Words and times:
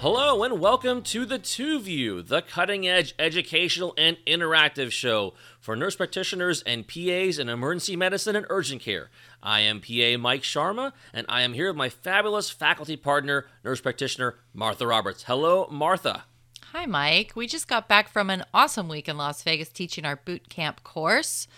Hello 0.00 0.42
and 0.42 0.60
welcome 0.60 1.00
to 1.04 1.24
the 1.24 1.38
Two 1.38 1.80
View, 1.80 2.20
the 2.20 2.42
cutting 2.42 2.86
edge 2.86 3.14
educational 3.18 3.94
and 3.96 4.18
interactive 4.26 4.92
show 4.92 5.32
for 5.58 5.74
nurse 5.74 5.96
practitioners 5.96 6.62
and 6.62 6.86
PAs 6.86 7.38
in 7.38 7.48
emergency 7.48 7.96
medicine 7.96 8.36
and 8.36 8.44
urgent 8.50 8.82
care. 8.82 9.08
I 9.42 9.60
am 9.60 9.80
PA 9.80 10.18
Mike 10.18 10.42
Sharma, 10.42 10.92
and 11.14 11.24
I 11.30 11.40
am 11.40 11.54
here 11.54 11.68
with 11.68 11.76
my 11.76 11.88
fabulous 11.88 12.50
faculty 12.50 12.96
partner, 12.98 13.46
nurse 13.64 13.80
practitioner 13.80 14.36
Martha 14.52 14.86
Roberts. 14.86 15.22
Hello, 15.22 15.66
Martha. 15.70 16.24
Hi, 16.72 16.84
Mike. 16.84 17.32
We 17.34 17.46
just 17.46 17.66
got 17.66 17.88
back 17.88 18.10
from 18.10 18.28
an 18.28 18.44
awesome 18.52 18.88
week 18.88 19.08
in 19.08 19.16
Las 19.16 19.42
Vegas 19.42 19.70
teaching 19.70 20.04
our 20.04 20.16
boot 20.16 20.50
camp 20.50 20.84
course. 20.84 21.48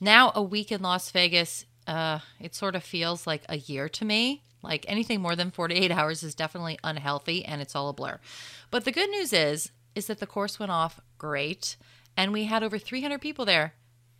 Now, 0.00 0.30
a 0.36 0.42
week 0.42 0.70
in 0.70 0.82
Las 0.82 1.10
Vegas, 1.10 1.66
uh, 1.88 2.20
it 2.38 2.54
sort 2.54 2.76
of 2.76 2.84
feels 2.84 3.26
like 3.26 3.42
a 3.48 3.56
year 3.56 3.88
to 3.88 4.04
me. 4.04 4.44
Like 4.62 4.84
anything 4.88 5.20
more 5.20 5.36
than 5.36 5.50
48 5.50 5.90
hours 5.90 6.22
is 6.22 6.34
definitely 6.34 6.78
unhealthy 6.82 7.44
and 7.44 7.60
it's 7.60 7.76
all 7.76 7.88
a 7.88 7.92
blur. 7.92 8.20
But 8.70 8.84
the 8.84 8.92
good 8.92 9.10
news 9.10 9.32
is 9.32 9.70
is 9.94 10.06
that 10.06 10.20
the 10.20 10.26
course 10.26 10.58
went 10.58 10.72
off 10.72 11.00
great 11.16 11.76
and 12.16 12.32
we 12.32 12.44
had 12.44 12.62
over 12.62 12.78
300 12.78 13.20
people 13.20 13.44
there 13.44 13.74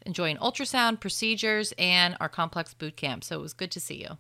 enjoying 0.07 0.37
ultrasound 0.39 1.01
procedures 1.01 1.73
and 1.79 2.17
our 2.21 2.29
complex 2.29 2.75
boot 2.75 2.97
camp. 2.97 3.25
So 3.25 3.39
it 3.39 3.43
was 3.43 3.53
good 3.53 3.71
to 3.73 3.81
see 3.81 3.97
you. 3.97 4.19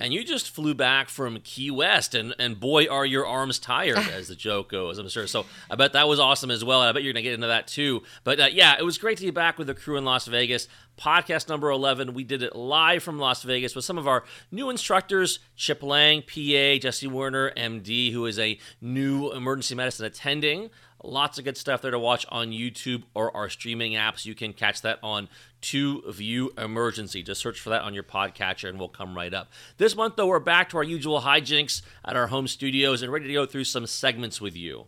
And 0.00 0.14
you 0.14 0.24
just 0.24 0.50
flew 0.50 0.74
back 0.74 1.10
from 1.10 1.38
Key 1.40 1.70
West, 1.70 2.14
and, 2.14 2.34
and 2.38 2.58
boy, 2.58 2.86
are 2.86 3.04
your 3.04 3.26
arms 3.26 3.58
tired, 3.58 3.98
as 3.98 4.28
the 4.28 4.34
joke 4.34 4.70
goes, 4.70 4.98
I'm 4.98 5.08
sure. 5.10 5.26
So 5.26 5.44
I 5.70 5.76
bet 5.76 5.92
that 5.92 6.08
was 6.08 6.18
awesome 6.18 6.50
as 6.50 6.64
well. 6.64 6.80
I 6.80 6.90
bet 6.92 7.02
you're 7.02 7.12
going 7.12 7.22
to 7.22 7.28
get 7.28 7.34
into 7.34 7.48
that 7.48 7.66
too. 7.66 8.02
But 8.24 8.40
uh, 8.40 8.48
yeah, 8.50 8.76
it 8.78 8.82
was 8.82 8.96
great 8.96 9.18
to 9.18 9.24
be 9.24 9.30
back 9.30 9.58
with 9.58 9.66
the 9.66 9.74
crew 9.74 9.98
in 9.98 10.04
Las 10.06 10.26
Vegas. 10.26 10.68
Podcast 10.98 11.48
number 11.48 11.70
11. 11.70 12.14
We 12.14 12.24
did 12.24 12.42
it 12.42 12.56
live 12.56 13.02
from 13.02 13.18
Las 13.18 13.42
Vegas 13.42 13.74
with 13.74 13.84
some 13.84 13.98
of 13.98 14.08
our 14.08 14.24
new 14.50 14.70
instructors 14.70 15.38
Chip 15.56 15.82
Lang, 15.82 16.22
PA, 16.22 16.78
Jesse 16.80 17.06
Werner, 17.06 17.50
MD, 17.56 18.12
who 18.12 18.26
is 18.26 18.38
a 18.38 18.58
new 18.80 19.30
emergency 19.32 19.74
medicine 19.74 20.06
attending. 20.06 20.70
Lots 21.02 21.38
of 21.38 21.44
good 21.44 21.56
stuff 21.56 21.82
there 21.82 21.90
to 21.90 21.98
watch 21.98 22.26
on 22.28 22.50
YouTube 22.50 23.04
or 23.14 23.34
our 23.36 23.48
streaming 23.48 23.92
apps. 23.92 24.26
You 24.26 24.34
can 24.34 24.52
catch 24.52 24.82
that 24.82 24.98
on 25.02 25.28
Two 25.60 26.02
View 26.10 26.52
Emergency. 26.58 27.22
Just 27.22 27.40
search 27.40 27.58
for 27.58 27.70
that 27.70 27.82
on 27.82 27.94
your 27.94 28.02
podcatcher 28.02 28.68
and 28.68 28.78
we'll 28.78 28.88
come 28.88 29.16
right 29.16 29.32
up. 29.32 29.50
This 29.78 29.96
month, 29.96 30.16
though, 30.16 30.26
we're 30.26 30.40
back 30.40 30.68
to 30.70 30.76
our 30.76 30.82
usual 30.82 31.22
hijinks 31.22 31.82
at 32.04 32.16
our 32.16 32.26
home 32.26 32.48
studios 32.48 33.02
and 33.02 33.12
ready 33.12 33.26
to 33.28 33.32
go 33.32 33.46
through 33.46 33.64
some 33.64 33.86
segments 33.86 34.40
with 34.40 34.56
you. 34.56 34.86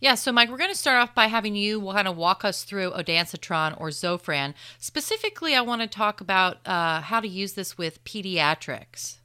Yeah, 0.00 0.14
so 0.14 0.30
Mike, 0.30 0.48
we're 0.48 0.58
going 0.58 0.70
to 0.70 0.76
start 0.76 1.00
off 1.02 1.14
by 1.14 1.26
having 1.26 1.56
you 1.56 1.80
kind 1.80 2.06
of 2.06 2.16
walk 2.16 2.44
us 2.44 2.62
through 2.62 2.92
Ondansetron 2.92 3.80
or 3.80 3.88
Zofran. 3.88 4.54
Specifically, 4.78 5.56
I 5.56 5.60
want 5.60 5.82
to 5.82 5.88
talk 5.88 6.20
about 6.20 6.58
uh, 6.66 7.00
how 7.00 7.18
to 7.18 7.26
use 7.26 7.54
this 7.54 7.76
with 7.76 8.04
pediatrics. 8.04 9.16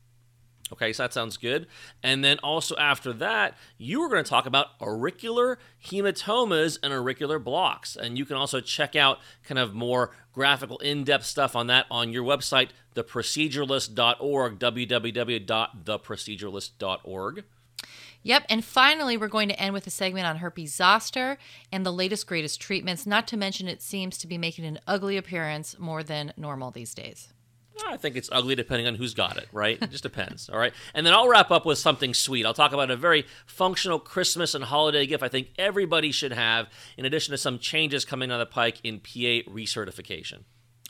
Okay, 0.73 0.91
so 0.91 1.03
that 1.03 1.13
sounds 1.13 1.37
good. 1.37 1.67
And 2.01 2.23
then 2.23 2.39
also 2.39 2.75
after 2.77 3.13
that, 3.13 3.55
you 3.77 4.01
were 4.01 4.09
going 4.09 4.23
to 4.23 4.29
talk 4.29 4.47
about 4.47 4.69
auricular 4.81 5.59
hematomas 5.85 6.79
and 6.81 6.91
auricular 6.91 7.37
blocks. 7.37 7.95
And 7.95 8.17
you 8.17 8.25
can 8.25 8.37
also 8.37 8.59
check 8.59 8.95
out 8.95 9.19
kind 9.43 9.59
of 9.59 9.75
more 9.75 10.15
graphical, 10.33 10.79
in 10.79 11.03
depth 11.03 11.25
stuff 11.25 11.55
on 11.55 11.67
that 11.67 11.85
on 11.91 12.11
your 12.11 12.23
website, 12.23 12.69
theproceduralist.org, 12.95 14.57
www.theproceduralist.org. 14.57 17.43
Yep, 18.25 18.45
and 18.49 18.63
finally, 18.65 19.17
we're 19.17 19.27
going 19.27 19.49
to 19.49 19.59
end 19.59 19.73
with 19.73 19.85
a 19.85 19.91
segment 19.91 20.25
on 20.25 20.37
herpes 20.37 20.73
zoster 20.73 21.37
and 21.71 21.85
the 21.85 21.93
latest, 21.93 22.25
greatest 22.25 22.59
treatments, 22.59 23.05
not 23.05 23.27
to 23.27 23.37
mention 23.37 23.67
it 23.67 23.81
seems 23.81 24.17
to 24.17 24.27
be 24.27 24.39
making 24.39 24.65
an 24.65 24.79
ugly 24.87 25.17
appearance 25.17 25.77
more 25.77 26.01
than 26.01 26.33
normal 26.35 26.71
these 26.71 26.95
days. 26.95 27.32
I 27.87 27.97
think 27.97 28.15
it's 28.15 28.29
ugly 28.31 28.55
depending 28.55 28.87
on 28.87 28.95
who's 28.95 29.13
got 29.13 29.37
it, 29.37 29.47
right? 29.51 29.77
It 29.81 29.91
just 29.91 30.03
depends, 30.03 30.49
all 30.49 30.57
right? 30.57 30.73
And 30.93 31.05
then 31.05 31.13
I'll 31.13 31.27
wrap 31.27 31.51
up 31.51 31.65
with 31.65 31.77
something 31.77 32.13
sweet. 32.13 32.45
I'll 32.45 32.53
talk 32.53 32.73
about 32.73 32.91
a 32.91 32.95
very 32.95 33.25
functional 33.45 33.99
Christmas 33.99 34.53
and 34.53 34.63
holiday 34.63 35.05
gift 35.05 35.23
I 35.23 35.29
think 35.29 35.49
everybody 35.57 36.11
should 36.11 36.33
have, 36.33 36.67
in 36.97 37.05
addition 37.05 37.31
to 37.31 37.37
some 37.37 37.59
changes 37.59 38.05
coming 38.05 38.31
on 38.31 38.39
the 38.39 38.45
pike 38.45 38.79
in 38.83 38.99
PA 38.99 39.49
recertification. 39.51 40.43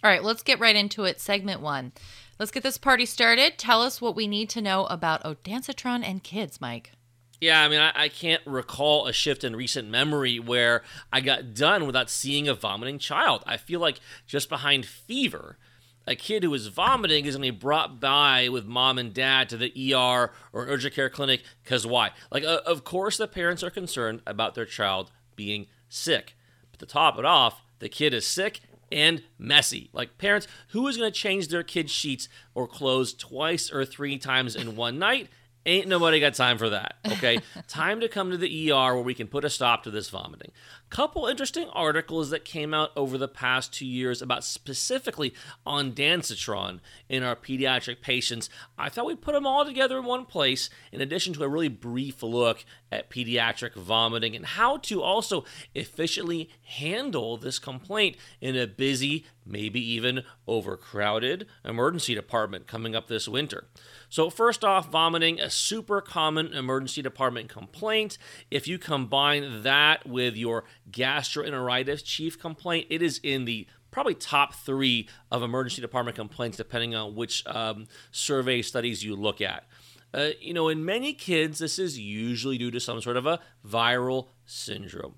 All 0.03 0.09
right, 0.09 0.23
let's 0.23 0.43
get 0.43 0.59
right 0.59 0.75
into 0.75 1.05
it. 1.05 1.21
Segment 1.21 1.61
one. 1.61 1.93
Let's 2.37 2.51
get 2.51 2.63
this 2.63 2.77
party 2.77 3.05
started. 3.05 3.57
Tell 3.57 3.81
us 3.81 4.01
what 4.01 4.15
we 4.15 4.27
need 4.27 4.49
to 4.49 4.61
know 4.61 4.85
about 4.87 5.23
Ondansetron 5.23 6.03
and 6.03 6.23
kids, 6.23 6.59
Mike. 6.59 6.91
Yeah, 7.39 7.61
I 7.61 7.67
mean, 7.67 7.79
I, 7.79 7.91
I, 7.93 8.07
can't 8.09 8.41
recall 8.45 9.05
a 9.05 9.11
shift 9.11 9.43
in 9.43 9.53
recent 9.53 9.89
memory 9.89 10.39
where 10.39 10.81
I 11.11 11.19
got 11.19 11.53
done 11.53 11.85
without 11.85 12.09
seeing 12.09 12.47
a 12.47 12.53
vomiting 12.53 12.99
child. 12.99 13.43
I 13.45 13.57
feel 13.57 13.81
like 13.81 13.99
just 14.25 14.47
behind 14.47 14.85
fever, 14.85 15.57
a 16.05 16.15
kid 16.15 16.43
who 16.43 16.53
is 16.53 16.67
vomiting 16.67 17.25
is 17.25 17.35
going 17.35 17.47
to 17.47 17.51
be 17.53 17.57
brought 17.57 17.99
by 17.99 18.49
with 18.49 18.65
mom 18.65 18.97
and 18.97 19.13
dad 19.13 19.49
to 19.49 19.57
the 19.57 19.93
ER 19.93 20.31
or 20.51 20.67
urgent 20.67 20.93
care 20.93 21.09
clinic 21.09 21.43
because 21.63 21.87
why? 21.87 22.11
Like, 22.31 22.43
uh, 22.43 22.61
of 22.65 22.83
course, 22.83 23.17
the 23.17 23.27
parents 23.27 23.63
are 23.63 23.69
concerned 23.69 24.21
about 24.27 24.55
their 24.55 24.65
child 24.65 25.11
being 25.35 25.67
sick. 25.89 26.35
But 26.71 26.79
to 26.79 26.85
top 26.85 27.17
it 27.17 27.25
off, 27.25 27.61
the 27.79 27.89
kid 27.89 28.13
is 28.13 28.25
sick 28.25 28.61
and 28.91 29.23
messy. 29.37 29.89
Like, 29.93 30.17
parents, 30.17 30.47
who 30.69 30.87
is 30.87 30.97
going 30.97 31.11
to 31.11 31.17
change 31.17 31.47
their 31.47 31.63
kid's 31.63 31.91
sheets 31.91 32.29
or 32.53 32.67
clothes 32.67 33.13
twice 33.13 33.71
or 33.71 33.85
three 33.85 34.17
times 34.17 34.55
in 34.55 34.75
one 34.75 34.99
night? 34.99 35.29
Ain't 35.65 35.87
nobody 35.87 36.19
got 36.19 36.33
time 36.33 36.57
for 36.57 36.69
that. 36.69 36.95
Okay, 37.07 37.39
time 37.69 38.01
to 38.01 38.09
come 38.09 38.31
to 38.31 38.37
the 38.37 38.71
ER 38.71 38.93
where 38.93 39.01
we 39.03 39.13
can 39.13 39.27
put 39.27 39.45
a 39.45 39.49
stop 39.49 39.83
to 39.83 39.91
this 39.91 40.09
vomiting. 40.09 40.51
Couple 40.93 41.25
interesting 41.25 41.69
articles 41.69 42.29
that 42.29 42.45
came 42.45 42.71
out 42.71 42.91
over 42.95 43.17
the 43.17 43.27
past 43.27 43.73
two 43.73 43.83
years 43.83 44.21
about 44.21 44.43
specifically 44.43 45.33
ondansetron 45.65 46.81
in 47.09 47.23
our 47.23 47.35
pediatric 47.35 47.99
patients. 47.99 48.47
I 48.77 48.89
thought 48.89 49.07
we'd 49.07 49.19
put 49.19 49.33
them 49.33 49.47
all 49.47 49.65
together 49.65 49.97
in 49.97 50.05
one 50.05 50.25
place, 50.25 50.69
in 50.91 51.01
addition 51.01 51.33
to 51.33 51.43
a 51.43 51.49
really 51.49 51.67
brief 51.67 52.21
look 52.21 52.63
at 52.91 53.09
pediatric 53.09 53.73
vomiting 53.73 54.35
and 54.35 54.45
how 54.45 54.77
to 54.77 55.01
also 55.01 55.45
efficiently 55.73 56.51
handle 56.61 57.37
this 57.37 57.57
complaint 57.57 58.15
in 58.39 58.55
a 58.55 58.67
busy, 58.67 59.25
maybe 59.43 59.83
even 59.83 60.21
overcrowded 60.47 61.47
emergency 61.65 62.13
department 62.13 62.67
coming 62.67 62.95
up 62.95 63.07
this 63.07 63.27
winter. 63.27 63.65
So, 64.09 64.29
first 64.29 64.63
off, 64.63 64.89
vomiting, 64.91 65.39
a 65.39 65.49
super 65.49 66.01
common 66.01 66.53
emergency 66.53 67.01
department 67.01 67.49
complaint. 67.49 68.19
If 68.51 68.67
you 68.67 68.77
combine 68.77 69.63
that 69.63 70.07
with 70.07 70.35
your 70.35 70.65
gastroenteritis 70.91 72.03
chief 72.03 72.39
complaint, 72.39 72.87
it 72.89 73.01
is 73.01 73.19
in 73.23 73.45
the 73.45 73.67
probably 73.91 74.15
top 74.15 74.53
three 74.55 75.07
of 75.31 75.43
emergency 75.43 75.81
department 75.81 76.15
complaints, 76.15 76.57
depending 76.57 76.95
on 76.95 77.15
which 77.15 77.45
um, 77.47 77.87
survey 78.11 78.61
studies 78.61 79.03
you 79.03 79.15
look 79.15 79.39
at. 79.39 79.65
Uh, 80.13 80.29
you 80.39 80.53
know, 80.53 80.67
in 80.67 80.85
many 80.85 81.13
kids, 81.13 81.59
this 81.59 81.79
is 81.79 81.99
usually 81.99 82.57
due 82.57 82.71
to 82.71 82.79
some 82.79 83.01
sort 83.01 83.17
of 83.17 83.25
a 83.25 83.39
viral 83.65 84.27
syndrome. 84.45 85.15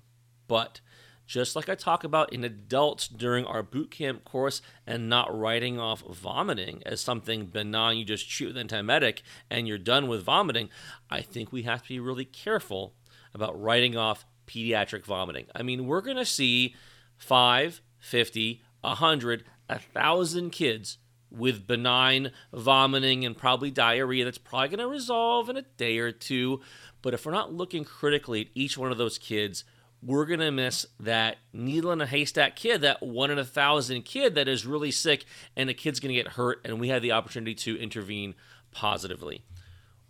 But 0.48 0.80
just 1.26 1.56
like 1.56 1.68
I 1.68 1.74
talk 1.74 2.04
about 2.04 2.32
in 2.32 2.44
adults 2.44 3.08
during 3.08 3.44
our 3.44 3.62
boot 3.62 3.90
camp 3.90 4.24
course 4.24 4.62
and 4.86 5.08
not 5.08 5.36
writing 5.36 5.78
off 5.78 6.02
vomiting 6.08 6.82
as 6.86 7.00
something 7.00 7.46
benign, 7.46 7.98
you 7.98 8.04
just 8.04 8.30
treat 8.30 8.54
with 8.54 8.56
antiemetic 8.56 9.22
and 9.50 9.66
you're 9.66 9.76
done 9.76 10.06
with 10.06 10.22
vomiting, 10.22 10.68
I 11.10 11.20
think 11.20 11.52
we 11.52 11.62
have 11.62 11.82
to 11.82 11.88
be 11.88 12.00
really 12.00 12.24
careful 12.24 12.94
about 13.34 13.60
writing 13.60 13.96
off 13.96 14.24
pediatric 14.46 15.04
vomiting. 15.04 15.46
I 15.54 15.62
mean, 15.62 15.86
we're 15.86 16.00
going 16.00 16.16
to 16.16 16.24
see 16.24 16.74
5, 17.16 17.80
50, 17.98 18.62
100, 18.80 19.44
1,000 19.66 20.50
kids 20.50 20.98
with 21.30 21.66
benign 21.66 22.30
vomiting 22.52 23.24
and 23.24 23.36
probably 23.36 23.70
diarrhea 23.70 24.24
that's 24.24 24.38
probably 24.38 24.68
going 24.68 24.78
to 24.78 24.88
resolve 24.88 25.48
in 25.48 25.56
a 25.56 25.62
day 25.62 25.98
or 25.98 26.12
two. 26.12 26.60
But 27.02 27.14
if 27.14 27.26
we're 27.26 27.32
not 27.32 27.52
looking 27.52 27.84
critically 27.84 28.42
at 28.42 28.46
each 28.54 28.78
one 28.78 28.92
of 28.92 28.98
those 28.98 29.18
kids, 29.18 29.64
we're 30.02 30.26
going 30.26 30.40
to 30.40 30.52
miss 30.52 30.86
that 31.00 31.38
needle 31.52 31.90
in 31.90 32.00
a 32.00 32.06
haystack 32.06 32.54
kid, 32.54 32.80
that 32.82 33.02
one 33.02 33.30
in 33.30 33.38
a 33.38 33.44
thousand 33.44 34.04
kid 34.04 34.34
that 34.34 34.46
is 34.48 34.66
really 34.66 34.90
sick, 34.90 35.24
and 35.56 35.68
the 35.68 35.74
kid's 35.74 36.00
going 36.00 36.14
to 36.14 36.22
get 36.22 36.34
hurt, 36.34 36.60
and 36.64 36.78
we 36.78 36.88
have 36.88 37.02
the 37.02 37.12
opportunity 37.12 37.54
to 37.54 37.76
intervene 37.78 38.34
positively. 38.70 39.42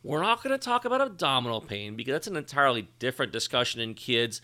We're 0.06 0.22
not 0.22 0.40
going 0.40 0.56
to 0.56 0.64
talk 0.64 0.84
about 0.84 1.00
abdominal 1.00 1.60
pain 1.60 1.96
because 1.96 2.12
that's 2.12 2.26
an 2.28 2.36
entirely 2.36 2.88
different 3.00 3.32
discussion 3.32 3.80
in 3.80 3.94
kids, 3.94 4.40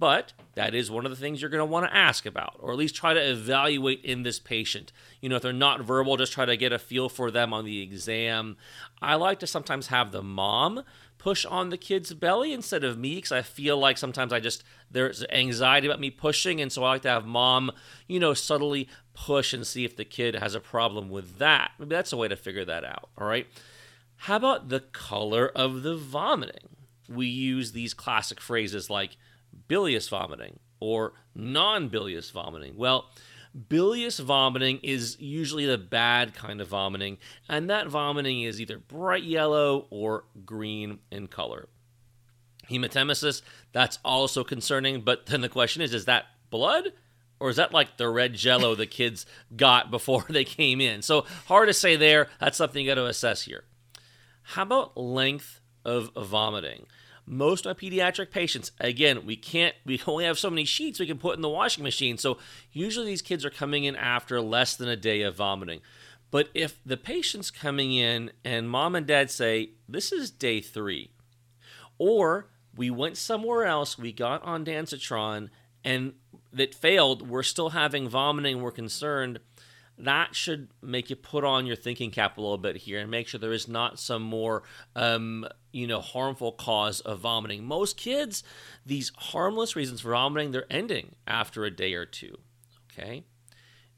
but 0.00 0.32
that 0.54 0.74
is 0.74 0.90
one 0.90 1.04
of 1.04 1.10
the 1.10 1.16
things 1.16 1.40
you're 1.40 1.50
going 1.50 1.60
to 1.60 1.64
want 1.64 1.86
to 1.86 1.96
ask 1.96 2.26
about, 2.26 2.56
or 2.58 2.72
at 2.72 2.78
least 2.78 2.96
try 2.96 3.14
to 3.14 3.30
evaluate 3.30 4.04
in 4.04 4.24
this 4.24 4.40
patient. 4.40 4.90
You 5.20 5.28
know, 5.28 5.36
if 5.36 5.42
they're 5.42 5.52
not 5.52 5.82
verbal, 5.82 6.16
just 6.16 6.32
try 6.32 6.46
to 6.46 6.56
get 6.56 6.72
a 6.72 6.80
feel 6.80 7.08
for 7.08 7.30
them 7.30 7.54
on 7.54 7.64
the 7.64 7.80
exam. 7.80 8.56
I 9.00 9.14
like 9.14 9.38
to 9.38 9.46
sometimes 9.46 9.86
have 9.86 10.10
the 10.10 10.20
mom 10.22 10.82
push 11.16 11.44
on 11.44 11.70
the 11.70 11.78
kid's 11.78 12.12
belly 12.12 12.52
instead 12.52 12.82
of 12.82 12.98
me 12.98 13.14
because 13.14 13.30
I 13.30 13.42
feel 13.42 13.78
like 13.78 13.96
sometimes 13.98 14.32
I 14.32 14.40
just 14.40 14.64
there's 14.90 15.24
anxiety 15.30 15.86
about 15.86 16.00
me 16.00 16.10
pushing, 16.10 16.60
and 16.60 16.72
so 16.72 16.82
I 16.82 16.88
like 16.88 17.02
to 17.02 17.10
have 17.10 17.24
mom, 17.24 17.70
you 18.08 18.18
know, 18.18 18.34
subtly 18.34 18.88
push 19.14 19.52
and 19.52 19.64
see 19.64 19.84
if 19.84 19.96
the 19.96 20.04
kid 20.04 20.34
has 20.34 20.56
a 20.56 20.60
problem 20.60 21.08
with 21.08 21.38
that. 21.38 21.70
Maybe 21.78 21.94
that's 21.94 22.12
a 22.12 22.16
way 22.16 22.26
to 22.26 22.34
figure 22.34 22.64
that 22.64 22.84
out. 22.84 23.10
All 23.16 23.28
right. 23.28 23.46
How 24.24 24.36
about 24.36 24.70
the 24.70 24.80
color 24.80 25.48
of 25.54 25.82
the 25.82 25.96
vomiting? 25.96 26.76
We 27.10 27.26
use 27.26 27.72
these 27.72 27.92
classic 27.92 28.40
phrases 28.40 28.88
like 28.88 29.18
bilious 29.68 30.08
vomiting 30.08 30.60
or 30.80 31.12
non 31.34 31.88
bilious 31.88 32.30
vomiting. 32.30 32.74
Well, 32.74 33.10
Bilious 33.68 34.18
vomiting 34.18 34.80
is 34.82 35.20
usually 35.20 35.66
the 35.66 35.76
bad 35.76 36.34
kind 36.34 36.62
of 36.62 36.68
vomiting, 36.68 37.18
and 37.50 37.68
that 37.68 37.86
vomiting 37.86 38.42
is 38.42 38.60
either 38.62 38.78
bright 38.78 39.22
yellow 39.24 39.86
or 39.90 40.24
green 40.46 41.00
in 41.12 41.26
color. 41.26 41.68
Hematemesis, 42.70 43.42
that's 43.72 43.98
also 44.04 44.42
concerning. 44.42 45.02
But 45.02 45.26
then 45.26 45.42
the 45.42 45.50
question 45.50 45.82
is 45.82 45.92
is 45.92 46.06
that 46.06 46.24
blood? 46.48 46.94
Or 47.38 47.50
is 47.50 47.56
that 47.56 47.72
like 47.72 47.98
the 47.98 48.08
red 48.08 48.32
jello 48.32 48.74
the 48.74 48.86
kids 48.86 49.26
got 49.54 49.90
before 49.90 50.24
they 50.30 50.44
came 50.44 50.80
in? 50.80 51.02
So 51.02 51.26
hard 51.46 51.68
to 51.68 51.74
say 51.74 51.94
there. 51.94 52.28
That's 52.40 52.56
something 52.56 52.82
you 52.82 52.90
got 52.90 52.94
to 52.94 53.06
assess 53.06 53.42
here. 53.42 53.64
How 54.44 54.62
about 54.62 54.96
length 54.96 55.60
of 55.84 56.10
vomiting? 56.16 56.86
Most 57.26 57.64
of 57.64 57.76
my 57.76 57.88
pediatric 57.88 58.30
patients, 58.30 58.70
again, 58.78 59.24
we 59.24 59.36
can't, 59.36 59.74
we 59.84 60.00
only 60.06 60.24
have 60.24 60.38
so 60.38 60.50
many 60.50 60.64
sheets 60.64 61.00
we 61.00 61.06
can 61.06 61.18
put 61.18 61.36
in 61.36 61.42
the 61.42 61.48
washing 61.48 61.82
machine. 61.82 62.18
So 62.18 62.38
usually 62.70 63.06
these 63.06 63.22
kids 63.22 63.44
are 63.44 63.50
coming 63.50 63.84
in 63.84 63.96
after 63.96 64.40
less 64.40 64.76
than 64.76 64.88
a 64.88 64.96
day 64.96 65.22
of 65.22 65.36
vomiting. 65.36 65.80
But 66.30 66.50
if 66.52 66.78
the 66.84 66.96
patient's 66.96 67.50
coming 67.50 67.94
in 67.94 68.32
and 68.44 68.68
mom 68.68 68.94
and 68.94 69.06
dad 69.06 69.30
say, 69.30 69.70
this 69.88 70.12
is 70.12 70.30
day 70.30 70.60
three, 70.60 71.10
or 71.96 72.48
we 72.76 72.90
went 72.90 73.16
somewhere 73.16 73.64
else, 73.64 73.96
we 73.96 74.12
got 74.12 74.44
ondansetron, 74.44 75.48
and 75.84 76.14
that 76.52 76.74
failed, 76.74 77.28
we're 77.28 77.42
still 77.42 77.70
having 77.70 78.08
vomiting, 78.08 78.60
we're 78.60 78.72
concerned, 78.72 79.38
that 79.98 80.34
should 80.34 80.68
make 80.82 81.10
you 81.10 81.16
put 81.16 81.44
on 81.44 81.66
your 81.66 81.76
thinking 81.76 82.10
cap 82.10 82.36
a 82.36 82.40
little 82.40 82.58
bit 82.58 82.76
here 82.76 83.00
and 83.00 83.10
make 83.10 83.28
sure 83.28 83.38
there 83.38 83.52
is 83.52 83.68
not 83.68 83.98
some 83.98 84.22
more 84.22 84.62
um, 84.96 85.46
you 85.72 85.86
know 85.86 86.00
harmful 86.00 86.52
cause 86.52 87.00
of 87.00 87.20
vomiting 87.20 87.64
most 87.64 87.96
kids 87.96 88.42
these 88.84 89.12
harmless 89.16 89.76
reasons 89.76 90.00
for 90.00 90.10
vomiting 90.10 90.50
they're 90.50 90.66
ending 90.70 91.14
after 91.26 91.64
a 91.64 91.70
day 91.70 91.94
or 91.94 92.04
two 92.04 92.36
okay 92.92 93.24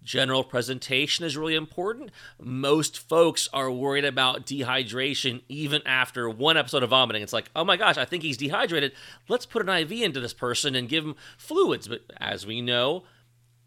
General 0.06 0.44
presentation 0.44 1.24
is 1.24 1.36
really 1.36 1.56
important. 1.56 2.12
Most 2.40 2.96
folks 2.96 3.48
are 3.52 3.72
worried 3.72 4.04
about 4.04 4.46
dehydration 4.46 5.42
even 5.48 5.82
after 5.84 6.30
one 6.30 6.56
episode 6.56 6.84
of 6.84 6.90
vomiting. 6.90 7.24
It's 7.24 7.32
like, 7.32 7.50
oh 7.56 7.64
my 7.64 7.76
gosh, 7.76 7.98
I 7.98 8.04
think 8.04 8.22
he's 8.22 8.36
dehydrated. 8.36 8.92
Let's 9.28 9.46
put 9.46 9.68
an 9.68 9.68
IV 9.68 9.90
into 9.90 10.20
this 10.20 10.32
person 10.32 10.76
and 10.76 10.88
give 10.88 11.04
him 11.04 11.16
fluids. 11.36 11.88
But 11.88 12.02
as 12.18 12.46
we 12.46 12.62
know, 12.62 13.02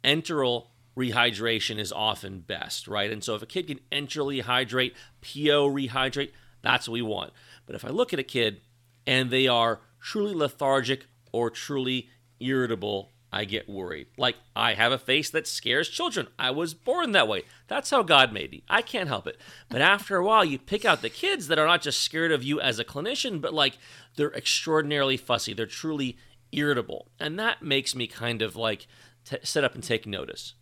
enteral 0.01 0.67
rehydration 0.99 1.79
is 1.79 1.91
often 1.91 2.39
best, 2.41 2.87
right? 2.87 3.11
And 3.11 3.23
so 3.23 3.35
if 3.35 3.41
a 3.41 3.45
kid 3.45 3.67
can 3.67 3.79
enterally 3.91 4.41
hydrate, 4.41 4.95
PO 5.21 5.69
rehydrate, 5.69 6.31
that's 6.61 6.87
what 6.87 6.93
we 6.93 7.01
want. 7.01 7.31
But 7.65 7.75
if 7.75 7.85
I 7.85 7.89
look 7.89 8.13
at 8.13 8.19
a 8.19 8.23
kid 8.23 8.61
and 9.07 9.29
they 9.29 9.47
are 9.47 9.81
truly 10.01 10.33
lethargic 10.33 11.05
or 11.31 11.49
truly 11.49 12.09
irritable 12.39 13.11
I 13.31 13.45
get 13.45 13.69
worried. 13.69 14.07
Like, 14.17 14.37
I 14.55 14.73
have 14.73 14.91
a 14.91 14.97
face 14.97 15.29
that 15.29 15.47
scares 15.47 15.87
children. 15.87 16.27
I 16.39 16.49
was 16.51 16.73
born 16.73 17.11
that 17.11 17.27
way. 17.27 17.43
That's 17.67 17.91
how 17.91 18.01
God 18.01 18.33
made 18.33 18.51
me. 18.51 18.63
I 18.67 18.81
can't 18.81 19.07
help 19.07 19.27
it. 19.27 19.37
But 19.69 19.81
after 19.81 20.17
a 20.17 20.25
while, 20.25 20.43
you 20.43 20.57
pick 20.57 20.83
out 20.83 21.01
the 21.01 21.09
kids 21.09 21.47
that 21.47 21.59
are 21.59 21.67
not 21.67 21.81
just 21.81 22.01
scared 22.01 22.31
of 22.31 22.43
you 22.43 22.59
as 22.59 22.79
a 22.79 22.83
clinician, 22.83 23.39
but 23.39 23.53
like 23.53 23.77
they're 24.15 24.33
extraordinarily 24.33 25.15
fussy. 25.15 25.53
They're 25.53 25.67
truly 25.67 26.17
irritable. 26.51 27.09
And 27.19 27.37
that 27.37 27.61
makes 27.61 27.95
me 27.95 28.07
kind 28.07 28.41
of 28.41 28.55
like 28.55 28.87
t- 29.25 29.37
sit 29.43 29.63
up 29.63 29.75
and 29.75 29.83
take 29.83 30.07
notice. 30.07 30.55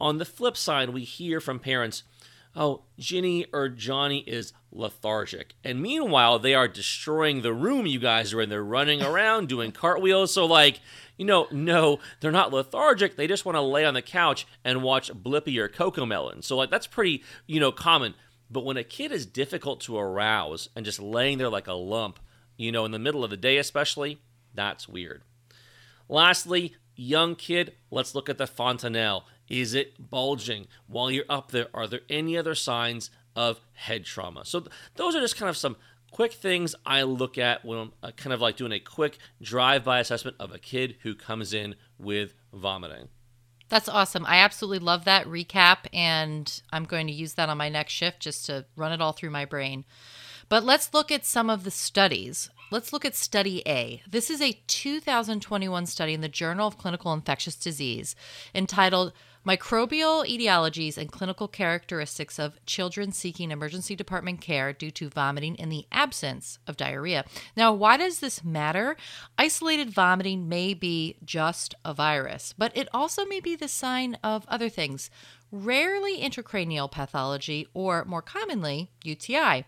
On 0.00 0.18
the 0.18 0.24
flip 0.24 0.56
side, 0.56 0.90
we 0.90 1.04
hear 1.04 1.40
from 1.40 1.58
parents, 1.58 2.02
oh, 2.56 2.82
Ginny 2.98 3.46
or 3.52 3.68
Johnny 3.68 4.20
is 4.20 4.52
lethargic. 4.72 5.54
And 5.62 5.82
meanwhile, 5.82 6.38
they 6.38 6.54
are 6.54 6.68
destroying 6.68 7.42
the 7.42 7.52
room 7.52 7.86
you 7.86 7.98
guys 7.98 8.32
are 8.32 8.40
in. 8.40 8.48
They're 8.48 8.64
running 8.64 9.02
around 9.02 9.48
doing 9.48 9.72
cartwheels. 9.72 10.32
So, 10.32 10.46
like, 10.46 10.80
you 11.16 11.24
know, 11.24 11.48
no, 11.50 11.98
they're 12.20 12.32
not 12.32 12.52
lethargic. 12.52 13.16
They 13.16 13.26
just 13.26 13.44
want 13.44 13.56
to 13.56 13.62
lay 13.62 13.84
on 13.84 13.94
the 13.94 14.02
couch 14.02 14.46
and 14.64 14.82
watch 14.82 15.12
Blippi 15.12 15.58
or 15.58 15.68
Cocomelon. 15.68 16.42
So, 16.42 16.56
like, 16.56 16.70
that's 16.70 16.86
pretty, 16.86 17.22
you 17.46 17.60
know, 17.60 17.72
common. 17.72 18.14
But 18.50 18.64
when 18.64 18.76
a 18.76 18.84
kid 18.84 19.12
is 19.12 19.26
difficult 19.26 19.80
to 19.82 19.98
arouse 19.98 20.70
and 20.74 20.84
just 20.84 21.00
laying 21.00 21.38
there 21.38 21.48
like 21.48 21.68
a 21.68 21.74
lump, 21.74 22.18
you 22.56 22.72
know, 22.72 22.84
in 22.84 22.90
the 22.90 22.98
middle 22.98 23.22
of 23.22 23.30
the 23.30 23.36
day, 23.36 23.58
especially, 23.58 24.18
that's 24.54 24.88
weird. 24.88 25.22
Lastly, 26.08 26.74
young 26.96 27.36
kid, 27.36 27.74
let's 27.90 28.14
look 28.14 28.28
at 28.28 28.38
the 28.38 28.46
fontanelle. 28.46 29.26
Is 29.50 29.74
it 29.74 30.10
bulging? 30.10 30.68
While 30.86 31.10
you're 31.10 31.24
up 31.28 31.50
there, 31.50 31.66
are 31.74 31.86
there 31.86 32.00
any 32.08 32.38
other 32.38 32.54
signs 32.54 33.10
of 33.36 33.60
head 33.74 34.04
trauma? 34.04 34.44
So, 34.44 34.60
th- 34.60 34.72
those 34.94 35.14
are 35.14 35.20
just 35.20 35.36
kind 35.36 35.50
of 35.50 35.56
some 35.56 35.76
quick 36.10 36.32
things 36.32 36.74
I 36.86 37.02
look 37.02 37.36
at 37.36 37.64
when 37.64 37.78
I'm 37.78 37.92
uh, 38.02 38.10
kind 38.12 38.32
of 38.32 38.40
like 38.40 38.56
doing 38.56 38.72
a 38.72 38.80
quick 38.80 39.18
drive 39.42 39.84
by 39.84 39.98
assessment 39.98 40.36
of 40.40 40.52
a 40.52 40.58
kid 40.58 40.96
who 41.02 41.14
comes 41.14 41.52
in 41.52 41.74
with 41.98 42.34
vomiting. 42.52 43.08
That's 43.68 43.88
awesome. 43.88 44.26
I 44.26 44.38
absolutely 44.38 44.80
love 44.84 45.04
that 45.04 45.26
recap, 45.26 45.86
and 45.92 46.60
I'm 46.72 46.84
going 46.84 47.06
to 47.06 47.12
use 47.12 47.34
that 47.34 47.48
on 47.48 47.58
my 47.58 47.68
next 47.68 47.92
shift 47.92 48.20
just 48.20 48.46
to 48.46 48.66
run 48.76 48.92
it 48.92 49.00
all 49.00 49.12
through 49.12 49.30
my 49.30 49.44
brain. 49.44 49.84
But 50.48 50.64
let's 50.64 50.92
look 50.92 51.12
at 51.12 51.24
some 51.24 51.48
of 51.48 51.62
the 51.62 51.70
studies. 51.70 52.50
Let's 52.72 52.92
look 52.92 53.04
at 53.04 53.14
study 53.14 53.62
A. 53.66 54.02
This 54.08 54.28
is 54.28 54.40
a 54.40 54.60
2021 54.66 55.86
study 55.86 56.14
in 56.14 56.20
the 56.20 56.28
Journal 56.28 56.66
of 56.66 56.78
Clinical 56.78 57.12
Infectious 57.12 57.54
Disease 57.54 58.16
entitled 58.52 59.12
Microbial 59.46 60.26
etiologies 60.26 60.98
and 60.98 61.10
clinical 61.10 61.48
characteristics 61.48 62.38
of 62.38 62.62
children 62.66 63.10
seeking 63.10 63.50
emergency 63.50 63.96
department 63.96 64.42
care 64.42 64.74
due 64.74 64.90
to 64.90 65.08
vomiting 65.08 65.54
in 65.54 65.70
the 65.70 65.86
absence 65.90 66.58
of 66.66 66.76
diarrhea. 66.76 67.24
Now, 67.56 67.72
why 67.72 67.96
does 67.96 68.20
this 68.20 68.44
matter? 68.44 68.98
Isolated 69.38 69.88
vomiting 69.88 70.46
may 70.46 70.74
be 70.74 71.16
just 71.24 71.74
a 71.86 71.94
virus, 71.94 72.54
but 72.58 72.76
it 72.76 72.88
also 72.92 73.24
may 73.24 73.40
be 73.40 73.56
the 73.56 73.66
sign 73.66 74.18
of 74.22 74.44
other 74.46 74.68
things, 74.68 75.08
rarely 75.50 76.20
intracranial 76.20 76.90
pathology, 76.90 77.66
or 77.72 78.04
more 78.04 78.22
commonly, 78.22 78.90
UTI. 79.04 79.64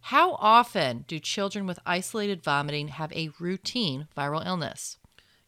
How 0.00 0.34
often 0.34 1.04
do 1.08 1.18
children 1.18 1.66
with 1.66 1.80
isolated 1.84 2.44
vomiting 2.44 2.86
have 2.86 3.12
a 3.12 3.30
routine 3.40 4.06
viral 4.16 4.46
illness? 4.46 4.97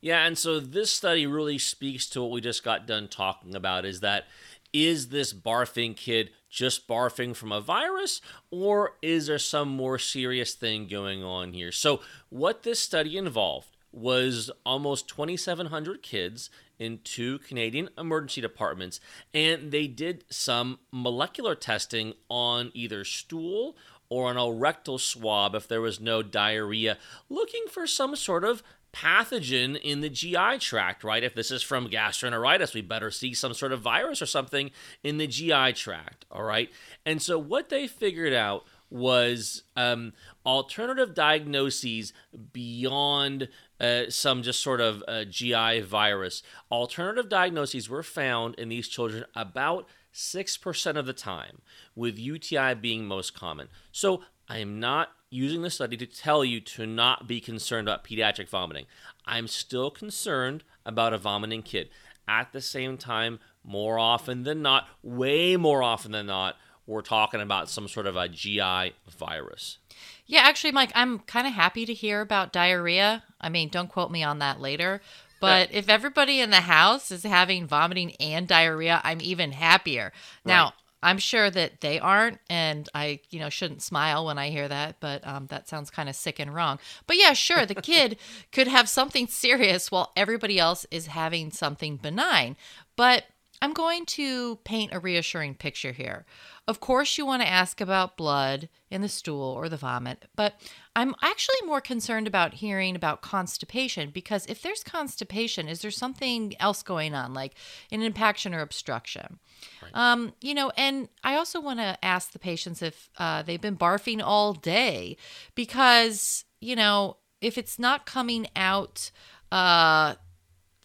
Yeah, 0.00 0.24
and 0.24 0.38
so 0.38 0.60
this 0.60 0.92
study 0.92 1.26
really 1.26 1.58
speaks 1.58 2.08
to 2.10 2.22
what 2.22 2.30
we 2.30 2.40
just 2.40 2.64
got 2.64 2.86
done 2.86 3.08
talking 3.08 3.54
about 3.54 3.84
is 3.84 4.00
that 4.00 4.26
is 4.72 5.08
this 5.08 5.32
barfing 5.32 5.96
kid 5.96 6.30
just 6.48 6.88
barfing 6.88 7.34
from 7.34 7.52
a 7.52 7.60
virus 7.60 8.20
or 8.50 8.94
is 9.02 9.26
there 9.26 9.38
some 9.38 9.68
more 9.68 9.98
serious 9.98 10.54
thing 10.54 10.86
going 10.86 11.22
on 11.22 11.52
here? 11.52 11.72
So, 11.72 12.00
what 12.28 12.62
this 12.62 12.80
study 12.80 13.16
involved 13.16 13.76
was 13.92 14.50
almost 14.64 15.08
2,700 15.08 16.02
kids 16.02 16.50
in 16.78 17.00
two 17.04 17.38
Canadian 17.40 17.90
emergency 17.98 18.40
departments, 18.40 19.00
and 19.34 19.70
they 19.70 19.86
did 19.86 20.24
some 20.30 20.78
molecular 20.92 21.54
testing 21.54 22.14
on 22.28 22.70
either 22.72 23.04
stool 23.04 23.76
or 24.08 24.28
on 24.28 24.36
a 24.36 24.50
rectal 24.50 24.98
swab 24.98 25.54
if 25.54 25.68
there 25.68 25.80
was 25.80 26.00
no 26.00 26.22
diarrhea, 26.22 26.98
looking 27.28 27.64
for 27.70 27.86
some 27.86 28.16
sort 28.16 28.44
of 28.44 28.62
pathogen 28.92 29.80
in 29.80 30.00
the 30.00 30.08
GI 30.08 30.58
tract, 30.58 31.04
right? 31.04 31.22
If 31.22 31.34
this 31.34 31.50
is 31.50 31.62
from 31.62 31.88
gastroenteritis, 31.88 32.74
we 32.74 32.82
better 32.82 33.10
see 33.10 33.34
some 33.34 33.54
sort 33.54 33.72
of 33.72 33.80
virus 33.80 34.20
or 34.20 34.26
something 34.26 34.70
in 35.02 35.18
the 35.18 35.26
GI 35.26 35.74
tract, 35.74 36.24
all 36.30 36.42
right? 36.42 36.70
And 37.06 37.22
so 37.22 37.38
what 37.38 37.68
they 37.68 37.86
figured 37.86 38.32
out 38.32 38.64
was 38.90 39.62
um, 39.76 40.12
alternative 40.44 41.14
diagnoses 41.14 42.12
beyond 42.52 43.48
uh, 43.80 44.02
some 44.08 44.42
just 44.42 44.60
sort 44.60 44.80
of 44.80 45.02
uh, 45.06 45.24
GI 45.24 45.80
virus. 45.82 46.42
Alternative 46.70 47.28
diagnoses 47.28 47.88
were 47.88 48.02
found 48.02 48.56
in 48.56 48.68
these 48.68 48.88
children 48.88 49.24
about 49.36 49.88
6% 50.12 50.96
of 50.96 51.06
the 51.06 51.12
time, 51.12 51.62
with 51.94 52.18
UTI 52.18 52.74
being 52.74 53.06
most 53.06 53.32
common. 53.32 53.68
So 53.92 54.22
I 54.48 54.58
am 54.58 54.80
not 54.80 55.10
using 55.30 55.62
the 55.62 55.70
study 55.70 55.96
to 55.96 56.06
tell 56.06 56.44
you 56.44 56.60
to 56.60 56.86
not 56.86 57.26
be 57.26 57.40
concerned 57.40 57.88
about 57.88 58.04
pediatric 58.04 58.48
vomiting. 58.48 58.86
I'm 59.24 59.46
still 59.46 59.90
concerned 59.90 60.64
about 60.84 61.14
a 61.14 61.18
vomiting 61.18 61.62
kid. 61.62 61.88
At 62.26 62.52
the 62.52 62.60
same 62.60 62.98
time, 62.98 63.38
more 63.64 63.98
often 63.98 64.42
than 64.42 64.62
not, 64.62 64.88
way 65.02 65.56
more 65.56 65.82
often 65.82 66.12
than 66.12 66.26
not, 66.26 66.56
we're 66.86 67.02
talking 67.02 67.40
about 67.40 67.70
some 67.70 67.86
sort 67.86 68.06
of 68.06 68.16
a 68.16 68.28
GI 68.28 68.94
virus. 69.08 69.78
Yeah, 70.26 70.40
actually, 70.40 70.72
Mike, 70.72 70.92
I'm 70.94 71.20
kind 71.20 71.46
of 71.46 71.52
happy 71.52 71.86
to 71.86 71.94
hear 71.94 72.20
about 72.20 72.52
diarrhea. 72.52 73.22
I 73.40 73.48
mean, 73.48 73.68
don't 73.68 73.88
quote 73.88 74.10
me 74.10 74.22
on 74.22 74.40
that 74.40 74.60
later. 74.60 75.00
But 75.40 75.70
if 75.72 75.88
everybody 75.88 76.40
in 76.40 76.50
the 76.50 76.60
house 76.60 77.10
is 77.10 77.22
having 77.22 77.66
vomiting 77.66 78.14
and 78.20 78.46
diarrhea, 78.46 79.00
I'm 79.02 79.20
even 79.22 79.52
happier. 79.52 80.12
Now, 80.44 80.64
right. 80.64 80.72
I'm 81.02 81.18
sure 81.18 81.50
that 81.50 81.80
they 81.80 81.98
aren't, 81.98 82.38
and 82.50 82.88
I, 82.94 83.20
you 83.30 83.40
know, 83.40 83.48
shouldn't 83.48 83.82
smile 83.82 84.26
when 84.26 84.38
I 84.38 84.50
hear 84.50 84.68
that, 84.68 84.96
but 85.00 85.26
um, 85.26 85.46
that 85.46 85.68
sounds 85.68 85.90
kind 85.90 86.08
of 86.08 86.16
sick 86.16 86.38
and 86.38 86.54
wrong. 86.54 86.78
But 87.06 87.16
yeah, 87.16 87.32
sure, 87.32 87.64
the 87.64 87.74
kid 87.74 88.18
could 88.52 88.68
have 88.68 88.88
something 88.88 89.26
serious 89.26 89.90
while 89.90 90.12
everybody 90.16 90.58
else 90.58 90.86
is 90.90 91.06
having 91.06 91.50
something 91.50 91.96
benign. 91.96 92.56
But 92.96 93.24
I'm 93.62 93.72
going 93.74 94.06
to 94.06 94.56
paint 94.64 94.94
a 94.94 95.00
reassuring 95.00 95.54
picture 95.54 95.92
here. 95.92 96.24
Of 96.66 96.80
course, 96.80 97.18
you 97.18 97.26
want 97.26 97.42
to 97.42 97.48
ask 97.48 97.80
about 97.80 98.16
blood 98.16 98.68
in 98.90 99.02
the 99.02 99.08
stool 99.08 99.42
or 99.42 99.68
the 99.68 99.76
vomit, 99.76 100.26
but 100.34 100.54
I'm 100.96 101.14
actually 101.22 101.66
more 101.66 101.80
concerned 101.80 102.26
about 102.26 102.54
hearing 102.54 102.96
about 102.96 103.22
constipation 103.22 104.10
because 104.10 104.46
if 104.46 104.62
there's 104.62 104.82
constipation, 104.82 105.68
is 105.68 105.82
there 105.82 105.90
something 105.90 106.54
else 106.58 106.82
going 106.82 107.14
on, 107.14 107.34
like 107.34 107.54
an 107.90 108.02
impaction 108.02 108.54
or 108.54 108.60
obstruction? 108.60 109.38
Right. 109.82 109.92
Um, 109.94 110.32
you 110.40 110.54
know, 110.54 110.72
and 110.76 111.08
I 111.22 111.36
also 111.36 111.60
want 111.60 111.80
to 111.80 112.02
ask 112.02 112.32
the 112.32 112.38
patients 112.38 112.82
if 112.82 113.10
uh, 113.18 113.42
they've 113.42 113.60
been 113.60 113.76
barfing 113.76 114.22
all 114.22 114.54
day 114.54 115.16
because, 115.54 116.44
you 116.60 116.76
know, 116.76 117.18
if 117.40 117.58
it's 117.58 117.78
not 117.78 118.06
coming 118.06 118.46
out 118.56 119.10
uh, 119.52 120.14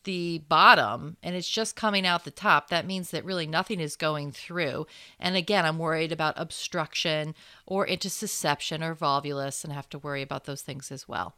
the 0.05 0.39
bottom 0.47 1.17
and 1.21 1.35
it's 1.35 1.50
just 1.50 1.75
coming 1.75 2.05
out 2.05 2.24
the 2.24 2.31
top, 2.31 2.69
that 2.69 2.88
means 2.88 3.12
that 3.12 3.25
really 3.25 3.45
nothing 3.45 3.79
is 3.79 3.95
going 3.95 4.31
through. 4.31 4.88
And 5.19 5.35
again, 5.35 5.65
I'm 5.65 5.77
worried 5.77 6.12
about 6.12 6.33
obstruction 6.38 7.35
or 7.65 7.85
intussusception 7.85 8.83
or 8.83 8.95
volvulus 8.95 9.63
and 9.63 9.74
have 9.74 9.89
to 9.89 10.00
worry 10.00 10.21
about 10.21 10.45
those 10.45 10.62
things 10.62 10.91
as 10.91 11.07
well. 11.07 11.35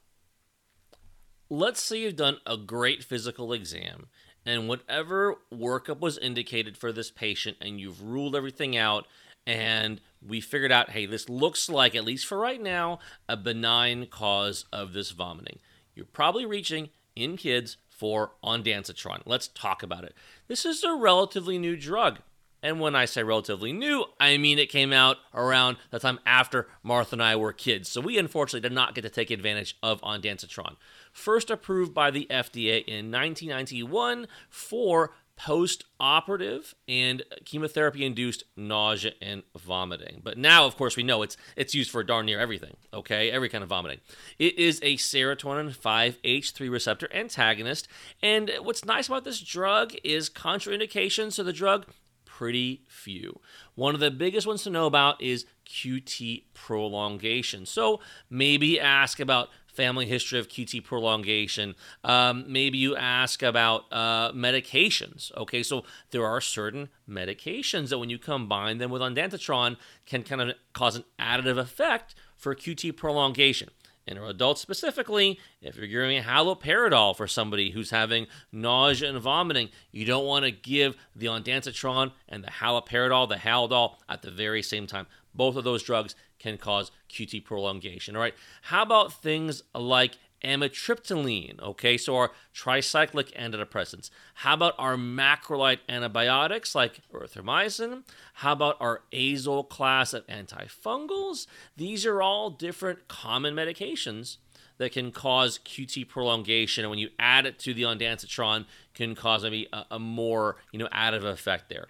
Let's 1.50 1.81
say 1.81 2.00
you've 2.00 2.15
done 2.17 2.38
a 2.45 2.57
great 2.57 3.03
physical 3.03 3.53
exam 3.53 4.07
and 4.45 4.67
whatever 4.67 5.36
workup 5.53 6.00
was 6.00 6.17
indicated 6.17 6.77
for 6.77 6.91
this 6.91 7.12
patient 7.12 7.57
and 7.62 7.79
you've 7.79 8.01
ruled 8.01 8.36
everything 8.36 8.77
out 8.77 9.05
and 9.45 10.01
we 10.25 10.41
figured 10.41 10.71
out 10.71 10.91
hey 10.91 11.05
this 11.05 11.29
looks 11.29 11.69
like 11.69 11.95
at 11.95 12.03
least 12.03 12.25
for 12.25 12.38
right 12.38 12.62
now 12.62 13.00
a 13.29 13.38
benign 13.38 14.05
cause 14.07 14.65
of 14.74 14.93
this 14.93 15.12
vomiting 15.12 15.59
you're 15.95 16.05
probably 16.05 16.45
reaching 16.45 16.89
in 17.15 17.38
kids 17.38 17.77
for 17.98 18.32
ondansetron 18.44 19.22
let's 19.25 19.50
talk 19.50 19.84
about 19.84 20.04
it 20.04 20.13
this 20.48 20.66
is 20.66 20.84
a 20.84 20.96
relatively 20.96 21.58
new 21.58 21.75
drug 21.75 22.20
and 22.63 22.80
when 22.80 22.96
I 22.96 23.06
say 23.06 23.22
relatively 23.24 23.72
new, 23.72 24.06
I 24.20 24.38
mean 24.38 24.58
it 24.58 24.70
came 24.70 24.92
out 24.92 25.18
around 25.34 25.77
the 25.92 26.00
time 26.00 26.20
after 26.25 26.68
Martha 26.82 27.13
and 27.16 27.24
I 27.24 27.36
were 27.36 27.54
kids. 27.54 27.89
So 27.89 28.01
we 28.01 28.18
unfortunately 28.18 28.68
did 28.68 28.74
not 28.74 28.96
get 28.96 29.04
to 29.04 29.10
take 29.10 29.30
advantage 29.30 29.77
of 29.84 30.01
ondansetron. 30.01 30.75
First 31.12 31.51
approved 31.51 31.94
by 31.94 32.10
the 32.10 32.27
FDA 32.30 32.84
in 32.86 33.12
1991 33.12 34.27
for 34.50 35.12
post 35.38 35.86
operative 36.00 36.74
and 36.88 37.24
chemotherapy 37.46 38.03
induced 38.03 38.44
nausea 38.58 39.12
and 39.22 39.44
vomiting. 39.56 40.20
But 40.24 40.38
now, 40.38 40.65
of 40.65 40.75
course, 40.75 40.98
we 40.98 41.03
know 41.03 41.22
it's 41.22 41.38
it's 41.56 41.75
used 41.75 41.91
for 41.91 42.03
darn 42.03 42.25
near 42.25 42.39
everything, 42.39 42.75
okay? 42.94 43.32
Every 43.32 43.48
kind 43.48 43.63
of 43.63 43.70
vomiting. 43.70 44.00
It 44.39 44.58
is 44.58 44.79
a 44.82 44.98
serotonin 44.98 45.75
5-HT3 45.77 46.72
receptor 46.72 47.08
antagonist. 47.13 47.88
And 48.22 48.51
what's 48.62 48.84
nice 48.84 49.08
about 49.08 49.24
this 49.24 49.39
drug 49.39 49.94
is 50.03 50.29
contraindications 50.29 51.36
to 51.36 51.44
the 51.44 51.53
drug 51.53 51.86
pretty 52.25 52.84
few. 52.88 53.39
One 53.75 53.94
of 53.94 54.00
the 54.00 54.12
biggest 54.12 54.46
ones 54.46 54.63
to 54.63 54.70
know 54.70 54.86
about 54.86 55.22
is 55.22 55.46
QT 55.65 56.44
prolongation. 56.53 57.65
So 57.65 58.00
maybe 58.29 58.79
ask 58.79 59.20
about 59.20 59.50
family 59.77 60.07
history 60.07 60.39
of 60.39 60.50
QT 60.50 60.84
prolongation. 60.84 61.75
Um, 62.03 62.46
maybe 62.48 62.79
you 62.79 62.96
ask 62.96 63.43
about 63.43 63.86
uh, 63.91 64.31
medications. 64.31 65.31
Okay, 65.38 65.62
so 65.62 65.84
there 66.10 66.25
are 66.25 66.41
certain 66.41 66.89
medications 67.07 67.89
that 67.89 68.00
when 68.00 68.10
you 68.10 68.17
combine 68.17 68.79
them 68.79 68.89
with 68.89 69.03
ondansetron 69.03 69.77
can 70.07 70.24
kind 70.24 70.41
of 70.41 70.55
cause 70.74 70.96
an 70.96 71.03
additive 71.19 71.60
effect 71.60 72.15
for 72.36 72.55
QT 72.55 72.98
prolongation. 72.98 73.69
In 74.07 74.17
adults 74.17 74.62
specifically, 74.62 75.38
if 75.62 75.75
you're 75.75 75.86
giving 75.86 76.24
haloperidol 76.24 77.15
for 77.15 77.27
somebody 77.27 77.72
who's 77.72 77.89
having 77.89 78.27
nausea 78.53 79.10
and 79.10 79.19
vomiting, 79.19 79.69
you 79.91 80.05
don't 80.05 80.25
want 80.25 80.46
to 80.46 80.51
give 80.51 80.96
the 81.13 81.25
ondansetron 81.25 82.13
and 82.27 82.43
the 82.43 82.48
haloperidol, 82.48 83.27
the 83.27 83.36
Haldol, 83.36 83.96
at 84.07 84.22
the 84.22 84.31
very 84.31 84.63
same 84.63 84.88
time. 84.88 85.07
Both 85.36 85.57
of 85.57 85.65
those 85.65 85.84
drugs 85.84 86.15
can 86.39 86.58
cause 86.58 86.91
QT 87.10 87.44
prolongation. 87.46 88.15
All 88.15 88.22
right. 88.22 88.36
How 88.63 88.84
about 88.84 89.13
things 89.13 89.63
like 89.74 90.17
amitriptyline? 90.44 91.60
Okay, 91.62 91.98
so 91.98 92.15
our 92.15 92.32
tricyclic 92.53 93.34
antidepressants. 93.36 94.10
How 94.36 94.53
about 94.53 94.75
our 94.77 94.96
macrolide 94.96 95.79
antibiotics 95.89 96.75
like 96.75 97.01
erythromycin? 97.13 98.03
How 98.36 98.53
about 98.53 98.77
our 98.79 99.01
azole 99.12 99.67
class 99.67 100.13
of 100.13 100.27
antifungals? 100.27 101.48
These 101.75 102.06
are 102.06 102.22
all 102.22 102.50
different 102.50 103.08
common 103.08 103.56
medications 103.56 104.38
that 104.77 104.91
can 104.91 105.12
cause 105.12 105.60
QT 105.65 106.08
prolongation, 106.08 106.84
and 106.84 106.91
when 106.91 107.00
you 107.00 107.10
add 107.17 107.46
it 107.46 107.58
to 107.60 107.74
the 107.74 107.82
ondansetron, 107.84 108.65
can 108.94 109.15
cause 109.15 109.44
maybe 109.44 109.67
a, 109.74 109.86
a 109.91 110.00
more 110.00 110.58
you 110.72 110.79
know 110.79 110.88
additive 110.94 111.25
effect 111.25 111.70
there. 111.70 111.88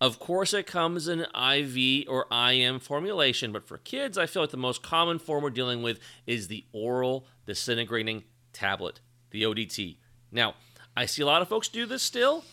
Of 0.00 0.18
course, 0.18 0.52
it 0.52 0.66
comes 0.66 1.08
in 1.08 1.20
IV 1.20 2.06
or 2.08 2.26
IM 2.30 2.80
formulation, 2.80 3.50
but 3.50 3.66
for 3.66 3.78
kids, 3.78 4.18
I 4.18 4.26
feel 4.26 4.42
like 4.42 4.50
the 4.50 4.58
most 4.58 4.82
common 4.82 5.18
form 5.18 5.42
we're 5.42 5.50
dealing 5.50 5.82
with 5.82 6.00
is 6.26 6.48
the 6.48 6.64
oral 6.72 7.26
disintegrating 7.46 8.24
tablet, 8.52 9.00
the 9.30 9.44
ODT. 9.44 9.96
Now, 10.30 10.54
I 10.94 11.06
see 11.06 11.22
a 11.22 11.26
lot 11.26 11.40
of 11.40 11.48
folks 11.48 11.68
do 11.68 11.86
this 11.86 12.02
still. 12.02 12.44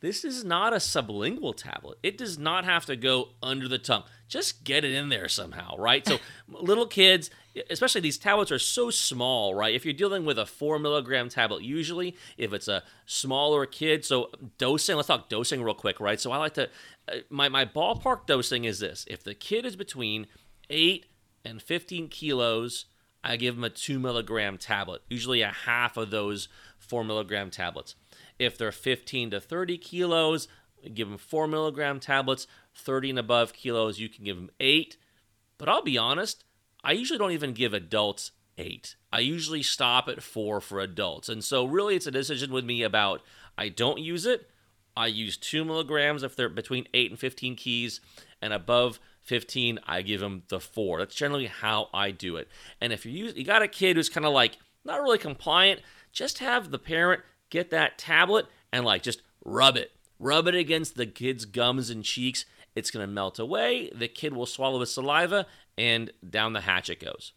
This 0.00 0.24
is 0.24 0.44
not 0.44 0.72
a 0.72 0.76
sublingual 0.76 1.56
tablet. 1.56 1.98
It 2.02 2.18
does 2.18 2.36
not 2.38 2.64
have 2.64 2.84
to 2.86 2.96
go 2.96 3.28
under 3.42 3.68
the 3.68 3.78
tongue. 3.78 4.02
Just 4.32 4.64
get 4.64 4.82
it 4.82 4.94
in 4.94 5.10
there 5.10 5.28
somehow, 5.28 5.76
right? 5.76 6.08
So, 6.08 6.16
little 6.48 6.86
kids, 6.86 7.28
especially 7.68 8.00
these 8.00 8.16
tablets 8.16 8.50
are 8.50 8.58
so 8.58 8.88
small, 8.88 9.54
right? 9.54 9.74
If 9.74 9.84
you're 9.84 9.92
dealing 9.92 10.24
with 10.24 10.38
a 10.38 10.46
four 10.46 10.78
milligram 10.78 11.28
tablet, 11.28 11.62
usually, 11.62 12.16
if 12.38 12.54
it's 12.54 12.66
a 12.66 12.82
smaller 13.04 13.66
kid, 13.66 14.06
so 14.06 14.30
dosing, 14.56 14.96
let's 14.96 15.08
talk 15.08 15.28
dosing 15.28 15.62
real 15.62 15.74
quick, 15.74 16.00
right? 16.00 16.18
So, 16.18 16.32
I 16.32 16.38
like 16.38 16.54
to, 16.54 16.70
uh, 17.08 17.16
my, 17.28 17.50
my 17.50 17.66
ballpark 17.66 18.26
dosing 18.26 18.64
is 18.64 18.78
this 18.78 19.04
if 19.06 19.22
the 19.22 19.34
kid 19.34 19.66
is 19.66 19.76
between 19.76 20.26
8 20.70 21.04
and 21.44 21.60
15 21.60 22.08
kilos, 22.08 22.86
I 23.22 23.36
give 23.36 23.56
them 23.56 23.64
a 23.64 23.70
two 23.70 23.98
milligram 23.98 24.56
tablet, 24.56 25.02
usually 25.10 25.42
a 25.42 25.52
half 25.66 25.98
of 25.98 26.10
those 26.10 26.48
four 26.78 27.04
milligram 27.04 27.50
tablets. 27.50 27.96
If 28.38 28.56
they're 28.56 28.72
15 28.72 29.32
to 29.32 29.40
30 29.42 29.76
kilos, 29.76 30.48
give 30.94 31.08
them 31.08 31.18
four 31.18 31.46
milligram 31.46 32.00
tablets. 32.00 32.46
30 32.74 33.10
and 33.10 33.18
above 33.18 33.52
kilos, 33.52 33.98
you 33.98 34.08
can 34.08 34.24
give 34.24 34.36
them 34.36 34.50
eight. 34.60 34.96
But 35.58 35.68
I'll 35.68 35.82
be 35.82 35.98
honest, 35.98 36.44
I 36.82 36.92
usually 36.92 37.18
don't 37.18 37.32
even 37.32 37.52
give 37.52 37.74
adults 37.74 38.32
eight. 38.58 38.96
I 39.12 39.20
usually 39.20 39.62
stop 39.62 40.08
at 40.08 40.22
four 40.22 40.60
for 40.60 40.80
adults. 40.80 41.28
And 41.28 41.44
so, 41.44 41.64
really, 41.64 41.96
it's 41.96 42.06
a 42.06 42.10
decision 42.10 42.52
with 42.52 42.64
me 42.64 42.82
about 42.82 43.22
I 43.56 43.68
don't 43.68 44.00
use 44.00 44.26
it. 44.26 44.48
I 44.96 45.06
use 45.06 45.36
two 45.36 45.64
milligrams 45.64 46.22
if 46.22 46.36
they're 46.36 46.48
between 46.48 46.86
eight 46.92 47.10
and 47.10 47.18
15 47.18 47.56
keys, 47.56 48.00
and 48.42 48.52
above 48.52 49.00
15, 49.22 49.78
I 49.86 50.02
give 50.02 50.20
them 50.20 50.42
the 50.48 50.60
four. 50.60 50.98
That's 50.98 51.14
generally 51.14 51.46
how 51.46 51.88
I 51.94 52.10
do 52.10 52.36
it. 52.36 52.48
And 52.80 52.92
if 52.92 53.06
you 53.06 53.12
use, 53.12 53.34
you 53.36 53.44
got 53.44 53.62
a 53.62 53.68
kid 53.68 53.96
who's 53.96 54.08
kind 54.08 54.26
of 54.26 54.32
like 54.32 54.58
not 54.84 55.00
really 55.00 55.18
compliant, 55.18 55.80
just 56.12 56.40
have 56.40 56.70
the 56.70 56.78
parent 56.78 57.22
get 57.48 57.70
that 57.70 57.98
tablet 57.98 58.46
and 58.72 58.84
like 58.84 59.02
just 59.02 59.22
rub 59.44 59.76
it. 59.76 59.92
Rub 60.18 60.46
it 60.46 60.54
against 60.54 60.96
the 60.96 61.06
kid's 61.06 61.44
gums 61.44 61.90
and 61.90 62.04
cheeks. 62.04 62.44
It's 62.74 62.90
going 62.90 63.06
to 63.06 63.12
melt 63.12 63.38
away. 63.38 63.90
The 63.94 64.08
kid 64.08 64.34
will 64.34 64.46
swallow 64.46 64.80
his 64.80 64.92
saliva 64.92 65.46
and 65.76 66.10
down 66.28 66.52
the 66.52 66.62
hatch 66.62 66.90
it 66.90 67.00
goes. 67.00 67.32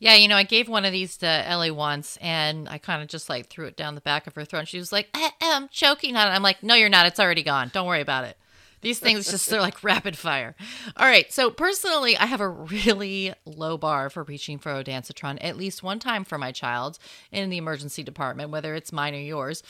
Yeah, 0.00 0.14
you 0.14 0.28
know, 0.28 0.36
I 0.36 0.44
gave 0.44 0.68
one 0.68 0.84
of 0.84 0.92
these 0.92 1.16
to 1.18 1.26
Ellie 1.26 1.72
once, 1.72 2.18
and 2.20 2.68
I 2.68 2.78
kind 2.78 3.02
of 3.02 3.08
just 3.08 3.28
like 3.28 3.48
threw 3.48 3.66
it 3.66 3.76
down 3.76 3.96
the 3.96 4.00
back 4.00 4.28
of 4.28 4.34
her 4.36 4.44
throat. 4.44 4.60
And 4.60 4.68
she 4.68 4.78
was 4.78 4.92
like, 4.92 5.08
eh, 5.12 5.30
eh, 5.40 5.56
"I'm 5.56 5.68
choking 5.68 6.14
on 6.14 6.28
it." 6.28 6.30
I'm 6.30 6.42
like, 6.42 6.62
"No, 6.62 6.76
you're 6.76 6.88
not. 6.88 7.06
It's 7.06 7.18
already 7.18 7.42
gone. 7.42 7.70
Don't 7.72 7.86
worry 7.86 8.00
about 8.00 8.24
it." 8.24 8.36
These 8.80 9.00
things 9.00 9.28
just 9.28 9.50
they're 9.50 9.60
like 9.60 9.82
rapid 9.82 10.16
fire. 10.16 10.54
All 10.96 11.06
right, 11.06 11.32
so 11.32 11.50
personally, 11.50 12.16
I 12.16 12.26
have 12.26 12.40
a 12.40 12.48
really 12.48 13.34
low 13.44 13.76
bar 13.76 14.08
for 14.08 14.22
reaching 14.22 14.58
for 14.58 14.72
ondansetron 14.72 15.38
at 15.40 15.56
least 15.56 15.82
one 15.82 15.98
time 15.98 16.24
for 16.24 16.38
my 16.38 16.52
child 16.52 16.98
in 17.32 17.50
the 17.50 17.56
emergency 17.56 18.04
department, 18.04 18.50
whether 18.50 18.76
it's 18.76 18.92
mine 18.92 19.14
or 19.14 19.18
yours, 19.18 19.64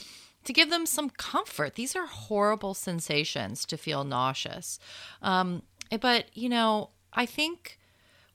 to 0.48 0.52
give 0.54 0.70
them 0.70 0.86
some 0.86 1.10
comfort. 1.10 1.74
These 1.74 1.94
are 1.94 2.06
horrible 2.06 2.72
sensations 2.72 3.66
to 3.66 3.76
feel 3.76 4.02
nauseous, 4.02 4.78
um, 5.20 5.62
but 6.00 6.26
you 6.34 6.48
know, 6.48 6.88
I 7.12 7.26
think 7.26 7.78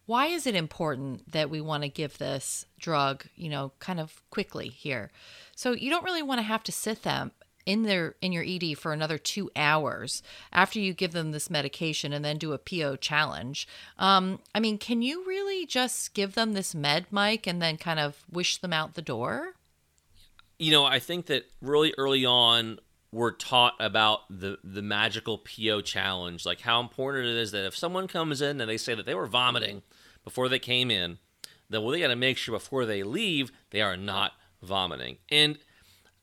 why 0.06 0.28
is 0.28 0.46
it 0.46 0.54
important 0.54 1.32
that 1.32 1.50
we 1.50 1.60
want 1.60 1.82
to 1.82 1.90
give 1.90 2.20
this 2.20 2.68
drug, 2.80 3.26
you 3.36 3.50
know, 3.50 3.72
kind 3.80 4.00
of 4.00 4.22
quickly 4.30 4.70
here? 4.70 5.10
So 5.56 5.72
you 5.72 5.90
don't 5.90 6.04
really 6.04 6.22
want 6.22 6.38
to 6.38 6.44
have 6.44 6.62
to 6.64 6.72
sit 6.72 7.02
them 7.02 7.32
in 7.66 7.82
their 7.82 8.14
in 8.22 8.32
your 8.32 8.44
ED 8.46 8.78
for 8.78 8.94
another 8.94 9.18
two 9.18 9.50
hours 9.56 10.22
after 10.52 10.80
you 10.80 10.94
give 10.94 11.14
them 11.14 11.32
this 11.32 11.50
medication 11.50 12.14
and 12.14 12.24
then 12.24 12.38
do 12.38 12.54
a 12.54 12.60
PO 12.60 12.98
challenge. 12.98 13.68
Um, 13.98 14.38
I 14.54 14.60
mean, 14.60 14.78
can 14.78 15.02
you 15.02 15.26
really 15.26 15.66
just 15.66 16.14
give 16.14 16.36
them 16.36 16.54
this 16.54 16.76
med, 16.76 17.08
Mike, 17.10 17.48
and 17.48 17.60
then 17.60 17.78
kind 17.78 18.00
of 18.00 18.24
wish 18.32 18.58
them 18.58 18.72
out 18.72 18.94
the 18.94 19.02
door? 19.02 19.56
You 20.64 20.72
know, 20.72 20.86
I 20.86 21.00
think 21.00 21.26
that 21.26 21.44
really 21.62 21.94
early 21.98 22.26
on 22.26 22.80
we're 23.12 23.32
taught 23.32 23.74
about 23.82 24.22
the 24.30 24.60
the 24.64 24.82
magical 24.82 25.40
PO 25.40 25.82
challenge, 25.82 26.46
like 26.46 26.62
how 26.62 26.80
important 26.80 27.28
it 27.28 27.36
is 27.36 27.52
that 27.52 27.66
if 27.66 27.76
someone 27.76 28.08
comes 28.08 28.42
in 28.42 28.62
and 28.62 28.70
they 28.70 28.78
say 28.78 28.96
that 28.96 29.06
they 29.06 29.14
were 29.14 29.28
vomiting 29.28 29.82
before 30.24 30.48
they 30.48 30.60
came 30.60 30.90
in, 30.90 31.18
then 31.70 31.82
well 31.82 31.92
they 31.92 32.00
got 32.00 32.08
to 32.08 32.16
make 32.16 32.38
sure 32.38 32.56
before 32.56 32.86
they 32.86 33.04
leave 33.04 33.52
they 33.72 33.82
are 33.82 33.98
not 33.98 34.34
vomiting. 34.62 35.18
And 35.30 35.58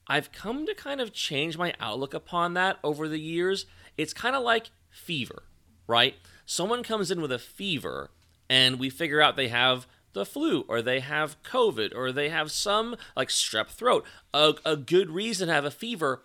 I've 0.09 0.33
come 0.33 0.65
to 0.65 0.75
kind 0.75 1.03
of 1.03 1.13
change 1.13 1.59
my 1.59 1.75
outlook 1.79 2.15
upon 2.15 2.55
that 2.55 2.79
over 2.83 3.09
the 3.09 3.21
years. 3.21 3.67
It's 3.99 4.15
kind 4.15 4.35
of 4.35 4.43
like 4.43 4.71
fever, 4.89 5.43
right? 5.87 6.15
Someone 6.47 6.83
comes 6.83 7.11
in 7.11 7.21
with 7.21 7.31
a 7.31 7.39
fever 7.39 8.11
and 8.49 8.79
we 8.79 8.89
figure 8.89 9.21
out 9.21 9.37
they 9.37 9.49
have 9.49 9.87
the 10.13 10.27
flu 10.27 10.65
or 10.69 10.83
they 10.83 11.01
have 11.01 11.43
COVID 11.43 11.95
or 11.95 12.13
they 12.13 12.29
have 12.29 12.51
some 12.51 12.97
like 13.17 13.29
strep 13.29 13.69
throat, 13.69 14.05
a, 14.35 14.55
a 14.65 14.77
good 14.77 15.11
reason 15.11 15.49
to 15.49 15.55
have 15.55 15.65
a 15.65 15.71
fever, 15.71 16.23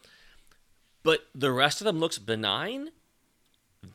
but 1.03 1.27
the 1.33 1.51
rest 1.51 1.81
of 1.81 1.85
them 1.85 1.99
looks 1.99 2.17
benign. 2.17 2.89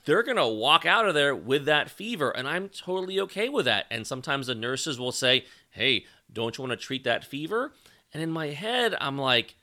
They're 0.04 0.23
going 0.23 0.37
to 0.37 0.47
walk 0.47 0.87
out 0.87 1.09
of 1.09 1.14
there 1.14 1.35
with 1.35 1.64
that 1.64 1.90
fever, 1.90 2.30
and 2.30 2.47
I'm 2.47 2.68
totally 2.68 3.18
okay 3.20 3.49
with 3.49 3.64
that. 3.64 3.87
And 3.90 4.06
sometimes 4.06 4.47
the 4.47 4.54
nurses 4.54 5.00
will 5.00 5.11
say, 5.11 5.44
hey, 5.70 6.04
Don't 6.32 6.56
you 6.56 6.62
want 6.62 6.78
to 6.78 6.87
treat 6.87 7.02
that 7.04 7.25
fever? 7.25 7.73
And 8.14 8.23
in 8.23 8.30
my 8.30 8.49
head, 8.49 8.94
I'm 9.00 9.18
like, 9.18 9.56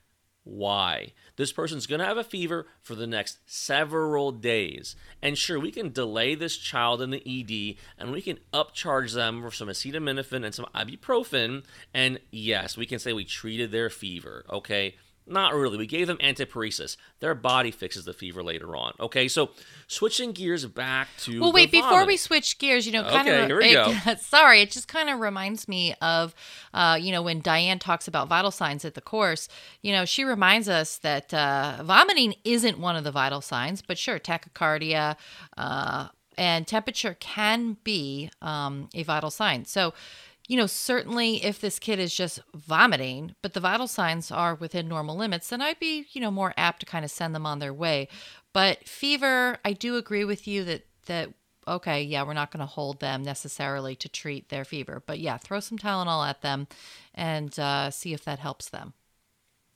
why? 0.47 1.13
This 1.35 1.51
person's 1.51 1.87
going 1.87 1.99
to 1.99 2.05
have 2.05 2.17
a 2.17 2.23
fever 2.23 2.67
for 2.81 2.95
the 2.95 3.07
next 3.07 3.37
several 3.45 4.31
days. 4.31 4.95
And 5.21 5.37
sure, 5.37 5.59
we 5.59 5.71
can 5.71 5.91
delay 5.91 6.35
this 6.35 6.57
child 6.57 7.01
in 7.01 7.11
the 7.11 7.21
ED 7.25 7.75
and 7.97 8.11
we 8.11 8.21
can 8.21 8.39
upcharge 8.53 9.13
them 9.13 9.41
for 9.41 9.51
some 9.51 9.67
acetaminophen 9.67 10.45
and 10.45 10.55
some 10.55 10.67
ibuprofen. 10.73 11.63
And 11.93 12.19
yes, 12.31 12.77
we 12.77 12.85
can 12.85 12.99
say 12.99 13.13
we 13.13 13.25
treated 13.25 13.71
their 13.71 13.89
fever, 13.89 14.45
okay? 14.49 14.95
Not 15.29 15.53
really. 15.53 15.77
We 15.77 15.87
gave 15.87 16.07
them 16.07 16.17
antipyretics. 16.17 16.95
Their 17.19 17.35
body 17.35 17.71
fixes 17.71 18.05
the 18.05 18.13
fever 18.13 18.41
later 18.41 18.75
on. 18.75 18.93
Okay, 18.99 19.27
so 19.27 19.49
switching 19.87 20.31
gears 20.31 20.65
back 20.65 21.09
to. 21.19 21.41
Well, 21.41 21.51
wait, 21.51 21.71
the 21.71 21.81
before 21.81 22.05
we 22.05 22.17
switch 22.17 22.57
gears, 22.59 22.85
you 22.85 22.93
know, 22.93 23.03
kind 23.03 23.27
Okay, 23.27 23.41
of. 23.41 23.47
here 23.47 23.57
we 23.57 23.73
go. 23.73 23.93
sorry, 24.21 24.61
it 24.61 24.71
just 24.71 24.87
kind 24.87 25.09
of 25.09 25.19
reminds 25.19 25.67
me 25.67 25.93
of, 26.01 26.33
uh, 26.73 26.97
you 26.99 27.11
know, 27.11 27.21
when 27.21 27.41
Diane 27.41 27.79
talks 27.79 28.07
about 28.07 28.27
vital 28.27 28.51
signs 28.51 28.85
at 28.85 28.93
the 28.93 29.01
course, 29.01 29.49
you 29.81 29.91
know, 29.91 30.05
she 30.05 30.23
reminds 30.23 30.69
us 30.69 30.97
that 30.99 31.33
uh, 31.33 31.81
vomiting 31.83 32.35
isn't 32.43 32.79
one 32.79 32.95
of 32.95 33.03
the 33.03 33.11
vital 33.11 33.41
signs, 33.41 33.81
but 33.81 33.97
sure, 33.97 34.19
tachycardia, 34.19 35.15
uh, 35.57 36.07
and 36.37 36.67
temperature 36.67 37.15
can 37.19 37.77
be 37.83 38.29
um, 38.41 38.89
a 38.93 39.03
vital 39.03 39.31
sign. 39.31 39.65
So, 39.65 39.93
you 40.47 40.55
know, 40.55 40.65
certainly 40.65 41.43
if 41.43 41.59
this 41.59 41.77
kid 41.77 41.99
is 41.99 42.15
just 42.15 42.39
vomiting, 42.55 43.35
but 43.41 43.53
the 43.53 43.59
vital 43.59 43.87
signs 43.87 44.31
are 44.31 44.55
within 44.55 44.87
normal 44.87 45.17
limits, 45.17 45.49
then 45.49 45.61
I'd 45.61 45.79
be, 45.79 46.05
you 46.11 46.21
know, 46.21 46.31
more 46.31 46.53
apt 46.57 46.79
to 46.79 46.85
kind 46.85 47.03
of 47.03 47.11
send 47.11 47.35
them 47.35 47.45
on 47.45 47.59
their 47.59 47.73
way. 47.73 48.07
But 48.53 48.87
fever, 48.87 49.57
I 49.65 49.73
do 49.73 49.97
agree 49.97 50.23
with 50.23 50.47
you 50.47 50.63
that 50.63 50.87
that 51.07 51.33
okay, 51.67 52.01
yeah, 52.01 52.23
we're 52.23 52.33
not 52.33 52.49
going 52.49 52.61
to 52.61 52.65
hold 52.65 53.01
them 53.01 53.21
necessarily 53.23 53.93
to 53.97 54.07
treat 54.07 54.47
their 54.47 54.63
fever, 54.63 55.03
but 55.05 55.19
yeah, 55.19 55.37
throw 55.37 55.59
some 55.59 55.77
Tylenol 55.77 56.27
at 56.27 56.41
them 56.41 56.67
and 57.13 57.59
uh, 57.59 57.91
see 57.91 58.13
if 58.13 58.23
that 58.23 58.39
helps 58.39 58.69
them. 58.69 58.93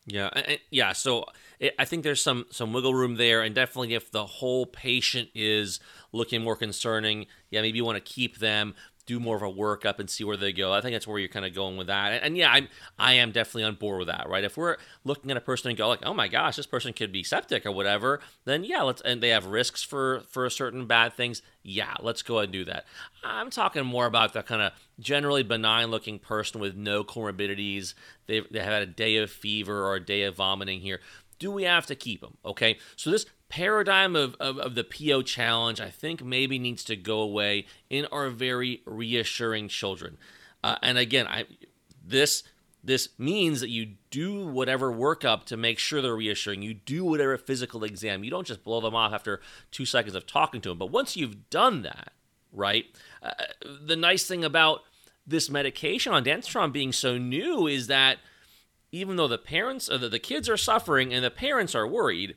Yeah, 0.07 0.29
yeah. 0.71 0.93
So 0.93 1.25
it, 1.59 1.75
I 1.77 1.85
think 1.85 2.03
there's 2.03 2.23
some 2.23 2.45
some 2.49 2.73
wiggle 2.73 2.95
room 2.95 3.15
there, 3.15 3.41
and 3.43 3.53
definitely 3.53 3.93
if 3.93 4.11
the 4.11 4.25
whole 4.25 4.65
patient 4.65 5.29
is 5.35 5.79
looking 6.11 6.43
more 6.43 6.55
concerning, 6.55 7.27
yeah, 7.51 7.61
maybe 7.61 7.77
you 7.77 7.85
want 7.85 8.03
to 8.03 8.13
keep 8.13 8.39
them, 8.39 8.73
do 9.05 9.19
more 9.19 9.35
of 9.35 9.41
a 9.41 9.51
workup, 9.51 9.99
and 9.99 10.09
see 10.09 10.23
where 10.23 10.37
they 10.37 10.51
go. 10.51 10.73
I 10.73 10.81
think 10.81 10.93
that's 10.93 11.07
where 11.07 11.19
you're 11.19 11.29
kind 11.29 11.45
of 11.45 11.53
going 11.53 11.77
with 11.77 11.87
that. 11.87 12.13
And, 12.13 12.23
and 12.23 12.37
yeah, 12.37 12.51
I'm 12.51 12.67
I 12.97 13.13
am 13.13 13.31
definitely 13.31 13.63
on 13.63 13.75
board 13.75 13.99
with 13.99 14.07
that. 14.07 14.29
Right? 14.29 14.43
If 14.43 14.57
we're 14.57 14.77
looking 15.03 15.31
at 15.31 15.37
a 15.37 15.41
person 15.41 15.69
and 15.69 15.77
go 15.77 15.87
like, 15.87 16.03
oh 16.03 16.13
my 16.13 16.27
gosh, 16.27 16.55
this 16.55 16.65
person 16.65 16.93
could 16.93 17.11
be 17.11 17.23
septic 17.23 17.65
or 17.65 17.71
whatever, 17.71 18.19
then 18.45 18.63
yeah, 18.63 18.81
let's 18.81 19.01
and 19.01 19.21
they 19.21 19.29
have 19.29 19.45
risks 19.45 19.83
for 19.83 20.23
for 20.29 20.49
certain 20.49 20.85
bad 20.85 21.13
things. 21.13 21.41
Yeah, 21.63 21.93
let's 22.01 22.21
go 22.21 22.37
ahead 22.37 22.45
and 22.45 22.53
do 22.53 22.65
that. 22.65 22.85
I'm 23.23 23.49
talking 23.49 23.85
more 23.85 24.05
about 24.05 24.33
the 24.33 24.43
kind 24.43 24.61
of 24.61 24.73
generally 24.99 25.43
benign 25.43 25.87
looking 25.87 26.19
person 26.19 26.59
with 26.59 26.75
no 26.75 27.03
comorbidities. 27.03 27.93
They 28.27 28.41
they 28.51 28.59
have 28.59 28.73
had 28.73 28.83
a 28.83 28.87
day 28.87 29.17
of 29.17 29.31
fever 29.31 29.85
or 29.85 29.95
a 29.95 30.05
day 30.05 30.23
of 30.23 30.35
vomiting 30.35 30.81
here. 30.81 30.99
Do 31.39 31.51
we 31.51 31.63
have 31.63 31.87
to 31.87 31.95
keep 31.95 32.21
them? 32.21 32.37
Okay, 32.45 32.77
so 32.95 33.09
this 33.09 33.25
paradigm 33.51 34.15
of, 34.15 34.35
of, 34.39 34.57
of 34.57 34.75
the 34.75 34.83
PO 34.83 35.23
challenge, 35.23 35.81
I 35.81 35.89
think 35.89 36.23
maybe 36.23 36.57
needs 36.57 36.83
to 36.85 36.95
go 36.95 37.19
away 37.19 37.65
in 37.89 38.05
our 38.11 38.29
very 38.29 38.81
reassuring 38.85 39.67
children. 39.67 40.17
Uh, 40.63 40.77
and 40.81 40.97
again, 40.97 41.27
I 41.27 41.45
this 42.03 42.43
this 42.83 43.09
means 43.19 43.61
that 43.61 43.69
you 43.69 43.93
do 44.09 44.47
whatever 44.47 44.91
workup 44.91 45.43
to 45.45 45.57
make 45.57 45.77
sure 45.77 46.01
they're 46.01 46.15
reassuring. 46.15 46.63
You 46.63 46.73
do 46.73 47.05
whatever 47.05 47.37
physical 47.37 47.83
exam. 47.83 48.23
You 48.23 48.31
don't 48.31 48.47
just 48.47 48.63
blow 48.63 48.81
them 48.81 48.95
off 48.95 49.13
after 49.13 49.39
two 49.69 49.85
seconds 49.85 50.15
of 50.15 50.25
talking 50.25 50.61
to 50.61 50.69
them. 50.69 50.79
But 50.79 50.89
once 50.89 51.15
you've 51.15 51.49
done 51.51 51.83
that, 51.83 52.13
right? 52.51 52.85
Uh, 53.21 53.33
the 53.85 53.95
nice 53.95 54.25
thing 54.25 54.43
about 54.43 54.81
this 55.27 55.49
medication 55.49 56.11
ondansetron 56.11 56.71
being 56.71 56.91
so 56.91 57.17
new 57.17 57.67
is 57.67 57.85
that 57.87 58.17
even 58.91 59.15
though 59.15 59.27
the 59.27 59.37
parents 59.37 59.87
the, 59.87 60.09
the 60.09 60.19
kids 60.19 60.49
are 60.49 60.57
suffering 60.57 61.13
and 61.13 61.23
the 61.23 61.29
parents 61.29 61.75
are 61.75 61.87
worried, 61.87 62.35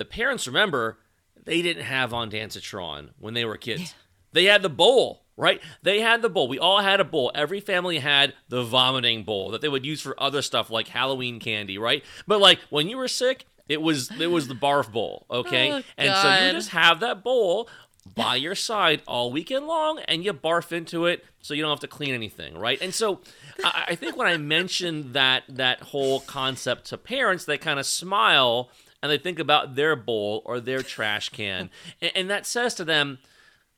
the 0.00 0.04
parents 0.06 0.46
remember 0.46 0.98
they 1.44 1.60
didn't 1.60 1.84
have 1.84 2.10
ondansetron 2.12 3.10
when 3.18 3.34
they 3.34 3.44
were 3.44 3.58
kids. 3.58 3.94
They 4.32 4.44
had 4.46 4.62
the 4.62 4.70
bowl, 4.70 5.24
right? 5.36 5.60
They 5.82 6.00
had 6.00 6.22
the 6.22 6.30
bowl. 6.30 6.48
We 6.48 6.58
all 6.58 6.80
had 6.80 7.00
a 7.00 7.04
bowl. 7.04 7.30
Every 7.34 7.60
family 7.60 7.98
had 7.98 8.32
the 8.48 8.62
vomiting 8.64 9.24
bowl 9.24 9.50
that 9.50 9.60
they 9.60 9.68
would 9.68 9.84
use 9.84 10.00
for 10.00 10.20
other 10.22 10.40
stuff 10.40 10.70
like 10.70 10.88
Halloween 10.88 11.38
candy, 11.38 11.76
right? 11.76 12.02
But 12.26 12.40
like 12.40 12.60
when 12.70 12.88
you 12.88 12.96
were 12.96 13.08
sick, 13.08 13.44
it 13.68 13.82
was 13.82 14.10
it 14.18 14.28
was 14.28 14.48
the 14.48 14.54
barf 14.54 14.90
bowl, 14.90 15.26
okay? 15.30 15.70
Oh, 15.72 15.82
and 15.98 16.16
so 16.16 16.28
you 16.46 16.52
just 16.52 16.70
have 16.70 17.00
that 17.00 17.22
bowl 17.22 17.68
by 18.14 18.36
your 18.36 18.54
side 18.54 19.02
all 19.06 19.30
weekend 19.30 19.66
long 19.66 20.00
and 20.08 20.24
you 20.24 20.32
barf 20.32 20.72
into 20.72 21.04
it 21.04 21.22
so 21.42 21.52
you 21.52 21.60
don't 21.62 21.70
have 21.70 21.80
to 21.80 21.86
clean 21.86 22.14
anything 22.14 22.56
right 22.56 22.80
and 22.80 22.94
so 22.94 23.20
I, 23.62 23.84
I 23.88 23.94
think 23.94 24.16
when 24.16 24.26
i 24.26 24.38
mentioned 24.38 25.12
that 25.12 25.42
that 25.50 25.80
whole 25.82 26.20
concept 26.20 26.86
to 26.86 26.96
parents 26.96 27.44
they 27.44 27.58
kind 27.58 27.78
of 27.78 27.84
smile 27.84 28.70
and 29.02 29.10
they 29.10 29.18
think 29.18 29.38
about 29.38 29.74
their 29.74 29.96
bowl 29.96 30.42
or 30.44 30.60
their 30.60 30.82
trash 30.82 31.28
can 31.28 31.70
and, 32.00 32.12
and 32.14 32.30
that 32.30 32.46
says 32.46 32.74
to 32.74 32.84
them 32.84 33.18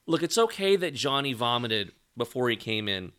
look 0.07 0.23
it's 0.23 0.39
okay 0.39 0.77
that 0.77 0.95
johnny 0.95 1.33
vomited 1.33 1.93
before 2.17 2.49
he 2.49 2.57
came 2.57 2.89
in 2.89 3.13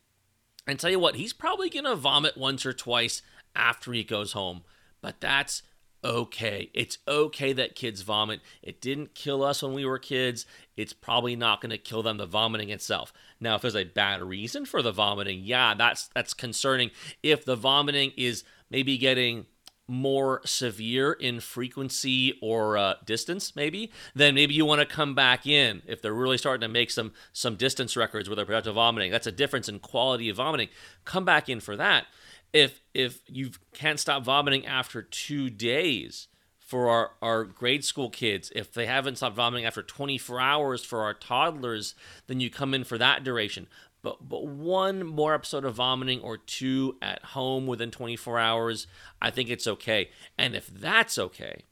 and 0.66 0.80
tell 0.80 0.90
you 0.90 1.00
what, 1.00 1.16
he's 1.16 1.34
probably 1.34 1.70
going 1.70 1.86
to 1.86 1.96
vomit 1.96 2.38
once 2.38 2.66
or 2.66 2.74
twice 2.74 3.22
after 3.56 3.92
he 3.92 4.04
goes 4.04 4.32
home. 4.32 4.64
But 5.02 5.20
that's 5.20 5.64
okay. 6.04 6.70
It's 6.74 6.98
okay 7.08 7.54
that 7.54 7.76
kids 7.76 8.02
vomit. 8.02 8.40
It 8.62 8.82
didn't 8.82 9.16
kill 9.16 9.44
us 9.44 9.62
when 9.62 9.74
we 9.74 9.86
were 9.86 10.00
kids. 10.00 10.46
It's 10.78 10.94
probably 10.94 11.36
not 11.36 11.62
going 11.62 11.72
to 11.72 11.78
kill 11.78 12.04
them 12.04 12.18
the 12.18 12.26
vomiting 12.26 12.70
itself. 12.70 13.12
Now, 13.40 13.56
if 13.56 13.62
there's 13.62 13.76
a 13.76 13.84
bad 13.84 14.22
reason 14.22 14.66
for 14.66 14.82
the 14.82 14.92
vomiting, 14.92 15.42
yeah, 15.44 15.74
that's 15.74 16.08
that's 16.16 16.34
concerning. 16.34 16.92
If 17.22 17.44
the 17.44 17.56
vomiting 17.58 18.12
is 18.16 18.44
maybe 18.70 18.98
getting 18.98 19.46
more 19.88 20.42
severe 20.46 21.14
in 21.14 21.40
frequency 21.40 22.38
or 22.42 22.78
uh, 22.78 22.96
distance, 23.06 23.56
maybe, 23.56 23.92
then 24.16 24.34
maybe 24.34 24.54
you 24.54 24.66
want 24.66 24.80
to 24.80 24.86
come 24.86 25.14
back 25.14 25.46
in 25.46 25.82
if 25.86 26.02
they're 26.02 26.14
really 26.14 26.38
starting 26.38 26.62
to 26.62 26.72
make 26.72 26.90
some 26.90 27.12
some 27.34 27.56
distance 27.56 27.98
records 27.98 28.30
with 28.30 28.38
their 28.38 28.46
productive 28.46 28.76
vomiting. 28.76 29.12
That's 29.12 29.28
a 29.28 29.32
difference 29.32 29.68
in 29.68 29.80
quality 29.80 30.30
of 30.30 30.38
vomiting. 30.38 30.70
Come 31.06 31.26
back 31.26 31.50
in 31.50 31.60
for 31.60 31.76
that. 31.76 32.06
If 32.54 32.82
if 32.94 33.22
you 33.28 33.52
can't 33.74 34.00
stop 34.00 34.24
vomiting 34.24 34.66
after 34.66 35.02
two 35.02 35.50
days 35.50 36.28
for 36.60 36.90
our, 36.90 37.12
our 37.22 37.44
grade 37.44 37.84
school 37.84 38.10
kids, 38.10 38.52
if 38.56 38.74
they 38.74 38.86
haven't 38.86 39.18
stopped 39.18 39.36
vomiting 39.36 39.66
after 39.66 39.84
24 39.84 40.40
hours 40.40 40.84
for 40.84 41.02
our 41.02 41.14
toddlers, 41.14 41.94
then 42.28 42.40
you 42.40 42.50
come 42.50 42.74
in 42.74 42.84
for 42.84 42.98
that 42.98 43.24
duration 43.24 43.68
but 44.04 44.28
but 44.28 44.46
one 44.46 45.06
more 45.06 45.34
episode 45.34 45.66
of 45.66 45.76
vomiting 45.76 46.20
or 46.20 46.38
two 46.38 46.98
at 47.02 47.24
home 47.24 47.66
within 47.66 47.90
24 47.90 48.38
hours, 48.38 48.86
I 49.22 49.32
think 49.32 49.50
it's 49.50 49.66
okay. 49.66 50.12
And 50.38 50.56
if 50.56 50.68
that's 50.68 51.18
okay, 51.18 51.64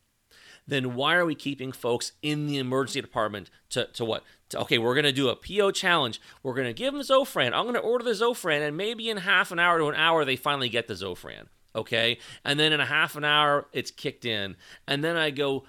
then 0.66 0.96
why 0.96 1.16
are 1.16 1.26
we 1.26 1.36
keeping 1.36 1.72
folks 1.72 2.14
in 2.22 2.48
the 2.48 2.58
emergency 2.58 3.02
department 3.02 3.52
to, 3.70 3.86
to 3.94 4.06
what? 4.06 4.24
To, 4.50 4.60
okay, 4.62 4.78
we're 4.78 4.96
going 4.96 5.04
to 5.06 5.12
do 5.12 5.30
a 5.30 5.36
PO 5.36 5.72
challenge. 5.72 6.22
We're 6.42 6.54
going 6.54 6.68
to 6.68 6.74
give 6.74 6.94
them 6.94 7.04
Zofran. 7.04 7.54
I'm 7.54 7.64
going 7.64 7.76
to 7.76 7.82
order 7.82 8.04
the 8.04 8.12
Zofran, 8.12 8.66
and 8.66 8.76
maybe 8.76 9.10
in 9.10 9.18
half 9.18 9.52
an 9.52 9.60
hour 9.60 9.78
to 9.78 9.88
an 9.88 9.96
hour, 9.96 10.24
they 10.26 10.36
finally 10.36 10.70
get 10.70 10.88
the 10.88 10.94
Zofran. 10.94 11.48
Okay. 11.76 12.18
And 12.44 12.60
then 12.60 12.74
in 12.74 12.80
a 12.80 12.86
half 12.86 13.16
an 13.16 13.24
hour, 13.24 13.68
it's 13.74 13.92
kicked 13.92 14.26
in. 14.26 14.56
And 14.88 15.04
then 15.04 15.16
I 15.16 15.30
go, 15.30 15.64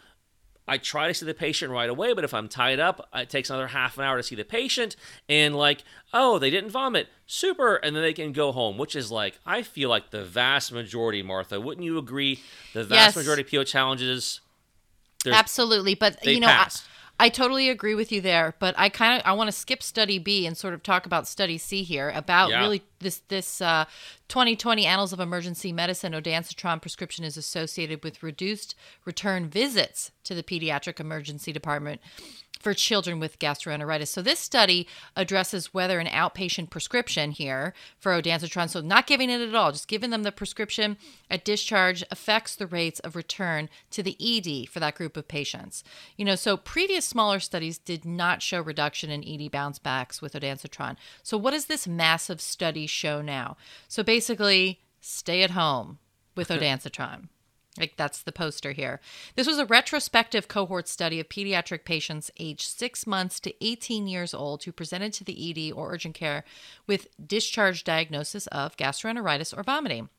I 0.68 0.78
try 0.78 1.08
to 1.08 1.14
see 1.14 1.26
the 1.26 1.34
patient 1.34 1.72
right 1.72 1.90
away, 1.90 2.12
but 2.12 2.22
if 2.24 2.32
I'm 2.32 2.48
tied 2.48 2.78
up, 2.78 3.08
uh, 3.14 3.20
it 3.20 3.28
takes 3.30 3.50
another 3.50 3.66
half 3.66 3.98
an 3.98 4.04
hour 4.04 4.16
to 4.16 4.22
see 4.22 4.36
the 4.36 4.44
patient. 4.44 4.94
And 5.28 5.56
like, 5.56 5.82
oh, 6.14 6.38
they 6.38 6.50
didn't 6.50 6.70
vomit, 6.70 7.08
super, 7.26 7.76
and 7.76 7.96
then 7.96 8.02
they 8.02 8.12
can 8.12 8.32
go 8.32 8.52
home. 8.52 8.78
Which 8.78 8.94
is 8.94 9.10
like, 9.10 9.38
I 9.44 9.62
feel 9.62 9.88
like 9.88 10.10
the 10.10 10.24
vast 10.24 10.72
majority, 10.72 11.22
Martha. 11.22 11.60
Wouldn't 11.60 11.84
you 11.84 11.98
agree? 11.98 12.42
The 12.74 12.84
vast 12.84 13.16
Yes. 13.16 13.16
majority 13.16 13.42
of 13.42 13.50
PO 13.50 13.64
challenges, 13.64 14.40
Absolutely, 15.26 15.94
but 15.94 16.24
you 16.26 16.40
know, 16.40 16.48
I. 16.48 16.84
I 17.22 17.28
totally 17.28 17.68
agree 17.68 17.94
with 17.94 18.10
you 18.10 18.20
there. 18.20 18.54
But 18.58 18.74
I 18.76 18.88
kind 18.88 19.20
of 19.20 19.26
I 19.26 19.32
want 19.32 19.46
to 19.46 19.52
skip 19.52 19.80
study 19.80 20.18
B 20.18 20.44
and 20.44 20.56
sort 20.56 20.74
of 20.74 20.82
talk 20.82 21.06
about 21.06 21.28
study 21.28 21.56
C 21.56 21.84
here 21.84 22.10
about 22.10 22.50
Yeah. 22.50 22.60
really 22.60 22.82
this 22.98 23.22
this 23.28 23.60
uh, 23.60 23.84
2020 24.26 24.84
Annals 24.84 25.12
of 25.12 25.20
Emergency 25.20 25.72
Medicine 25.72 26.14
Ondansetron 26.14 26.80
prescription 26.82 27.24
is 27.24 27.36
associated 27.36 28.02
with 28.02 28.24
reduced 28.24 28.74
return 29.04 29.48
visits 29.48 30.10
to 30.24 30.34
the 30.34 30.42
pediatric 30.42 30.98
emergency 30.98 31.52
department 31.52 32.00
for 32.62 32.74
children 32.74 33.18
with 33.18 33.38
gastroenteritis. 33.38 34.08
So 34.08 34.22
this 34.22 34.38
study 34.38 34.86
addresses 35.16 35.74
whether 35.74 35.98
an 35.98 36.06
outpatient 36.06 36.70
prescription 36.70 37.32
here 37.32 37.74
for 37.98 38.12
ondansetron, 38.12 38.70
so 38.70 38.80
not 38.80 39.06
giving 39.06 39.30
it 39.30 39.40
at 39.40 39.54
all, 39.54 39.72
just 39.72 39.88
giving 39.88 40.10
them 40.10 40.22
the 40.22 40.32
prescription 40.32 40.96
at 41.30 41.44
discharge 41.44 42.04
affects 42.10 42.54
the 42.54 42.66
rates 42.66 43.00
of 43.00 43.16
return 43.16 43.68
to 43.90 44.02
the 44.02 44.16
ED 44.20 44.68
for 44.68 44.80
that 44.80 44.94
group 44.94 45.16
of 45.16 45.28
patients. 45.28 45.82
You 46.16 46.24
know, 46.24 46.36
so 46.36 46.56
previous 46.56 47.04
smaller 47.04 47.40
studies 47.40 47.78
did 47.78 48.04
not 48.04 48.42
show 48.42 48.60
reduction 48.60 49.10
in 49.10 49.24
ED 49.26 49.50
bounce 49.50 49.78
backs 49.78 50.22
with 50.22 50.34
ondansetron. 50.34 50.96
So 51.22 51.36
what 51.36 51.50
does 51.50 51.66
this 51.66 51.86
massive 51.88 52.40
study 52.40 52.86
show 52.86 53.20
now? 53.20 53.56
So 53.88 54.02
basically, 54.02 54.80
stay 55.00 55.42
at 55.42 55.50
home 55.50 55.98
with 56.36 56.48
ondansetron. 56.48 57.28
Like 57.78 57.96
that's 57.96 58.22
the 58.22 58.32
poster 58.32 58.72
here. 58.72 59.00
This 59.34 59.46
was 59.46 59.58
a 59.58 59.64
retrospective 59.64 60.46
cohort 60.46 60.88
study 60.88 61.18
of 61.20 61.30
pediatric 61.30 61.84
patients 61.84 62.30
aged 62.38 62.68
six 62.68 63.06
months 63.06 63.40
to 63.40 63.64
18 63.64 64.06
years 64.06 64.34
old 64.34 64.64
who 64.64 64.72
presented 64.72 65.14
to 65.14 65.24
the 65.24 65.50
ED 65.50 65.72
or 65.72 65.92
urgent 65.92 66.14
care 66.14 66.44
with 66.86 67.08
discharge 67.24 67.82
diagnosis 67.82 68.46
of 68.48 68.76
gastroenteritis 68.76 69.56
or 69.56 69.62
vomiting. 69.62 70.10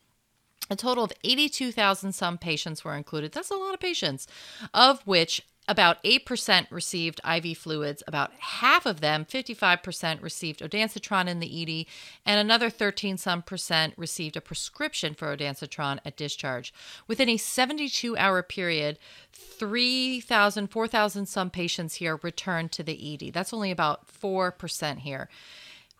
A 0.69 0.75
total 0.75 1.03
of 1.03 1.13
82,000 1.23 2.13
some 2.13 2.37
patients 2.37 2.83
were 2.83 2.95
included. 2.95 3.33
That's 3.33 3.51
a 3.51 3.55
lot 3.55 3.73
of 3.73 3.79
patients, 3.79 4.27
of 4.73 5.05
which 5.05 5.45
about 5.67 6.03
8% 6.03 6.67
received 6.69 7.21
IV 7.25 7.57
fluids, 7.57 8.03
about 8.05 8.33
half 8.33 8.85
of 8.85 8.99
them, 8.99 9.25
55%, 9.25 10.21
received 10.21 10.59
ondansetron 10.59 11.27
in 11.27 11.39
the 11.39 11.61
ED, 11.61 11.85
and 12.25 12.39
another 12.39 12.69
13 12.69 13.17
some 13.17 13.41
percent 13.41 13.93
received 13.95 14.35
a 14.35 14.41
prescription 14.41 15.13
for 15.13 15.35
ondansetron 15.35 15.99
at 16.03 16.17
discharge. 16.17 16.73
Within 17.07 17.29
a 17.29 17.37
72 17.37 18.17
hour 18.17 18.43
period, 18.43 18.99
3,000, 19.31 20.67
4,000 20.67 21.25
some 21.27 21.49
patients 21.49 21.95
here 21.95 22.19
returned 22.21 22.71
to 22.73 22.83
the 22.83 23.13
ED. 23.13 23.33
That's 23.33 23.53
only 23.53 23.71
about 23.71 24.07
4% 24.07 24.99
here. 24.99 25.29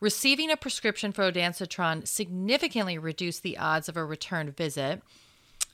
Receiving 0.02 0.52
a 0.52 0.58
prescription 0.58 1.14
for 1.14 1.32
ondansetron 1.32 2.06
significantly 2.06 2.98
reduced 2.98 3.42
the 3.42 3.58
odds 3.58 3.88
of 3.88 3.96
a 3.96 4.04
return 4.04 4.52
visit. 4.52 5.02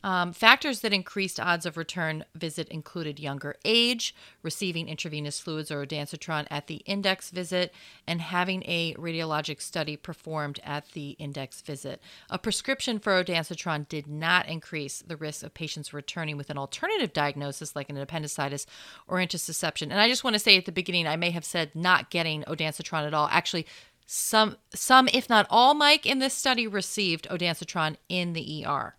Um, 0.03 0.31
factors 0.31 0.79
that 0.79 0.93
increased 0.93 1.39
odds 1.39 1.65
of 1.65 1.75
return 1.75 2.23
visit 2.33 2.69
included 2.69 3.19
younger 3.19 3.55
age, 3.65 4.15
receiving 4.41 4.87
intravenous 4.87 5.39
fluids 5.39 5.71
or 5.71 5.85
ondansetron 5.85 6.47
at 6.49 6.67
the 6.67 6.77
index 6.85 7.31
visit, 7.31 7.73
and 8.07 8.21
having 8.21 8.63
a 8.63 8.93
radiologic 8.95 9.61
study 9.61 9.97
performed 9.97 10.59
at 10.63 10.89
the 10.91 11.11
index 11.11 11.61
visit. 11.61 12.01
A 12.29 12.39
prescription 12.39 12.99
for 12.99 13.21
ondansetron 13.21 13.87
did 13.89 14.07
not 14.07 14.47
increase 14.47 15.03
the 15.05 15.17
risk 15.17 15.43
of 15.43 15.53
patients 15.53 15.93
returning 15.93 16.37
with 16.37 16.49
an 16.49 16.57
alternative 16.57 17.11
diagnosis 17.11 17.75
like 17.75 17.89
an 17.89 17.97
appendicitis 17.97 18.65
or 19.07 19.17
intussusception. 19.17 19.83
And 19.83 19.99
I 19.99 20.07
just 20.07 20.23
want 20.23 20.35
to 20.35 20.39
say 20.39 20.57
at 20.57 20.65
the 20.65 20.71
beginning, 20.71 21.07
I 21.07 21.17
may 21.17 21.31
have 21.31 21.45
said 21.45 21.75
not 21.75 22.09
getting 22.09 22.43
ondansetron 22.43 23.05
at 23.05 23.13
all. 23.13 23.27
Actually, 23.31 23.65
some, 24.05 24.57
some, 24.73 25.07
if 25.13 25.29
not 25.29 25.45
all, 25.49 25.73
Mike 25.73 26.05
in 26.05 26.19
this 26.19 26.33
study 26.33 26.65
received 26.67 27.27
ondansetron 27.29 27.97
in 28.07 28.33
the 28.33 28.65
ER. 28.65 28.95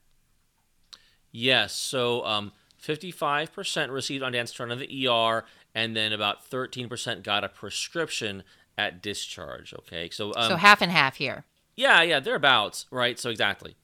Yes. 1.32 1.74
So 1.74 2.24
um, 2.24 2.52
55% 2.82 3.90
received 3.90 4.24
ondansetron 4.24 4.72
in 4.72 4.78
the 4.78 5.08
ER, 5.08 5.44
and 5.74 5.96
then 5.96 6.12
about 6.12 6.50
13% 6.50 7.22
got 7.22 7.44
a 7.44 7.48
prescription 7.48 8.42
at 8.76 9.02
discharge. 9.02 9.74
Okay. 9.74 10.10
So, 10.10 10.32
um, 10.36 10.48
so 10.48 10.56
half 10.56 10.82
and 10.82 10.90
half 10.90 11.16
here. 11.16 11.44
Yeah, 11.76 12.02
yeah, 12.02 12.20
thereabouts, 12.20 12.86
right? 12.90 13.18
So 13.18 13.30
exactly. 13.30 13.76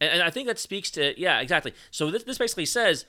And, 0.00 0.10
and 0.10 0.22
I 0.22 0.30
think 0.30 0.46
that 0.48 0.58
speaks 0.58 0.90
to, 0.92 1.18
yeah, 1.20 1.40
exactly. 1.40 1.72
So 1.90 2.10
this, 2.10 2.24
this 2.24 2.38
basically 2.38 2.66
says 2.66 3.06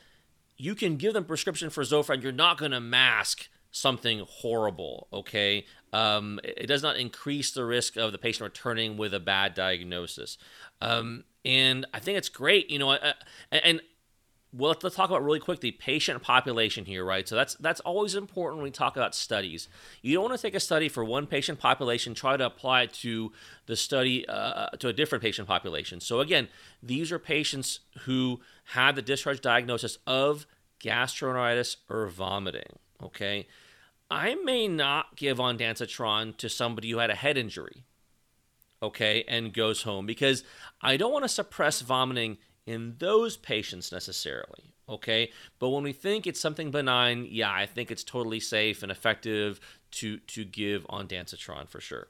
you 0.58 0.76
can 0.76 0.98
give 0.98 1.14
them 1.14 1.26
prescription 1.26 1.70
for 1.70 1.84
Zofran. 1.84 2.22
You're 2.22 2.32
not 2.32 2.58
going 2.58 2.72
to 2.72 2.80
mask 2.80 3.50
something 3.72 4.24
horrible, 4.28 5.08
okay? 5.12 5.66
Um, 5.94 6.40
it 6.44 6.68
does 6.68 6.84
not 6.84 6.98
increase 6.98 7.52
the 7.52 7.66
risk 7.66 7.98
of 7.98 8.12
the 8.12 8.18
patient 8.18 8.44
returning 8.44 8.98
with 8.98 9.14
a 9.14 9.20
bad 9.20 9.54
diagnosis. 9.54 10.38
Um, 10.82 11.24
and 11.44 11.86
I 11.94 12.00
think 12.00 12.18
it's 12.18 12.30
great, 12.30 12.70
you 12.70 12.80
know. 12.80 12.92
Uh, 12.92 13.14
and 13.52 13.82
well, 14.54 14.76
let's 14.84 14.96
talk 14.98 15.10
about 15.10 15.24
really 15.24 15.40
quick 15.40 15.62
the 15.62 15.72
patient 15.72 16.22
population 16.22 16.84
here, 16.84 17.06
right? 17.06 17.28
So 17.28 17.36
that's 17.36 17.56
that's 17.56 17.80
always 17.82 18.16
important 18.16 18.58
when 18.58 18.66
we 18.66 18.72
talk 18.72 18.98
about 18.98 19.16
studies. 19.16 19.70
You 20.02 20.16
don't 20.16 20.26
want 20.26 20.36
to 20.36 20.42
take 20.42 20.56
a 20.56 20.60
study 20.60 20.90
for 20.90 21.06
one 21.06 21.26
patient 21.26 21.60
population, 21.60 22.14
try 22.14 22.36
to 22.36 22.46
apply 22.46 22.84
it 22.84 22.94
to 22.96 23.32
the 23.68 23.78
study 23.78 24.28
uh, 24.28 24.68
to 24.80 24.90
a 24.90 24.94
different 24.94 25.24
patient 25.24 25.48
population. 25.48 26.02
So 26.02 26.20
again, 26.20 26.50
these 26.84 27.12
are 27.12 27.20
patients 27.20 27.80
who 28.02 28.42
had 28.66 28.96
the 28.96 29.02
discharge 29.02 29.40
diagnosis 29.40 29.98
of 30.06 30.46
gastroenteritis 30.84 31.78
or 31.90 32.08
vomiting. 32.08 32.78
Okay, 33.02 33.48
I 34.10 34.36
may 34.36 34.68
not 34.68 35.16
give 35.16 35.38
ondansetron 35.38 36.36
to 36.38 36.50
somebody 36.50 36.92
who 36.92 36.98
had 36.98 37.10
a 37.10 37.16
head 37.16 37.38
injury 37.38 37.86
okay, 38.82 39.24
and 39.28 39.54
goes 39.54 39.84
home 39.84 40.06
because 40.06 40.44
I 40.82 40.98
don't 40.98 41.12
want 41.12 41.24
to 41.24 41.30
suppress 41.30 41.82
vomiting 41.82 42.38
in 42.66 42.96
those 43.00 43.38
patients 43.38 43.92
necessarily, 43.92 44.74
okay? 44.88 45.32
But 45.60 45.70
when 45.70 45.84
we 45.84 45.94
think 45.94 46.28
it's 46.28 46.40
something 46.40 46.72
benign, 46.72 47.28
yeah, 47.30 47.52
I 47.52 47.66
think 47.66 47.92
it's 47.92 48.04
totally 48.04 48.40
safe 48.40 48.84
and 48.84 48.92
effective 48.92 49.60
to 49.92 50.18
to 50.20 50.46
give 50.46 50.86
ondansetron 50.88 51.68
for 51.68 51.82
sure. 51.82 52.08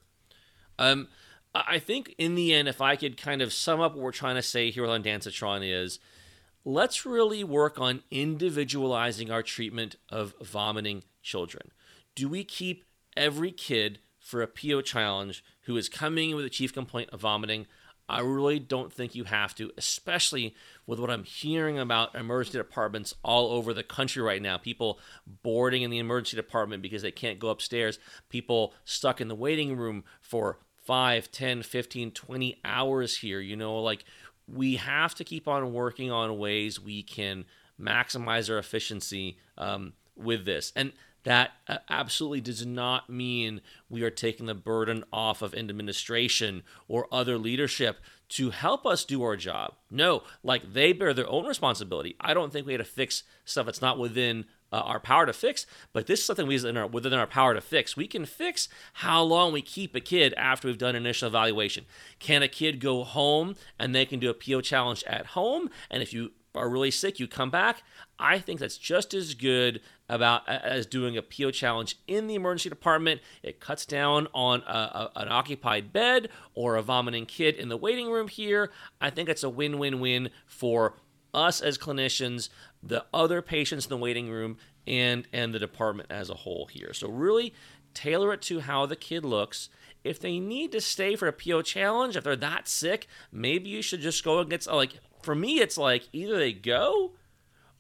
Um, 0.77 1.07
I 1.53 1.79
think 1.79 2.15
in 2.17 2.36
the 2.36 2.53
end, 2.53 2.67
if 2.67 2.79
I 2.79 2.95
could 2.95 3.17
kind 3.17 3.41
of 3.41 3.51
sum 3.51 3.81
up 3.81 3.93
what 3.93 4.01
we're 4.01 4.12
trying 4.12 4.36
to 4.36 4.41
say 4.41 4.71
here 4.71 4.86
on 4.88 5.03
ondansetron 5.03 5.62
is, 5.63 5.99
let's 6.63 7.05
really 7.05 7.43
work 7.43 7.79
on 7.79 8.03
individualizing 8.10 9.29
our 9.31 9.43
treatment 9.43 9.95
of 10.10 10.34
vomiting 10.41 11.03
children. 11.21 11.71
Do 12.15 12.29
we 12.29 12.43
keep 12.43 12.86
every 13.17 13.51
kid 13.51 13.99
for 14.19 14.41
a 14.41 14.47
PO 14.47 14.81
challenge 14.81 15.43
who 15.63 15.78
is 15.78 15.89
coming 15.89 16.36
with 16.36 16.45
a 16.45 16.50
chief 16.50 16.74
complaint 16.74 17.10
of 17.12 17.21
vomiting. 17.21 17.67
I 18.10 18.19
really 18.19 18.60
don't 18.60 18.91
think 18.91 19.15
you 19.15 19.24
have 19.24 19.56
to, 19.56 19.71
especially 19.78 20.54
with 20.86 21.00
what 21.00 21.10
I'm 21.10 21.24
hearing 21.24 21.80
about 21.80 22.13
emergency 22.13 22.58
departments 22.58 23.13
all 23.24 23.52
over 23.52 23.74
the 23.74 23.84
country 23.84 24.21
right 24.21 24.41
now. 24.41 24.58
People 24.58 25.00
boarding 25.43 25.82
in 25.82 25.91
the 25.91 26.00
emergency 26.00 26.36
department 26.36 26.82
because 26.82 27.04
they 27.04 27.12
can't 27.12 27.39
go 27.39 27.50
upstairs, 27.50 28.00
people 28.28 28.74
stuck 28.84 29.21
in 29.21 29.30
the 29.30 29.36
waiting 29.36 29.78
room 29.78 30.04
for 30.19 30.60
5, 30.84 31.32
10, 31.32 31.63
15, 31.63 32.12
20 32.12 32.60
hours 32.65 33.17
here. 33.17 33.39
You 33.39 33.56
know, 33.56 33.80
like 33.80 34.04
we 34.47 34.76
have 34.76 35.15
to 35.15 35.24
keep 35.24 35.47
on 35.47 35.71
working 35.71 36.12
on 36.12 36.38
ways 36.38 36.80
we 36.80 37.04
can 37.04 37.45
maximize 37.80 38.50
our 38.50 38.58
efficiency 38.58 39.38
um, 39.58 39.93
with 40.15 40.45
this. 40.45 40.74
And 40.76 40.91
that 41.23 41.51
uh, 41.67 41.77
absolutely 41.89 42.41
does 42.41 42.65
not 42.65 43.10
mean 43.10 43.62
we 43.89 44.03
are 44.03 44.10
taking 44.10 44.45
the 44.45 44.55
burden 44.55 45.03
off 45.12 45.41
of 45.41 45.53
administration 45.53 46.63
or 46.88 47.07
other 47.12 47.38
leadership 47.38 47.99
to 48.29 48.49
help 48.49 48.86
us 48.86 49.03
do 49.03 49.21
our 49.23 49.36
job. 49.36 49.73
No, 49.89 50.23
like 50.41 50.73
they 50.73 50.93
bear 50.93 51.13
their 51.13 51.29
own 51.29 51.45
responsibility. 51.45 52.15
I 52.19 52.34
don't 52.34 52.51
think 52.51 52.65
we 52.65 52.73
had 52.73 52.79
to 52.79 52.86
fix 52.86 53.23
stuff 53.43 53.65
that's 53.65 53.81
not 53.81 53.99
within 53.99 54.45
uh, 54.71 54.77
our 54.77 55.01
power 55.01 55.25
to 55.25 55.34
fix, 55.34 55.65
but 55.91 56.07
this 56.07 56.21
is 56.21 56.25
something 56.25 56.47
we 56.47 56.55
within 56.55 56.77
our, 56.77 56.88
within 56.88 57.13
our 57.13 57.27
power 57.27 57.53
to 57.53 57.62
fix. 57.62 57.97
We 57.97 58.07
can 58.07 58.25
fix 58.25 58.69
how 58.93 59.21
long 59.21 59.51
we 59.51 59.62
keep 59.62 59.95
a 59.95 59.99
kid 59.99 60.34
after 60.38 60.67
we've 60.67 60.77
done 60.77 60.95
initial 60.95 61.27
evaluation. 61.27 61.86
Can 62.19 62.41
a 62.41 62.47
kid 62.47 62.79
go 62.79 63.03
home 63.03 63.55
and 63.77 63.93
they 63.93 64.05
can 64.05 64.19
do 64.19 64.29
a 64.29 64.34
PO 64.34 64.62
challenge 64.62 65.03
at 65.05 65.27
home? 65.27 65.69
And 65.89 66.01
if 66.01 66.13
you 66.13 66.31
are 66.55 66.69
really 66.69 66.91
sick, 66.91 67.19
you 67.19 67.27
come 67.27 67.49
back. 67.49 67.84
I 68.17 68.39
think 68.39 68.60
that's 68.60 68.77
just 68.77 69.13
as 69.13 69.34
good 69.34 69.81
about 70.12 70.47
as 70.47 70.86
doing 70.86 71.17
a 71.17 71.21
PO 71.21 71.52
challenge 71.52 71.97
in 72.06 72.28
the 72.28 72.36
emergency 72.36 72.69
department. 72.69 73.21
It 73.41 73.62
cuts 73.62 73.86
down 73.86 74.28
on 74.34 74.62
a, 74.67 74.71
a, 74.71 75.12
an 75.15 75.30
occupied 75.30 75.93
bed 75.93 76.30
or 76.54 76.76
a 76.76 76.82
vomiting 76.82 77.26
kid 77.26 77.56
in 77.56 77.69
the 77.69 77.78
waiting 77.78 78.12
room 78.12 78.28
here. 78.28 78.69
I 79.00 79.10
think 79.10 79.30
it's 79.30 79.41
a 79.41 79.50
win-win-win 79.50 80.30
for 80.45 80.95
us 81.34 81.62
as 81.62 81.78
clinicians, 81.78 82.50
the 82.84 83.06
other 83.13 83.41
patients 83.41 83.86
in 83.86 83.89
the 83.89 83.97
waiting 83.97 84.30
room, 84.30 84.58
and 84.86 85.28
and 85.32 85.54
the 85.54 85.60
department 85.60 86.12
as 86.12 86.30
a 86.30 86.36
whole 86.36 86.65
here. 86.65 86.93
So 86.93 87.08
really 87.08 87.54
tailor 87.93 88.34
it 88.34 88.41
to 88.43 88.60
how 88.60 88.86
the 88.86 88.97
kid 88.97 89.24
looks. 89.24 89.69
If 90.04 90.19
they 90.19 90.39
need 90.39 90.74
to 90.74 90.82
stay 90.82 91.15
for 91.15 91.28
a 91.28 91.34
PO 91.34 91.62
challenge, 91.62 92.17
if 92.17 92.24
they're 92.26 92.36
that 92.36 92.67
sick, 92.67 93.08
maybe 93.32 93.69
you 93.69 93.82
should 93.82 94.02
just 94.02 94.24
go 94.26 94.39
and 94.39 94.50
get 94.50 94.67
like 94.67 95.00
for 95.21 95.36
me, 95.36 95.60
it's 95.60 95.78
like 95.78 96.10
either 96.12 96.38
they 96.38 96.52
go 96.52 97.13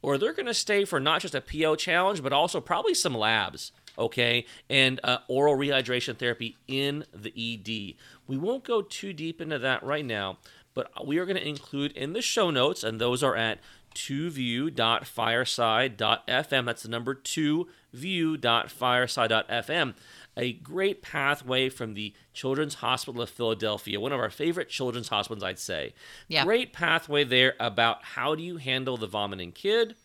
or 0.01 0.17
they're 0.17 0.33
going 0.33 0.47
to 0.47 0.53
stay 0.53 0.85
for 0.85 0.99
not 0.99 1.21
just 1.21 1.35
a 1.35 1.41
PO 1.41 1.75
challenge, 1.75 2.23
but 2.23 2.33
also 2.33 2.59
probably 2.59 2.93
some 2.93 3.15
labs, 3.15 3.71
okay, 3.97 4.45
and 4.69 4.99
uh, 5.03 5.19
oral 5.27 5.57
rehydration 5.57 6.17
therapy 6.17 6.57
in 6.67 7.05
the 7.13 7.33
ED. 7.37 7.95
We 8.27 8.37
won't 8.37 8.63
go 8.63 8.81
too 8.81 9.13
deep 9.13 9.41
into 9.41 9.59
that 9.59 9.83
right 9.83 10.05
now, 10.05 10.37
but 10.73 11.05
we 11.05 11.17
are 11.17 11.25
going 11.25 11.37
to 11.37 11.47
include 11.47 11.91
in 11.93 12.13
the 12.13 12.21
show 12.21 12.49
notes, 12.49 12.83
and 12.83 12.99
those 12.99 13.23
are 13.23 13.35
at 13.35 13.59
2view.fireside.fm. 13.95 16.65
That's 16.65 16.83
the 16.83 16.89
number 16.89 17.15
2view.fireside.fm 17.15 19.93
a 20.37 20.53
great 20.53 21.01
pathway 21.01 21.69
from 21.69 21.93
the 21.93 22.13
Children's 22.33 22.75
Hospital 22.75 23.21
of 23.21 23.29
Philadelphia, 23.29 23.99
one 23.99 24.11
of 24.11 24.19
our 24.19 24.29
favorite 24.29 24.69
children's 24.69 25.09
hospitals, 25.09 25.43
I'd 25.43 25.59
say. 25.59 25.93
Yeah. 26.27 26.43
Great 26.45 26.73
pathway 26.73 27.23
there 27.23 27.55
about 27.59 28.03
how 28.03 28.35
do 28.35 28.43
you 28.43 28.57
handle 28.57 28.97
the 28.97 29.07
vomiting 29.07 29.51
kid 29.51 29.95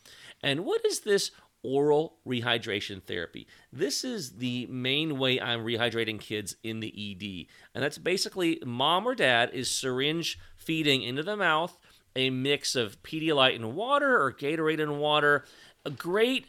and 0.42 0.64
what 0.64 0.84
is 0.84 1.00
this 1.00 1.30
oral 1.62 2.18
rehydration 2.26 3.02
therapy. 3.02 3.46
This 3.72 4.04
is 4.04 4.36
the 4.36 4.66
main 4.66 5.18
way 5.18 5.40
I'm 5.40 5.64
rehydrating 5.64 6.20
kids 6.20 6.54
in 6.62 6.80
the 6.80 6.88
ED. 6.88 7.46
And 7.74 7.82
that's 7.82 7.98
basically 7.98 8.60
mom 8.64 9.06
or 9.06 9.16
dad 9.16 9.50
is 9.52 9.70
syringe 9.70 10.38
feeding 10.56 11.02
into 11.02 11.24
the 11.24 11.36
mouth 11.36 11.76
a 12.16 12.30
mix 12.30 12.74
of 12.74 13.00
Pedialyte 13.02 13.54
and 13.54 13.76
water 13.76 14.20
or 14.20 14.32
Gatorade 14.32 14.82
and 14.82 14.98
water. 14.98 15.44
A 15.84 15.90
great 15.90 16.46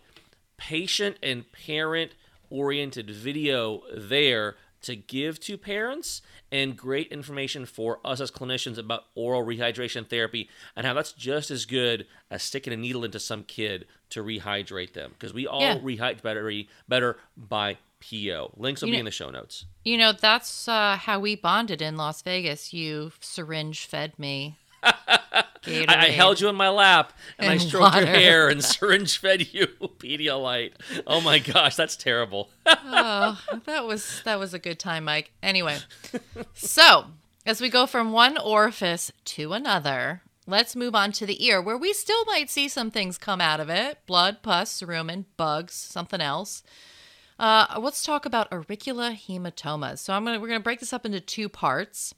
patient 0.57 1.17
and 1.21 1.51
parent 1.51 2.13
oriented 2.49 3.09
video 3.09 3.81
there 3.95 4.55
to 4.81 4.95
give 4.95 5.39
to 5.39 5.57
parents 5.57 6.21
and 6.51 6.77
great 6.77 7.07
information 7.11 7.65
for 7.65 7.99
us 8.05 8.21
as 8.21 8.29
clinicians 8.29 8.77
about 8.77 9.05
oral 9.15 9.43
rehydration 9.43 10.07
therapy 10.07 10.47
and 10.75 10.85
how 10.85 10.93
that's 10.93 11.11
just 11.13 11.49
as 11.51 11.65
good 11.65 12.05
as 12.29 12.43
sticking 12.43 12.71
a 12.71 12.77
needle 12.77 13.03
into 13.03 13.19
some 13.19 13.43
kid 13.43 13.85
to 14.11 14.23
rehydrate 14.23 14.93
them 14.93 15.11
because 15.13 15.33
we 15.33 15.47
all 15.47 15.61
Yeah. 15.61 15.79
rehydrate 15.79 16.21
better, 16.21 16.51
better 16.87 17.17
by 17.35 17.77
PO. 17.99 18.53
Links 18.55 18.81
will 18.81 18.89
You 18.89 18.93
be 18.93 18.97
know- 18.97 18.99
in 18.99 19.05
the 19.05 19.11
show 19.11 19.31
notes. 19.31 19.65
You 19.83 19.97
know, 19.97 20.11
that's 20.13 20.67
uh, 20.67 20.95
how 20.97 21.19
we 21.19 21.35
bonded 21.35 21.81
in 21.81 21.97
Las 21.97 22.21
Vegas. 22.21 22.71
You 22.71 23.11
syringe 23.19 23.85
fed 23.87 24.17
me. 24.19 24.57
I, 25.65 25.85
I 25.87 26.09
held 26.09 26.39
you 26.39 26.47
in 26.47 26.55
my 26.55 26.69
lap 26.69 27.13
and, 27.37 27.49
I 27.49 27.53
And 27.53 27.61
stroked 27.61 27.95
your 27.95 28.05
hair 28.05 28.49
and 28.49 28.63
syringe 28.63 29.17
fed 29.17 29.53
you 29.53 29.67
Pedialyte. 29.99 30.73
Oh 31.05 31.21
my 31.21 31.39
gosh, 31.39 31.75
that's 31.75 31.95
terrible. 31.95 32.49
oh, 32.65 33.39
that 33.65 33.85
was 33.85 34.21
that 34.25 34.39
was 34.39 34.53
a 34.53 34.59
good 34.59 34.79
time, 34.79 35.05
Mike. 35.05 35.31
Anyway, 35.41 35.77
so 36.53 37.05
as 37.45 37.61
we 37.61 37.69
go 37.69 37.85
from 37.85 38.11
one 38.11 38.37
orifice 38.37 39.11
to 39.25 39.53
another, 39.53 40.21
let's 40.45 40.75
move 40.75 40.95
on 40.95 41.11
to 41.13 41.25
the 41.25 41.45
ear, 41.45 41.61
where 41.61 41.77
we 41.77 41.93
still 41.93 42.25
might 42.25 42.49
see 42.49 42.67
some 42.67 42.91
things 42.91 43.17
come 43.17 43.41
out 43.41 43.59
of 43.59 43.69
it: 43.69 43.99
blood, 44.05 44.41
pus, 44.41 44.81
cerumen, 44.81 45.25
bugs, 45.35 45.73
something 45.73 46.21
else. 46.21 46.63
Uh, 47.39 47.79
let's 47.79 48.03
talk 48.03 48.25
about 48.25 48.51
auricular 48.51 49.11
hematomas. 49.11 49.99
So 49.99 50.13
I'm 50.13 50.25
gonna 50.25 50.39
we're 50.39 50.47
gonna 50.47 50.59
break 50.59 50.79
this 50.79 50.93
up 50.93 51.05
into 51.05 51.19
two 51.19 51.49
parts. 51.49 52.13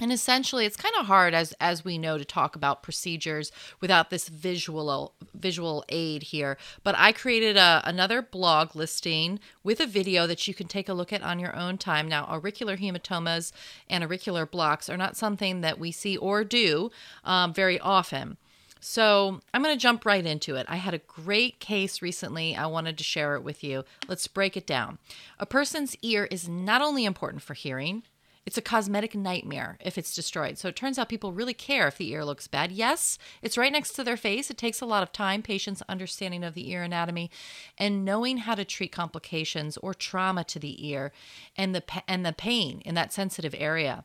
And 0.00 0.10
essentially, 0.10 0.64
it's 0.66 0.76
kind 0.76 0.94
of 0.98 1.06
hard, 1.06 1.32
as 1.32 1.52
as 1.60 1.84
we 1.84 1.96
know, 1.96 2.18
to 2.18 2.24
talk 2.24 2.56
about 2.56 2.82
procedures 2.82 3.52
without 3.80 4.10
this 4.10 4.28
visual 4.28 5.14
visual 5.34 5.84
aid 5.90 6.24
here. 6.24 6.56
But 6.82 6.96
I 6.98 7.12
created 7.12 7.56
a, 7.56 7.82
another 7.84 8.20
blog 8.20 8.74
listing 8.74 9.38
with 9.62 9.80
a 9.80 9.86
video 9.86 10.26
that 10.26 10.48
you 10.48 10.54
can 10.54 10.66
take 10.66 10.88
a 10.88 10.94
look 10.94 11.12
at 11.12 11.22
on 11.22 11.38
your 11.38 11.54
own 11.54 11.78
time. 11.78 12.08
Now, 12.08 12.24
auricular 12.24 12.76
hematomas 12.78 13.52
and 13.88 14.02
auricular 14.02 14.46
blocks 14.46 14.88
are 14.88 14.96
not 14.96 15.16
something 15.16 15.60
that 15.60 15.78
we 15.78 15.92
see 15.92 16.16
or 16.16 16.42
do 16.42 16.90
um, 17.22 17.52
very 17.52 17.78
often. 17.78 18.38
So 18.84 19.40
I'm 19.54 19.62
going 19.62 19.76
to 19.76 19.80
jump 19.80 20.04
right 20.04 20.26
into 20.26 20.56
it. 20.56 20.66
I 20.68 20.76
had 20.76 20.94
a 20.94 20.98
great 20.98 21.60
case 21.60 22.02
recently. 22.02 22.56
I 22.56 22.66
wanted 22.66 22.98
to 22.98 23.04
share 23.04 23.36
it 23.36 23.44
with 23.44 23.62
you. 23.62 23.84
Let's 24.08 24.26
break 24.26 24.56
it 24.56 24.66
down. 24.66 24.98
A 25.38 25.46
person's 25.46 25.94
ear 26.02 26.26
is 26.32 26.48
not 26.48 26.82
only 26.82 27.04
important 27.04 27.44
for 27.44 27.54
hearing, 27.54 28.02
it's 28.44 28.58
a 28.58 28.62
cosmetic 28.62 29.14
nightmare 29.14 29.78
if 29.80 29.96
it's 29.96 30.14
destroyed. 30.14 30.58
So 30.58 30.68
it 30.68 30.76
turns 30.76 30.98
out 30.98 31.08
people 31.08 31.32
really 31.32 31.54
care 31.54 31.86
if 31.86 31.96
the 31.96 32.10
ear 32.10 32.24
looks 32.24 32.48
bad. 32.48 32.72
Yes, 32.72 33.18
it's 33.40 33.58
right 33.58 33.72
next 33.72 33.92
to 33.92 34.04
their 34.04 34.16
face. 34.16 34.50
It 34.50 34.58
takes 34.58 34.80
a 34.80 34.86
lot 34.86 35.02
of 35.02 35.12
time, 35.12 35.42
patience, 35.42 35.82
understanding 35.88 36.42
of 36.42 36.54
the 36.54 36.70
ear 36.70 36.82
anatomy, 36.82 37.30
and 37.78 38.04
knowing 38.04 38.38
how 38.38 38.54
to 38.54 38.64
treat 38.64 38.92
complications 38.92 39.76
or 39.78 39.94
trauma 39.94 40.44
to 40.44 40.58
the 40.58 40.86
ear 40.86 41.12
and 41.56 41.74
the 41.74 41.82
and 42.08 42.26
the 42.26 42.32
pain 42.32 42.80
in 42.84 42.94
that 42.94 43.12
sensitive 43.12 43.54
area. 43.56 44.04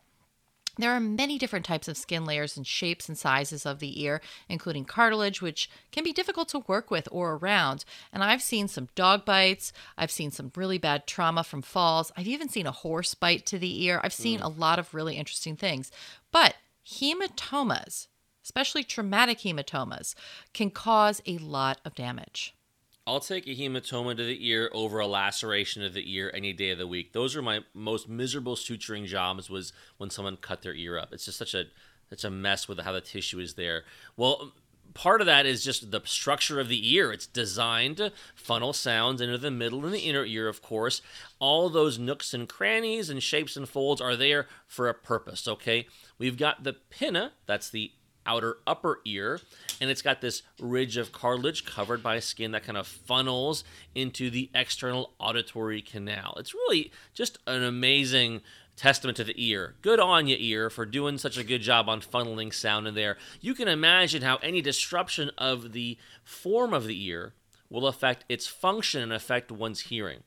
There 0.78 0.92
are 0.92 1.00
many 1.00 1.38
different 1.38 1.66
types 1.66 1.88
of 1.88 1.98
skin 1.98 2.26
layers 2.26 2.56
and 2.56 2.66
shapes 2.66 3.08
and 3.10 3.18
sizes 3.18 3.66
of 3.66 3.80
the 3.80 4.02
ear, 4.02 4.22
including 4.48 4.86
cartilage, 4.86 5.42
which 5.42 5.70
can 5.92 6.04
be 6.04 6.14
difficult 6.14 6.50
to 6.50 6.60
work 6.68 6.92
with 6.92 7.08
or 7.12 7.34
around. 7.34 7.84
And 8.14 8.24
I've 8.24 8.42
seen 8.42 8.68
some 8.68 8.90
dog 8.96 9.26
bites. 9.26 9.74
I've 9.98 10.12
seen 10.12 10.32
some 10.32 10.52
really 10.56 10.78
bad 10.78 11.08
trauma 11.08 11.44
from 11.44 11.62
falls. 11.62 12.12
I've 12.16 12.28
even 12.28 12.50
seen 12.50 12.68
a 12.68 12.72
horse 12.72 13.14
bite 13.16 13.46
to 13.48 13.58
the 13.58 13.84
ear. 13.84 14.00
I've 14.04 14.14
seen 14.14 14.40
mm. 14.40 14.44
a 14.44 14.50
lot 14.50 14.80
of 14.80 14.94
really 14.94 15.16
interesting 15.16 15.56
things. 15.56 15.92
But 16.32 16.56
hematomas, 16.86 18.08
especially 18.44 18.84
traumatic 18.84 19.40
hematomas, 19.40 20.16
can 20.54 20.70
cause 20.70 21.22
a 21.26 21.38
lot 21.38 21.80
of 21.84 21.96
damage. 21.96 22.57
I'll 23.08 23.22
take 23.22 23.48
a 23.48 23.56
hematoma 23.56 24.18
to 24.18 24.24
the 24.24 24.46
ear 24.46 24.70
over 24.74 25.00
a 25.00 25.08
laceration 25.08 25.82
of 25.82 25.94
the 25.94 26.14
ear 26.14 26.30
any 26.34 26.52
day 26.52 26.72
of 26.72 26.78
the 26.78 26.86
week. 26.86 27.14
Those 27.14 27.38
are 27.38 27.42
my 27.42 27.62
most 27.74 28.10
miserable 28.10 28.58
suturing 28.58 29.06
jobs 29.06 29.50
was 29.50 29.72
when 29.96 30.10
someone 30.10 30.36
cut 30.36 30.62
their 30.62 30.76
ear 30.76 31.00
up. 31.00 31.14
It's 31.14 31.24
just 31.24 31.38
such 31.38 31.54
a 31.54 31.66
it's 32.12 32.26
a 32.26 32.30
mess 32.30 32.68
with 32.68 32.80
how 32.80 32.92
the 32.92 33.00
tissue 33.00 33.40
is 33.40 33.54
there. 33.54 33.86
Well, 34.18 34.52
part 34.94 35.22
of 35.22 35.28
that 35.28 35.46
is 35.46 35.64
just 35.64 35.92
the 35.92 36.02
structure 36.04 36.60
of 36.60 36.68
the 36.68 36.94
ear. 36.94 37.12
It's 37.14 37.28
designed 37.28 37.98
to 37.98 38.12
funnel 38.36 38.74
sounds 38.74 39.22
into 39.22 39.38
the 39.38 39.52
middle 39.52 39.86
and 39.86 39.94
the 39.94 40.00
inner 40.00 40.26
ear, 40.26 40.48
of 40.48 40.62
course. 40.62 41.02
All 41.40 41.70
those 41.70 42.00
nooks 42.00 42.34
and 42.34 42.48
crannies 42.48 43.10
and 43.10 43.24
shapes 43.24 43.56
and 43.56 43.70
folds 43.70 44.02
are 44.02 44.16
there 44.16 44.48
for 44.66 44.90
a 44.90 44.94
purpose, 44.94 45.48
okay? 45.48 45.88
We've 46.18 46.38
got 46.38 46.64
the 46.64 46.74
pinna, 46.74 47.34
that's 47.46 47.70
the 47.70 47.92
outer 48.28 48.58
upper 48.68 49.00
ear, 49.06 49.40
and 49.82 49.90
it's 49.90 50.02
got 50.04 50.22
this 50.22 50.44
ridge 50.60 50.98
of 50.98 51.12
cartilage 51.12 51.66
covered 51.66 52.04
by 52.04 52.20
skin 52.20 52.52
that 52.52 52.64
kind 52.64 52.78
of 52.78 52.86
funnels 52.86 53.64
into 53.96 54.30
the 54.30 54.50
external 54.54 55.14
auditory 55.20 55.82
canal. 55.82 56.36
It's 56.38 56.54
really 56.54 56.92
just 57.14 57.40
an 57.48 57.64
amazing 57.64 58.42
testament 58.76 59.18
to 59.18 59.24
the 59.24 59.34
ear. 59.44 59.74
Good 59.82 60.00
on 60.00 60.28
you, 60.28 60.38
ear, 60.40 60.70
for 60.70 60.86
doing 60.86 61.18
such 61.18 61.38
a 61.38 61.44
good 61.44 61.62
job 61.62 61.90
on 61.90 62.02
funneling 62.02 62.54
sound 62.54 62.88
in 62.88 62.94
there. 62.94 63.18
You 63.42 63.56
can 63.56 63.68
imagine 63.68 64.22
how 64.22 64.36
any 64.38 64.62
disruption 64.62 65.32
of 65.38 65.74
the 65.74 65.98
form 66.24 66.74
of 66.74 66.86
the 66.86 67.04
ear 67.06 67.34
will 67.70 67.88
affect 67.88 68.24
its 68.30 68.48
function 68.48 69.02
and 69.02 69.12
affect 69.12 69.52
one's 69.52 69.82
hearing. 69.82 70.20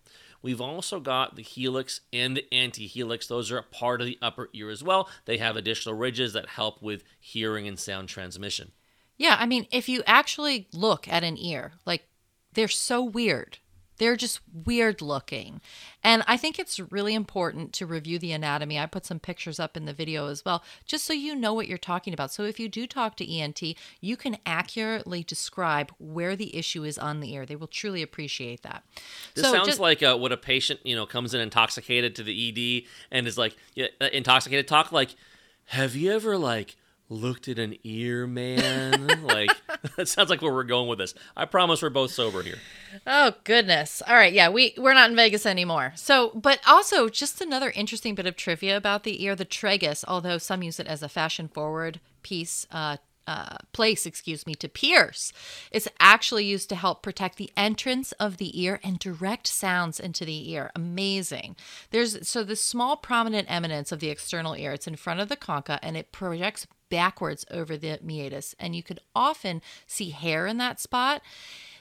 We've 0.42 0.60
also 0.60 1.00
got 1.00 1.36
the 1.36 1.42
helix 1.42 2.00
and 2.12 2.36
the 2.36 2.46
antihelix. 2.52 3.28
Those 3.28 3.50
are 3.50 3.58
a 3.58 3.62
part 3.62 4.00
of 4.00 4.06
the 4.06 4.18
upper 4.22 4.48
ear 4.52 4.70
as 4.70 4.82
well. 4.82 5.08
They 5.24 5.36
have 5.38 5.56
additional 5.56 5.94
ridges 5.94 6.32
that 6.32 6.50
help 6.50 6.82
with 6.82 7.04
hearing 7.18 7.68
and 7.68 7.78
sound 7.78 8.08
transmission. 8.08 8.72
Yeah, 9.16 9.36
I 9.38 9.46
mean, 9.46 9.66
if 9.70 9.88
you 9.88 10.02
actually 10.06 10.66
look 10.72 11.06
at 11.06 11.22
an 11.22 11.36
ear, 11.36 11.72
like 11.84 12.08
they're 12.54 12.68
so 12.68 13.02
weird. 13.02 13.58
They're 14.00 14.16
just 14.16 14.40
weird 14.64 15.02
looking. 15.02 15.60
And 16.02 16.24
I 16.26 16.38
think 16.38 16.58
it's 16.58 16.80
really 16.80 17.14
important 17.14 17.74
to 17.74 17.84
review 17.84 18.18
the 18.18 18.32
anatomy. 18.32 18.78
I 18.78 18.86
put 18.86 19.04
some 19.04 19.20
pictures 19.20 19.60
up 19.60 19.76
in 19.76 19.84
the 19.84 19.92
video 19.92 20.28
as 20.28 20.42
well, 20.42 20.64
just 20.86 21.04
so 21.04 21.12
you 21.12 21.36
know 21.36 21.52
what 21.52 21.68
you're 21.68 21.76
talking 21.76 22.14
about. 22.14 22.32
So 22.32 22.44
if 22.44 22.58
you 22.58 22.66
do 22.70 22.86
talk 22.86 23.14
to 23.18 23.30
ENT, 23.30 23.62
you 24.00 24.16
can 24.16 24.38
accurately 24.46 25.22
describe 25.22 25.92
where 25.98 26.34
the 26.34 26.56
issue 26.56 26.82
is 26.82 26.96
on 26.96 27.20
the 27.20 27.34
ear. 27.34 27.44
They 27.44 27.56
will 27.56 27.66
truly 27.66 28.00
appreciate 28.00 28.62
that. 28.62 28.84
This 29.34 29.44
so 29.44 29.52
sounds 29.52 29.68
just, 29.68 29.80
like 29.80 30.02
uh, 30.02 30.16
what 30.16 30.32
a 30.32 30.38
patient, 30.38 30.80
you 30.82 30.96
know, 30.96 31.04
comes 31.04 31.34
in 31.34 31.42
intoxicated 31.42 32.16
to 32.16 32.22
the 32.22 32.48
ED 32.80 32.88
and 33.10 33.28
is 33.28 33.36
like, 33.36 33.54
yeah, 33.74 33.88
uh, 34.00 34.08
intoxicated 34.14 34.66
talk 34.66 34.92
like, 34.92 35.14
have 35.66 35.94
you 35.94 36.10
ever 36.10 36.38
like 36.38 36.76
looked 37.10 37.48
at 37.48 37.58
an 37.58 37.76
ear, 37.84 38.26
man? 38.26 39.22
like 39.22 39.50
that 39.96 40.08
sounds 40.08 40.30
like 40.30 40.42
where 40.42 40.52
we're 40.52 40.64
going 40.64 40.88
with 40.88 40.98
this. 40.98 41.14
I 41.36 41.44
promise 41.44 41.82
we're 41.82 41.90
both 41.90 42.10
sober 42.10 42.42
here. 42.42 42.58
Oh 43.06 43.34
goodness. 43.44 44.02
All 44.06 44.14
right, 44.14 44.32
yeah, 44.32 44.48
we 44.48 44.74
we're 44.76 44.94
not 44.94 45.10
in 45.10 45.16
Vegas 45.16 45.46
anymore. 45.46 45.92
So, 45.96 46.30
but 46.34 46.60
also 46.66 47.08
just 47.08 47.40
another 47.40 47.72
interesting 47.74 48.14
bit 48.14 48.26
of 48.26 48.36
trivia 48.36 48.76
about 48.76 49.04
the 49.04 49.22
ear, 49.22 49.34
the 49.34 49.44
tragus, 49.44 50.04
although 50.06 50.38
some 50.38 50.62
use 50.62 50.80
it 50.80 50.86
as 50.86 51.02
a 51.02 51.08
fashion 51.08 51.48
forward 51.48 52.00
piece 52.22 52.66
uh 52.70 52.98
uh, 53.30 53.58
place, 53.72 54.06
excuse 54.06 54.44
me, 54.44 54.56
to 54.56 54.68
pierce. 54.68 55.32
It's 55.70 55.86
actually 56.00 56.44
used 56.46 56.68
to 56.70 56.74
help 56.74 57.00
protect 57.00 57.36
the 57.36 57.52
entrance 57.56 58.10
of 58.12 58.38
the 58.38 58.60
ear 58.60 58.80
and 58.82 58.98
direct 58.98 59.46
sounds 59.46 60.00
into 60.00 60.24
the 60.24 60.50
ear. 60.50 60.72
Amazing. 60.74 61.54
There's 61.90 62.26
so 62.26 62.42
the 62.42 62.56
small 62.56 62.96
prominent 62.96 63.48
eminence 63.48 63.92
of 63.92 64.00
the 64.00 64.08
external 64.08 64.54
ear. 64.56 64.72
It's 64.72 64.88
in 64.88 64.96
front 64.96 65.20
of 65.20 65.28
the 65.28 65.36
concha 65.36 65.78
and 65.80 65.96
it 65.96 66.10
projects 66.10 66.66
backwards 66.88 67.44
over 67.52 67.76
the 67.76 68.00
meatus, 68.02 68.56
and 68.58 68.74
you 68.74 68.82
could 68.82 68.98
often 69.14 69.62
see 69.86 70.10
hair 70.10 70.48
in 70.48 70.56
that 70.56 70.80
spot. 70.80 71.22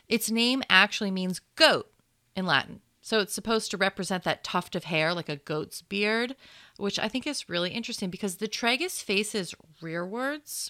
Its 0.07 0.29
name 0.29 0.61
actually 0.69 1.09
means 1.09 1.41
goat 1.55 1.89
in 2.35 2.45
Latin. 2.45 2.81
So 3.01 3.21
it's 3.21 3.33
supposed 3.33 3.71
to 3.71 3.77
represent 3.77 4.23
that 4.25 4.43
tuft 4.43 4.75
of 4.75 4.83
hair 4.83 5.15
like 5.15 5.29
a 5.29 5.37
goat's 5.37 5.81
beard, 5.81 6.35
which 6.77 6.99
I 6.99 7.07
think 7.07 7.25
is 7.25 7.49
really 7.49 7.71
interesting 7.71 8.11
because 8.11 8.35
the 8.35 8.47
tragus 8.47 9.01
faces 9.01 9.55
rearwards, 9.81 10.69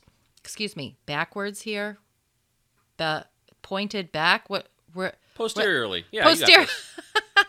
excuse 0.50 0.76
me, 0.76 0.98
backwards 1.06 1.62
here. 1.62 2.00
The 2.98 3.28
pointed 3.62 4.12
back. 4.12 4.50
What 4.50 4.68
where 4.96 5.14
Posteriorly. 5.36 6.06
Yeah, 6.12 6.24
posterior. 6.24 6.66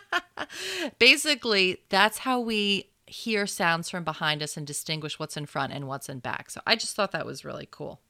Basically, 0.99 1.81
that's 1.89 2.19
how 2.19 2.39
we 2.39 2.91
hear 3.07 3.47
sounds 3.47 3.89
from 3.89 4.03
behind 4.03 4.43
us 4.43 4.55
and 4.55 4.67
distinguish 4.67 5.17
what's 5.17 5.35
in 5.35 5.47
front 5.47 5.73
and 5.73 5.87
what's 5.87 6.09
in 6.09 6.19
back. 6.19 6.51
So 6.51 6.61
I 6.67 6.75
just 6.75 6.95
thought 6.95 7.11
that 7.11 7.25
was 7.25 7.43
really 7.43 7.67
cool. 7.71 8.01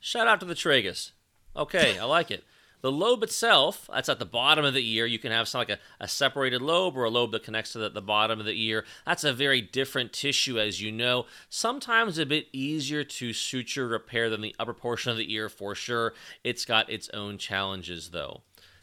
Shout 0.00 0.26
out 0.26 0.40
to 0.40 0.46
the 0.46 0.54
tragus. 0.54 1.12
Okay, 1.56 1.96
I 1.96 2.04
like 2.04 2.32
it. 2.32 2.42
The 2.84 2.92
lobe 2.92 3.22
itself, 3.22 3.88
that's 3.90 4.10
at 4.10 4.18
the 4.18 4.26
bottom 4.26 4.62
of 4.62 4.74
the 4.74 4.86
ear. 4.86 5.06
You 5.06 5.18
can 5.18 5.32
have 5.32 5.48
some, 5.48 5.60
like 5.60 5.70
a, 5.70 5.78
a 6.00 6.06
separated 6.06 6.60
lobe 6.60 6.98
or 6.98 7.04
a 7.04 7.08
lobe 7.08 7.32
that 7.32 7.42
connects 7.42 7.72
to 7.72 7.78
the, 7.78 7.88
the 7.88 8.02
bottom 8.02 8.38
of 8.38 8.44
the 8.44 8.62
ear. 8.62 8.84
That's 9.06 9.24
a 9.24 9.32
very 9.32 9.62
different 9.62 10.12
tissue, 10.12 10.60
as 10.60 10.82
you 10.82 10.92
know. 10.92 11.24
Sometimes 11.48 12.18
a 12.18 12.26
bit 12.26 12.48
easier 12.52 13.02
to 13.02 13.32
suture 13.32 13.88
repair 13.88 14.28
than 14.28 14.42
the 14.42 14.54
upper 14.58 14.74
portion 14.74 15.10
of 15.10 15.16
the 15.16 15.32
ear 15.32 15.48
for 15.48 15.74
sure. 15.74 16.12
It's 16.44 16.66
got 16.66 16.90
its 16.90 17.08
own 17.14 17.38
challenges, 17.38 18.10
though. 18.10 18.42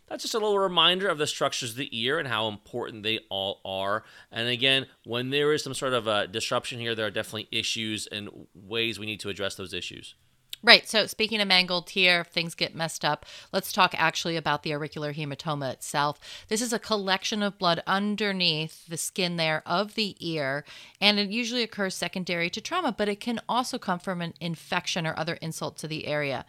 That's 0.10 0.24
just 0.24 0.34
a 0.34 0.40
little 0.40 0.58
reminder 0.58 1.08
of 1.08 1.20
the 1.20 1.28
structures 1.28 1.70
of 1.70 1.78
the 1.78 1.96
ear 1.96 2.18
and 2.18 2.28
how 2.28 2.48
important 2.48 3.04
they 3.04 3.20
all 3.30 3.62
are. 3.64 4.04
And 4.32 4.50
again, 4.50 4.88
when 5.06 5.30
there 5.30 5.54
is 5.54 5.64
some 5.64 5.76
sort 5.76 5.94
of 5.94 6.08
a 6.08 6.26
disruption 6.26 6.80
here, 6.80 6.96
there 6.96 7.06
are 7.06 7.12
definitely 7.12 7.50
issues 7.52 8.08
and 8.08 8.48
ways 8.56 8.98
we 8.98 9.06
need 9.06 9.20
to 9.20 9.30
address 9.30 9.54
those 9.54 9.76
issues. 9.76 10.16
Right. 10.64 10.88
So, 10.88 11.08
speaking 11.08 11.42
of 11.42 11.48
mangled 11.48 11.90
here, 11.90 12.22
if 12.22 12.28
things 12.28 12.54
get 12.54 12.76
messed 12.76 13.04
up, 13.04 13.26
let's 13.52 13.74
talk 13.74 13.96
actually 13.98 14.36
about 14.36 14.62
the 14.62 14.74
auricular 14.74 15.12
hematoma 15.12 15.74
itself. 15.74 16.20
This 16.50 16.62
is 16.62 16.72
a 16.72 16.78
collection 16.78 17.42
of 17.42 17.58
blood 17.58 17.82
underneath 17.88 18.86
the 18.86 18.98
skin 18.98 19.38
there 19.38 19.64
of 19.66 19.96
the 19.96 20.16
ear, 20.20 20.64
and 21.00 21.18
it 21.18 21.30
usually 21.30 21.64
occurs 21.64 21.96
secondary 21.96 22.52
to 22.52 22.62
trauma, 22.62 22.92
but 22.92 23.10
it 23.10 23.20
can 23.20 23.40
also 23.50 23.80
come 23.80 23.98
from 23.98 24.22
an 24.22 24.36
infection 24.40 25.08
or 25.08 25.18
other 25.18 25.34
insult 25.36 25.78
to 25.78 25.88
the 25.88 26.06
area. 26.06 26.46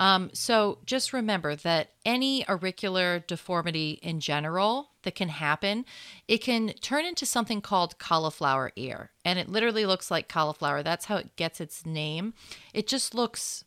Um, 0.00 0.30
so, 0.32 0.78
just 0.86 1.12
remember 1.12 1.56
that 1.56 1.92
any 2.04 2.48
auricular 2.48 3.18
deformity 3.18 3.98
in 4.02 4.20
general 4.20 4.90
that 5.02 5.14
can 5.14 5.28
happen, 5.28 5.84
it 6.28 6.38
can 6.38 6.68
turn 6.80 7.04
into 7.04 7.26
something 7.26 7.60
called 7.60 7.98
cauliflower 7.98 8.72
ear. 8.76 9.10
And 9.24 9.38
it 9.38 9.48
literally 9.48 9.86
looks 9.86 10.10
like 10.10 10.28
cauliflower. 10.28 10.82
That's 10.82 11.06
how 11.06 11.16
it 11.16 11.36
gets 11.36 11.60
its 11.60 11.84
name. 11.84 12.34
It 12.72 12.86
just 12.86 13.14
looks 13.14 13.64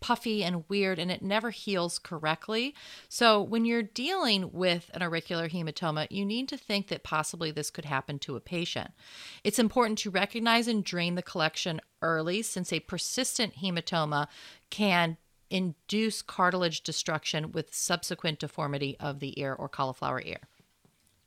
puffy 0.00 0.44
and 0.44 0.64
weird 0.68 0.98
and 0.98 1.10
it 1.10 1.22
never 1.22 1.50
heals 1.50 1.98
correctly. 1.98 2.74
So, 3.08 3.42
when 3.42 3.64
you're 3.64 3.82
dealing 3.82 4.52
with 4.52 4.90
an 4.94 5.02
auricular 5.02 5.48
hematoma, 5.48 6.06
you 6.10 6.24
need 6.24 6.48
to 6.48 6.56
think 6.56 6.88
that 6.88 7.02
possibly 7.02 7.50
this 7.50 7.70
could 7.70 7.84
happen 7.84 8.18
to 8.20 8.36
a 8.36 8.40
patient. 8.40 8.92
It's 9.44 9.58
important 9.58 9.98
to 10.00 10.10
recognize 10.10 10.68
and 10.68 10.84
drain 10.84 11.14
the 11.14 11.22
collection 11.22 11.80
early 12.00 12.42
since 12.42 12.72
a 12.72 12.80
persistent 12.80 13.56
hematoma 13.56 14.28
can 14.70 15.16
induce 15.50 16.22
cartilage 16.22 16.82
destruction 16.82 17.52
with 17.52 17.74
subsequent 17.74 18.38
deformity 18.38 18.96
of 19.00 19.20
the 19.20 19.38
ear 19.40 19.54
or 19.54 19.68
cauliflower 19.68 20.22
ear. 20.24 20.40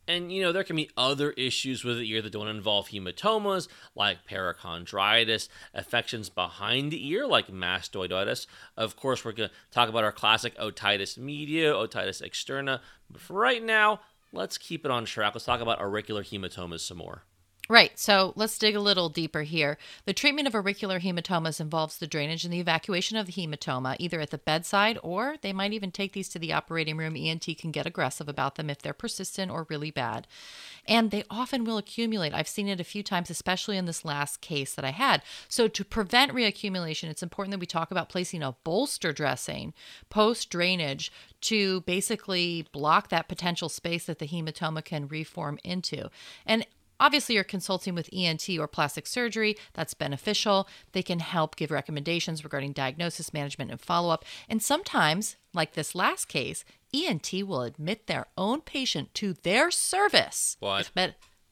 And 0.07 0.31
you 0.31 0.41
know, 0.41 0.51
there 0.51 0.63
can 0.63 0.75
be 0.75 0.89
other 0.97 1.31
issues 1.31 1.83
with 1.83 1.97
the 1.97 2.09
ear 2.09 2.21
that 2.21 2.33
don't 2.33 2.47
involve 2.47 2.89
hematomas, 2.89 3.67
like 3.95 4.25
perichondritis, 4.29 5.47
affections 5.73 6.29
behind 6.29 6.91
the 6.91 7.07
ear, 7.07 7.27
like 7.27 7.47
mastoiditis. 7.47 8.47
Of 8.75 8.95
course, 8.95 9.23
we're 9.23 9.31
going 9.31 9.49
to 9.49 9.55
talk 9.71 9.89
about 9.89 10.03
our 10.03 10.11
classic 10.11 10.57
otitis 10.57 11.17
media, 11.17 11.71
otitis 11.73 12.21
externa. 12.21 12.81
But 13.09 13.21
for 13.21 13.35
right 13.35 13.63
now, 13.63 14.01
let's 14.33 14.57
keep 14.57 14.85
it 14.85 14.91
on 14.91 15.05
track. 15.05 15.33
Let's 15.33 15.45
talk 15.45 15.61
about 15.61 15.79
auricular 15.79 16.23
hematomas 16.23 16.81
some 16.81 16.97
more. 16.97 17.23
Right. 17.69 17.97
So 17.97 18.33
let's 18.35 18.57
dig 18.57 18.75
a 18.75 18.81
little 18.81 19.07
deeper 19.07 19.43
here. 19.43 19.77
The 20.05 20.13
treatment 20.13 20.47
of 20.47 20.55
auricular 20.55 20.99
hematomas 20.99 21.61
involves 21.61 21.97
the 21.97 22.07
drainage 22.07 22.43
and 22.43 22.53
the 22.53 22.59
evacuation 22.59 23.15
of 23.15 23.27
the 23.27 23.31
hematoma, 23.31 23.95
either 23.97 24.19
at 24.19 24.31
the 24.31 24.39
bedside 24.39 24.97
or 25.01 25.37
they 25.41 25.53
might 25.53 25.71
even 25.71 25.91
take 25.91 26.11
these 26.11 26.27
to 26.29 26.39
the 26.39 26.51
operating 26.51 26.97
room. 26.97 27.15
ENT 27.15 27.45
can 27.57 27.71
get 27.71 27.85
aggressive 27.85 28.27
about 28.27 28.55
them 28.55 28.69
if 28.69 28.81
they're 28.81 28.93
persistent 28.93 29.51
or 29.51 29.67
really 29.69 29.89
bad. 29.89 30.27
And 30.85 31.11
they 31.11 31.23
often 31.29 31.63
will 31.63 31.77
accumulate. 31.77 32.33
I've 32.33 32.47
seen 32.47 32.67
it 32.67 32.81
a 32.81 32.83
few 32.83 33.03
times, 33.03 33.29
especially 33.29 33.77
in 33.77 33.85
this 33.85 34.03
last 34.03 34.41
case 34.41 34.73
that 34.75 34.83
I 34.83 34.91
had. 34.91 35.21
So, 35.47 35.67
to 35.69 35.85
prevent 35.85 36.33
reaccumulation, 36.33 37.09
it's 37.09 37.23
important 37.23 37.51
that 37.51 37.59
we 37.59 37.67
talk 37.67 37.91
about 37.91 38.09
placing 38.09 38.43
a 38.43 38.55
bolster 38.63 39.13
dressing 39.13 39.73
post 40.09 40.49
drainage 40.49 41.11
to 41.41 41.81
basically 41.81 42.67
block 42.73 43.09
that 43.09 43.29
potential 43.29 43.69
space 43.69 44.05
that 44.05 44.19
the 44.19 44.27
hematoma 44.27 44.83
can 44.83 45.07
reform 45.07 45.57
into. 45.63 46.09
And 46.45 46.65
Obviously, 47.01 47.35
you're 47.35 47.43
consulting 47.43 47.95
with 47.95 48.09
ENT 48.13 48.47
or 48.59 48.67
plastic 48.67 49.07
surgery. 49.07 49.57
That's 49.73 49.95
beneficial. 49.95 50.69
They 50.91 51.01
can 51.01 51.19
help 51.19 51.55
give 51.55 51.71
recommendations 51.71 52.43
regarding 52.43 52.73
diagnosis, 52.73 53.33
management, 53.33 53.71
and 53.71 53.81
follow 53.81 54.13
up. 54.13 54.23
And 54.47 54.61
sometimes, 54.61 55.35
like 55.51 55.73
this 55.73 55.95
last 55.95 56.25
case, 56.25 56.63
ENT 56.93 57.33
will 57.43 57.63
admit 57.63 58.05
their 58.05 58.27
own 58.37 58.61
patient 58.61 59.13
to 59.15 59.33
their 59.33 59.71
service. 59.71 60.57
What? 60.59 60.91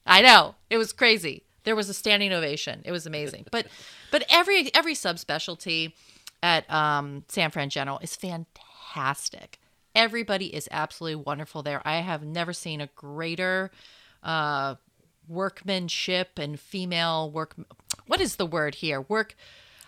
I 0.06 0.22
know 0.22 0.54
it 0.70 0.78
was 0.78 0.92
crazy. 0.92 1.42
There 1.64 1.76
was 1.76 1.88
a 1.88 1.94
standing 1.94 2.32
ovation. 2.32 2.82
It 2.84 2.92
was 2.92 3.04
amazing. 3.04 3.46
but 3.50 3.66
but 4.10 4.24
every 4.30 4.74
every 4.74 4.94
subspecialty 4.94 5.92
at 6.42 6.70
um, 6.72 7.24
San 7.28 7.50
Fran 7.50 7.70
General 7.70 7.98
is 7.98 8.16
fantastic. 8.16 9.58
Everybody 9.94 10.54
is 10.54 10.68
absolutely 10.70 11.16
wonderful 11.16 11.62
there. 11.62 11.82
I 11.84 11.96
have 11.96 12.22
never 12.22 12.52
seen 12.52 12.80
a 12.80 12.86
greater 12.94 13.70
uh, 14.22 14.76
workmanship 15.28 16.38
and 16.38 16.58
female 16.58 17.30
work. 17.30 17.54
What 18.06 18.20
is 18.20 18.36
the 18.36 18.46
word 18.46 18.76
here? 18.76 19.00
Work. 19.02 19.34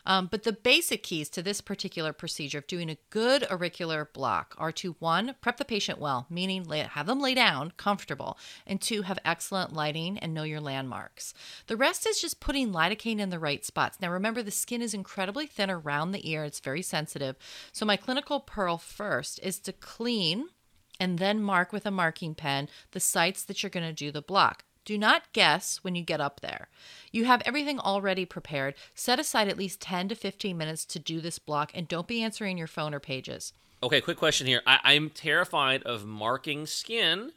Um, 0.08 0.28
but 0.32 0.44
the 0.44 0.54
basic 0.54 1.04
keys 1.04 1.30
to 1.32 1.44
this 1.44 1.60
particular 1.60 2.14
procedure 2.14 2.60
of 2.60 2.68
doing 2.68 2.90
a 2.90 2.98
good 3.10 3.46
auricular 3.52 4.10
block 4.14 4.56
are 4.58 4.72
to 4.72 4.96
one, 5.00 5.36
prep 5.42 5.58
the 5.58 5.66
patient 5.66 6.00
well, 6.00 6.26
meaning 6.30 6.64
lay, 6.64 6.80
have 6.80 7.08
them 7.08 7.20
lay 7.20 7.36
down 7.36 7.74
comfortable, 7.76 8.38
and 8.66 8.80
two, 8.80 9.02
have 9.02 9.20
excellent 9.26 9.74
lighting 9.74 10.18
and 10.20 10.34
know 10.34 10.44
your 10.44 10.62
landmarks. 10.62 11.34
The 11.68 11.76
rest 11.76 12.08
is 12.08 12.22
just 12.22 12.40
putting 12.40 12.72
lidocaine 12.72 13.20
in 13.20 13.32
the 13.32 13.38
right 13.38 13.66
spots. 13.66 14.00
Now, 14.00 14.10
remember, 14.10 14.42
the 14.42 14.50
skin 14.50 14.82
is 14.82 14.94
incredibly 14.94 15.46
thin 15.46 15.70
around 15.70 16.14
the 16.14 16.28
ear, 16.28 16.46
it's 16.46 16.62
very 16.62 16.82
sensitive. 16.82 17.36
So, 17.74 17.86
my 17.86 17.98
clinical 17.98 18.40
pearl 18.40 18.78
first 18.78 19.42
is 19.44 19.60
to 19.60 19.74
clean 19.74 20.48
and 21.02 21.20
then 21.20 21.42
mark 21.42 21.74
with 21.74 21.86
a 21.86 21.92
marking 21.92 22.34
pen 22.34 22.70
the 22.92 23.02
sites 23.02 23.44
that 23.44 23.62
you're 23.62 23.70
going 23.70 23.86
to 23.86 23.94
do 23.94 24.12
the 24.12 24.22
block. 24.22 24.64
Do 24.88 24.98
not 24.98 25.34
guess 25.34 25.84
when 25.84 25.96
you 25.96 26.02
get 26.02 26.22
up 26.22 26.40
there. 26.40 26.70
You 27.12 27.26
have 27.26 27.42
everything 27.46 27.78
already 27.78 28.24
prepared. 28.24 28.74
Set 28.96 29.20
aside 29.20 29.50
at 29.50 29.58
least 29.58 29.82
10 29.82 30.08
to 30.08 30.16
15 30.16 30.58
minutes 30.58 30.86
to 30.86 30.98
do 30.98 31.20
this 31.20 31.40
block 31.40 31.72
and 31.76 31.90
don't 31.90 32.08
be 32.08 32.24
answering 32.24 32.58
your 32.58 32.68
phone 32.68 32.94
or 32.94 33.02
pages. 33.02 33.52
Okay, 33.84 34.00
quick 34.00 34.16
question 34.16 34.48
here. 34.48 34.62
I, 34.66 34.94
am 34.94 35.10
terrified 35.10 35.84
of 35.84 36.06
marking 36.06 36.66
skin 36.66 37.34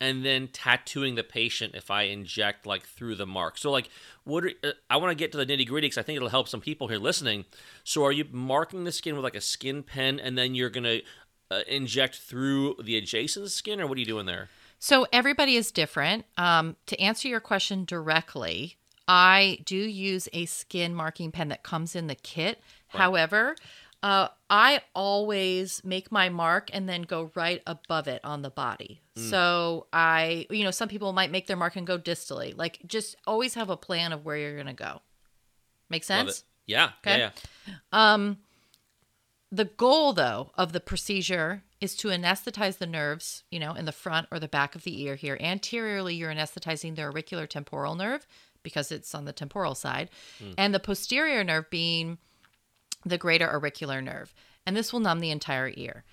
and 0.00 0.24
then 0.24 0.46
tattooing 0.46 1.16
the 1.16 1.24
patient 1.24 1.74
if 1.74 1.90
I 1.90 2.02
inject 2.02 2.64
like 2.64 2.84
through 2.84 3.16
the 3.16 3.26
mark. 3.26 3.58
So, 3.58 3.72
like, 3.72 3.88
what 4.22 4.44
are, 4.44 4.52
uh, 4.62 4.70
I 4.88 4.96
want 4.98 5.10
to 5.10 5.16
get 5.16 5.32
to 5.32 5.38
the 5.38 5.46
nitty 5.46 5.66
gritty 5.66 5.86
because 5.86 5.98
I 5.98 6.02
think 6.02 6.14
it'll 6.14 6.28
help 6.28 6.46
some 6.46 6.60
people 6.60 6.86
here 6.86 6.98
listening. 6.98 7.44
So, 7.82 8.04
are 8.04 8.12
you 8.12 8.24
marking 8.30 8.84
the 8.84 8.92
skin 8.92 9.16
with 9.16 9.24
like 9.24 9.34
a 9.34 9.40
skin 9.40 9.82
pen 9.82 10.20
and 10.20 10.38
then 10.38 10.54
you're 10.54 10.70
going 10.70 10.84
to 10.84 11.02
uh, 11.50 11.62
inject 11.66 12.18
through 12.18 12.76
the 12.80 12.96
adjacent 12.96 13.50
skin, 13.50 13.80
or 13.80 13.88
what 13.88 13.96
are 13.96 14.00
you 14.00 14.06
doing 14.06 14.26
there? 14.26 14.48
So 14.84 15.06
everybody 15.14 15.56
is 15.56 15.70
different. 15.70 16.26
Um, 16.36 16.76
to 16.88 17.00
answer 17.00 17.26
your 17.26 17.40
question 17.40 17.86
directly, 17.86 18.76
I 19.08 19.60
do 19.64 19.76
use 19.76 20.28
a 20.34 20.44
skin 20.44 20.94
marking 20.94 21.32
pen 21.32 21.48
that 21.48 21.62
comes 21.62 21.96
in 21.96 22.06
the 22.06 22.14
kit. 22.14 22.60
Right. 22.92 23.00
However, 23.00 23.56
Uh, 24.02 24.28
I 24.50 24.82
always 24.94 25.82
make 25.82 26.12
my 26.12 26.28
mark 26.28 26.68
and 26.74 26.86
then 26.86 27.00
go 27.02 27.30
right 27.34 27.62
above 27.66 28.06
it 28.06 28.22
on 28.22 28.42
the 28.42 28.50
body. 28.50 29.00
Mm. 29.16 29.30
So 29.30 29.86
I, 29.94 30.46
you 30.50 30.62
know, 30.62 30.70
some 30.70 30.90
people 30.90 31.14
might 31.14 31.30
make 31.30 31.46
their 31.46 31.56
mark 31.56 31.76
and 31.76 31.86
go 31.86 31.98
distally. 31.98 32.54
Like, 32.54 32.80
just 32.86 33.16
always 33.26 33.54
have 33.54 33.70
a 33.70 33.78
plan 33.78 34.12
of 34.12 34.26
where 34.26 34.36
you're 34.36 34.56
going 34.56 34.66
to 34.66 34.74
go. 34.74 35.00
Make 35.88 36.04
sense? 36.04 36.44
Yeah. 36.66 36.90
Okay. 37.00 37.18
Yeah. 37.18 37.30
yeah. 37.94 38.34
The 39.50 39.64
goal, 39.64 40.12
though, 40.12 40.50
of 40.56 40.72
the 40.72 40.80
procedure 40.80 41.62
is 41.84 41.94
to 41.94 42.08
anesthetize 42.08 42.78
the 42.78 42.86
nerves, 42.86 43.44
you 43.50 43.60
know, 43.60 43.74
in 43.74 43.84
the 43.84 43.92
front 43.92 44.26
or 44.32 44.40
the 44.40 44.48
back 44.48 44.74
of 44.74 44.84
the 44.84 45.02
ear 45.02 45.14
here. 45.14 45.36
Anteriorly, 45.38 46.14
you're 46.14 46.32
anesthetizing 46.32 46.96
the 46.96 47.02
auriculotemporal 47.02 47.96
nerve 47.96 48.26
because 48.62 48.90
it's 48.90 49.14
on 49.14 49.26
the 49.26 49.32
temporal 49.32 49.74
side, 49.74 50.08
hmm. 50.38 50.52
and 50.56 50.74
the 50.74 50.80
posterior 50.80 51.44
nerve 51.44 51.68
being 51.68 52.16
the 53.04 53.18
greater 53.18 53.48
auricular 53.48 54.00
nerve. 54.00 54.34
And 54.66 54.74
this 54.74 54.92
will 54.92 55.00
numb 55.00 55.20
the 55.20 55.30
entire 55.30 55.70
ear. 55.76 56.04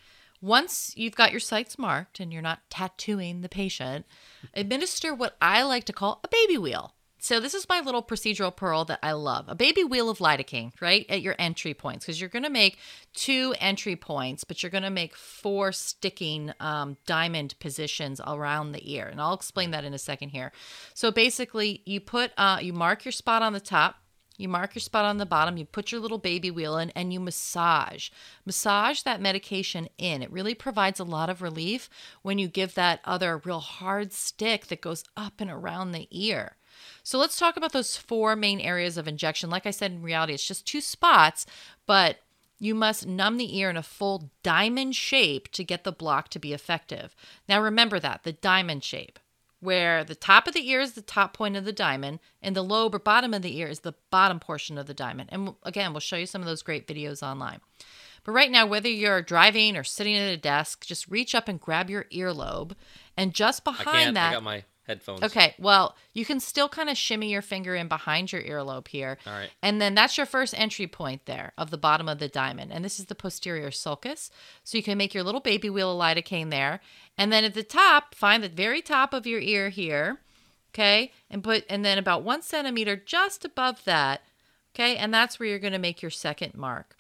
Once 0.42 0.92
you've 0.98 1.16
got 1.16 1.32
your 1.32 1.40
sites 1.40 1.80
marked 1.80 2.20
and 2.20 2.34
you're 2.34 2.42
not 2.42 2.70
tattooing 2.70 3.40
the 3.40 3.48
patient, 3.48 4.06
administer 4.54 5.16
what 5.16 5.38
I 5.42 5.64
like 5.64 5.86
to 5.86 5.94
call 5.94 6.20
a 6.24 6.28
baby 6.28 6.58
wheal. 6.58 6.92
So 7.24 7.40
this 7.40 7.54
is 7.54 7.70
my 7.70 7.82
little 7.82 8.02
procedural 8.02 8.54
pearl 8.54 8.84
that 8.86 8.98
I 9.04 9.12
love. 9.12 9.46
A 9.48 9.54
baby 9.54 9.84
wheal 9.84 10.10
of 10.10 10.18
lidocaine, 10.18 10.72
right? 10.82 11.06
At 11.08 11.22
your 11.22 11.36
entry 11.38 11.76
points 11.76 12.04
because 12.04 12.20
you're 12.20 12.32
going 12.32 12.42
to 12.42 12.50
make 12.50 12.80
two 13.14 13.54
entry 13.60 13.96
points, 13.96 14.44
but 14.44 14.64
you're 14.64 14.72
going 14.72 14.82
to 14.82 14.90
make 14.90 15.16
four 15.16 15.72
sticking 15.72 16.52
um, 16.60 16.98
diamond 17.06 17.54
positions 17.60 18.20
around 18.26 18.72
the 18.72 18.92
ear. 18.92 19.06
And 19.06 19.22
I'll 19.22 19.36
explain 19.36 19.70
that 19.70 19.84
in 19.84 19.94
a 19.94 20.00
second 20.00 20.30
here. 20.30 20.52
So 20.96 21.12
basically, 21.12 21.84
you 21.86 22.00
put 22.00 22.32
uh, 22.40 22.58
you 22.60 22.74
mark 22.74 23.06
your 23.06 23.12
spot 23.12 23.44
on 23.44 23.54
the 23.54 23.60
top, 23.60 23.98
you 24.38 24.50
mark 24.50 24.74
your 24.74 24.80
spot 24.80 25.06
on 25.06 25.18
the 25.18 25.26
bottom, 25.28 25.58
you 25.58 25.66
put 25.66 25.92
your 25.92 26.02
little 26.02 26.18
baby 26.18 26.50
wheal 26.50 26.82
in, 26.82 26.90
and 26.96 27.14
you 27.14 27.20
massage. 27.20 28.10
Massage 28.48 29.04
that 29.04 29.22
medication 29.22 29.88
in. 30.00 30.24
It 30.24 30.32
really 30.32 30.56
provides 30.56 31.00
a 31.00 31.04
lot 31.04 31.30
of 31.30 31.44
relief 31.44 31.88
when 32.24 32.40
you 32.40 32.48
give 32.48 32.74
that 32.74 33.00
other 33.06 33.40
real 33.46 33.60
hard 33.60 34.12
stick 34.12 34.66
that 34.68 34.82
goes 34.82 35.04
up 35.16 35.34
and 35.38 35.52
around 35.52 35.92
the 35.92 36.08
ear. 36.10 36.58
So 37.04 37.18
let's 37.18 37.38
talk 37.38 37.58
about 37.58 37.74
those 37.74 37.98
four 37.98 38.36
main 38.36 38.60
areas 38.60 38.98
of 38.98 39.08
injection. 39.08 39.50
Like 39.50 39.66
I 39.66 39.72
said, 39.72 39.92
in 39.92 40.02
reality, 40.02 40.34
it's 40.34 40.48
just 40.48 40.66
two 40.66 40.82
spots, 40.82 41.46
but 41.86 42.18
you 42.60 42.76
must 42.76 43.08
numb 43.08 43.38
the 43.38 43.58
ear 43.58 43.70
in 43.70 43.78
a 43.78 43.84
full 43.84 44.30
diamond 44.44 44.96
shape 44.96 45.52
to 45.54 45.64
get 45.64 45.84
the 45.84 45.92
block 45.92 46.30
to 46.30 46.40
be 46.40 46.54
effective. 46.54 47.16
Now 47.50 47.62
remember 47.62 48.00
that 48.00 48.24
the 48.24 48.34
diamond 48.34 48.84
shape 48.84 49.20
where 49.62 50.04
the 50.04 50.16
top 50.16 50.48
of 50.48 50.54
the 50.54 50.68
ear 50.70 50.82
is 50.82 50.94
the 50.94 51.02
top 51.02 51.34
point 51.34 51.56
of 51.56 51.66
the 51.66 51.72
diamond 51.72 52.20
and 52.42 52.56
the 52.56 52.64
lobe 52.64 52.96
or 52.96 53.00
bottom 53.00 53.34
of 53.34 53.44
the 53.44 53.58
ear 53.58 53.68
is 53.68 53.82
the 53.82 53.94
bottom 54.10 54.40
portion 54.40 54.78
of 54.78 54.88
the 54.88 54.94
diamond. 54.94 55.30
And 55.32 55.54
again, 55.64 55.94
we'll 55.94 56.00
show 56.00 56.18
you 56.18 56.26
some 56.26 56.42
of 56.42 56.48
those 56.48 56.64
great 56.64 56.88
videos 56.88 57.24
online. 57.24 57.62
But 58.24 58.34
right 58.34 58.52
now, 58.52 58.66
whether 58.66 58.90
you're 58.90 59.22
driving 59.22 59.78
or 59.78 59.84
sitting 59.84 60.16
at 60.16 60.34
a 60.34 60.38
desk, 60.38 60.86
just 60.86 61.08
reach 61.08 61.34
up 61.34 61.48
and 61.48 61.60
grab 61.60 61.90
your 61.90 62.06
earlobe. 62.06 62.74
And 63.18 63.34
just 63.34 63.64
behind 63.64 64.16
that, 64.16 64.30
I 64.30 64.34
got 64.34 64.44
my 64.44 64.64
headphones. 64.84 65.24
Okay, 65.24 65.56
well, 65.60 65.96
you 66.14 66.26
can 66.26 66.40
still 66.40 66.70
kind 66.70 66.90
of 66.90 66.98
shimmy 66.98 67.32
your 67.32 67.42
finger 67.42 67.76
in 67.76 67.88
behind 67.88 68.32
your 68.32 68.42
earlobe 68.42 68.88
here. 68.88 69.18
All 69.26 69.34
right. 69.34 69.50
And 69.62 69.82
then 69.82 69.96
that's 69.96 70.18
your 70.18 70.26
first 70.26 70.54
entry 70.58 70.88
point 70.88 71.26
there 71.26 71.54
of 71.58 71.72
the 71.72 71.78
bottom 71.78 72.10
of 72.10 72.20
the 72.20 72.28
diamond. 72.28 72.72
And 72.72 72.84
this 72.84 73.00
is 73.00 73.06
the 73.06 73.16
posterior 73.16 73.72
sulcus. 73.72 74.32
So 74.64 74.78
you 74.78 74.84
can 74.84 74.98
make 74.98 75.14
your 75.14 75.24
little 75.24 75.42
baby 75.42 75.70
wheal 75.70 75.92
of 75.92 76.00
lidocaine 76.00 76.50
there. 76.50 76.82
And 77.18 77.32
then 77.32 77.44
at 77.44 77.54
the 77.54 77.64
top, 77.64 78.16
find 78.16 78.44
the 78.44 78.50
very 78.50 78.82
top 78.82 79.14
of 79.14 79.28
your 79.28 79.40
ear 79.40 79.70
here. 79.70 80.20
Okay. 80.74 81.12
And 81.30 81.44
put, 81.44 81.66
and 81.70 81.84
then 81.86 81.98
about 81.98 82.24
one 82.24 82.42
centimeter 82.42 82.96
just 82.96 83.46
above 83.46 83.84
that. 83.86 84.22
Okay. 84.74 84.96
And 84.98 85.14
that's 85.14 85.40
where 85.40 85.48
you're 85.50 85.60
going 85.60 85.74
to 85.74 85.80
make 85.80 86.02
your 86.02 86.12
second 86.12 86.56
mark. 86.56 86.96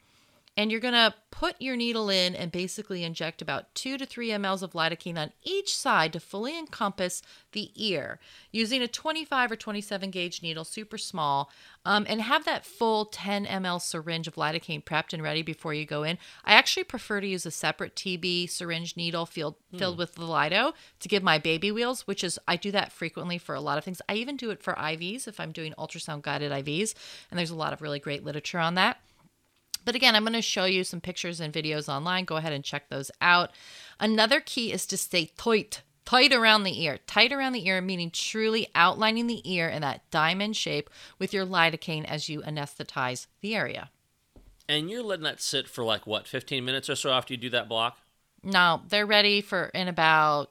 And 0.61 0.71
you're 0.71 0.79
going 0.79 0.93
to 0.93 1.15
put 1.31 1.59
your 1.59 1.75
needle 1.75 2.11
in 2.11 2.35
and 2.35 2.51
basically 2.51 3.03
inject 3.03 3.41
about 3.41 3.73
two 3.73 3.97
to 3.97 4.05
three 4.05 4.29
mLs 4.29 4.61
of 4.61 4.73
lidocaine 4.73 5.17
on 5.17 5.31
each 5.43 5.75
side 5.75 6.13
to 6.13 6.19
fully 6.19 6.55
encompass 6.55 7.23
the 7.53 7.71
ear 7.73 8.19
using 8.51 8.83
a 8.83 8.87
25 8.87 9.53
or 9.53 9.55
27 9.55 10.11
gauge 10.11 10.43
needle, 10.43 10.63
super 10.63 10.99
small, 10.99 11.49
um, 11.83 12.05
and 12.07 12.21
have 12.21 12.45
that 12.45 12.63
full 12.63 13.05
10 13.05 13.47
ml 13.47 13.81
syringe 13.81 14.27
of 14.27 14.35
lidocaine 14.35 14.83
prepped 14.83 15.13
and 15.13 15.23
ready 15.23 15.41
before 15.41 15.73
you 15.73 15.83
go 15.83 16.03
in. 16.03 16.19
I 16.45 16.53
actually 16.53 16.83
prefer 16.83 17.21
to 17.21 17.27
use 17.27 17.47
a 17.47 17.49
separate 17.49 17.95
TB 17.95 18.47
syringe 18.47 18.95
needle 18.95 19.25
filled, 19.25 19.55
filled 19.75 19.97
with 19.97 20.13
the 20.13 20.25
lido 20.25 20.75
to 20.99 21.09
give 21.09 21.23
my 21.23 21.39
baby 21.39 21.71
wheals, 21.71 22.05
which 22.05 22.23
is, 22.23 22.37
I 22.47 22.55
do 22.55 22.69
that 22.69 22.91
frequently 22.91 23.39
for 23.39 23.55
a 23.55 23.61
lot 23.61 23.79
of 23.79 23.83
things. 23.83 23.99
I 24.07 24.13
even 24.13 24.37
do 24.37 24.51
it 24.51 24.61
for 24.61 24.73
IVs 24.73 25.27
if 25.27 25.39
I'm 25.39 25.53
doing 25.53 25.73
ultrasound 25.79 26.21
guided 26.21 26.51
IVs, 26.51 26.93
and 27.31 27.39
there's 27.39 27.49
a 27.49 27.55
lot 27.55 27.73
of 27.73 27.81
really 27.81 27.97
great 27.97 28.23
literature 28.23 28.59
on 28.59 28.75
that. 28.75 28.99
But 29.83 29.95
again, 29.95 30.15
I'm 30.15 30.23
going 30.23 30.33
to 30.33 30.41
show 30.41 30.65
you 30.65 30.83
some 30.83 31.01
pictures 31.01 31.39
and 31.39 31.53
videos 31.53 31.89
online. 31.89 32.25
Go 32.25 32.37
ahead 32.37 32.53
and 32.53 32.63
check 32.63 32.89
those 32.89 33.11
out. 33.21 33.51
Another 33.99 34.39
key 34.39 34.71
is 34.71 34.85
to 34.87 34.97
stay 34.97 35.31
tight, 35.37 35.81
tight 36.05 36.33
around 36.33 36.63
the 36.63 36.83
ear. 36.83 36.99
Tight 37.07 37.31
around 37.31 37.53
the 37.53 37.67
ear, 37.67 37.81
meaning 37.81 38.11
truly 38.11 38.67
outlining 38.75 39.27
the 39.27 39.41
ear 39.51 39.67
in 39.69 39.81
that 39.81 40.09
diamond 40.11 40.55
shape 40.55 40.89
with 41.17 41.33
your 41.33 41.45
lidocaine 41.45 42.05
as 42.05 42.29
you 42.29 42.41
anesthetize 42.41 43.27
the 43.41 43.55
area. 43.55 43.89
And 44.69 44.89
you're 44.89 45.03
letting 45.03 45.23
that 45.23 45.41
sit 45.41 45.67
for 45.67 45.83
like 45.83 46.07
what, 46.07 46.27
15 46.27 46.63
minutes 46.63 46.89
or 46.89 46.95
so 46.95 47.11
after 47.11 47.33
you 47.33 47.37
do 47.37 47.49
that 47.49 47.67
block? 47.67 47.97
No, 48.43 48.81
they're 48.87 49.05
ready 49.05 49.41
for 49.41 49.65
in 49.73 49.87
about 49.87 50.49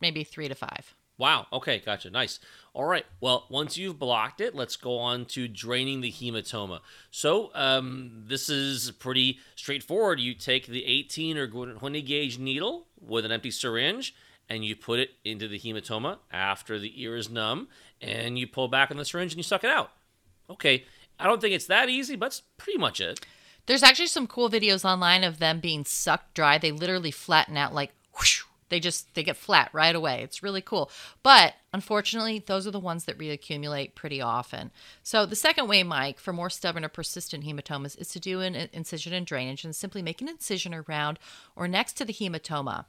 maybe 0.00 0.24
three 0.24 0.48
to 0.48 0.54
five. 0.54 0.94
Wow. 1.18 1.46
Okay. 1.52 1.82
Gotcha. 1.84 2.10
Nice. 2.10 2.38
All 2.72 2.84
right. 2.84 3.04
Well, 3.20 3.46
once 3.50 3.76
you've 3.76 3.98
blocked 3.98 4.40
it, 4.40 4.54
let's 4.54 4.76
go 4.76 4.98
on 4.98 5.24
to 5.26 5.48
draining 5.48 6.00
the 6.00 6.12
hematoma. 6.12 6.80
So, 7.10 7.50
um, 7.54 8.22
this 8.26 8.48
is 8.48 8.92
pretty 8.92 9.40
straightforward. 9.56 10.20
You 10.20 10.32
take 10.34 10.66
the 10.66 10.84
18 10.84 11.36
or 11.36 11.48
20 11.48 12.02
gauge 12.02 12.38
needle 12.38 12.86
with 13.00 13.24
an 13.24 13.32
empty 13.32 13.50
syringe 13.50 14.14
and 14.48 14.64
you 14.64 14.76
put 14.76 15.00
it 15.00 15.10
into 15.24 15.48
the 15.48 15.58
hematoma 15.58 16.18
after 16.32 16.78
the 16.78 17.02
ear 17.02 17.16
is 17.16 17.28
numb 17.28 17.68
and 18.00 18.38
you 18.38 18.46
pull 18.46 18.68
back 18.68 18.90
on 18.90 18.96
the 18.96 19.04
syringe 19.04 19.32
and 19.32 19.38
you 19.38 19.42
suck 19.42 19.64
it 19.64 19.70
out. 19.70 19.90
Okay. 20.48 20.84
I 21.18 21.26
don't 21.26 21.40
think 21.40 21.54
it's 21.54 21.66
that 21.66 21.88
easy, 21.88 22.14
but 22.14 22.26
that's 22.26 22.42
pretty 22.56 22.78
much 22.78 23.00
it. 23.00 23.26
There's 23.66 23.82
actually 23.82 24.06
some 24.06 24.26
cool 24.26 24.48
videos 24.48 24.84
online 24.84 25.24
of 25.24 25.40
them 25.40 25.58
being 25.60 25.84
sucked 25.84 26.34
dry. 26.34 26.58
They 26.58 26.70
literally 26.70 27.10
flatten 27.10 27.56
out 27.56 27.74
like 27.74 27.92
whoosh. 28.16 28.42
They 28.68 28.80
just 28.80 29.14
they 29.14 29.22
get 29.22 29.36
flat 29.36 29.70
right 29.72 29.94
away. 29.94 30.22
It's 30.22 30.42
really 30.42 30.60
cool. 30.60 30.90
But 31.22 31.54
unfortunately, 31.72 32.42
those 32.46 32.66
are 32.66 32.70
the 32.70 32.80
ones 32.80 33.04
that 33.04 33.18
reaccumulate 33.18 33.94
pretty 33.94 34.20
often. 34.20 34.70
So 35.02 35.26
the 35.26 35.36
second 35.36 35.68
way, 35.68 35.82
Mike, 35.82 36.18
for 36.18 36.32
more 36.32 36.50
stubborn 36.50 36.84
or 36.84 36.88
persistent 36.88 37.44
hematomas 37.44 37.98
is 37.98 38.08
to 38.10 38.20
do 38.20 38.40
an 38.40 38.54
incision 38.72 39.12
and 39.12 39.26
drainage 39.26 39.64
and 39.64 39.74
simply 39.74 40.02
make 40.02 40.20
an 40.20 40.28
incision 40.28 40.74
around 40.74 41.18
or 41.56 41.68
next 41.68 41.94
to 41.94 42.04
the 42.04 42.12
hematoma 42.12 42.84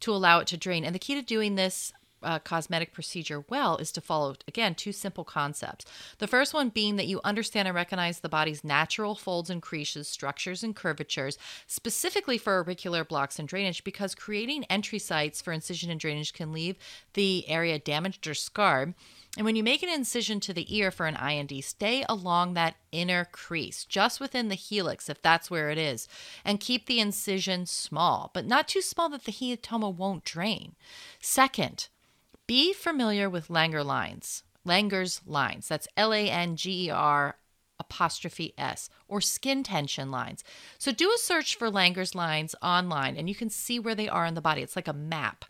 to 0.00 0.12
allow 0.12 0.40
it 0.40 0.46
to 0.48 0.56
drain. 0.56 0.84
And 0.84 0.94
the 0.94 0.98
key 0.98 1.14
to 1.14 1.22
doing 1.22 1.54
this 1.54 1.92
uh, 2.22 2.38
cosmetic 2.38 2.92
procedure 2.92 3.44
well 3.48 3.76
is 3.76 3.92
to 3.92 4.00
follow, 4.00 4.36
again, 4.46 4.74
two 4.74 4.92
simple 4.92 5.24
concepts. 5.24 5.84
The 6.18 6.26
first 6.26 6.54
one 6.54 6.68
being 6.68 6.96
that 6.96 7.06
you 7.06 7.20
understand 7.24 7.68
and 7.68 7.74
recognize 7.74 8.20
the 8.20 8.28
body's 8.28 8.64
natural 8.64 9.14
folds 9.14 9.50
and 9.50 9.62
creases, 9.62 10.08
structures, 10.08 10.62
and 10.62 10.74
curvatures, 10.76 11.38
specifically 11.66 12.38
for 12.38 12.54
auricular 12.54 13.04
blocks 13.04 13.38
and 13.38 13.48
drainage, 13.48 13.84
because 13.84 14.14
creating 14.14 14.64
entry 14.64 14.98
sites 14.98 15.40
for 15.40 15.52
incision 15.52 15.90
and 15.90 16.00
drainage 16.00 16.32
can 16.32 16.52
leave 16.52 16.76
the 17.14 17.48
area 17.48 17.78
damaged 17.78 18.26
or 18.26 18.34
scarred. 18.34 18.94
And 19.36 19.46
when 19.46 19.56
you 19.56 19.62
make 19.62 19.82
an 19.82 19.88
incision 19.88 20.40
to 20.40 20.52
the 20.52 20.76
ear 20.76 20.90
for 20.90 21.06
an 21.06 21.16
I&D, 21.16 21.62
stay 21.62 22.04
along 22.06 22.52
that 22.52 22.76
inner 22.90 23.24
crease, 23.24 23.86
just 23.86 24.20
within 24.20 24.48
the 24.48 24.54
helix, 24.54 25.08
if 25.08 25.22
that's 25.22 25.50
where 25.50 25.70
it 25.70 25.78
is, 25.78 26.06
and 26.44 26.60
keep 26.60 26.84
the 26.84 27.00
incision 27.00 27.64
small, 27.64 28.30
but 28.34 28.44
not 28.44 28.68
too 28.68 28.82
small 28.82 29.08
that 29.08 29.24
the 29.24 29.32
hematoma 29.32 29.94
won't 29.94 30.24
drain. 30.24 30.74
Second, 31.18 31.88
be 32.52 32.74
familiar 32.74 33.30
with 33.30 33.48
Langer 33.48 33.82
lines. 33.82 34.42
Langer's 34.68 35.22
lines. 35.24 35.68
That's 35.68 35.88
L 35.96 36.12
A 36.12 36.28
N 36.28 36.54
G 36.54 36.84
E 36.84 36.90
R 36.90 37.38
apostrophe 37.78 38.52
S 38.58 38.90
or 39.08 39.22
skin 39.22 39.62
tension 39.62 40.10
lines. 40.10 40.44
So 40.76 40.92
do 40.92 41.10
a 41.10 41.16
search 41.16 41.56
for 41.56 41.70
Langer's 41.70 42.14
lines 42.14 42.54
online 42.60 43.16
and 43.16 43.26
you 43.26 43.34
can 43.34 43.48
see 43.48 43.78
where 43.80 43.94
they 43.94 44.06
are 44.06 44.26
in 44.26 44.34
the 44.34 44.42
body. 44.42 44.60
It's 44.60 44.76
like 44.76 44.86
a 44.86 44.92
map. 44.92 45.46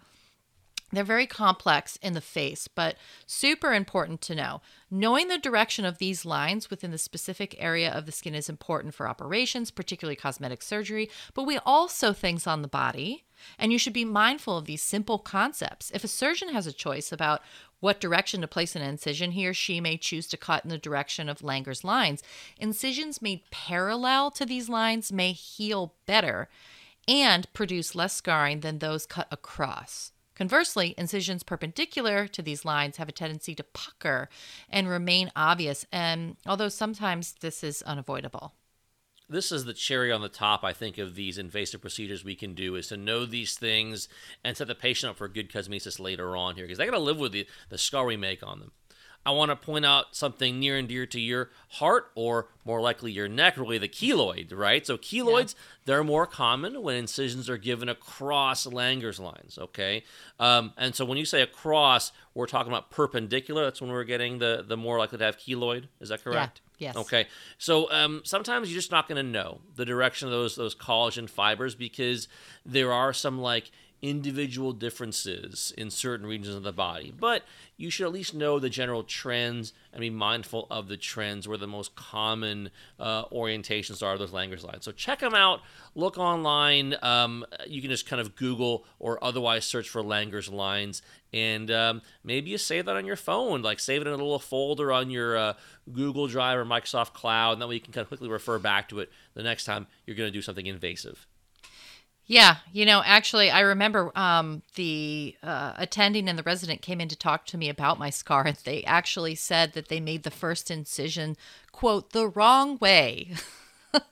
They're 0.93 1.05
very 1.05 1.26
complex 1.26 1.97
in 2.03 2.12
the 2.12 2.20
face, 2.20 2.68
but 2.68 2.97
super 3.26 3.72
important 3.72 4.20
to 4.22 4.34
know. 4.34 4.61
Knowing 4.90 5.28
the 5.28 5.38
direction 5.38 5.86
of 5.86 5.97
these 5.97 6.26
lines 6.26 6.68
within 6.68 6.90
the 6.90 6.99
specific 6.99 7.57
area 7.59 7.90
of 7.90 8.05
the 8.05 8.12
skin 8.12 8.34
is 8.34 8.51
important 8.51 8.95
for 8.95 9.09
operations, 9.09 9.70
particularly 9.70 10.16
cosmetic 10.16 10.61
surgery, 10.62 11.09
but 11.32 11.45
we 11.45 11.59
also 11.64 12.12
things 12.12 12.47
on 12.47 12.61
the 12.61 12.68
body, 12.68 13.24
and 13.59 13.72
you 13.72 13.78
should 13.78 13.95
be 13.95 14.05
mindful 14.05 14.59
of 14.59 14.66
these 14.66 14.82
simple 14.82 15.18
concepts. 15.18 15.90
If 15.95 16.05
a 16.05 16.09
surgeon 16.09 16.51
has 16.51 16.66
a 16.66 16.72
choice 16.72 17.11
about 17.11 17.40
what 17.80 17.99
direction 17.99 18.43
to 18.43 18.47
place 18.47 18.76
an 18.76 18.82
incision, 18.82 19.32
he 19.32 19.47
or 19.47 19.55
she 19.55 19.80
may 19.80 19.97
choose 19.97 20.26
to 20.28 20.36
cut 20.36 20.62
in 20.62 20.70
the 20.70 20.78
direction 20.78 21.28
of 21.28 21.40
Langer's 21.40 21.82
lines. 21.82 22.22
Incisions 22.59 23.22
made 23.22 23.51
parallel 23.51 24.30
to 24.32 24.45
these 24.45 24.68
lines 24.68 25.11
may 25.11 25.32
heal 25.32 25.95
better 26.07 26.49
and 27.09 27.53
produce 27.55 27.95
less 27.95 28.12
scarring 28.12 28.61
than 28.61 28.78
those 28.78 29.07
cut 29.07 29.26
across. 29.30 30.12
Conversely, 30.35 30.95
incisions 30.97 31.43
perpendicular 31.43 32.26
to 32.28 32.43
these 32.43 32.64
lines 32.64 32.97
have 32.97 33.09
a 33.09 33.12
tendency 33.12 33.55
to 33.55 33.62
pucker 33.62 34.28
and 34.68 34.89
remain 34.89 35.30
obvious, 35.37 35.85
and 35.93 36.37
although 36.47 36.68
sometimes 36.70 37.35
this 37.41 37.62
is 37.62 37.83
unavoidable. 37.83 38.55
this 39.28 39.53
is 39.53 39.64
the 39.64 39.72
cherry 39.72 40.12
on 40.12 40.20
the 40.20 40.28
top, 40.28 40.62
I 40.64 40.72
think, 40.72 40.99
of 40.99 41.14
these 41.14 41.39
invasive 41.39 41.80
procedures 41.80 42.24
we 42.24 42.35
can 42.35 42.55
do 42.55 42.74
is 42.74 42.89
to 42.89 42.97
know 42.97 43.24
these 43.24 43.55
things 43.57 44.09
and 44.45 44.57
set 44.57 44.68
the 44.68 44.74
patient 44.74 45.11
up 45.11 45.16
for 45.16 45.28
good 45.28 45.51
cosmesis 45.51 45.99
later 45.99 46.37
on 46.37 46.55
here 46.55 46.64
because 46.64 46.78
they 46.78 46.85
got 46.85 46.93
to 46.93 46.99
live 46.99 47.18
with 47.18 47.33
the, 47.33 47.47
the 47.70 47.78
scar 47.78 48.05
we 48.05 48.16
make 48.16 48.43
on 48.43 48.61
them. 48.61 48.72
I 49.25 49.31
want 49.31 49.51
to 49.51 49.57
point 49.57 49.87
out 49.87 50.16
something 50.16 50.59
near 50.59 50.77
and 50.77 50.89
dear 50.89 51.07
to 51.07 51.20
your 51.20 51.51
heart, 51.68 52.11
or 52.14 52.49
more 52.64 52.81
likely 52.81 53.12
your 53.12 53.29
neck, 53.29 53.57
really 53.57 53.79
the 53.79 53.89
keloid, 53.89 54.53
right? 54.53 54.85
So, 54.87 54.99
keloids, 54.99 55.55
yeah. 55.55 55.61
they're 55.85 56.05
more 56.05 56.27
common 56.27 56.83
when 56.83 56.97
incisions 56.97 57.49
are 57.49 57.57
given 57.57 57.89
across 57.89 58.66
Langer's 58.66 59.20
lines, 59.20 59.59
okay? 59.59 60.03
Um, 60.41 60.73
and 60.77 60.95
so, 60.95 61.05
when 61.05 61.18
you 61.18 61.25
say 61.25 61.41
across, 61.43 62.12
we're 62.35 62.47
talking 62.47 62.73
about 62.73 62.91
perpendicular. 62.91 63.64
That's 63.64 63.81
when 63.81 63.91
we're 63.91 64.05
getting 64.05 64.39
the, 64.39 64.64
the 64.66 64.77
more 64.77 64.99
likely 64.99 65.18
to 65.18 65.25
have 65.25 65.39
keloid. 65.39 65.85
Is 66.01 66.09
that 66.09 66.25
correct? 66.25 66.61
Yeah. 66.64 66.68
Yes. 66.83 66.97
Okay. 66.97 67.29
So 67.59 67.89
um, 67.93 68.23
sometimes 68.25 68.68
you're 68.68 68.79
just 68.79 68.91
not 68.91 69.07
going 69.07 69.25
to 69.25 69.31
know 69.31 69.61
the 69.77 69.85
direction 69.85 70.27
of 70.27 70.33
those 70.33 70.57
those 70.57 70.75
collagen 70.75 71.31
fibers 71.31 71.77
because 71.77 72.27
there 72.66 72.93
are 72.93 73.12
some 73.12 73.41
like 73.41 73.70
individual 74.03 74.72
differences 74.72 75.72
in 75.78 75.88
certain 75.88 76.26
regions 76.26 76.57
of 76.57 76.64
the 76.64 76.72
body, 76.72 77.14
but 77.16 77.44
you 77.76 77.88
should 77.88 78.05
at 78.05 78.12
least 78.12 78.34
know 78.34 78.59
the 78.59 78.68
general 78.68 79.05
trends 79.05 79.72
and 79.92 80.00
be 80.00 80.11
mindful 80.11 80.66
of 80.70 80.88
the 80.88 80.96
trends 80.96 81.46
where 81.46 81.57
the 81.57 81.68
most 81.68 81.94
common 81.94 82.70
uh, 82.98 83.24
orientations 83.26 84.03
are 84.03 84.18
those 84.18 84.32
Langer's 84.32 84.64
lines. 84.64 84.84
So 84.84 84.90
check 84.90 85.20
them 85.20 85.34
out. 85.34 85.61
Look 85.94 86.18
online. 86.18 86.96
Um, 87.00 87.46
you 87.66 87.80
can 87.80 87.90
just 87.90 88.09
kind 88.09 88.20
of 88.20 88.34
Google 88.34 88.84
or 88.98 89.22
otherwise 89.22 89.64
search 89.64 89.88
for 89.88 90.03
Langer's 90.03 90.48
lines, 90.48 91.00
and 91.32 91.70
um, 91.70 92.03
maybe 92.24 92.50
you 92.50 92.59
save 92.59 92.86
that 92.86 92.96
on 92.96 93.07
your 93.07 93.16
phone, 93.16 93.62
like 93.62 93.78
save 93.78 94.00
it 94.00 94.09
in 94.09 94.12
a 94.12 94.16
little 94.16 94.38
folder 94.40 94.92
on 94.92 95.11
your 95.11 95.36
uh, 95.36 95.53
Google 95.92 96.26
Drive 96.26 96.59
or 96.59 96.64
Microsoft 96.64 97.12
Cloud, 97.12 97.53
and 97.53 97.62
that 97.62 97.68
way 97.68 97.74
you 97.76 97.80
can 97.80 97.92
kind 97.92 98.03
of 98.03 98.09
quickly 98.09 98.28
refer 98.28 98.59
back 98.59 98.88
to 98.88 98.98
it 98.98 99.11
the 99.34 99.44
next 99.44 99.64
time 99.64 99.86
you're 100.07 100.16
going 100.16 100.28
to 100.28 100.36
do 100.36 100.42
something 100.42 100.66
invasive. 100.66 101.26
Yeah, 102.27 102.59
you 102.73 102.87
know, 102.87 103.03
actually, 103.05 103.51
I 103.51 103.61
remember 103.61 104.16
um, 104.16 104.62
the 104.77 105.37
uh, 105.43 105.73
attending 105.77 106.29
and 106.29 106.39
the 106.39 106.45
resident 106.45 106.81
came 106.81 107.01
in 107.01 107.09
to 107.09 107.16
talk 107.16 107.47
to 107.47 107.59
me 107.59 107.68
about 107.68 107.99
my 107.99 108.11
scar, 108.11 108.47
and 108.47 108.57
they 108.64 108.85
actually 108.85 109.35
said 109.35 109.73
that 109.73 109.89
they 109.89 110.01
made 110.01 110.23
the 110.23 110.31
first 110.31 110.70
incision, 110.70 111.37
quote, 111.73 112.12
the 112.12 112.29
wrong 112.29 112.79
way. 112.81 113.33
That 113.93 114.05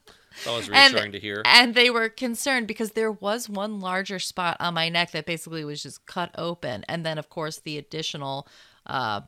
was 0.47 0.69
reassuring 0.69 1.05
and, 1.05 1.13
to 1.13 1.21
hear. 1.21 1.43
And 1.45 1.75
they 1.75 1.89
were 1.89 2.09
concerned 2.09 2.67
because 2.67 2.93
there 2.93 3.13
was 3.13 3.49
one 3.49 3.81
larger 3.81 4.19
spot 4.19 4.57
on 4.59 4.75
my 4.75 4.89
neck 4.89 5.13
that 5.13 5.25
basically 5.25 5.65
was 5.65 5.83
just 5.83 6.05
cut 6.07 6.35
open. 6.37 6.85
And 6.89 7.07
then, 7.07 7.17
of 7.17 7.31
course, 7.31 7.59
the 7.59 7.79
additional 7.79 8.49
uh, 8.87 9.21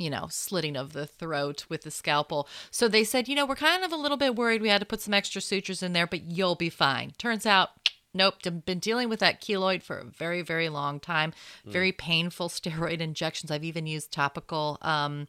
you 0.00 0.08
know, 0.08 0.26
slitting 0.30 0.76
of 0.76 0.94
the 0.94 1.06
throat 1.06 1.66
with 1.68 1.82
the 1.82 1.90
scalpel. 1.90 2.48
So 2.70 2.88
they 2.88 3.04
said, 3.04 3.28
you 3.28 3.34
know, 3.34 3.44
we're 3.44 3.54
kind 3.54 3.84
of 3.84 3.92
a 3.92 3.96
little 3.96 4.16
bit 4.16 4.34
worried 4.34 4.62
we 4.62 4.70
had 4.70 4.80
to 4.80 4.86
put 4.86 5.02
some 5.02 5.12
extra 5.12 5.42
sutures 5.42 5.82
in 5.82 5.92
there, 5.92 6.06
but 6.06 6.22
you'll 6.22 6.54
be 6.54 6.70
fine. 6.70 7.12
Turns 7.18 7.44
out 7.44 7.79
Nope, 8.12 8.36
been 8.64 8.80
dealing 8.80 9.08
with 9.08 9.20
that 9.20 9.40
keloid 9.40 9.82
for 9.82 9.98
a 9.98 10.04
very, 10.04 10.42
very 10.42 10.68
long 10.68 10.98
time. 10.98 11.32
Mm. 11.66 11.72
Very 11.72 11.92
painful 11.92 12.48
steroid 12.50 13.00
injections. 13.00 13.50
I've 13.50 13.64
even 13.64 13.86
used 13.86 14.12
topical 14.12 14.78
um, 14.82 15.28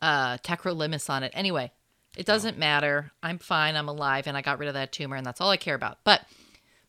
uh, 0.00 0.38
tacrolimus 0.38 1.10
on 1.10 1.22
it. 1.22 1.32
Anyway, 1.34 1.72
it 2.16 2.26
doesn't 2.26 2.58
matter. 2.58 3.12
I'm 3.22 3.38
fine. 3.38 3.76
I'm 3.76 3.88
alive, 3.88 4.26
and 4.26 4.36
I 4.36 4.42
got 4.42 4.58
rid 4.58 4.68
of 4.68 4.74
that 4.74 4.92
tumor, 4.92 5.16
and 5.16 5.26
that's 5.26 5.40
all 5.40 5.50
I 5.50 5.58
care 5.58 5.74
about. 5.74 5.98
But 6.04 6.22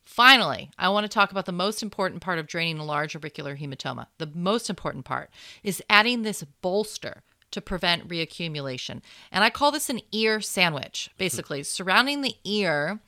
finally, 0.06 0.72
I 0.78 0.90
want 0.90 1.04
to 1.04 1.10
talk 1.10 1.32
about 1.32 1.46
the 1.46 1.52
most 1.52 1.84
important 1.84 2.22
part 2.22 2.40
of 2.40 2.48
draining 2.48 2.80
a 2.80 2.86
large 2.86 3.16
auricular 3.16 3.58
hematoma. 3.58 4.08
The 4.18 4.32
most 4.34 4.70
important 4.70 5.04
part 5.04 5.30
is 5.64 5.84
adding 5.90 6.22
this 6.22 6.44
bolster 6.62 7.24
to 7.52 7.62
prevent 7.62 8.08
reaccumulation. 8.08 9.02
And 9.32 9.44
I 9.44 9.50
call 9.50 9.72
this 9.72 9.90
an 9.90 10.02
ear 10.12 10.42
sandwich, 10.42 11.10
basically, 11.18 11.64
surrounding 11.64 12.22
the 12.22 12.36
ear 12.44 13.00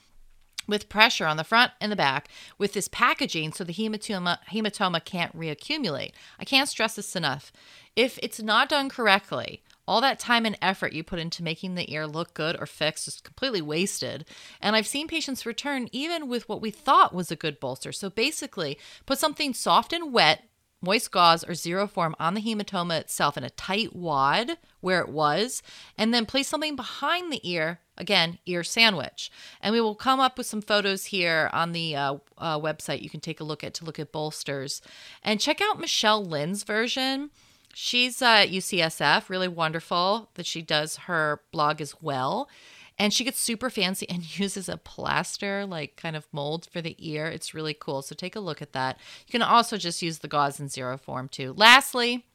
with 0.69 0.89
pressure 0.89 1.25
on 1.25 1.37
the 1.37 1.43
front 1.43 1.71
and 1.81 1.91
the 1.91 1.95
back 1.95 2.29
with 2.57 2.73
this 2.73 2.87
packaging 2.87 3.51
so 3.51 3.63
the 3.63 3.73
hematoma 3.73 4.37
hematoma 4.51 5.03
can't 5.03 5.37
reaccumulate. 5.37 6.11
I 6.39 6.45
can't 6.45 6.69
stress 6.69 6.95
this 6.95 7.15
enough. 7.15 7.51
If 7.95 8.17
it's 8.21 8.39
not 8.39 8.69
done 8.69 8.89
correctly, 8.89 9.61
all 9.87 10.01
that 10.01 10.19
time 10.19 10.45
and 10.45 10.57
effort 10.61 10.93
you 10.93 11.03
put 11.03 11.19
into 11.19 11.43
making 11.43 11.73
the 11.73 11.91
ear 11.91 12.05
look 12.05 12.35
good 12.35 12.55
or 12.59 12.67
fixed 12.67 13.07
is 13.07 13.19
completely 13.21 13.61
wasted. 13.61 14.23
And 14.61 14.75
I've 14.75 14.85
seen 14.85 15.07
patients 15.07 15.45
return 15.45 15.89
even 15.91 16.29
with 16.29 16.47
what 16.47 16.61
we 16.61 16.69
thought 16.69 17.13
was 17.13 17.31
a 17.31 17.35
good 17.35 17.59
bolster. 17.59 17.91
So 17.91 18.09
basically, 18.09 18.77
put 19.07 19.17
something 19.17 19.53
soft 19.53 19.91
and 19.91 20.13
wet 20.13 20.43
moist 20.81 21.11
gauze 21.11 21.43
or 21.43 21.53
Xeroform 21.53 22.13
on 22.19 22.33
the 22.33 22.41
hematoma 22.41 22.99
itself 22.99 23.37
in 23.37 23.43
a 23.43 23.49
tight 23.49 23.95
wad 23.95 24.57
where 24.79 25.01
it 25.01 25.09
was, 25.09 25.61
and 25.97 26.13
then 26.13 26.25
place 26.25 26.47
something 26.47 26.75
behind 26.75 27.31
the 27.31 27.41
ear, 27.49 27.79
again, 27.99 28.39
ear 28.45 28.63
sandwich. 28.63 29.31
And 29.61 29.73
we 29.73 29.81
will 29.81 29.95
come 29.95 30.19
up 30.19 30.37
with 30.37 30.47
some 30.47 30.61
photos 30.61 31.05
here 31.05 31.49
on 31.53 31.73
the 31.73 31.95
uh, 31.95 32.15
uh, 32.37 32.59
website 32.59 33.01
you 33.01 33.09
can 33.09 33.19
take 33.19 33.39
a 33.39 33.43
look 33.43 33.63
at 33.63 33.73
to 33.75 33.85
look 33.85 33.99
at 33.99 34.11
bolsters. 34.11 34.81
And 35.23 35.39
check 35.39 35.61
out 35.61 35.79
Michelle 35.79 36.23
Lin's 36.23 36.63
version. 36.63 37.29
She's 37.73 38.21
uh, 38.21 38.25
at 38.25 38.49
UCSF, 38.49 39.29
really 39.29 39.47
wonderful 39.47 40.29
that 40.35 40.45
she 40.45 40.61
does 40.61 40.97
her 40.97 41.41
blog 41.51 41.81
as 41.81 42.01
well. 42.01 42.49
And 42.97 43.13
she 43.13 43.23
gets 43.23 43.39
super 43.39 43.69
fancy 43.69 44.07
and 44.09 44.39
uses 44.39 44.67
a 44.67 44.77
plaster, 44.77 45.65
like 45.65 45.95
kind 45.95 46.15
of 46.15 46.27
mold 46.31 46.67
for 46.71 46.81
the 46.81 46.95
ear. 46.99 47.27
It's 47.27 47.53
really 47.53 47.73
cool. 47.73 48.01
So 48.01 48.15
take 48.15 48.35
a 48.35 48.41
look 48.41 48.61
at 48.61 48.73
that. 48.73 48.97
You 49.27 49.31
can 49.31 49.41
also 49.41 49.77
just 49.77 50.01
use 50.01 50.19
the 50.19 50.27
gauze 50.27 50.59
in 50.59 50.69
form 50.97 51.29
too. 51.29 51.53
Lastly, 51.55 52.25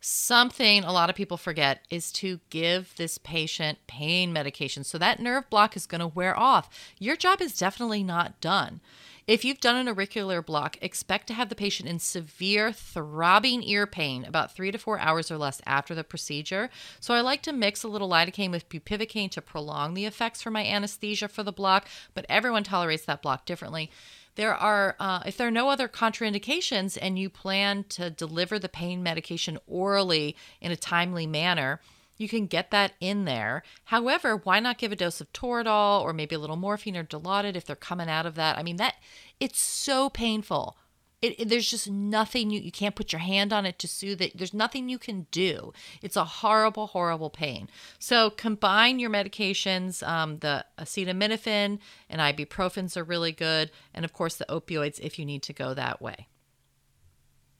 something 0.00 0.84
a 0.84 0.92
lot 0.92 1.10
of 1.10 1.16
people 1.16 1.36
forget 1.36 1.84
is 1.90 2.12
to 2.12 2.40
give 2.50 2.94
this 2.96 3.18
patient 3.18 3.78
pain 3.86 4.32
medication. 4.32 4.84
So 4.84 4.98
that 4.98 5.20
nerve 5.20 5.48
block 5.50 5.76
is 5.76 5.86
going 5.86 6.00
to 6.00 6.06
wear 6.06 6.38
off. 6.38 6.68
Your 6.98 7.16
job 7.16 7.40
is 7.40 7.58
definitely 7.58 8.02
not 8.02 8.40
done. 8.40 8.80
If 9.28 9.44
you've 9.44 9.60
done 9.60 9.76
an 9.76 9.88
auricular 9.88 10.40
block, 10.40 10.78
expect 10.80 11.26
to 11.26 11.34
have 11.34 11.50
the 11.50 11.54
patient 11.54 11.86
in 11.86 11.98
severe 11.98 12.72
throbbing 12.72 13.62
ear 13.62 13.86
pain 13.86 14.24
about 14.24 14.54
three 14.54 14.70
to 14.70 14.78
four 14.78 14.98
hours 14.98 15.30
or 15.30 15.36
less 15.36 15.60
after 15.66 15.94
the 15.94 16.02
procedure. 16.02 16.70
So 16.98 17.12
I 17.12 17.20
like 17.20 17.42
to 17.42 17.52
mix 17.52 17.82
a 17.82 17.88
little 17.88 18.08
lidocaine 18.08 18.50
with 18.50 18.70
bupivacaine 18.70 19.30
to 19.32 19.42
prolong 19.42 19.92
the 19.92 20.06
effects 20.06 20.40
for 20.40 20.50
my 20.50 20.64
anesthesia 20.64 21.28
for 21.28 21.42
the 21.42 21.52
block, 21.52 21.86
but 22.14 22.24
everyone 22.30 22.64
tolerates 22.64 23.04
that 23.04 23.20
block 23.20 23.44
differently 23.44 23.90
there 24.38 24.54
are 24.54 24.94
uh, 25.00 25.20
if 25.26 25.36
there 25.36 25.48
are 25.48 25.50
no 25.50 25.68
other 25.68 25.88
contraindications 25.88 26.96
and 27.02 27.18
you 27.18 27.28
plan 27.28 27.84
to 27.90 28.08
deliver 28.08 28.58
the 28.58 28.68
pain 28.68 29.02
medication 29.02 29.58
orally 29.66 30.36
in 30.60 30.70
a 30.70 30.76
timely 30.76 31.26
manner 31.26 31.80
you 32.18 32.28
can 32.28 32.46
get 32.46 32.72
that 32.72 32.92
in 33.00 33.24
there. 33.24 33.62
However, 33.84 34.36
why 34.36 34.58
not 34.58 34.76
give 34.76 34.90
a 34.92 34.96
dose 34.96 35.20
of 35.20 35.32
Toradol 35.32 36.02
or 36.02 36.12
maybe 36.12 36.34
a 36.34 36.38
little 36.38 36.56
morphine 36.56 36.96
or 36.96 37.04
Dilaudid 37.04 37.54
if 37.54 37.64
they're 37.64 37.76
coming 37.76 38.10
out 38.10 38.26
of 38.26 38.34
that? 38.34 38.58
I 38.58 38.62
mean, 38.64 38.76
that 38.76 38.96
it's 39.38 39.60
so 39.60 40.10
painful. 40.10 40.76
It, 41.20 41.40
it, 41.40 41.48
there's 41.48 41.68
just 41.68 41.90
nothing 41.90 42.50
you 42.50 42.60
you 42.60 42.70
can't 42.70 42.94
put 42.94 43.12
your 43.12 43.20
hand 43.20 43.52
on 43.52 43.66
it 43.66 43.78
to 43.80 43.88
soothe 43.88 44.20
it. 44.20 44.38
There's 44.38 44.54
nothing 44.54 44.88
you 44.88 44.98
can 44.98 45.26
do. 45.30 45.72
It's 46.00 46.16
a 46.16 46.24
horrible, 46.24 46.88
horrible 46.88 47.30
pain. 47.30 47.68
So 47.98 48.30
combine 48.30 49.00
your 49.00 49.10
medications. 49.10 50.06
Um, 50.06 50.38
the 50.38 50.64
acetaminophen 50.78 51.80
and 52.08 52.20
ibuprofens 52.20 52.96
are 52.96 53.04
really 53.04 53.32
good, 53.32 53.72
and 53.92 54.04
of 54.04 54.12
course 54.12 54.36
the 54.36 54.46
opioids 54.48 55.00
if 55.00 55.18
you 55.18 55.24
need 55.24 55.42
to 55.44 55.52
go 55.52 55.74
that 55.74 56.00
way. 56.00 56.28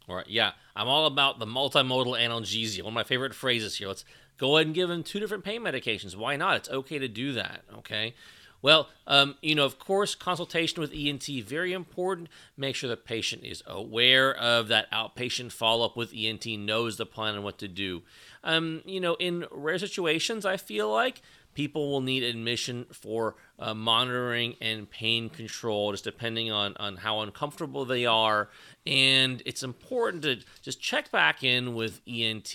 All 0.08 0.16
right, 0.16 0.28
yeah, 0.28 0.52
I'm 0.74 0.88
all 0.88 1.06
about 1.06 1.38
the 1.38 1.44
multimodal 1.46 2.18
analgesia. 2.18 2.82
One 2.82 2.92
of 2.92 2.94
my 2.94 3.04
favorite 3.04 3.34
phrases 3.34 3.76
here. 3.76 3.88
Let's 3.88 4.06
go 4.38 4.56
ahead 4.56 4.66
and 4.66 4.74
give 4.74 4.88
them 4.88 5.02
two 5.02 5.20
different 5.20 5.44
pain 5.44 5.60
medications. 5.60 6.16
Why 6.16 6.36
not? 6.36 6.56
It's 6.56 6.70
okay 6.70 6.98
to 6.98 7.08
do 7.08 7.32
that. 7.32 7.62
Okay. 7.78 8.14
Well, 8.60 8.88
um, 9.06 9.36
you 9.40 9.54
know, 9.54 9.64
of 9.64 9.78
course, 9.78 10.14
consultation 10.14 10.80
with 10.80 10.92
ENT 10.92 11.26
very 11.44 11.72
important. 11.72 12.28
Make 12.56 12.74
sure 12.74 12.90
the 12.90 12.96
patient 12.96 13.44
is 13.44 13.62
aware 13.66 14.34
of 14.34 14.68
that 14.68 14.90
outpatient 14.90 15.52
follow 15.52 15.84
up 15.84 15.96
with 15.96 16.12
ENT, 16.14 16.46
knows 16.46 16.96
the 16.96 17.06
plan 17.06 17.34
and 17.34 17.44
what 17.44 17.58
to 17.58 17.68
do. 17.68 18.02
Um, 18.42 18.82
you 18.84 19.00
know, 19.00 19.14
in 19.14 19.46
rare 19.50 19.78
situations, 19.78 20.44
I 20.44 20.56
feel 20.56 20.90
like 20.90 21.22
people 21.54 21.90
will 21.90 22.00
need 22.00 22.22
admission 22.22 22.86
for 22.92 23.36
uh, 23.58 23.74
monitoring 23.74 24.56
and 24.60 24.90
pain 24.90 25.28
control, 25.28 25.92
just 25.92 26.04
depending 26.04 26.50
on, 26.50 26.76
on 26.78 26.96
how 26.96 27.20
uncomfortable 27.20 27.84
they 27.84 28.06
are. 28.06 28.48
And 28.86 29.42
it's 29.46 29.62
important 29.62 30.22
to 30.24 30.38
just 30.62 30.80
check 30.80 31.10
back 31.10 31.44
in 31.44 31.74
with 31.74 32.00
ENT 32.08 32.54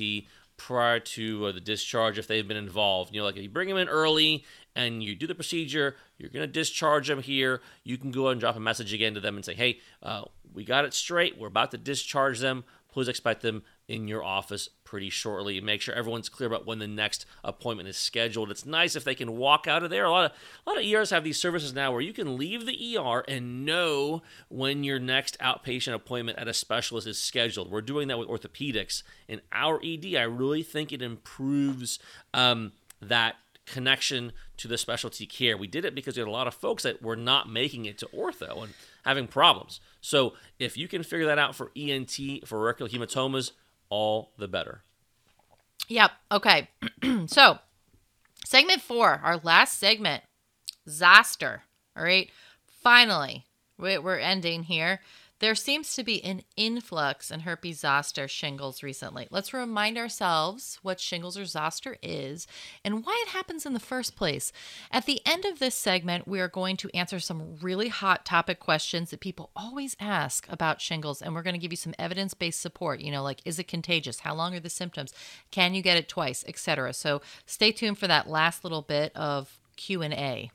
prior 0.56 0.99
to 0.99 1.47
uh, 1.47 1.51
the 1.51 1.60
discharge 1.60 2.18
if 2.18 2.28
they've 2.28 2.47
been 2.47 2.58
involved. 2.58 3.14
You 3.14 3.22
know, 3.22 3.26
like 3.26 3.36
if 3.36 3.43
you 3.43 3.49
bring 3.49 3.68
them 3.68 3.78
in 3.78 3.89
early 3.89 4.45
and 4.76 5.04
you 5.04 5.16
do 5.16 5.28
the 5.28 5.36
procedure, 5.36 5.96
you're 6.18 6.30
going 6.30 6.46
to 6.46 6.52
discharge 6.52 7.08
them 7.08 7.22
here. 7.22 7.62
You 7.84 7.98
can 7.98 8.12
go 8.12 8.30
and 8.30 8.40
drop 8.40 8.56
a 8.56 8.60
message 8.60 8.94
again 8.94 9.14
to 9.14 9.20
them 9.20 9.36
and 9.36 9.46
say, 9.46 9.54
hey, 9.54 9.80
uh, 10.02 10.24
we 10.54 10.66
got 10.66 10.86
it 10.86 10.94
straight. 10.94 11.38
We're 11.38 11.48
about 11.48 11.72
to 11.72 11.78
discharge 11.78 12.40
them. 12.40 12.64
Please 12.92 13.08
expect 13.08 13.42
them 13.42 13.64
in 13.88 14.08
your 14.08 14.24
office 14.24 14.70
pretty 14.84 15.10
shortly. 15.10 15.60
Make 15.60 15.82
sure 15.82 15.96
everyone's 15.96 16.30
clear 16.30 16.48
about 16.48 16.68
when 16.68 16.78
the 16.78 16.88
next 16.88 17.26
appointment 17.44 17.90
is 17.90 17.98
scheduled. 17.98 18.52
It's 18.52 18.68
nice 18.68 18.96
if 18.96 19.04
they 19.04 19.16
can 19.16 19.36
walk 19.36 19.68
out 19.68 19.84
of 19.84 19.90
there. 19.90 20.06
A 20.06 20.12
lot 20.12 20.26
of 20.26 20.32
a 20.66 20.70
lot 20.70 20.80
of 20.80 20.86
ERs 20.86 21.10
have 21.10 21.24
these 21.24 21.40
services 21.40 21.74
now 21.74 21.92
where 21.92 22.02
you 22.02 22.14
can 22.14 22.38
leave 22.38 22.68
the 22.68 22.98
ER 22.98 23.24
and 23.28 23.66
know 23.66 24.22
when 24.48 24.84
your 24.84 25.00
next 25.00 25.40
outpatient 25.40 25.96
appointment 25.96 26.38
at 26.38 26.48
a 26.48 26.54
specialist 26.54 27.08
is 27.08 27.18
scheduled. 27.18 27.72
We're 27.72 27.82
doing 27.82 28.08
that 28.10 28.20
with 28.20 28.30
orthopedics. 28.30 29.02
In 29.28 29.42
our 29.52 29.82
ED, 29.84 30.16
I 30.16 30.24
really 30.24 30.62
think 30.62 30.94
it 30.94 31.02
improves 31.02 31.98
um, 32.32 32.74
that 33.02 33.38
connection 33.66 34.34
to 34.57 34.68
the 34.68 34.78
specialty 34.78 35.26
care. 35.26 35.57
We 35.57 35.68
did 35.68 35.86
it 35.86 35.95
because 35.95 36.16
we 36.16 36.22
had 36.22 36.28
a 36.28 36.32
lot 36.32 36.47
of 36.47 36.53
folks 36.53 36.84
that 36.84 37.01
were 37.01 37.16
not 37.16 37.49
making 37.49 37.86
it 37.86 37.97
to 37.99 38.05
ortho 38.07 38.64
and 38.64 38.74
having 39.05 39.28
problems. 39.28 39.80
So 40.01 40.34
if 40.59 40.78
you 40.78 40.88
can 40.88 41.03
figure 41.03 41.26
that 41.26 41.39
out 41.39 41.55
for 41.55 41.72
ENT, 41.76 42.18
for 42.45 42.61
rectal 42.61 42.88
hematomas, 42.88 43.51
all 43.89 44.32
the 44.38 44.47
better. 44.47 44.84
Yep. 45.88 46.11
Okay. 46.32 46.70
so, 47.28 47.59
segment 48.45 48.82
four, 48.82 49.22
our 49.24 49.38
last 49.38 49.80
segment, 49.80 50.24
zoster. 50.89 51.64
All 51.95 52.03
right. 52.03 52.30
Finally, 52.66 53.45
we're 53.78 54.18
ending 54.18 54.64
here. 54.64 54.99
There 55.44 55.56
seems 55.56 55.94
to 55.96 56.06
be 56.06 56.24
an 56.24 56.44
influx 56.56 57.30
in 57.30 57.41
herpes 57.41 57.82
zoster 57.82 58.30
shingles 58.30 58.82
recently. 58.82 59.28
Let's 59.30 59.54
remind 59.54 59.98
ourselves 59.98 60.80
what 60.84 61.02
shingles 61.02 61.38
or 61.38 61.44
zoster 61.44 61.98
is 62.02 62.48
and 62.86 63.06
why 63.06 63.22
it 63.28 63.32
happens 63.32 63.66
in 63.66 63.74
the 63.74 63.80
first 63.82 64.16
place. 64.16 64.54
At 64.89 65.06
the 65.06 65.20
end 65.26 65.44
of 65.44 65.60
this 65.60 65.76
segment, 65.76 66.30
we 66.30 66.39
are 66.39 66.48
going 66.48 66.78
to 66.78 66.89
answer 66.96 67.20
some 67.20 67.58
really 67.62 67.89
hot 67.89 68.24
topic 68.24 68.62
questions 68.62 69.10
that 69.10 69.20
people 69.20 69.50
always 69.54 69.98
ask 70.00 70.46
about 70.48 70.80
shingles, 70.80 71.22
and 71.22 71.36
we're 71.36 71.44
going 71.44 71.56
to 71.56 71.60
give 71.60 71.74
you 71.74 71.78
some 71.78 71.94
evidence 72.00 72.34
based 72.34 72.62
support. 72.62 73.02
You 73.02 73.12
know, 73.12 73.22
like 73.22 73.41
is 73.44 73.60
it 73.60 73.68
contagious? 73.68 74.22
How 74.22 74.34
long 74.34 74.56
are 74.56 74.62
the 74.62 74.70
symptoms? 74.70 75.14
Can 75.52 75.74
you 75.74 75.82
get 75.82 75.98
it 75.98 76.08
twice, 76.08 76.46
etc. 76.48 76.94
So 76.94 77.22
stay 77.46 77.74
tuned 77.74 77.98
for 77.98 78.08
that 78.08 78.30
last 78.30 78.64
little 78.64 78.82
bit 78.82 79.14
of 79.14 79.60
Q 79.76 80.04
and 80.04 80.14
A. 80.14 80.52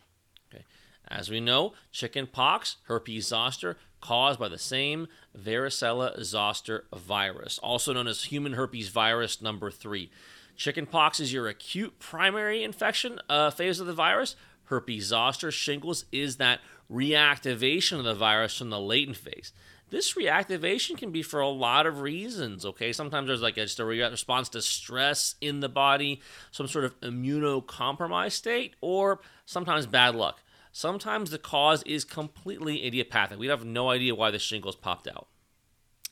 Okay. 0.50 0.64
As 1.08 1.28
we 1.28 1.40
know, 1.40 1.74
chicken 1.92 2.26
pox, 2.26 2.78
herpes 2.84 3.26
zoster, 3.26 3.76
caused 4.00 4.38
by 4.38 4.48
the 4.48 4.58
same 4.58 5.08
varicella 5.36 6.22
zoster 6.22 6.84
virus, 6.94 7.58
also 7.58 7.92
known 7.92 8.06
as 8.06 8.24
human 8.24 8.54
herpes 8.54 8.88
virus 8.88 9.42
number 9.42 9.70
three. 9.70 10.10
Chickenpox 10.56 11.20
is 11.20 11.32
your 11.32 11.48
acute 11.48 11.98
primary 11.98 12.64
infection 12.64 13.20
uh, 13.28 13.50
phase 13.50 13.80
of 13.80 13.86
the 13.86 13.92
virus. 13.92 14.34
Herpes 14.64 15.06
zoster 15.06 15.50
shingles 15.50 16.04
is 16.12 16.36
that 16.36 16.60
reactivation 16.90 17.98
of 17.98 18.04
the 18.04 18.14
virus 18.14 18.58
from 18.58 18.70
the 18.70 18.80
latent 18.80 19.16
phase. 19.16 19.52
This 19.90 20.14
reactivation 20.14 20.98
can 20.98 21.12
be 21.12 21.22
for 21.22 21.40
a 21.40 21.48
lot 21.48 21.86
of 21.86 22.00
reasons, 22.00 22.66
okay? 22.66 22.92
Sometimes 22.92 23.28
there's 23.28 23.40
like 23.40 23.56
a, 23.56 23.62
just 23.62 23.80
a 23.80 23.84
response 23.84 24.50
to 24.50 24.60
stress 24.60 25.34
in 25.40 25.60
the 25.60 25.68
body, 25.68 26.20
some 26.50 26.68
sort 26.68 26.84
of 26.84 27.00
immunocompromised 27.00 28.32
state, 28.32 28.74
or 28.82 29.20
sometimes 29.46 29.86
bad 29.86 30.14
luck. 30.14 30.42
Sometimes 30.78 31.30
the 31.30 31.38
cause 31.38 31.82
is 31.82 32.04
completely 32.04 32.86
idiopathic. 32.86 33.36
We 33.36 33.48
have 33.48 33.64
no 33.64 33.90
idea 33.90 34.14
why 34.14 34.30
the 34.30 34.38
shingles 34.38 34.76
popped 34.76 35.08
out. 35.08 35.26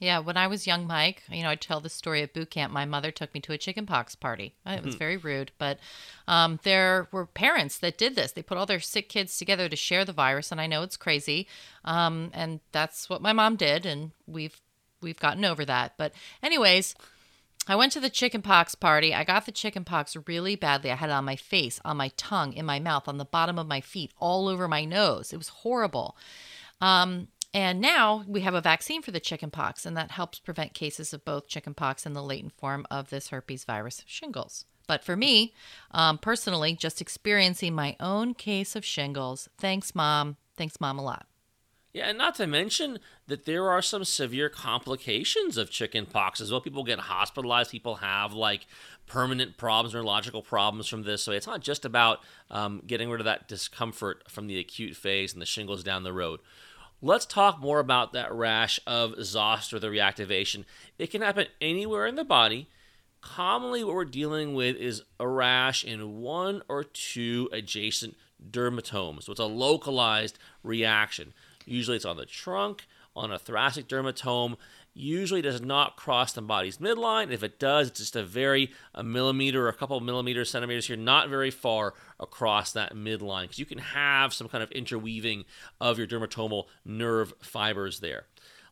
Yeah, 0.00 0.18
when 0.18 0.36
I 0.36 0.48
was 0.48 0.66
young, 0.66 0.88
Mike, 0.88 1.22
you 1.30 1.44
know, 1.44 1.50
I 1.50 1.54
tell 1.54 1.78
the 1.78 1.88
story 1.88 2.20
at 2.22 2.34
boot 2.34 2.50
camp. 2.50 2.72
My 2.72 2.84
mother 2.84 3.12
took 3.12 3.32
me 3.32 3.38
to 3.42 3.52
a 3.52 3.58
chickenpox 3.58 4.16
party. 4.16 4.56
Uh, 4.66 4.72
it 4.72 4.84
was 4.84 4.94
hmm. 4.94 4.98
very 4.98 5.18
rude, 5.18 5.52
but 5.56 5.78
um, 6.26 6.58
there 6.64 7.06
were 7.12 7.26
parents 7.26 7.78
that 7.78 7.96
did 7.96 8.16
this. 8.16 8.32
They 8.32 8.42
put 8.42 8.58
all 8.58 8.66
their 8.66 8.80
sick 8.80 9.08
kids 9.08 9.38
together 9.38 9.68
to 9.68 9.76
share 9.76 10.04
the 10.04 10.12
virus, 10.12 10.50
and 10.50 10.60
I 10.60 10.66
know 10.66 10.82
it's 10.82 10.96
crazy, 10.96 11.46
um, 11.84 12.32
and 12.34 12.58
that's 12.72 13.08
what 13.08 13.22
my 13.22 13.32
mom 13.32 13.54
did, 13.54 13.86
and 13.86 14.10
we've 14.26 14.60
we've 15.00 15.20
gotten 15.20 15.44
over 15.44 15.64
that. 15.64 15.92
But 15.96 16.12
anyways, 16.42 16.96
I 17.68 17.76
went 17.76 17.92
to 17.92 18.00
the 18.00 18.10
chickenpox 18.10 18.74
party. 18.74 19.12
I 19.12 19.24
got 19.24 19.46
the 19.46 19.52
chickenpox 19.52 20.16
really 20.26 20.54
badly. 20.54 20.90
I 20.90 20.96
had 20.96 21.10
it 21.10 21.14
on 21.14 21.24
my 21.24 21.36
face, 21.36 21.80
on 21.84 21.96
my 21.96 22.12
tongue, 22.16 22.52
in 22.52 22.64
my 22.64 22.78
mouth, 22.78 23.08
on 23.08 23.18
the 23.18 23.24
bottom 23.24 23.58
of 23.58 23.66
my 23.66 23.80
feet, 23.80 24.12
all 24.18 24.48
over 24.48 24.68
my 24.68 24.84
nose. 24.84 25.32
It 25.32 25.36
was 25.36 25.48
horrible. 25.48 26.16
Um, 26.80 27.28
and 27.52 27.80
now 27.80 28.24
we 28.28 28.42
have 28.42 28.54
a 28.54 28.60
vaccine 28.60 29.02
for 29.02 29.10
the 29.10 29.20
chickenpox, 29.20 29.86
and 29.86 29.96
that 29.96 30.12
helps 30.12 30.38
prevent 30.38 30.74
cases 30.74 31.12
of 31.12 31.24
both 31.24 31.48
chickenpox 31.48 32.06
and 32.06 32.14
the 32.14 32.22
latent 32.22 32.52
form 32.52 32.86
of 32.90 33.10
this 33.10 33.28
herpes 33.28 33.64
virus, 33.64 34.02
shingles. 34.06 34.64
But 34.86 35.02
for 35.02 35.16
me, 35.16 35.52
um, 35.90 36.18
personally, 36.18 36.76
just 36.76 37.00
experiencing 37.00 37.74
my 37.74 37.96
own 37.98 38.34
case 38.34 38.76
of 38.76 38.84
shingles, 38.84 39.48
thanks, 39.58 39.94
mom. 39.94 40.36
Thanks, 40.56 40.80
mom, 40.80 40.98
a 40.98 41.02
lot. 41.02 41.26
Yeah, 41.96 42.10
and 42.10 42.18
not 42.18 42.34
to 42.34 42.46
mention 42.46 42.98
that 43.26 43.46
there 43.46 43.70
are 43.70 43.80
some 43.80 44.04
severe 44.04 44.50
complications 44.50 45.56
of 45.56 45.70
chickenpox 45.70 46.42
as 46.42 46.52
well. 46.52 46.60
People 46.60 46.84
get 46.84 46.98
hospitalized. 46.98 47.70
People 47.70 47.94
have 47.94 48.34
like 48.34 48.66
permanent 49.06 49.56
problems, 49.56 49.94
neurological 49.94 50.42
problems 50.42 50.88
from 50.88 51.04
this. 51.04 51.22
So 51.22 51.32
it's 51.32 51.46
not 51.46 51.62
just 51.62 51.86
about 51.86 52.20
um, 52.50 52.82
getting 52.86 53.08
rid 53.08 53.22
of 53.22 53.24
that 53.24 53.48
discomfort 53.48 54.24
from 54.28 54.46
the 54.46 54.58
acute 54.58 54.94
phase 54.94 55.32
and 55.32 55.40
the 55.40 55.46
shingles 55.46 55.82
down 55.82 56.02
the 56.02 56.12
road. 56.12 56.40
Let's 57.00 57.24
talk 57.24 57.60
more 57.60 57.78
about 57.78 58.12
that 58.12 58.30
rash 58.30 58.78
of 58.86 59.14
zoster, 59.24 59.78
the 59.78 59.86
reactivation. 59.86 60.66
It 60.98 61.10
can 61.10 61.22
happen 61.22 61.46
anywhere 61.62 62.06
in 62.06 62.16
the 62.16 62.24
body. 62.24 62.68
Commonly, 63.22 63.82
what 63.82 63.94
we're 63.94 64.04
dealing 64.04 64.54
with 64.54 64.76
is 64.76 65.02
a 65.18 65.26
rash 65.26 65.82
in 65.82 66.20
one 66.20 66.60
or 66.68 66.84
two 66.84 67.48
adjacent 67.52 68.18
dermatomes. 68.50 69.22
So 69.22 69.32
it's 69.32 69.40
a 69.40 69.46
localized 69.46 70.38
reaction. 70.62 71.32
Usually 71.66 71.96
it's 71.96 72.06
on 72.06 72.16
the 72.16 72.24
trunk, 72.24 72.86
on 73.14 73.32
a 73.32 73.38
thoracic 73.38 73.88
dermatome. 73.88 74.56
Usually 74.94 75.42
does 75.42 75.60
not 75.60 75.96
cross 75.96 76.32
the 76.32 76.40
body's 76.40 76.78
midline. 76.78 77.30
If 77.30 77.42
it 77.42 77.58
does, 77.58 77.88
it's 77.88 78.00
just 78.00 78.16
a 78.16 78.22
very 78.22 78.70
a 78.94 79.02
millimeter 79.02 79.66
or 79.66 79.68
a 79.68 79.74
couple 79.74 80.00
millimeters, 80.00 80.48
centimeters 80.48 80.86
here, 80.86 80.96
not 80.96 81.28
very 81.28 81.50
far 81.50 81.92
across 82.18 82.72
that 82.72 82.94
midline. 82.94 83.42
Because 83.42 83.58
you 83.58 83.66
can 83.66 83.78
have 83.78 84.32
some 84.32 84.48
kind 84.48 84.62
of 84.62 84.70
interweaving 84.70 85.44
of 85.80 85.98
your 85.98 86.06
dermatomal 86.06 86.64
nerve 86.84 87.34
fibers 87.42 88.00
there. 88.00 88.24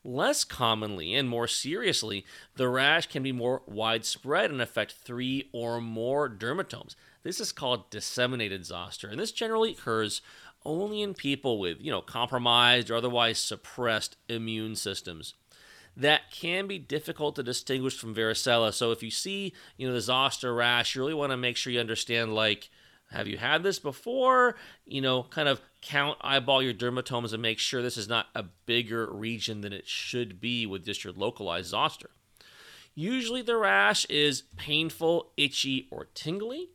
Less 0.07 0.45
commonly 0.45 1.14
and 1.14 1.28
more 1.28 1.49
seriously, 1.49 2.26
the 2.57 2.68
rash 2.68 3.07
can 3.07 3.22
be 3.22 3.32
more 3.32 3.62
widespread 3.66 4.51
and 4.51 4.61
affect 4.61 4.92
three 4.92 5.49
or 5.53 5.80
more 5.80 6.28
dermatomes. 6.28 6.95
This 7.22 7.40
is 7.40 7.53
called 7.53 7.88
disseminated 7.88 8.66
zoster, 8.66 9.09
and 9.09 9.18
this 9.18 9.32
generally 9.32 9.72
occurs 9.72 10.20
only 10.64 11.02
in 11.02 11.14
people 11.14 11.58
with, 11.58 11.78
you 11.80 11.90
know, 11.90 12.00
compromised 12.00 12.90
or 12.90 12.96
otherwise 12.96 13.38
suppressed 13.38 14.16
immune 14.28 14.76
systems. 14.76 15.34
That 15.96 16.30
can 16.32 16.66
be 16.66 16.78
difficult 16.78 17.36
to 17.36 17.42
distinguish 17.42 17.96
from 17.96 18.14
varicella. 18.14 18.72
So 18.72 18.90
if 18.90 19.02
you 19.02 19.10
see, 19.10 19.52
you 19.76 19.86
know, 19.86 19.94
the 19.94 20.00
zoster 20.00 20.52
rash, 20.52 20.94
you 20.94 21.02
really 21.02 21.14
want 21.14 21.30
to 21.30 21.36
make 21.36 21.56
sure 21.56 21.72
you 21.72 21.80
understand 21.80 22.34
like 22.34 22.70
have 23.10 23.28
you 23.28 23.38
had 23.38 23.62
this 23.62 23.78
before? 23.78 24.56
You 24.84 25.00
know, 25.00 25.22
kind 25.24 25.48
of 25.48 25.60
count, 25.82 26.18
eyeball 26.20 26.62
your 26.62 26.74
dermatomes 26.74 27.32
and 27.32 27.42
make 27.42 27.58
sure 27.58 27.80
this 27.80 27.96
is 27.96 28.08
not 28.08 28.26
a 28.34 28.42
bigger 28.42 29.06
region 29.06 29.60
than 29.60 29.72
it 29.72 29.86
should 29.86 30.40
be 30.40 30.66
with 30.66 30.84
just 30.84 31.04
your 31.04 31.12
localized 31.12 31.68
zoster. 31.68 32.10
Usually 32.94 33.42
the 33.42 33.56
rash 33.56 34.04
is 34.06 34.42
painful, 34.56 35.32
itchy, 35.36 35.88
or 35.90 36.08
tingly 36.14 36.70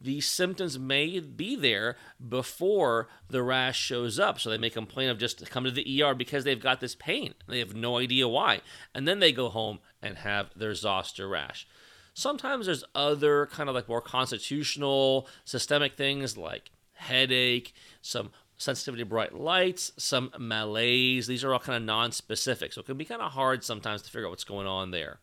the 0.00 0.20
symptoms 0.20 0.78
may 0.78 1.20
be 1.20 1.56
there 1.56 1.96
before 2.28 3.08
the 3.28 3.42
rash 3.42 3.78
shows 3.78 4.18
up. 4.18 4.38
So 4.38 4.50
they 4.50 4.58
may 4.58 4.70
complain 4.70 5.08
of 5.08 5.18
just 5.18 5.48
come 5.50 5.64
to 5.64 5.70
the 5.70 6.02
ER 6.02 6.14
because 6.14 6.44
they've 6.44 6.60
got 6.60 6.80
this 6.80 6.94
pain. 6.94 7.34
They 7.48 7.58
have 7.60 7.74
no 7.74 7.98
idea 7.98 8.28
why. 8.28 8.60
And 8.94 9.06
then 9.06 9.20
they 9.20 9.32
go 9.32 9.48
home 9.48 9.80
and 10.02 10.18
have 10.18 10.50
their 10.54 10.74
zoster 10.74 11.28
rash. 11.28 11.66
Sometimes 12.14 12.66
there's 12.66 12.84
other 12.94 13.46
kind 13.46 13.68
of 13.68 13.74
like 13.74 13.88
more 13.88 14.00
constitutional, 14.00 15.28
systemic 15.44 15.96
things 15.96 16.36
like 16.36 16.70
headache, 16.94 17.74
some 18.00 18.30
sensitivity 18.56 19.02
to 19.02 19.08
bright 19.08 19.34
lights, 19.34 19.92
some 19.98 20.30
malaise. 20.38 21.26
These 21.26 21.44
are 21.44 21.52
all 21.52 21.58
kind 21.58 21.76
of 21.76 21.82
non-specific. 21.82 22.72
So 22.72 22.80
it 22.80 22.86
can 22.86 22.96
be 22.96 23.04
kind 23.04 23.20
of 23.20 23.32
hard 23.32 23.64
sometimes 23.64 24.02
to 24.02 24.10
figure 24.10 24.26
out 24.26 24.30
what's 24.30 24.44
going 24.44 24.66
on 24.66 24.92
there. 24.92 25.18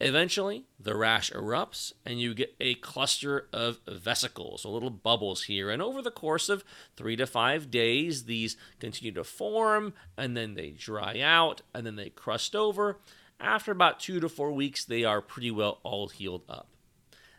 Eventually, 0.00 0.64
the 0.78 0.96
rash 0.96 1.30
erupts 1.30 1.92
and 2.04 2.20
you 2.20 2.34
get 2.34 2.54
a 2.60 2.74
cluster 2.76 3.48
of 3.52 3.78
vesicles, 3.86 4.62
so 4.62 4.70
little 4.70 4.90
bubbles 4.90 5.44
here. 5.44 5.70
And 5.70 5.80
over 5.80 6.02
the 6.02 6.10
course 6.10 6.48
of 6.48 6.64
three 6.96 7.16
to 7.16 7.26
five 7.26 7.70
days, 7.70 8.24
these 8.24 8.56
continue 8.80 9.12
to 9.12 9.24
form 9.24 9.94
and 10.16 10.36
then 10.36 10.54
they 10.54 10.70
dry 10.70 11.20
out 11.20 11.62
and 11.72 11.86
then 11.86 11.96
they 11.96 12.10
crust 12.10 12.56
over. 12.56 12.98
After 13.38 13.72
about 13.72 14.00
two 14.00 14.20
to 14.20 14.28
four 14.28 14.52
weeks, 14.52 14.84
they 14.84 15.04
are 15.04 15.20
pretty 15.20 15.50
well 15.50 15.78
all 15.84 16.08
healed 16.08 16.42
up. 16.48 16.68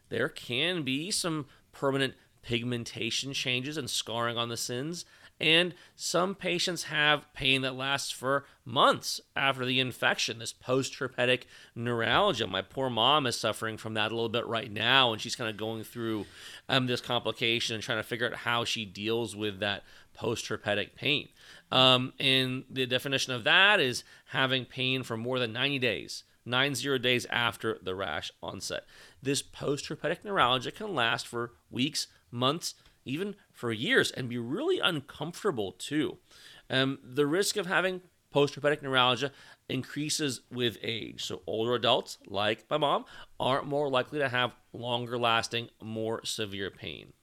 There 0.10 0.30
can 0.30 0.84
be 0.84 1.12
some 1.12 1.48
permanent 1.72 2.14
pigmentation 2.42 3.34
changes 3.34 3.76
and 3.76 3.90
scarring 3.90 4.38
on 4.38 4.50
the 4.50 4.58
sins 4.58 5.04
and 5.40 5.74
some 5.96 6.34
patients 6.34 6.84
have 6.84 7.32
pain 7.34 7.62
that 7.62 7.76
lasts 7.76 8.12
for 8.12 8.46
months 8.64 9.20
after 9.36 9.66
the 9.66 9.80
infection, 9.80 10.40
this 10.40 10.54
post 10.54 10.94
herpetic 11.00 11.44
neuralgia. 11.76 12.48
My 12.48 12.62
poor 12.62 12.90
mom 12.90 13.28
is 13.28 13.38
suffering 13.38 13.78
from 13.78 13.96
that 13.96 14.12
a 14.12 14.16
little 14.16 14.30
bit 14.30 14.48
right 14.48 14.72
now, 14.72 15.12
and 15.12 15.22
she's 15.22 15.36
kind 15.36 15.50
of 15.50 15.58
going 15.58 15.84
through 15.84 16.26
um, 16.70 16.88
this 16.88 17.02
complication 17.02 17.76
and 17.76 17.84
trying 17.84 18.00
to 18.00 18.04
figure 18.04 18.28
out 18.28 18.36
how 18.36 18.64
she 18.64 18.86
deals 18.86 19.36
with 19.36 19.60
that 19.60 19.84
post 20.14 20.46
herpetic 20.46 20.96
pain. 20.96 21.28
Um, 21.72 22.14
and 22.20 22.64
the 22.70 22.86
definition 22.86 23.34
of 23.34 23.44
that 23.44 23.80
is 23.80 24.04
having 24.28 24.66
pain 24.66 25.04
for 25.04 25.18
more 25.18 25.40
than 25.40 25.54
90 25.54 25.80
days. 25.80 26.24
Nine 26.48 26.76
zero 26.76 27.00
days 27.00 27.26
after 27.32 27.80
the 27.82 27.96
rash 27.96 28.32
onset. 28.44 28.86
This 29.22 29.42
post 29.42 29.90
herpetic 29.90 30.24
neuralgia 30.24 30.72
can 30.72 30.94
last 30.94 31.26
for 31.28 31.54
weeks, 31.72 32.06
months, 32.30 32.76
even 33.06 33.36
for 33.54 33.72
years, 33.72 34.12
and 34.12 34.28
be 34.30 34.38
really 34.38 34.80
uncomfortable 34.80 35.72
too. 35.72 36.18
Um, 36.70 37.00
the 37.04 37.26
risk 37.28 37.56
of 37.58 37.68
having 37.68 38.02
post 38.32 38.56
herpetic 38.60 38.82
neuralgia 38.82 39.32
increases 39.70 40.42
with 40.52 40.78
age. 40.84 41.24
So, 41.24 41.42
older 41.48 41.74
adults, 41.76 42.18
like 42.28 42.66
my 42.70 42.78
mom, 42.78 43.06
are 43.40 43.64
more 43.64 43.90
likely 43.90 44.20
to 44.20 44.30
have 44.30 44.54
longer 44.74 45.18
lasting, 45.18 45.70
more 45.82 46.24
severe 46.26 46.70
pain. 46.70 47.14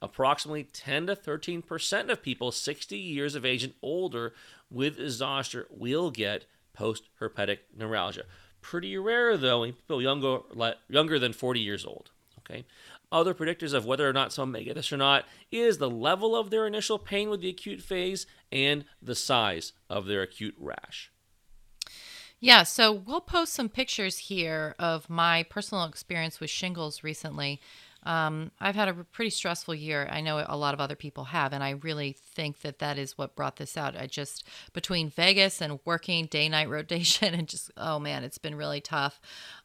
approximately 0.00 0.64
10 0.64 1.06
to 1.06 1.14
13% 1.16 2.10
of 2.10 2.22
people 2.22 2.50
60 2.50 2.98
years 2.98 3.34
of 3.36 3.44
age 3.44 3.62
and 3.62 3.74
older 3.82 4.34
with 4.70 4.98
zoster 5.08 5.66
will 5.70 6.10
get 6.10 6.44
post 6.72 7.08
herpetic 7.20 7.58
neuralgia. 7.76 8.24
Pretty 8.60 8.96
rare 8.98 9.36
though 9.36 9.62
in 9.62 9.74
people 9.74 10.02
younger, 10.02 10.38
younger 10.88 11.18
than 11.18 11.32
40 11.32 11.60
years 11.60 11.84
old. 11.86 12.10
Okay. 12.40 12.64
Other 13.12 13.34
predictors 13.34 13.74
of 13.74 13.84
whether 13.84 14.08
or 14.08 14.12
not 14.14 14.32
someone 14.32 14.52
may 14.52 14.64
get 14.64 14.74
this 14.74 14.92
or 14.92 14.96
not 14.96 15.26
is 15.50 15.76
the 15.76 15.90
level 15.90 16.34
of 16.34 16.48
their 16.48 16.66
initial 16.66 16.98
pain 16.98 17.28
with 17.28 17.42
the 17.42 17.50
acute 17.50 17.82
phase 17.82 18.26
and 18.50 18.86
the 19.02 19.14
size 19.14 19.74
of 19.90 20.06
their 20.06 20.22
acute 20.22 20.54
rash. 20.58 21.12
Yeah, 22.40 22.62
so 22.64 22.90
we'll 22.90 23.20
post 23.20 23.52
some 23.52 23.68
pictures 23.68 24.18
here 24.18 24.74
of 24.78 25.08
my 25.08 25.44
personal 25.44 25.84
experience 25.84 26.40
with 26.40 26.50
shingles 26.50 27.04
recently. 27.04 27.60
Um, 28.04 28.50
I've 28.58 28.74
had 28.74 28.88
a 28.88 28.94
pretty 28.94 29.30
stressful 29.30 29.76
year. 29.76 30.08
I 30.10 30.22
know 30.22 30.44
a 30.48 30.56
lot 30.56 30.74
of 30.74 30.80
other 30.80 30.96
people 30.96 31.26
have, 31.26 31.52
and 31.52 31.62
I 31.62 31.70
really 31.70 32.12
think 32.12 32.62
that 32.62 32.80
that 32.80 32.98
is 32.98 33.16
what 33.16 33.36
brought 33.36 33.56
this 33.56 33.76
out. 33.76 33.96
I 33.96 34.06
just, 34.06 34.44
between 34.72 35.08
Vegas 35.08 35.60
and 35.60 35.78
working 35.84 36.26
day 36.26 36.48
night 36.48 36.68
rotation, 36.70 37.34
and 37.34 37.46
just, 37.46 37.70
oh 37.76 37.98
man, 37.98 38.24
it's 38.24 38.38
been 38.38 38.56
really 38.56 38.80
tough. 38.80 39.20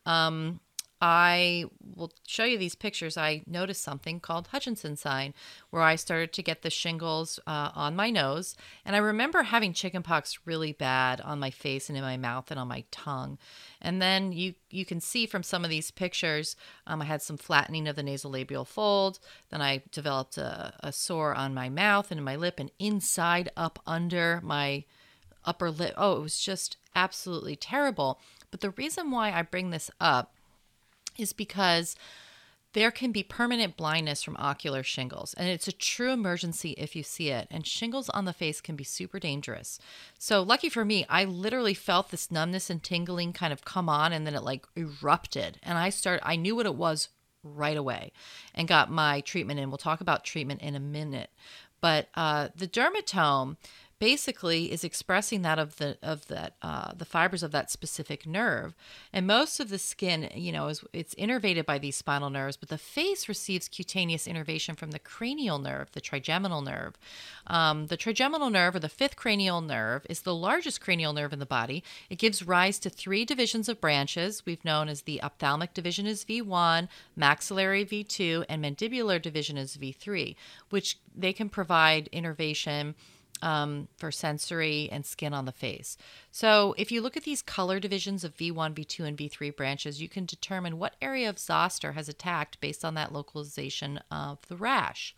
Um, 0.06 0.60
I 1.00 1.66
will 1.96 2.12
show 2.26 2.44
you 2.44 2.58
these 2.58 2.74
pictures. 2.74 3.18
I 3.18 3.44
noticed 3.46 3.84
something 3.84 4.20
called 4.20 4.48
Hutchinson 4.48 4.96
sign, 4.96 5.36
where 5.70 5.84
I 5.84 5.96
started 5.96 6.34
to 6.34 6.42
get 6.42 6.64
the 6.64 6.72
shingles 6.72 7.40
uh, 7.46 7.72
on 7.76 7.96
my 7.96 8.10
nose. 8.10 8.56
And 8.84 8.96
I 8.96 9.00
remember 9.00 9.44
having 9.44 9.74
chickenpox 9.74 10.40
really 10.46 10.74
bad 10.74 11.22
on 11.22 11.40
my 11.40 11.52
face 11.52 11.90
and 11.90 11.98
in 11.98 12.04
my 12.04 12.18
mouth 12.18 12.50
and 12.50 12.60
on 12.60 12.68
my 12.68 12.84
tongue. 12.90 13.38
And 13.80 14.02
then 14.02 14.32
you 14.32 14.56
you 14.70 14.86
can 14.86 15.00
see 15.00 15.28
from 15.28 15.44
some 15.44 15.64
of 15.64 15.70
these 15.70 15.92
pictures, 15.92 16.56
um, 16.88 17.02
I 17.02 17.06
had 17.06 17.22
some 17.22 17.38
flattening 17.38 17.88
of 17.88 17.96
the 17.96 18.04
nasolabial 18.04 18.66
fold. 18.66 19.20
Then 19.50 19.62
I 19.62 19.84
developed 19.92 20.38
a, 20.38 20.74
a 20.80 20.92
sore 20.92 21.36
on 21.36 21.54
my 21.54 21.70
mouth 21.70 22.12
and 22.12 22.18
in 22.18 22.24
my 22.24 22.36
lip 22.36 22.60
and 22.60 22.72
inside 22.80 23.52
up 23.56 23.80
under 23.86 24.42
my 24.44 24.84
upper 25.46 25.70
lip. 25.70 25.94
Oh, 25.96 26.18
it 26.18 26.22
was 26.22 26.40
just 26.40 26.78
absolutely 26.96 27.56
terrible. 27.56 28.20
But 28.50 28.62
the 28.62 28.72
reason 28.72 29.12
why 29.12 29.32
I 29.32 29.44
bring 29.44 29.70
this 29.70 29.92
up 30.00 30.34
is 31.18 31.34
because 31.34 31.96
there 32.74 32.92
can 32.92 33.12
be 33.12 33.24
permanent 33.24 33.78
blindness 33.78 34.22
from 34.22 34.38
ocular 34.38 34.84
shingles, 34.84 35.34
and 35.34 35.50
it's 35.50 35.68
a 35.68 35.72
true 35.72 36.12
emergency 36.12 36.72
if 36.72 36.96
you 36.96 37.02
see 37.02 37.30
it. 37.30 37.48
And 37.50 37.66
shingles 37.66 38.10
on 38.10 38.26
the 38.26 38.34
face 38.34 38.62
can 38.62 38.76
be 38.76 38.84
super 38.84 39.20
dangerous. 39.20 39.80
So, 40.20 40.44
lucky 40.44 40.70
for 40.70 40.86
me, 40.86 41.06
I 41.10 41.24
literally 41.24 41.74
felt 41.74 42.12
this 42.12 42.30
numbness 42.30 42.70
and 42.70 42.84
tingling 42.84 43.34
kind 43.34 43.52
of 43.52 43.66
come 43.66 43.90
on, 43.90 44.14
and 44.14 44.28
then 44.28 44.36
it 44.36 44.44
like 44.44 44.68
erupted. 44.76 45.60
And 45.64 45.78
I 45.78 45.90
started, 45.90 46.28
I 46.28 46.36
knew 46.36 46.56
what 46.56 46.66
it 46.66 46.76
was 46.76 47.10
right 47.44 47.78
away 47.78 48.12
and 48.54 48.68
got 48.68 48.92
my 48.92 49.22
treatment. 49.22 49.60
And 49.60 49.72
we'll 49.72 49.78
talk 49.78 50.02
about 50.02 50.24
treatment 50.24 50.62
in 50.62 50.76
a 50.76 50.80
minute. 50.80 51.30
But 51.82 52.10
uh, 52.16 52.50
the 52.56 52.68
dermatome 52.68 53.58
basically 54.00 54.72
is 54.72 54.84
expressing 54.84 55.42
that 55.42 55.58
of 55.58 55.78
the 55.78 55.98
of 56.04 56.28
that 56.28 56.56
uh, 56.62 56.94
the 56.94 57.06
fibers 57.06 57.44
of 57.44 57.52
that 57.52 57.72
specific 57.72 58.26
nerve. 58.26 58.76
And 59.12 59.26
most 59.26 59.60
of 59.60 59.70
the 59.70 59.80
skin 59.80 60.30
you 60.36 60.52
know 60.52 60.68
is 60.68 60.84
it's 60.94 61.16
innervated 61.16 61.66
by 61.66 61.78
these 61.78 61.96
spinal 61.96 62.30
nerves 62.30 62.58
but 62.58 62.70
the 62.70 62.78
face 62.78 63.28
receives 63.28 63.68
cutaneous 63.68 64.28
innervation 64.28 64.76
from 64.76 64.92
the 64.92 65.00
cranial 65.00 65.60
nerve 65.60 65.92
the 65.92 66.02
trigeminal 66.02 66.62
nerve. 66.62 66.96
Um, 67.48 67.88
the 67.88 67.98
trigeminal 67.98 68.50
nerve 68.50 68.76
or 68.76 68.80
the 68.80 68.90
fifth 68.90 69.16
cranial 69.16 69.62
nerve 69.62 70.06
is 70.10 70.22
the 70.22 70.36
largest 70.36 70.82
cranial 70.82 71.14
nerve 71.14 71.34
in 71.34 71.40
the 71.40 71.46
body. 71.46 71.84
It 72.10 72.20
gives 72.20 72.44
rise 72.44 72.80
to 72.80 72.90
three 72.90 73.26
divisions 73.26 73.70
of 73.70 73.82
branches. 73.82 74.46
We've 74.46 74.64
known 74.64 74.90
as 74.90 75.02
the 75.02 75.22
ophthalmic 75.24 75.74
division 75.74 76.06
is 76.06 76.24
v1 76.24 76.88
maxillary 77.16 77.86
v2 77.86 78.46
and 78.48 78.64
mandibular 78.64 79.22
division 79.22 79.58
is 79.58 79.78
v3 79.78 80.36
which 80.70 81.00
they 81.16 81.34
can 81.34 81.50
provide 81.50 82.10
innervation 82.12 82.96
um, 83.42 83.88
for 83.98 84.12
sensory 84.12 84.90
and 84.92 85.06
skin 85.06 85.34
on 85.34 85.46
the 85.46 85.52
face. 85.52 85.98
So, 86.32 86.76
if 86.78 86.92
you 86.92 87.02
look 87.02 87.18
at 87.18 87.24
these 87.24 87.42
color 87.42 87.80
divisions 87.80 88.24
of 88.24 88.36
V1, 88.36 88.74
V2, 88.74 89.06
and 89.06 89.18
V3 89.18 89.56
branches, 89.56 90.02
you 90.02 90.10
can 90.10 90.26
determine 90.26 90.80
what 90.80 90.96
area 91.02 91.30
of 91.30 91.40
zoster 91.40 91.94
has 91.94 92.10
attacked 92.10 92.60
based 92.60 92.84
on 92.84 92.94
that 92.96 93.14
localization 93.14 94.00
of 94.12 94.40
the 94.48 94.58
rash. 94.58 95.16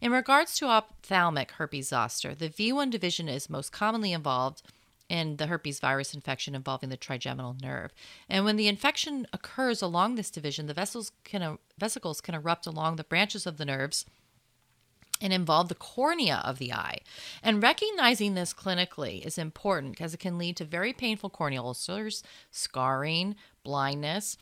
In 0.00 0.12
regards 0.12 0.54
to 0.56 0.66
ophthalmic 0.66 1.52
herpes 1.52 1.88
zoster, 1.88 2.34
the 2.34 2.48
V1 2.48 2.90
division 2.90 3.28
is 3.28 3.50
most 3.50 3.72
commonly 3.72 4.12
involved 4.12 4.62
in 5.08 5.36
the 5.36 5.46
herpes 5.46 5.80
virus 5.80 6.14
infection 6.14 6.54
involving 6.54 6.90
the 6.90 6.96
trigeminal 6.96 7.56
nerve. 7.62 7.92
And 8.28 8.44
when 8.44 8.56
the 8.56 8.68
infection 8.68 9.26
occurs 9.32 9.80
along 9.80 10.14
this 10.14 10.30
division, 10.30 10.66
the 10.66 10.74
vessels 10.74 11.12
can, 11.24 11.58
vesicles 11.78 12.20
can 12.20 12.34
erupt 12.34 12.66
along 12.66 12.96
the 12.96 13.04
branches 13.04 13.46
of 13.46 13.56
the 13.56 13.64
nerves 13.64 14.04
and 15.20 15.32
involve 15.32 15.68
the 15.68 15.74
cornea 15.74 16.42
of 16.44 16.58
the 16.58 16.72
eye. 16.72 16.98
And 17.42 17.62
recognizing 17.62 18.34
this 18.34 18.54
clinically 18.54 19.24
is 19.24 19.38
important 19.38 19.92
because 19.92 20.14
it 20.14 20.20
can 20.20 20.38
lead 20.38 20.56
to 20.58 20.64
very 20.64 20.92
painful 20.92 21.30
corneal 21.30 21.66
ulcers, 21.66 22.22
scarring, 22.50 23.36
blindness. 23.62 24.36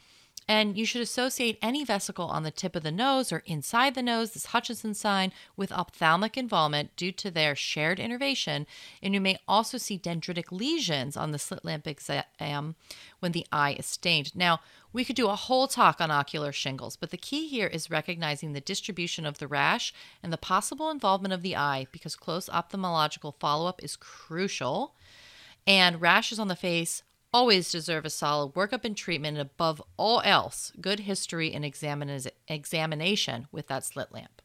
And 0.49 0.78
you 0.78 0.86
should 0.86 1.03
associate 1.03 1.59
any 1.61 1.84
vesicle 1.84 2.26
on 2.26 2.44
the 2.44 2.53
tip 2.53 2.76
of 2.76 2.84
the 2.84 2.92
nose 2.92 3.32
or 3.32 3.42
inside 3.47 3.97
the 3.97 4.03
nose, 4.03 4.30
this 4.30 4.47
Hutchinson 4.47 4.94
sign, 4.94 5.32
with 5.57 5.72
ophthalmic 5.72 6.36
involvement 6.36 6.94
due 6.94 7.11
to 7.12 7.32
their 7.32 7.57
shared 7.57 7.99
innervation. 7.99 8.66
And 9.03 9.12
you 9.12 9.20
may 9.20 9.38
also 9.49 9.76
see 9.76 9.99
dendritic 9.99 10.53
lesions 10.53 11.16
on 11.16 11.32
the 11.32 11.38
slit 11.40 11.64
lamp 11.64 11.88
exam 11.88 12.76
when 13.18 13.32
the 13.32 13.47
eye 13.51 13.74
is 13.76 13.86
stained. 13.86 14.36
Now, 14.36 14.61
we 14.92 15.05
could 15.05 15.16
do 15.16 15.28
a 15.28 15.34
whole 15.34 15.66
talk 15.66 16.01
on 16.01 16.12
ocular 16.12 16.53
shingles, 16.53 16.97
but 16.97 17.11
the 17.11 17.16
key 17.16 17.49
here 17.49 17.66
is 17.66 17.90
recognizing 17.90 18.53
the 18.53 18.61
distribution 18.61 19.26
of 19.26 19.38
the 19.38 19.49
rash 19.49 19.92
and 20.22 20.32
the 20.32 20.38
possible 20.38 20.90
involvement 20.90 21.34
of 21.34 21.42
the 21.42 21.57
eye 21.57 21.88
because 21.90 22.14
close 22.14 22.49
ophthalmological 22.49 23.34
follow 23.40 23.68
up 23.68 23.82
is 23.82 23.97
crucial. 23.97 24.94
And 25.66 26.01
rashes 26.01 26.38
on 26.38 26.47
the 26.47 26.55
face 26.55 27.03
always 27.37 27.70
deserve 27.70 28.07
a 28.07 28.11
solid 28.11 28.55
workup 28.55 28.84
and 28.84 28.97
treatment, 28.97 29.37
and 29.37 29.43
above 29.43 29.82
all 29.99 30.22
else, 30.24 30.72
good 30.80 31.01
history 31.01 31.53
and 31.53 31.66
examination 31.66 33.47
with 33.53 33.66
that 33.66 33.84
slit 33.84 34.11
lamp 34.11 34.41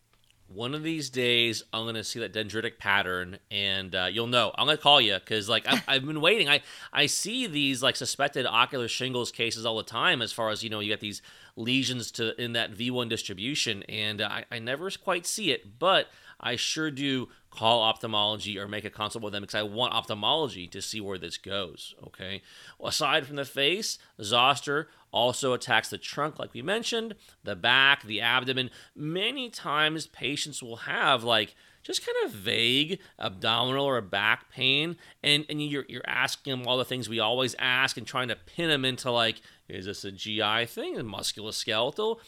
one 0.53 0.73
of 0.73 0.83
these 0.83 1.09
days 1.09 1.63
I'm 1.71 1.85
gonna 1.85 2.03
see 2.03 2.19
that 2.19 2.33
dendritic 2.33 2.77
pattern, 2.77 3.39
and 3.49 3.95
uh, 3.95 4.07
you'll 4.11 4.27
know. 4.27 4.51
I'm 4.57 4.65
gonna 4.65 4.77
call 4.77 4.99
you 4.99 5.15
because 5.15 5.47
like 5.47 5.65
I've, 5.67 5.83
I've, 5.87 6.05
been 6.05 6.21
waiting. 6.21 6.49
I 6.49 6.61
I 6.91 7.05
see 7.05 7.47
these 7.47 7.81
like 7.81 7.95
suspected 7.95 8.45
ocular 8.45 8.87
shingles 8.87 9.31
cases 9.31 9.65
all 9.65 9.77
the 9.77 9.83
time. 9.83 10.21
As 10.21 10.31
far 10.31 10.49
as 10.49 10.63
you 10.63 10.69
know, 10.69 10.79
you 10.79 10.91
got 10.91 10.99
these 10.99 11.21
lesions 11.55 12.11
to 12.11 12.39
in 12.41 12.53
that 12.53 12.73
V1 12.73 13.09
distribution, 13.09 13.83
and 13.83 14.21
uh, 14.21 14.27
I, 14.29 14.45
I 14.51 14.59
never 14.59 14.89
quite 14.91 15.25
see 15.25 15.51
it, 15.51 15.79
but 15.79 16.07
I 16.39 16.55
sure 16.55 16.91
do 16.91 17.29
call 17.51 17.81
ophthalmology 17.81 18.57
or 18.57 18.67
make 18.67 18.85
a 18.85 18.89
consult 18.89 19.23
with 19.23 19.33
them 19.33 19.43
because 19.43 19.55
I 19.55 19.63
want 19.63 19.93
ophthalmology 19.93 20.67
to 20.67 20.81
see 20.81 21.01
where 21.01 21.17
this 21.17 21.37
goes. 21.37 21.93
Okay. 22.07 22.41
Well, 22.79 22.89
aside 22.89 23.27
from 23.27 23.35
the 23.35 23.45
face, 23.45 23.99
zoster 24.21 24.87
also 25.11 25.53
attacks 25.53 25.89
the 25.89 25.97
trunk, 25.97 26.39
like 26.39 26.53
we 26.53 26.61
mentioned, 26.61 27.15
the 27.43 27.55
back, 27.55 28.03
the 28.03 28.21
abdomen. 28.21 28.71
Many 28.95 29.49
times 29.49 30.07
patients 30.07 30.63
will 30.63 30.77
have 30.77 31.23
like 31.23 31.55
just 31.83 32.05
kind 32.05 32.25
of 32.25 32.31
vague 32.31 32.99
abdominal 33.19 33.85
or 33.85 33.99
back 34.01 34.51
pain, 34.51 34.95
and, 35.23 35.45
and 35.49 35.61
you're, 35.61 35.85
you're 35.89 36.01
asking 36.07 36.51
them 36.51 36.67
all 36.67 36.77
the 36.77 36.85
things 36.85 37.09
we 37.09 37.19
always 37.19 37.55
ask 37.59 37.97
and 37.97 38.05
trying 38.05 38.27
to 38.27 38.35
pin 38.35 38.69
them 38.69 38.85
into 38.85 39.11
like, 39.11 39.41
is 39.67 39.85
this 39.85 40.05
a 40.05 40.11
GI 40.11 40.67
thing, 40.67 40.97
a 40.97 41.03
musculoskeletal? 41.03 42.19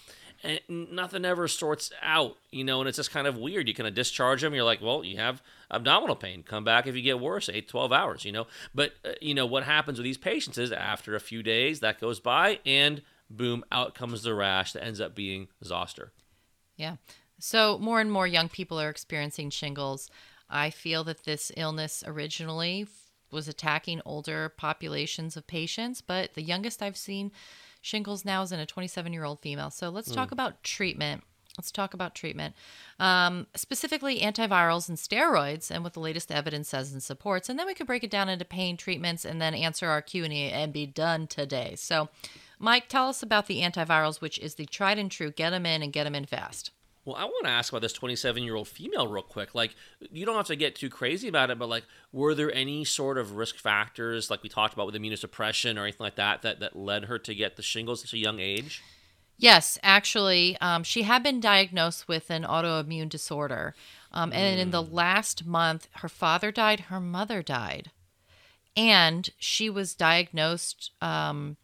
And 0.43 0.59
nothing 0.67 1.25
ever 1.25 1.47
sorts 1.47 1.91
out, 2.01 2.37
you 2.51 2.63
know, 2.63 2.81
and 2.81 2.89
it's 2.89 2.97
just 2.97 3.11
kind 3.11 3.27
of 3.27 3.37
weird. 3.37 3.67
You 3.67 3.73
kind 3.73 3.87
of 3.87 3.93
discharge 3.93 4.41
them, 4.41 4.53
you're 4.53 4.63
like, 4.63 4.81
well, 4.81 5.03
you 5.03 5.17
have 5.17 5.41
abdominal 5.71 6.15
pain. 6.15 6.43
Come 6.43 6.63
back 6.63 6.85
if 6.85 6.95
you 6.95 7.01
get 7.01 7.19
worse, 7.19 7.49
8, 7.49 7.67
12 7.67 7.91
hours, 7.91 8.25
you 8.25 8.31
know. 8.31 8.47
But, 8.75 8.93
uh, 9.05 9.13
you 9.21 9.33
know, 9.33 9.45
what 9.45 9.63
happens 9.63 9.97
with 9.97 10.03
these 10.03 10.17
patients 10.17 10.57
is 10.57 10.71
after 10.71 11.15
a 11.15 11.19
few 11.19 11.43
days, 11.43 11.79
that 11.79 11.99
goes 11.99 12.19
by, 12.19 12.59
and 12.65 13.01
boom, 13.29 13.63
out 13.71 13.95
comes 13.95 14.23
the 14.23 14.35
rash 14.35 14.73
that 14.73 14.83
ends 14.83 14.99
up 14.99 15.15
being 15.15 15.47
zoster. 15.63 16.11
Yeah. 16.75 16.97
So 17.39 17.77
more 17.79 17.99
and 17.99 18.11
more 18.11 18.27
young 18.27 18.49
people 18.49 18.79
are 18.79 18.89
experiencing 18.89 19.49
shingles. 19.49 20.09
I 20.49 20.69
feel 20.69 21.03
that 21.05 21.23
this 21.23 21.51
illness 21.57 22.03
originally 22.05 22.87
was 23.31 23.47
attacking 23.47 24.01
older 24.05 24.49
populations 24.49 25.35
of 25.35 25.47
patients, 25.47 26.01
but 26.01 26.35
the 26.35 26.43
youngest 26.43 26.81
I've 26.81 26.97
seen 26.97 27.31
Shingles 27.83 28.23
now 28.23 28.41
is 28.41 28.53
in 28.53 28.61
a 28.61 28.65
27 28.65 29.11
year 29.11 29.25
old 29.25 29.41
female. 29.41 29.69
So 29.69 29.89
let's 29.89 30.09
mm. 30.09 30.15
talk 30.15 30.31
about 30.31 30.63
treatment. 30.63 31.23
Let's 31.57 31.69
talk 31.69 31.93
about 31.93 32.15
treatment, 32.15 32.55
um, 32.99 33.45
specifically 33.55 34.21
antivirals 34.21 34.89
and 34.89 34.97
steroids, 34.97 35.69
and 35.69 35.83
what 35.83 35.93
the 35.93 35.99
latest 35.99 36.31
evidence 36.31 36.69
says 36.69 36.91
and 36.93 37.03
supports. 37.03 37.47
And 37.47 37.59
then 37.59 37.67
we 37.67 37.75
could 37.75 37.85
break 37.85 38.03
it 38.03 38.09
down 38.09 38.27
into 38.27 38.43
pain 38.43 38.75
treatments, 38.75 39.23
and 39.23 39.39
then 39.39 39.53
answer 39.53 39.87
our 39.87 40.01
Q 40.01 40.23
and 40.23 40.33
A 40.33 40.51
and 40.51 40.73
be 40.73 40.87
done 40.87 41.27
today. 41.27 41.75
So, 41.75 42.09
Mike, 42.57 42.87
tell 42.87 43.07
us 43.07 43.21
about 43.21 43.45
the 43.45 43.61
antivirals, 43.61 44.19
which 44.19 44.39
is 44.39 44.55
the 44.55 44.65
tried 44.65 44.97
and 44.97 45.11
true. 45.11 45.29
Get 45.29 45.51
them 45.51 45.67
in 45.67 45.83
and 45.83 45.93
get 45.93 46.05
them 46.05 46.15
in 46.15 46.25
fast. 46.25 46.71
Well, 47.05 47.15
I 47.17 47.25
want 47.25 47.45
to 47.45 47.49
ask 47.49 47.71
about 47.71 47.81
this 47.81 47.93
27 47.93 48.43
year 48.43 48.55
old 48.55 48.67
female 48.67 49.07
real 49.07 49.23
quick. 49.23 49.53
Like, 49.53 49.75
you 50.11 50.25
don't 50.25 50.37
have 50.37 50.47
to 50.47 50.55
get 50.55 50.75
too 50.75 50.89
crazy 50.89 51.27
about 51.27 51.51
it, 51.51 51.59
but 51.59 51.67
like, 51.67 51.83
were 52.13 52.33
there 52.33 52.53
any 52.53 52.85
sort 52.85 53.17
of 53.17 53.35
risk 53.35 53.57
factors, 53.57 54.29
like 54.29 54.41
we 54.41 54.49
talked 54.49 54.73
about 54.73 54.85
with 54.85 54.95
immunosuppression 54.95 55.77
or 55.77 55.83
anything 55.83 56.03
like 56.03 56.15
that, 56.15 56.43
that, 56.43 56.61
that 56.61 56.75
led 56.75 57.05
her 57.05 57.19
to 57.19 57.35
get 57.35 57.57
the 57.57 57.61
shingles 57.61 58.01
at 58.03 58.09
such 58.09 58.13
a 58.13 58.17
young 58.17 58.39
age? 58.39 58.81
Yes, 59.37 59.77
actually, 59.83 60.57
um, 60.61 60.83
she 60.83 61.01
had 61.01 61.23
been 61.23 61.41
diagnosed 61.41 62.07
with 62.07 62.29
an 62.29 62.43
autoimmune 62.43 63.09
disorder. 63.09 63.75
Um, 64.11 64.31
and 64.31 64.59
in 64.59 64.71
the 64.71 64.83
last 64.83 65.45
month, 65.45 65.89
her 65.95 66.09
father 66.09 66.51
died, 66.51 66.81
her 66.81 67.01
mother 67.01 67.41
died. 67.41 67.91
And 68.77 69.29
she 69.37 69.69
was 69.69 69.95
diagnosed 69.95 70.91
um, 71.01 71.57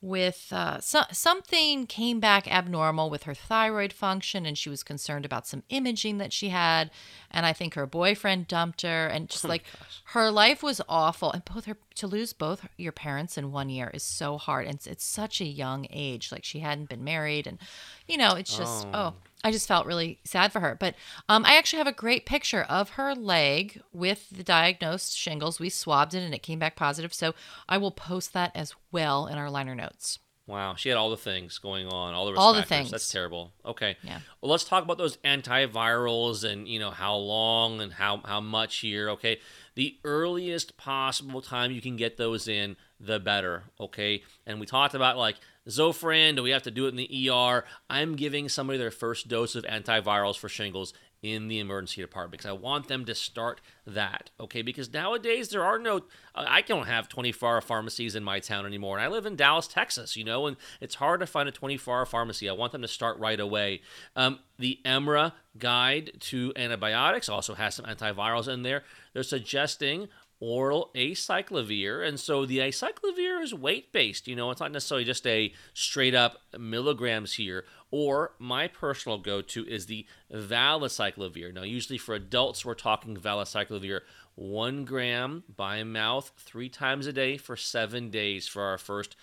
with 0.00 0.52
uh, 0.52 0.80
so- 0.80 1.04
something 1.10 1.86
came 1.86 2.20
back 2.20 2.46
abnormal 2.50 3.10
with 3.10 3.24
her 3.24 3.34
thyroid 3.34 3.92
function, 3.92 4.46
and 4.46 4.56
she 4.56 4.70
was 4.70 4.82
concerned 4.82 5.24
about 5.24 5.46
some 5.46 5.64
imaging 5.70 6.18
that 6.18 6.32
she 6.32 6.50
had. 6.50 6.90
And 7.30 7.44
I 7.44 7.52
think 7.52 7.74
her 7.74 7.86
boyfriend 7.86 8.46
dumped 8.46 8.82
her, 8.82 9.06
and 9.06 9.28
just 9.28 9.44
like 9.44 9.64
her 10.06 10.30
life 10.30 10.62
was 10.62 10.80
awful. 10.88 11.32
And 11.32 11.44
both 11.44 11.64
her 11.64 11.76
to 11.96 12.06
lose 12.06 12.32
both 12.32 12.66
your 12.76 12.92
parents 12.92 13.36
in 13.36 13.50
one 13.50 13.70
year 13.70 13.90
is 13.92 14.02
so 14.02 14.38
hard, 14.38 14.66
and 14.66 14.76
it's, 14.76 14.86
it's 14.86 15.04
such 15.04 15.40
a 15.40 15.46
young 15.46 15.86
age. 15.90 16.30
Like 16.30 16.44
she 16.44 16.60
hadn't 16.60 16.88
been 16.88 17.02
married, 17.04 17.46
and 17.46 17.58
you 18.06 18.16
know, 18.16 18.34
it's 18.34 18.56
just 18.56 18.86
oh. 18.94 19.14
I 19.44 19.52
just 19.52 19.68
felt 19.68 19.86
really 19.86 20.18
sad 20.24 20.52
for 20.52 20.60
her. 20.60 20.76
But 20.78 20.94
um, 21.28 21.44
I 21.44 21.56
actually 21.56 21.78
have 21.78 21.86
a 21.86 21.92
great 21.92 22.26
picture 22.26 22.62
of 22.62 22.90
her 22.90 23.14
leg 23.14 23.80
with 23.92 24.30
the 24.30 24.42
diagnosed 24.42 25.16
shingles. 25.16 25.60
We 25.60 25.68
swabbed 25.68 26.14
it 26.14 26.22
and 26.22 26.34
it 26.34 26.42
came 26.42 26.58
back 26.58 26.76
positive. 26.76 27.14
So 27.14 27.34
I 27.68 27.78
will 27.78 27.92
post 27.92 28.32
that 28.32 28.50
as 28.54 28.74
well 28.90 29.26
in 29.26 29.38
our 29.38 29.50
liner 29.50 29.74
notes. 29.74 30.18
Wow, 30.48 30.76
she 30.76 30.88
had 30.88 30.96
all 30.96 31.10
the 31.10 31.16
things 31.18 31.58
going 31.58 31.88
on, 31.88 32.14
all 32.14 32.24
the 32.24 32.32
risk 32.32 32.40
All 32.40 32.54
the 32.54 32.62
things. 32.62 32.90
That's 32.90 33.12
terrible. 33.12 33.52
Okay. 33.66 33.98
Yeah. 34.02 34.20
Well, 34.40 34.50
let's 34.50 34.64
talk 34.64 34.82
about 34.82 34.96
those 34.96 35.18
antivirals 35.18 36.42
and 36.42 36.66
you 36.66 36.78
know 36.78 36.90
how 36.90 37.16
long 37.16 37.82
and 37.82 37.92
how 37.92 38.22
how 38.24 38.40
much 38.40 38.78
here. 38.78 39.10
Okay. 39.10 39.40
The 39.74 39.98
earliest 40.04 40.78
possible 40.78 41.42
time 41.42 41.70
you 41.70 41.82
can 41.82 41.96
get 41.96 42.16
those 42.16 42.48
in, 42.48 42.76
the 42.98 43.20
better. 43.20 43.64
Okay. 43.78 44.22
And 44.46 44.58
we 44.58 44.64
talked 44.64 44.94
about 44.94 45.18
like 45.18 45.36
Zofran. 45.68 46.36
Do 46.36 46.42
we 46.42 46.50
have 46.50 46.62
to 46.64 46.70
do 46.70 46.86
it 46.86 46.90
in 46.90 46.96
the 46.96 47.30
ER? 47.30 47.64
I'm 47.88 48.16
giving 48.16 48.48
somebody 48.48 48.78
their 48.78 48.90
first 48.90 49.28
dose 49.28 49.54
of 49.54 49.64
antivirals 49.64 50.38
for 50.38 50.48
shingles 50.48 50.92
in 51.22 51.48
the 51.48 51.58
emergency 51.58 52.00
department 52.00 52.32
because 52.32 52.46
I 52.46 52.52
want 52.52 52.86
them 52.86 53.04
to 53.06 53.14
start 53.14 53.60
that. 53.86 54.30
Okay, 54.38 54.62
because 54.62 54.92
nowadays 54.92 55.48
there 55.48 55.64
are 55.64 55.78
no, 55.78 56.02
I 56.34 56.62
don't 56.62 56.86
have 56.86 57.08
24 57.08 57.54
hour 57.54 57.60
pharmacies 57.60 58.14
in 58.14 58.22
my 58.22 58.38
town 58.38 58.66
anymore. 58.66 58.96
And 58.96 59.04
I 59.04 59.08
live 59.08 59.26
in 59.26 59.34
Dallas, 59.34 59.66
Texas, 59.66 60.16
you 60.16 60.24
know, 60.24 60.46
and 60.46 60.56
it's 60.80 60.96
hard 60.96 61.20
to 61.20 61.26
find 61.26 61.48
a 61.48 61.52
24 61.52 61.98
hour 61.98 62.06
pharmacy. 62.06 62.48
I 62.48 62.52
want 62.52 62.72
them 62.72 62.82
to 62.82 62.88
start 62.88 63.18
right 63.18 63.40
away. 63.40 63.80
Um, 64.14 64.38
the 64.58 64.78
EMRA 64.84 65.32
guide 65.58 66.12
to 66.20 66.52
antibiotics 66.54 67.28
also 67.28 67.54
has 67.54 67.74
some 67.74 67.86
antivirals 67.86 68.46
in 68.46 68.62
there. 68.62 68.84
They're 69.12 69.22
suggesting 69.24 70.08
oral 70.40 70.90
acyclovir. 70.94 72.06
And 72.06 72.18
so 72.18 72.46
the 72.46 72.58
acyclovir 72.58 73.42
is 73.42 73.52
weight 73.54 73.92
based. 73.92 74.28
You 74.28 74.36
know, 74.36 74.50
it's 74.50 74.60
not 74.60 74.72
necessarily 74.72 75.04
just 75.04 75.26
a 75.26 75.52
straight 75.74 76.14
up 76.14 76.38
milligrams 76.58 77.34
here. 77.34 77.64
Or 77.90 78.32
my 78.38 78.68
personal 78.68 79.18
go 79.18 79.40
to 79.40 79.66
is 79.66 79.86
the 79.86 80.06
valacyclovir. 80.32 81.52
Now, 81.54 81.62
usually 81.62 81.98
for 81.98 82.14
adults, 82.14 82.64
we're 82.64 82.74
talking 82.74 83.16
valacyclovir 83.16 84.00
one 84.38 84.84
gram 84.84 85.42
by 85.56 85.82
mouth 85.82 86.30
three 86.36 86.68
times 86.68 87.08
a 87.08 87.12
day 87.12 87.36
for 87.36 87.56
seven 87.56 88.08
days 88.08 88.46
for 88.46 88.62
our 88.62 88.78
first 88.78 89.16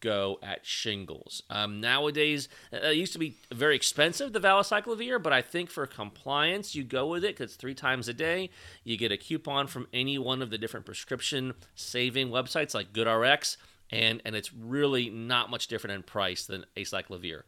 go 0.00 0.38
at 0.42 0.64
shingles. 0.64 1.42
Um, 1.50 1.78
nowadays, 1.80 2.48
uh, 2.72 2.88
it 2.88 2.96
used 2.96 3.12
to 3.12 3.18
be 3.18 3.34
very 3.52 3.76
expensive, 3.76 4.32
the 4.32 4.40
valacyclovir, 4.40 5.22
but 5.22 5.32
I 5.32 5.42
think 5.42 5.68
for 5.68 5.86
compliance, 5.86 6.74
you 6.74 6.84
go 6.84 7.06
with 7.06 7.22
it 7.22 7.36
because 7.36 7.54
three 7.54 7.74
times 7.74 8.08
a 8.08 8.14
day. 8.14 8.48
You 8.82 8.96
get 8.96 9.12
a 9.12 9.18
coupon 9.18 9.66
from 9.66 9.88
any 9.92 10.16
one 10.16 10.40
of 10.40 10.48
the 10.48 10.58
different 10.58 10.86
prescription 10.86 11.52
saving 11.74 12.30
websites 12.30 12.74
like 12.74 12.94
GoodRx, 12.94 13.58
and, 13.90 14.22
and 14.24 14.34
it's 14.34 14.54
really 14.54 15.10
not 15.10 15.50
much 15.50 15.66
different 15.66 15.96
in 15.96 16.02
price 16.02 16.46
than 16.46 16.64
acyclovir. 16.76 17.42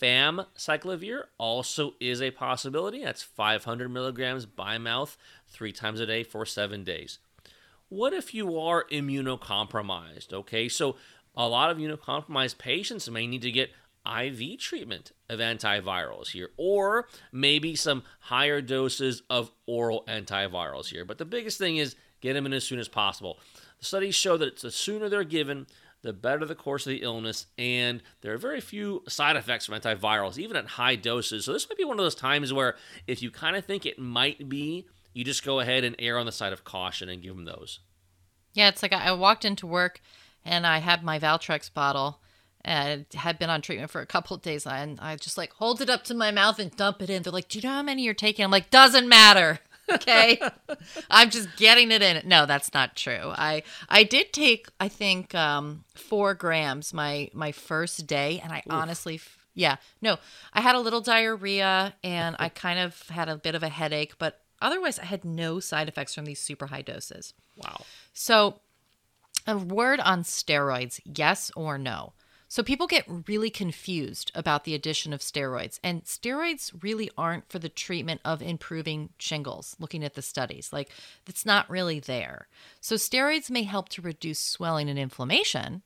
Famciclovir 0.00 1.24
also 1.38 1.94
is 2.00 2.20
a 2.20 2.30
possibility. 2.30 3.04
That's 3.04 3.22
500 3.22 3.88
milligrams 3.88 4.46
by 4.46 4.78
mouth 4.78 5.16
three 5.46 5.72
times 5.72 6.00
a 6.00 6.06
day 6.06 6.22
for 6.22 6.44
seven 6.44 6.84
days. 6.84 7.18
What 7.88 8.12
if 8.12 8.34
you 8.34 8.58
are 8.58 8.84
immunocompromised? 8.90 10.32
Okay, 10.32 10.68
so 10.68 10.96
a 11.36 11.48
lot 11.48 11.70
of 11.70 11.78
immunocompromised 11.78 12.58
patients 12.58 13.08
may 13.08 13.26
need 13.26 13.42
to 13.42 13.52
get 13.52 13.70
IV 14.04 14.58
treatment 14.58 15.12
of 15.28 15.40
antivirals 15.40 16.28
here, 16.30 16.50
or 16.56 17.06
maybe 17.32 17.76
some 17.76 18.02
higher 18.20 18.60
doses 18.60 19.22
of 19.30 19.50
oral 19.66 20.04
antivirals 20.08 20.86
here. 20.86 21.04
But 21.04 21.18
the 21.18 21.24
biggest 21.24 21.58
thing 21.58 21.76
is 21.76 21.96
get 22.20 22.34
them 22.34 22.46
in 22.46 22.52
as 22.52 22.64
soon 22.64 22.78
as 22.78 22.88
possible. 22.88 23.38
Studies 23.80 24.14
show 24.14 24.36
that 24.36 24.58
the 24.60 24.70
sooner 24.70 25.08
they're 25.08 25.24
given, 25.24 25.66
the 26.02 26.12
better 26.12 26.44
the 26.44 26.54
course 26.54 26.86
of 26.86 26.90
the 26.90 27.02
illness, 27.02 27.46
and 27.56 28.02
there 28.20 28.32
are 28.32 28.38
very 28.38 28.60
few 28.60 29.02
side 29.08 29.36
effects 29.36 29.66
from 29.66 29.80
antivirals, 29.80 30.38
even 30.38 30.56
at 30.56 30.66
high 30.66 30.96
doses. 30.96 31.44
So, 31.44 31.52
this 31.52 31.68
might 31.68 31.78
be 31.78 31.84
one 31.84 31.98
of 31.98 32.04
those 32.04 32.14
times 32.14 32.52
where 32.52 32.76
if 33.06 33.22
you 33.22 33.30
kind 33.30 33.56
of 33.56 33.64
think 33.64 33.84
it 33.84 33.98
might 33.98 34.48
be, 34.48 34.86
you 35.12 35.24
just 35.24 35.44
go 35.44 35.60
ahead 35.60 35.84
and 35.84 35.96
err 35.98 36.18
on 36.18 36.26
the 36.26 36.32
side 36.32 36.52
of 36.52 36.64
caution 36.64 37.08
and 37.08 37.22
give 37.22 37.34
them 37.34 37.44
those. 37.44 37.80
Yeah, 38.54 38.68
it's 38.68 38.82
like 38.82 38.92
I 38.92 39.12
walked 39.12 39.44
into 39.44 39.66
work 39.66 40.00
and 40.44 40.66
I 40.66 40.78
had 40.78 41.02
my 41.02 41.18
Valtrex 41.18 41.72
bottle 41.72 42.20
and 42.64 43.06
had 43.14 43.38
been 43.38 43.50
on 43.50 43.62
treatment 43.62 43.90
for 43.90 44.00
a 44.00 44.06
couple 44.06 44.36
of 44.36 44.42
days 44.42 44.66
and 44.66 44.98
I 45.00 45.16
just 45.16 45.38
like 45.38 45.52
hold 45.54 45.80
it 45.80 45.90
up 45.90 46.04
to 46.04 46.14
my 46.14 46.30
mouth 46.30 46.58
and 46.58 46.74
dump 46.76 47.02
it 47.02 47.10
in. 47.10 47.22
They're 47.22 47.32
like, 47.32 47.48
"Do 47.48 47.58
you 47.58 47.68
know 47.68 47.74
how 47.74 47.82
many 47.82 48.04
you're 48.04 48.14
taking?" 48.14 48.44
I'm 48.44 48.50
like, 48.50 48.70
"Doesn't 48.70 49.08
matter." 49.08 49.60
Okay. 49.90 50.40
I'm 51.10 51.30
just 51.30 51.56
getting 51.56 51.90
it 51.90 52.02
in. 52.02 52.26
No, 52.28 52.46
that's 52.46 52.72
not 52.74 52.96
true. 52.96 53.32
I 53.36 53.62
I 53.88 54.04
did 54.04 54.32
take 54.32 54.68
I 54.80 54.88
think 54.88 55.34
um 55.34 55.84
4 55.94 56.34
grams 56.34 56.92
my 56.92 57.30
my 57.32 57.52
first 57.52 58.06
day 58.06 58.40
and 58.42 58.52
I 58.52 58.62
honestly 58.68 59.20
yeah, 59.58 59.76
no. 60.00 60.18
I 60.52 60.60
had 60.60 60.76
a 60.76 60.80
little 60.80 61.00
diarrhea 61.00 61.94
and 62.04 62.36
I 62.38 62.48
kind 62.48 62.78
of 62.78 63.08
had 63.08 63.28
a 63.28 63.36
bit 63.36 63.56
of 63.56 63.64
a 63.64 63.68
headache, 63.68 64.16
but 64.16 64.40
otherwise 64.62 65.00
I 65.00 65.04
had 65.04 65.24
no 65.24 65.58
side 65.58 65.88
effects 65.88 66.14
from 66.14 66.26
these 66.26 66.38
super 66.38 66.68
high 66.68 66.82
doses. 66.82 67.34
Wow. 67.56 67.80
So, 68.12 68.60
a 69.48 69.58
word 69.58 69.98
on 69.98 70.22
steroids, 70.22 71.00
yes 71.04 71.50
or 71.56 71.76
no? 71.76 72.12
So, 72.50 72.62
people 72.62 72.86
get 72.86 73.04
really 73.28 73.50
confused 73.50 74.32
about 74.34 74.64
the 74.64 74.74
addition 74.74 75.12
of 75.12 75.20
steroids, 75.20 75.78
and 75.84 76.04
steroids 76.04 76.72
really 76.82 77.10
aren't 77.16 77.50
for 77.50 77.58
the 77.58 77.68
treatment 77.68 78.22
of 78.24 78.40
improving 78.40 79.10
shingles, 79.18 79.76
looking 79.78 80.02
at 80.02 80.14
the 80.14 80.22
studies. 80.22 80.72
Like, 80.72 80.90
it's 81.26 81.44
not 81.44 81.68
really 81.68 82.00
there. 82.00 82.48
So, 82.80 82.94
steroids 82.94 83.50
may 83.50 83.64
help 83.64 83.90
to 83.90 84.02
reduce 84.02 84.38
swelling 84.38 84.88
and 84.88 84.98
inflammation, 84.98 85.82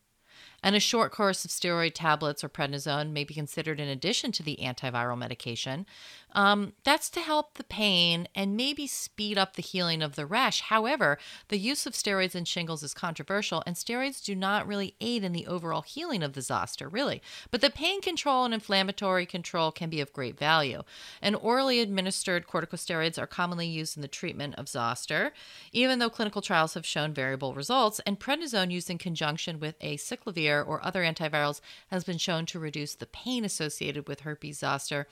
and 0.62 0.76
a 0.76 0.80
short 0.80 1.10
course 1.10 1.44
of 1.44 1.50
steroid 1.50 1.94
tablets 1.94 2.44
or 2.44 2.48
prednisone 2.48 3.10
may 3.10 3.24
be 3.24 3.34
considered 3.34 3.80
in 3.80 3.88
addition 3.88 4.30
to 4.30 4.44
the 4.44 4.58
antiviral 4.62 5.18
medication. 5.18 5.84
Um, 6.32 6.72
that's 6.84 7.10
to 7.10 7.20
help 7.20 7.54
the 7.54 7.64
pain 7.64 8.26
and 8.34 8.56
maybe 8.56 8.86
speed 8.86 9.38
up 9.38 9.54
the 9.54 9.62
healing 9.62 10.02
of 10.02 10.16
the 10.16 10.26
rash. 10.26 10.62
However, 10.62 11.18
the 11.48 11.58
use 11.58 11.86
of 11.86 11.92
steroids 11.92 12.34
in 12.34 12.44
shingles 12.44 12.82
is 12.82 12.94
controversial, 12.94 13.62
and 13.66 13.76
steroids 13.76 14.22
do 14.24 14.34
not 14.34 14.66
really 14.66 14.94
aid 15.00 15.24
in 15.24 15.32
the 15.32 15.46
overall 15.46 15.82
healing 15.82 16.22
of 16.22 16.32
the 16.32 16.42
zoster, 16.42 16.88
really. 16.88 17.22
But 17.50 17.60
the 17.60 17.70
pain 17.70 18.00
control 18.00 18.44
and 18.44 18.54
inflammatory 18.54 19.26
control 19.26 19.72
can 19.72 19.90
be 19.90 20.00
of 20.00 20.12
great 20.12 20.38
value. 20.38 20.82
And 21.20 21.36
orally 21.36 21.80
administered 21.80 22.46
corticosteroids 22.46 23.18
are 23.18 23.26
commonly 23.26 23.66
used 23.66 23.96
in 23.96 24.02
the 24.02 24.08
treatment 24.08 24.54
of 24.56 24.68
zoster, 24.68 25.32
even 25.72 25.98
though 25.98 26.10
clinical 26.10 26.42
trials 26.42 26.74
have 26.74 26.86
shown 26.86 27.12
variable 27.12 27.54
results. 27.54 28.00
And 28.06 28.18
prednisone 28.18 28.70
used 28.70 28.90
in 28.90 28.98
conjunction 28.98 29.60
with 29.60 29.78
acyclovir 29.80 30.66
or 30.66 30.84
other 30.84 31.02
antivirals 31.02 31.60
has 31.88 32.04
been 32.04 32.18
shown 32.18 32.46
to 32.46 32.58
reduce 32.58 32.94
the 32.94 33.06
pain 33.06 33.44
associated 33.44 34.08
with 34.08 34.20
herpes 34.20 34.58
zoster 34.60 35.06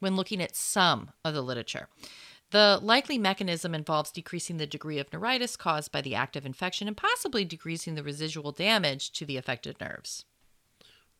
when 0.00 0.16
looking 0.16 0.42
at 0.42 0.56
some 0.56 1.10
of 1.24 1.34
the 1.34 1.42
literature. 1.42 1.88
The 2.50 2.80
likely 2.82 3.16
mechanism 3.16 3.74
involves 3.74 4.10
decreasing 4.10 4.56
the 4.56 4.66
degree 4.66 4.98
of 4.98 5.12
neuritis 5.12 5.56
caused 5.56 5.92
by 5.92 6.00
the 6.00 6.16
active 6.16 6.44
infection 6.44 6.88
and 6.88 6.96
possibly 6.96 7.44
decreasing 7.44 7.94
the 7.94 8.02
residual 8.02 8.50
damage 8.50 9.12
to 9.12 9.24
the 9.24 9.36
affected 9.36 9.80
nerves. 9.80 10.24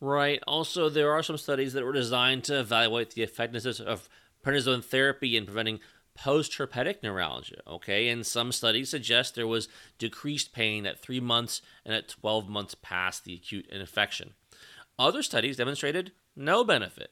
Right. 0.01 0.41
Also, 0.45 0.89
there 0.89 1.11
are 1.11 1.23
some 1.23 1.37
studies 1.37 1.73
that 1.73 1.85
were 1.85 1.93
designed 1.93 2.43
to 2.45 2.59
evaluate 2.59 3.11
the 3.11 3.23
effectiveness 3.23 3.79
of 3.79 4.09
prednisone 4.43 4.83
therapy 4.83 5.37
in 5.37 5.45
preventing 5.45 5.79
post-herpetic 6.15 7.01
neuralgia. 7.03 7.61
Okay, 7.65 8.09
and 8.09 8.25
some 8.25 8.51
studies 8.51 8.89
suggest 8.89 9.35
there 9.35 9.47
was 9.47 9.69
decreased 9.97 10.53
pain 10.53 10.85
at 10.85 10.99
three 10.99 11.19
months 11.19 11.61
and 11.85 11.95
at 11.95 12.09
12 12.09 12.49
months 12.49 12.75
past 12.75 13.23
the 13.23 13.35
acute 13.35 13.67
infection. 13.67 14.33
Other 14.99 15.23
studies 15.23 15.57
demonstrated 15.57 16.11
no 16.35 16.63
benefit. 16.63 17.11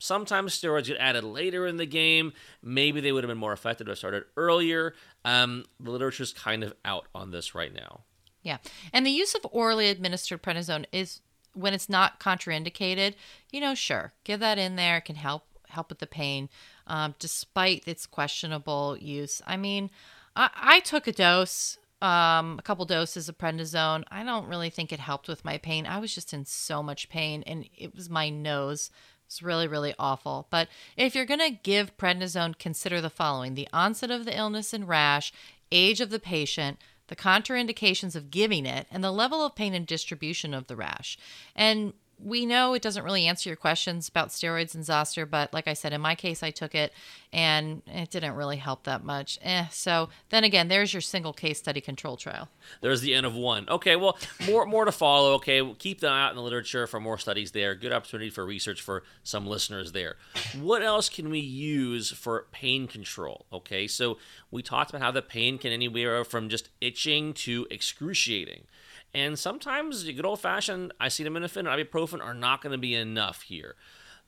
Sometimes 0.00 0.58
steroids 0.58 0.86
get 0.86 0.96
added 0.96 1.24
later 1.24 1.66
in 1.66 1.76
the 1.76 1.86
game. 1.86 2.32
Maybe 2.62 3.00
they 3.00 3.12
would 3.12 3.22
have 3.22 3.28
been 3.28 3.38
more 3.38 3.52
effective 3.52 3.86
if 3.86 3.98
started 3.98 4.24
earlier. 4.36 4.94
Um, 5.24 5.66
the 5.78 5.90
is 6.22 6.32
kind 6.32 6.64
of 6.64 6.74
out 6.84 7.06
on 7.14 7.30
this 7.30 7.54
right 7.54 7.72
now. 7.72 8.00
Yeah. 8.42 8.56
And 8.94 9.04
the 9.04 9.10
use 9.10 9.34
of 9.34 9.46
orally 9.52 9.88
administered 9.88 10.42
prednisone 10.42 10.86
is 10.90 11.20
when 11.52 11.74
it's 11.74 11.90
not 11.90 12.18
contraindicated, 12.18 13.14
you 13.52 13.60
know, 13.60 13.74
sure, 13.74 14.12
give 14.24 14.40
that 14.40 14.58
in 14.58 14.76
there. 14.76 14.96
It 14.96 15.04
can 15.04 15.16
help 15.16 15.44
help 15.68 15.90
with 15.90 15.98
the 15.98 16.06
pain, 16.06 16.48
um, 16.86 17.14
despite 17.18 17.86
its 17.86 18.06
questionable 18.06 18.96
use. 18.98 19.40
I 19.46 19.56
mean, 19.56 19.90
I, 20.34 20.50
I 20.56 20.80
took 20.80 21.06
a 21.06 21.12
dose 21.12 21.78
um, 22.02 22.56
a 22.58 22.62
couple 22.62 22.84
doses 22.86 23.28
of 23.28 23.36
prednisone. 23.36 24.04
I 24.10 24.24
don't 24.24 24.48
really 24.48 24.70
think 24.70 24.92
it 24.92 25.00
helped 25.00 25.28
with 25.28 25.44
my 25.44 25.58
pain. 25.58 25.86
I 25.86 25.98
was 25.98 26.14
just 26.14 26.32
in 26.32 26.46
so 26.46 26.82
much 26.82 27.08
pain, 27.08 27.42
and 27.46 27.68
it 27.76 27.94
was 27.94 28.08
my 28.08 28.30
nose. 28.30 28.90
It's 29.30 29.44
really, 29.44 29.68
really 29.68 29.94
awful. 29.96 30.48
But 30.50 30.66
if 30.96 31.14
you're 31.14 31.24
going 31.24 31.38
to 31.38 31.50
give 31.50 31.96
prednisone, 31.96 32.58
consider 32.58 33.00
the 33.00 33.08
following 33.08 33.54
the 33.54 33.68
onset 33.72 34.10
of 34.10 34.24
the 34.24 34.36
illness 34.36 34.72
and 34.72 34.88
rash, 34.88 35.32
age 35.70 36.00
of 36.00 36.10
the 36.10 36.18
patient, 36.18 36.78
the 37.06 37.14
contraindications 37.14 38.16
of 38.16 38.32
giving 38.32 38.66
it, 38.66 38.88
and 38.90 39.04
the 39.04 39.12
level 39.12 39.46
of 39.46 39.54
pain 39.54 39.72
and 39.72 39.86
distribution 39.86 40.52
of 40.52 40.66
the 40.66 40.74
rash. 40.74 41.16
And 41.54 41.92
we 42.22 42.46
know 42.46 42.74
it 42.74 42.82
doesn't 42.82 43.04
really 43.04 43.26
answer 43.26 43.48
your 43.48 43.56
questions 43.56 44.08
about 44.08 44.28
steroids 44.28 44.74
and 44.74 44.84
Zoster, 44.84 45.26
but 45.26 45.52
like 45.52 45.68
I 45.68 45.74
said, 45.74 45.92
in 45.92 46.00
my 46.00 46.14
case, 46.14 46.42
I 46.42 46.50
took 46.50 46.74
it 46.74 46.92
and 47.32 47.82
it 47.86 48.10
didn't 48.10 48.34
really 48.34 48.56
help 48.56 48.84
that 48.84 49.04
much. 49.04 49.38
Eh, 49.42 49.66
so 49.70 50.08
then 50.30 50.44
again, 50.44 50.68
there's 50.68 50.92
your 50.92 51.00
single 51.00 51.32
case 51.32 51.58
study 51.58 51.80
control 51.80 52.16
trial. 52.16 52.48
There's 52.80 53.00
the 53.00 53.14
end 53.14 53.26
of 53.26 53.34
one. 53.34 53.68
Okay, 53.68 53.96
well, 53.96 54.18
more 54.46 54.66
more 54.66 54.84
to 54.84 54.92
follow. 54.92 55.34
Okay, 55.34 55.62
we'll 55.62 55.74
keep 55.74 56.00
them 56.00 56.12
out 56.12 56.30
in 56.30 56.36
the 56.36 56.42
literature 56.42 56.86
for 56.86 57.00
more 57.00 57.18
studies 57.18 57.52
there. 57.52 57.74
Good 57.74 57.92
opportunity 57.92 58.30
for 58.30 58.44
research 58.44 58.82
for 58.82 59.02
some 59.22 59.46
listeners 59.46 59.92
there. 59.92 60.16
What 60.58 60.82
else 60.82 61.08
can 61.08 61.30
we 61.30 61.40
use 61.40 62.10
for 62.10 62.46
pain 62.52 62.86
control? 62.86 63.46
Okay, 63.52 63.86
so 63.86 64.18
we 64.50 64.62
talked 64.62 64.90
about 64.90 65.02
how 65.02 65.10
the 65.10 65.22
pain 65.22 65.58
can 65.58 65.72
anywhere 65.72 66.24
from 66.24 66.48
just 66.48 66.68
itching 66.80 67.32
to 67.34 67.66
excruciating. 67.70 68.66
And 69.12 69.38
sometimes 69.38 70.04
the 70.04 70.12
good 70.12 70.24
old 70.24 70.40
fashioned 70.40 70.92
acetaminophen 71.00 71.58
and 71.58 71.68
ibuprofen 71.68 72.24
are 72.24 72.34
not 72.34 72.62
going 72.62 72.72
to 72.72 72.78
be 72.78 72.94
enough 72.94 73.42
here. 73.42 73.74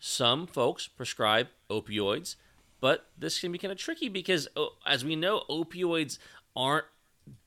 Some 0.01 0.47
folks 0.47 0.89
prescribe 0.89 1.49
opioids, 1.71 2.35
but 2.81 3.07
this 3.17 3.39
can 3.39 3.53
be 3.53 3.59
kind 3.59 3.71
of 3.71 3.79
tricky 3.79 4.09
because, 4.09 4.49
oh, 4.57 4.71
as 4.85 5.05
we 5.05 5.15
know, 5.15 5.45
opioids 5.49 6.19
aren't 6.57 6.87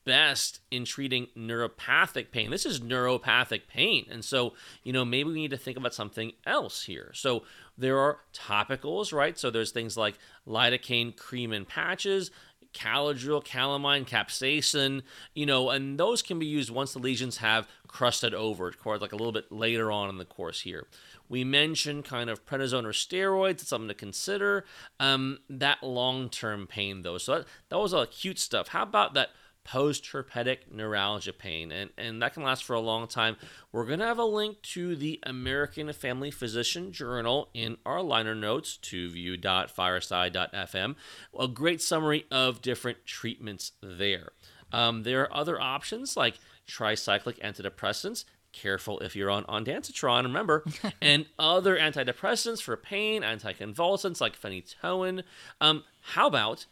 best 0.05 0.61
in 0.71 0.86
treating 0.86 1.27
neuropathic 1.38 2.31
pain. 2.31 2.51
This 2.51 2.65
is 2.65 2.79
neuropathic 2.79 3.67
pain. 3.67 4.05
And 4.09 4.23
so, 4.23 4.53
you 4.83 4.93
know, 4.93 5.03
maybe 5.03 5.29
we 5.29 5.41
need 5.41 5.51
to 5.51 5.57
think 5.57 5.77
about 5.77 5.93
something 5.93 6.31
else 6.45 6.83
here. 6.83 7.11
So, 7.13 7.43
there 7.77 7.99
are 7.99 8.19
topicals, 8.33 9.11
right? 9.11 9.38
So, 9.38 9.49
there's 9.49 9.71
things 9.71 9.97
like 9.97 10.17
lidocaine 10.47 11.17
cream 11.17 11.51
and 11.51 11.67
patches. 11.67 12.31
Caladryl, 12.76 13.43
calamine, 13.43 14.05
capsaicin, 14.05 15.01
you 15.34 15.45
know, 15.45 15.69
and 15.69 15.97
those 15.97 16.21
can 16.21 16.38
be 16.38 16.45
used 16.45 16.69
once 16.69 16.93
the 16.93 16.99
lesions 16.99 17.38
have 17.38 17.67
crusted 17.88 18.34
over, 18.34 18.73
like 18.86 19.13
a 19.13 19.15
little 19.15 19.32
bit 19.32 19.51
later 19.51 19.91
on 19.91 20.09
in 20.09 20.17
the 20.17 20.26
course 20.26 20.61
here. 20.61 20.88
We 21.30 21.43
mentioned 21.43 22.05
kind 22.05 22.30
of 22.30 22.45
prednisone 22.45 22.84
or 22.84 22.89
steroids. 22.89 23.61
It's 23.61 23.69
something 23.69 23.88
to 23.88 23.93
consider. 23.93 24.65
Um, 24.99 25.39
that 25.49 25.82
long 25.82 26.30
term 26.30 26.67
pain, 26.67 27.01
though. 27.01 27.17
So 27.17 27.39
that, 27.39 27.47
that 27.69 27.80
was 27.80 27.93
all 27.93 28.01
acute 28.01 28.38
stuff. 28.38 28.67
How 28.67 28.84
about 28.84 29.13
that 29.13 29.30
post 29.66 30.05
herpetic 30.13 30.59
neuralgia 30.72 31.34
pain, 31.34 31.74
and, 31.74 31.89
and 31.97 32.22
that 32.22 32.34
can 32.34 32.43
last 32.43 32.63
for 32.63 32.76
a 32.76 32.80
long 32.80 33.05
time. 33.07 33.36
We're 33.74 33.86
going 33.86 33.99
to 33.99 34.05
have 34.05 34.20
a 34.20 34.24
link 34.24 34.61
to 34.61 34.95
the 34.95 35.20
American 35.24 35.91
Family 35.91 36.32
Physician 36.32 36.93
Journal 36.93 37.49
in 37.53 37.76
our 37.86 38.01
liner 38.01 38.36
notes 38.36 38.80
twoview.fireside.fm. 38.82 40.95
A 41.38 41.47
great 41.49 41.82
summary 41.82 42.26
of 42.32 42.61
different 42.61 43.05
treatments 43.05 43.74
there. 43.82 44.30
Um, 44.72 45.03
there 45.03 45.24
are 45.24 45.36
other 45.36 45.59
options 45.59 46.16
like 46.16 46.39
tricyclic 46.68 47.39
antidepressants. 47.39 48.24
Careful 48.51 48.99
if 48.99 49.16
you're 49.18 49.32
on 49.32 49.43
ondansetron, 49.45 50.24
remember, 50.24 50.63
and 51.01 51.26
other 51.38 51.78
antidepressants 51.78 52.61
for 52.61 52.78
pain, 52.78 53.22
anticonvulsants 53.22 54.22
like 54.22 54.39
phenytoin. 54.39 55.24
Um, 55.59 55.84
how 56.01 56.28
about 56.28 56.68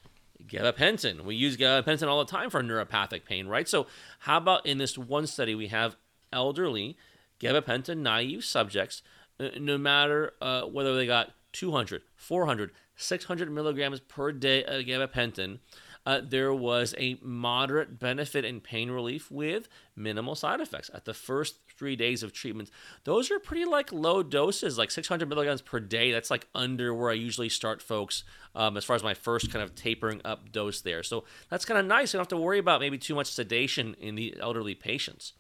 gabapentin. 0.48 1.22
We 1.22 1.36
use 1.36 1.58
gabapentin 1.58 2.08
all 2.08 2.24
the 2.24 2.32
time 2.32 2.50
for 2.50 2.62
neuropathic 2.62 3.26
pain, 3.26 3.48
right? 3.48 3.68
So, 3.68 3.88
how 4.20 4.38
about 4.38 4.66
in 4.66 4.78
this 4.78 4.98
one 4.98 5.28
study, 5.28 5.56
we 5.56 5.68
have 5.68 5.96
elderly 6.32 6.98
gabapentin 7.40 7.98
naive 7.98 8.44
subjects, 8.44 9.02
uh, 9.40 9.50
no 9.60 9.78
matter 9.78 10.34
uh, 10.42 10.64
whether 10.64 10.96
they 10.96 11.06
got 11.06 11.32
200, 11.54 12.02
400, 12.16 12.72
600 12.96 13.52
milligrams 13.52 14.00
per 14.00 14.32
day 14.32 14.64
of 14.64 14.86
gabapentin, 14.86 15.60
uh, 16.06 16.20
there 16.24 16.54
was 16.54 16.94
a 16.98 17.18
moderate 17.22 18.00
benefit 18.00 18.44
in 18.44 18.60
pain 18.60 18.92
relief 18.92 19.32
with 19.32 19.70
minimal 19.96 20.36
side 20.36 20.60
effects 20.60 20.92
at 20.94 21.06
the 21.06 21.14
first 21.14 21.56
three 21.78 21.96
days 21.96 22.24
of 22.24 22.34
treatment. 22.34 22.70
Those 23.04 23.32
are 23.32 23.40
pretty 23.40 23.66
like 23.66 23.92
low 23.92 24.24
doses, 24.24 24.78
like 24.78 24.92
600 24.92 25.28
milligrams 25.28 25.62
per 25.62 25.80
day. 25.80 26.12
That's 26.12 26.32
like 26.32 26.48
under 26.54 26.94
where 26.94 27.10
I 27.10 27.14
usually 27.14 27.50
start 27.50 27.82
folks 27.82 28.24
um, 28.56 28.78
as 28.78 28.86
far 28.86 28.96
as 28.96 29.04
my 29.04 29.14
first 29.14 29.52
kind 29.52 29.64
of 29.64 29.76
tapering 29.76 30.22
up 30.24 30.52
dose 30.52 30.82
there. 30.82 31.04
So 31.04 31.24
that's 31.50 31.66
kind 31.66 31.80
of 31.80 31.86
nice. 31.86 32.14
You 32.14 32.18
don't 32.18 32.24
have 32.24 32.38
to 32.40 32.44
worry 32.44 32.60
about 32.60 32.80
maybe 32.80 32.98
too 32.98 33.16
much 33.16 33.28
sedation 33.28 33.96
in 34.00 34.16
the 34.16 34.36
elderly 34.40 34.76
patients. 34.76 35.34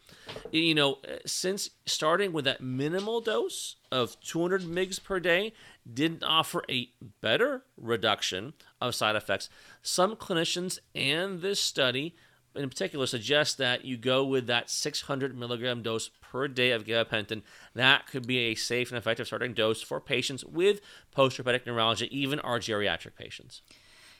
You 0.51 0.75
know, 0.75 0.97
since 1.25 1.69
starting 1.85 2.33
with 2.33 2.45
that 2.45 2.61
minimal 2.61 3.21
dose 3.21 3.75
of 3.91 4.19
200 4.21 4.63
mgs 4.63 5.03
per 5.03 5.19
day 5.19 5.53
didn't 5.91 6.23
offer 6.23 6.63
a 6.69 6.89
better 7.21 7.63
reduction 7.77 8.53
of 8.81 8.95
side 8.95 9.15
effects, 9.15 9.49
some 9.81 10.15
clinicians 10.15 10.79
and 10.95 11.41
this 11.41 11.59
study 11.59 12.15
in 12.55 12.69
particular 12.69 13.05
suggests 13.05 13.55
that 13.55 13.85
you 13.85 13.97
go 13.97 14.23
with 14.23 14.47
that 14.47 14.69
600 14.69 15.37
milligram 15.37 15.81
dose 15.81 16.09
per 16.21 16.47
day 16.47 16.71
of 16.71 16.85
gabapentin. 16.85 17.41
That 17.73 18.07
could 18.07 18.27
be 18.27 18.39
a 18.39 18.55
safe 18.55 18.89
and 18.91 18.97
effective 18.97 19.27
starting 19.27 19.53
dose 19.53 19.81
for 19.81 19.99
patients 19.99 20.45
with 20.45 20.81
post-herpetic 21.11 21.65
neuralgia, 21.65 22.07
even 22.11 22.39
our 22.39 22.59
geriatric 22.59 23.15
patients. 23.15 23.61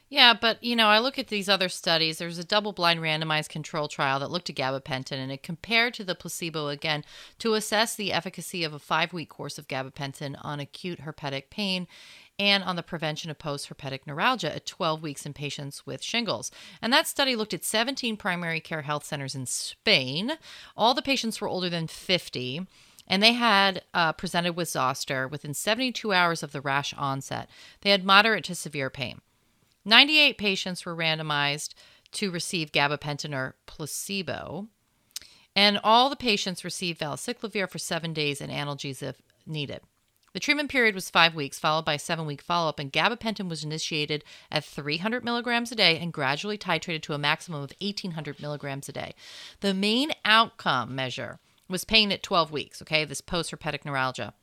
Yeah, 0.10 0.36
but 0.40 0.64
you 0.64 0.76
know, 0.76 0.90
I 0.90 1.00
look 1.00 1.18
at 1.18 1.30
these 1.30 1.50
other 1.50 1.70
studies. 1.70 2.20
There's 2.20 2.38
a 2.38 2.44
double 2.44 2.72
blind 2.72 3.00
randomized 3.00 3.50
control 3.50 3.88
trial 3.88 4.20
that 4.20 4.30
looked 4.30 4.48
at 4.48 4.56
gabapentin 4.56 5.14
and 5.14 5.32
it 5.32 5.42
compared 5.42 5.96
to 5.96 6.04
the 6.04 6.14
placebo 6.14 6.68
again 6.68 7.04
to 7.40 7.56
assess 7.56 7.96
the 7.96 8.14
efficacy 8.14 8.64
of 8.64 8.74
a 8.74 8.80
five 8.80 9.12
week 9.12 9.30
course 9.30 9.58
of 9.58 9.68
gabapentin 9.68 10.36
on 10.42 10.60
acute 10.60 11.02
herpetic 11.02 11.50
pain 11.50 11.88
and 12.40 12.64
on 12.64 12.76
the 12.76 12.84
prevention 12.84 13.30
of 13.30 13.38
post 13.38 13.70
herpetic 13.70 14.02
neuralgia 14.08 14.56
at 14.56 14.66
12 14.66 15.02
weeks 15.02 15.26
in 15.26 15.34
patients 15.34 15.86
with 15.86 16.04
shingles. 16.04 16.52
And 16.82 16.92
that 16.92 17.08
study 17.08 17.36
looked 17.36 17.54
at 17.54 17.64
17 17.64 18.18
primary 18.18 18.60
care 18.60 18.82
health 18.82 19.06
centers 19.06 19.36
in 19.36 19.46
Spain. 19.46 20.34
All 20.76 20.94
the 20.94 21.02
patients 21.02 21.40
were 21.40 21.48
older 21.48 21.70
than 21.70 21.88
50 21.88 22.68
and 23.08 23.22
they 23.22 23.34
had 23.34 23.84
uh, 23.94 24.14
presented 24.14 24.54
with 24.54 24.70
zoster 24.70 25.28
within 25.28 25.54
72 25.54 26.14
hours 26.14 26.42
of 26.42 26.52
the 26.52 26.62
rash 26.62 26.94
onset. 26.94 27.50
They 27.82 27.90
had 27.90 28.06
moderate 28.06 28.46
to 28.46 28.56
severe 28.56 28.90
pain. 28.90 29.22
98 29.86 30.38
patients 30.38 30.86
were 30.86 30.96
randomized 30.96 31.74
to 32.14 32.32
receive 32.32 32.72
gabapentin 32.72 33.36
or 33.36 33.56
placebo, 33.66 34.68
and 35.56 35.80
all 35.84 36.10
the 36.10 36.16
patients 36.16 36.64
received 36.64 37.02
valacyclovir 37.02 37.70
for 37.70 37.80
seven 37.80 38.14
days 38.14 38.40
and 38.40 38.52
analgesics 38.52 39.04
if 39.04 39.22
needed. 39.46 39.82
The 40.34 40.40
treatment 40.40 40.72
period 40.72 40.96
was 40.96 41.12
five 41.12 41.36
weeks, 41.36 41.60
followed 41.60 41.86
by 41.86 41.94
a 41.94 42.00
seven 42.00 42.26
week 42.26 42.42
follow 42.42 42.68
up, 42.68 42.80
and 42.80 42.92
gabapentin 42.92 43.50
was 43.50 43.64
initiated 43.64 44.24
at 44.52 44.66
300 44.66 45.24
milligrams 45.24 45.72
a 45.72 45.76
day 45.76 46.00
and 46.00 46.12
gradually 46.12 46.58
titrated 46.58 47.04
to 47.04 47.14
a 47.14 47.20
maximum 47.20 47.62
of 47.62 47.72
1800 47.80 48.42
milligrams 48.42 48.90
a 48.90 48.94
day. 48.94 49.14
The 49.60 49.76
main 49.76 50.12
outcome 50.26 50.96
measure 50.96 51.40
was 51.70 51.86
pain 51.86 52.12
at 52.12 52.24
12 52.24 52.52
weeks, 52.52 52.82
okay, 52.82 53.06
this 53.06 53.22
post 53.22 53.52
herpetic 53.52 53.86
neuralgia. 53.86 54.34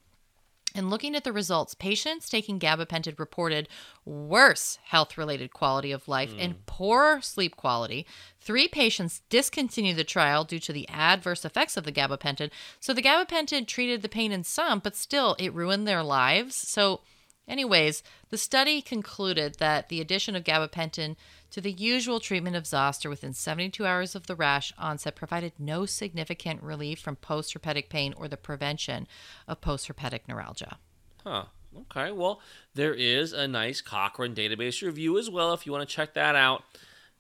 And 0.75 0.91
looking 0.91 1.17
at 1.17 1.25
the 1.25 1.33
results, 1.33 1.75
patients 1.75 2.29
taking 2.29 2.59
gabapentin 2.59 3.19
reported 3.19 3.69
worse 4.05 4.79
health 4.85 5.19
related 5.19 5.53
quality 5.53 5.93
of 5.93 6.09
life 6.09 6.33
mm. 6.33 6.39
and 6.41 6.53
hmm. 6.55 6.61
poorer 6.67 7.21
sleep 7.21 7.57
quality. 7.57 8.07
Three 8.41 8.69
patients 8.69 9.23
discontinued 9.29 9.97
the 9.97 10.05
trial 10.05 10.45
due 10.45 10.61
to 10.61 10.73
the 10.73 10.89
adverse 10.89 11.45
effects 11.45 11.77
of 11.77 11.85
the 11.85 11.93
gabapentin. 11.93 12.51
So 12.79 12.93
the 12.93 13.03
gabapentin 13.03 13.67
treated 13.67 14.03
the 14.03 14.09
pain 14.09 14.33
in 14.33 14.45
some, 14.45 14.79
but 14.79 14.97
still 14.97 15.37
it 15.39 15.55
ruined 15.55 15.87
their 15.87 16.03
lives. 16.03 16.55
So, 16.55 17.01
anyways, 17.49 18.03
the 18.31 18.39
study 18.39 18.81
concluded 18.81 19.57
that 19.59 19.89
the 19.89 20.01
addition 20.01 20.37
of 20.37 20.45
gabapentin 20.45 21.17
to 21.51 21.61
the 21.61 21.73
usual 21.73 22.21
treatment 22.21 22.57
of 22.57 22.67
zoster 22.67 23.11
within 23.11 23.33
72 23.33 23.85
hours 23.85 24.15
of 24.15 24.27
the 24.27 24.37
rash 24.37 24.73
onset 24.79 25.17
provided 25.17 25.53
no 25.59 25.87
significant 25.87 26.63
relief 26.63 27.01
from 27.01 27.17
post 27.17 27.55
herpetic 27.55 27.89
pain 27.89 28.15
or 28.17 28.29
the 28.29 28.37
prevention 28.37 29.07
of 29.49 29.61
post 29.61 29.89
herpetic 29.89 30.21
neuralgia. 30.29 30.79
Huh. 31.25 31.45
Okay. 31.77 32.11
Well, 32.11 32.41
there 32.75 32.95
is 32.95 33.33
a 33.33 33.47
nice 33.47 33.81
Cochrane 33.81 34.35
database 34.35 34.83
review 34.83 35.19
as 35.19 35.31
well 35.31 35.53
if 35.53 35.67
you 35.67 35.73
want 35.73 35.89
to 35.89 35.95
check 35.95 36.15
that 36.15 36.35
out. 36.35 36.65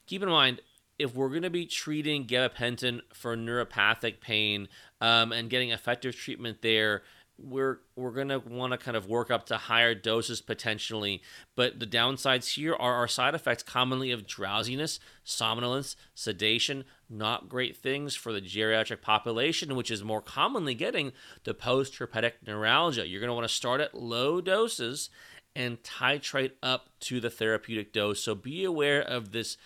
Keep 0.07 0.22
in 0.22 0.28
mind, 0.28 0.61
if 0.99 1.14
we're 1.14 1.28
going 1.28 1.43
to 1.43 1.51
be 1.51 1.66
treating 1.66 2.26
gabapentin 2.26 3.01
for 3.14 3.37
neuropathic 3.37 4.20
pain 4.20 4.68
um, 5.01 5.33
and 5.33 5.49
getting 5.49 5.70
effective 5.70 6.14
treatment 6.14 6.62
there, 6.62 7.03
we're 7.43 7.78
we're 7.97 8.24
to 8.28 8.38
want 8.38 8.72
to 8.72 8.78
kind 8.78 8.97
of 8.97 9.07
work 9.07 9.30
up 9.30 9.47
to 9.47 9.57
higher 9.57 9.95
doses 9.95 10.41
potentially 10.41 11.22
but 11.57 11.78
the 11.80 11.86
downsides 11.86 12.55
here 12.55 12.74
are 12.74 12.95
our 12.95 13.09
side 13.09 13.34
effects 13.34 13.62
commonly 13.62 14.11
of 14.11 14.26
drowsiness 14.26 15.01
somnolence 15.24 15.97
sedation 16.14 16.84
not 17.09 17.49
great 17.49 17.76
things 17.76 18.14
for 18.14 18.32
the 18.32 18.41
geriatric 18.41 19.01
population 19.01 19.74
which 19.74 19.91
is 19.91 20.05
more 20.05 20.20
commonly 20.20 20.74
getting 20.74 21.12
the 21.45 21.55
post 21.55 21.99
herpetic 21.99 22.32
neuralgia 22.47 23.07
you're 23.07 23.20
to 23.20 23.34
want 23.34 23.47
to 23.47 23.55
start 23.55 23.80
at 23.80 23.95
low 23.95 24.41
doses 24.41 25.11
and 25.57 25.82
titrate 25.82 26.53
up 26.62 26.91
to 27.01 27.20
the 27.20 27.30
therapeutic 27.30 27.93
dose 27.93 28.22
so 28.22 28.34
be 28.34 28.64
aware 28.64 29.01
of 29.01 29.32
this 29.32 29.57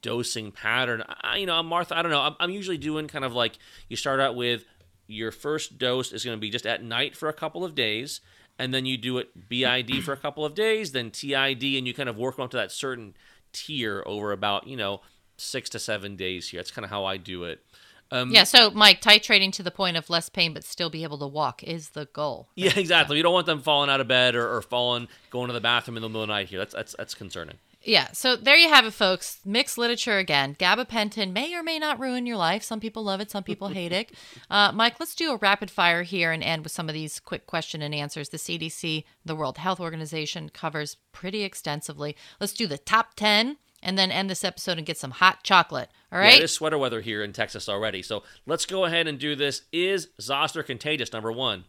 dosing 0.00 0.50
pattern. 0.50 1.02
I, 1.22 1.38
you 1.38 1.46
know, 1.46 1.54
I'm 1.54 1.66
Martha, 1.66 1.96
I 1.96 2.02
don't 2.02 2.10
know. 2.10 2.20
I'm, 2.20 2.34
I'm 2.40 2.50
usually 2.50 2.78
doing 2.78 3.08
kind 3.08 3.24
of 3.24 3.34
like 3.34 3.58
you 3.88 3.96
start 3.96 4.20
out 4.20 4.34
with 4.34 4.64
your 5.06 5.30
first 5.30 5.78
dose 5.78 6.12
is 6.12 6.24
going 6.24 6.36
to 6.36 6.40
be 6.40 6.50
just 6.50 6.66
at 6.66 6.82
night 6.82 7.16
for 7.16 7.28
a 7.28 7.32
couple 7.32 7.64
of 7.64 7.74
days, 7.74 8.20
and 8.58 8.72
then 8.72 8.86
you 8.86 8.96
do 8.96 9.18
it 9.18 9.48
BID 9.48 10.02
for 10.04 10.12
a 10.12 10.16
couple 10.16 10.44
of 10.44 10.54
days, 10.54 10.92
then 10.92 11.10
TID, 11.10 11.62
and 11.62 11.86
you 11.86 11.94
kind 11.94 12.08
of 12.08 12.16
work 12.16 12.38
up 12.38 12.50
to 12.50 12.56
that 12.56 12.72
certain 12.72 13.14
tier 13.52 14.02
over 14.06 14.32
about 14.32 14.66
you 14.66 14.76
know 14.76 15.00
six 15.36 15.68
to 15.70 15.78
seven 15.78 16.16
days 16.16 16.48
here. 16.48 16.58
That's 16.60 16.70
kind 16.70 16.84
of 16.84 16.90
how 16.90 17.04
I 17.04 17.16
do 17.16 17.44
it. 17.44 17.64
Um, 18.10 18.30
yeah, 18.30 18.44
so 18.44 18.70
Mike, 18.70 19.00
titrating 19.00 19.50
to 19.52 19.62
the 19.62 19.70
point 19.70 19.96
of 19.96 20.08
less 20.10 20.28
pain 20.28 20.52
but 20.54 20.62
still 20.62 20.90
be 20.90 21.02
able 21.02 21.18
to 21.18 21.26
walk 21.26 21.64
is 21.64 21.90
the 21.90 22.06
goal. 22.06 22.48
Yeah, 22.54 22.72
exactly. 22.76 23.16
You 23.16 23.22
don't 23.22 23.32
want 23.32 23.46
them 23.46 23.60
falling 23.60 23.90
out 23.90 24.00
of 24.00 24.08
bed 24.08 24.36
or, 24.36 24.56
or 24.56 24.62
falling, 24.62 25.08
going 25.30 25.48
to 25.48 25.52
the 25.52 25.60
bathroom 25.60 25.96
in 25.96 26.02
the 26.02 26.08
middle 26.08 26.22
of 26.22 26.28
the 26.28 26.34
night 26.34 26.48
here. 26.48 26.58
That's 26.58 26.74
that's 26.74 26.94
that's 26.96 27.14
concerning. 27.14 27.56
Yeah, 27.84 28.08
so 28.12 28.34
there 28.34 28.56
you 28.56 28.68
have 28.70 28.86
it, 28.86 28.92
folks. 28.92 29.40
Mixed 29.44 29.76
literature 29.76 30.18
again. 30.18 30.54
Gabapentin 30.54 31.32
may 31.32 31.54
or 31.54 31.62
may 31.62 31.78
not 31.78 32.00
ruin 32.00 32.24
your 32.24 32.38
life. 32.38 32.62
Some 32.62 32.80
people 32.80 33.04
love 33.04 33.20
it, 33.20 33.30
some 33.30 33.44
people 33.44 33.68
hate 33.68 33.92
it. 33.92 34.12
Uh, 34.50 34.70
Mike, 34.72 35.00
let's 35.00 35.14
do 35.14 35.32
a 35.32 35.36
rapid 35.36 35.70
fire 35.70 36.02
here 36.02 36.30
and 36.30 36.42
end 36.42 36.62
with 36.62 36.72
some 36.72 36.88
of 36.88 36.94
these 36.94 37.18
quick 37.18 37.46
question 37.46 37.82
and 37.82 37.94
answers. 37.94 38.28
The 38.28 38.36
CDC, 38.36 39.04
the 39.24 39.34
World 39.34 39.58
Health 39.58 39.80
Organization, 39.80 40.48
covers 40.48 40.96
pretty 41.12 41.42
extensively. 41.42 42.14
Let's 42.40 42.52
do 42.52 42.66
the 42.66 42.78
top 42.78 43.14
10 43.14 43.56
and 43.82 43.98
then 43.98 44.10
end 44.10 44.30
this 44.30 44.44
episode 44.44 44.78
and 44.78 44.86
get 44.86 44.98
some 44.98 45.12
hot 45.12 45.42
chocolate. 45.42 45.90
All 46.12 46.18
right. 46.18 46.32
Yeah, 46.32 46.38
it 46.38 46.44
is 46.44 46.52
sweater 46.52 46.78
weather 46.78 47.00
here 47.00 47.22
in 47.22 47.32
Texas 47.32 47.68
already. 47.68 48.02
So 48.02 48.22
let's 48.46 48.66
go 48.66 48.84
ahead 48.84 49.06
and 49.06 49.18
do 49.18 49.34
this. 49.34 49.62
Is 49.72 50.08
zoster 50.20 50.62
contagious? 50.62 51.12
Number 51.12 51.32
one. 51.32 51.64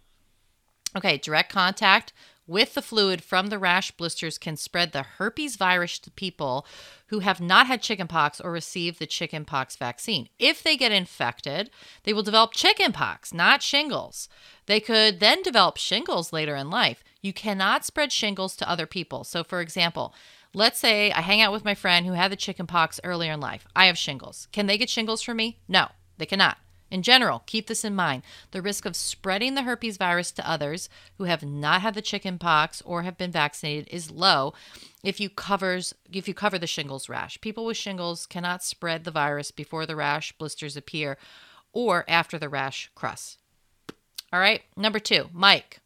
Okay, 0.96 1.18
direct 1.18 1.52
contact 1.52 2.14
with 2.48 2.74
the 2.74 2.82
fluid 2.82 3.24
from 3.24 3.48
the 3.48 3.60
rash 3.60 3.92
blisters 3.92 4.38
can 4.38 4.58
spread 4.58 4.92
the 4.92 5.04
herpes 5.04 5.56
virus 5.56 5.98
to 6.00 6.12
people 6.12 6.66
who 7.08 7.20
have 7.20 7.42
not 7.42 7.68
had 7.68 7.82
chickenpox 7.82 8.40
or 8.40 8.52
received 8.52 9.00
the 9.00 9.08
chickenpox 9.08 9.76
vaccine. 9.76 10.30
If 10.38 10.62
they 10.62 10.78
get 10.78 10.92
infected, 10.92 11.70
they 12.04 12.14
will 12.14 12.24
develop 12.24 12.54
chickenpox, 12.54 13.34
not 13.34 13.62
shingles. 13.62 14.30
They 14.66 14.80
could 14.80 15.20
then 15.20 15.42
develop 15.42 15.78
shingles 15.78 16.34
later 16.34 16.56
in 16.56 16.70
life. 16.70 17.04
You 17.22 17.34
cannot 17.34 17.86
spread 17.86 18.12
shingles 18.12 18.56
to 18.58 18.70
other 18.70 18.86
people. 18.86 19.24
So, 19.24 19.44
for 19.44 19.62
example, 19.62 20.14
let's 20.54 20.80
say 20.80 21.12
I 21.12 21.22
hang 21.22 21.42
out 21.42 21.52
with 21.52 21.66
my 21.66 21.76
friend 21.76 22.06
who 22.06 22.14
had 22.14 22.32
the 22.32 22.36
chickenpox 22.36 23.00
earlier 23.04 23.34
in 23.34 23.40
life. 23.40 23.66
I 23.76 23.86
have 23.86 23.98
shingles. 23.98 24.48
Can 24.52 24.68
they 24.68 24.78
get 24.78 24.90
shingles 24.90 25.22
from 25.22 25.38
me? 25.38 25.60
No, 25.68 25.90
they 26.18 26.26
cannot. 26.26 26.58
In 26.96 27.04
general, 27.04 27.44
keep 27.46 27.68
this 27.68 27.84
in 27.84 27.94
mind. 27.94 28.24
The 28.52 28.62
risk 28.62 28.86
of 28.86 28.96
spreading 28.96 29.56
the 29.56 29.64
herpes 29.64 29.98
virus 29.98 30.32
to 30.32 30.50
others 30.50 30.88
who 31.18 31.26
have 31.26 31.44
not 31.44 31.82
had 31.82 31.94
the 31.94 32.02
chickenpox 32.02 32.82
or 32.86 33.04
have 33.04 33.18
been 33.18 33.34
vaccinated 33.34 33.90
is 33.92 34.12
low 34.12 34.54
if 35.04 35.20
you 35.20 35.30
covers 35.30 35.94
if 36.10 36.26
you 36.26 36.34
cover 36.34 36.58
the 36.58 36.68
shingles 36.68 37.10
rash. 37.10 37.42
People 37.42 37.66
with 37.66 37.76
shingles 37.76 38.26
cannot 38.26 38.64
spread 38.64 39.04
the 39.04 39.12
virus 39.12 39.52
before 39.52 39.86
the 39.86 39.98
rash 39.98 40.32
blisters 40.38 40.78
appear 40.78 41.18
or 41.74 42.06
after 42.08 42.40
the 42.40 42.48
rash 42.48 42.90
crusts. 42.96 43.40
All 44.32 44.40
right, 44.40 44.62
number 44.78 45.00
2, 45.00 45.32
Mike. 45.34 45.82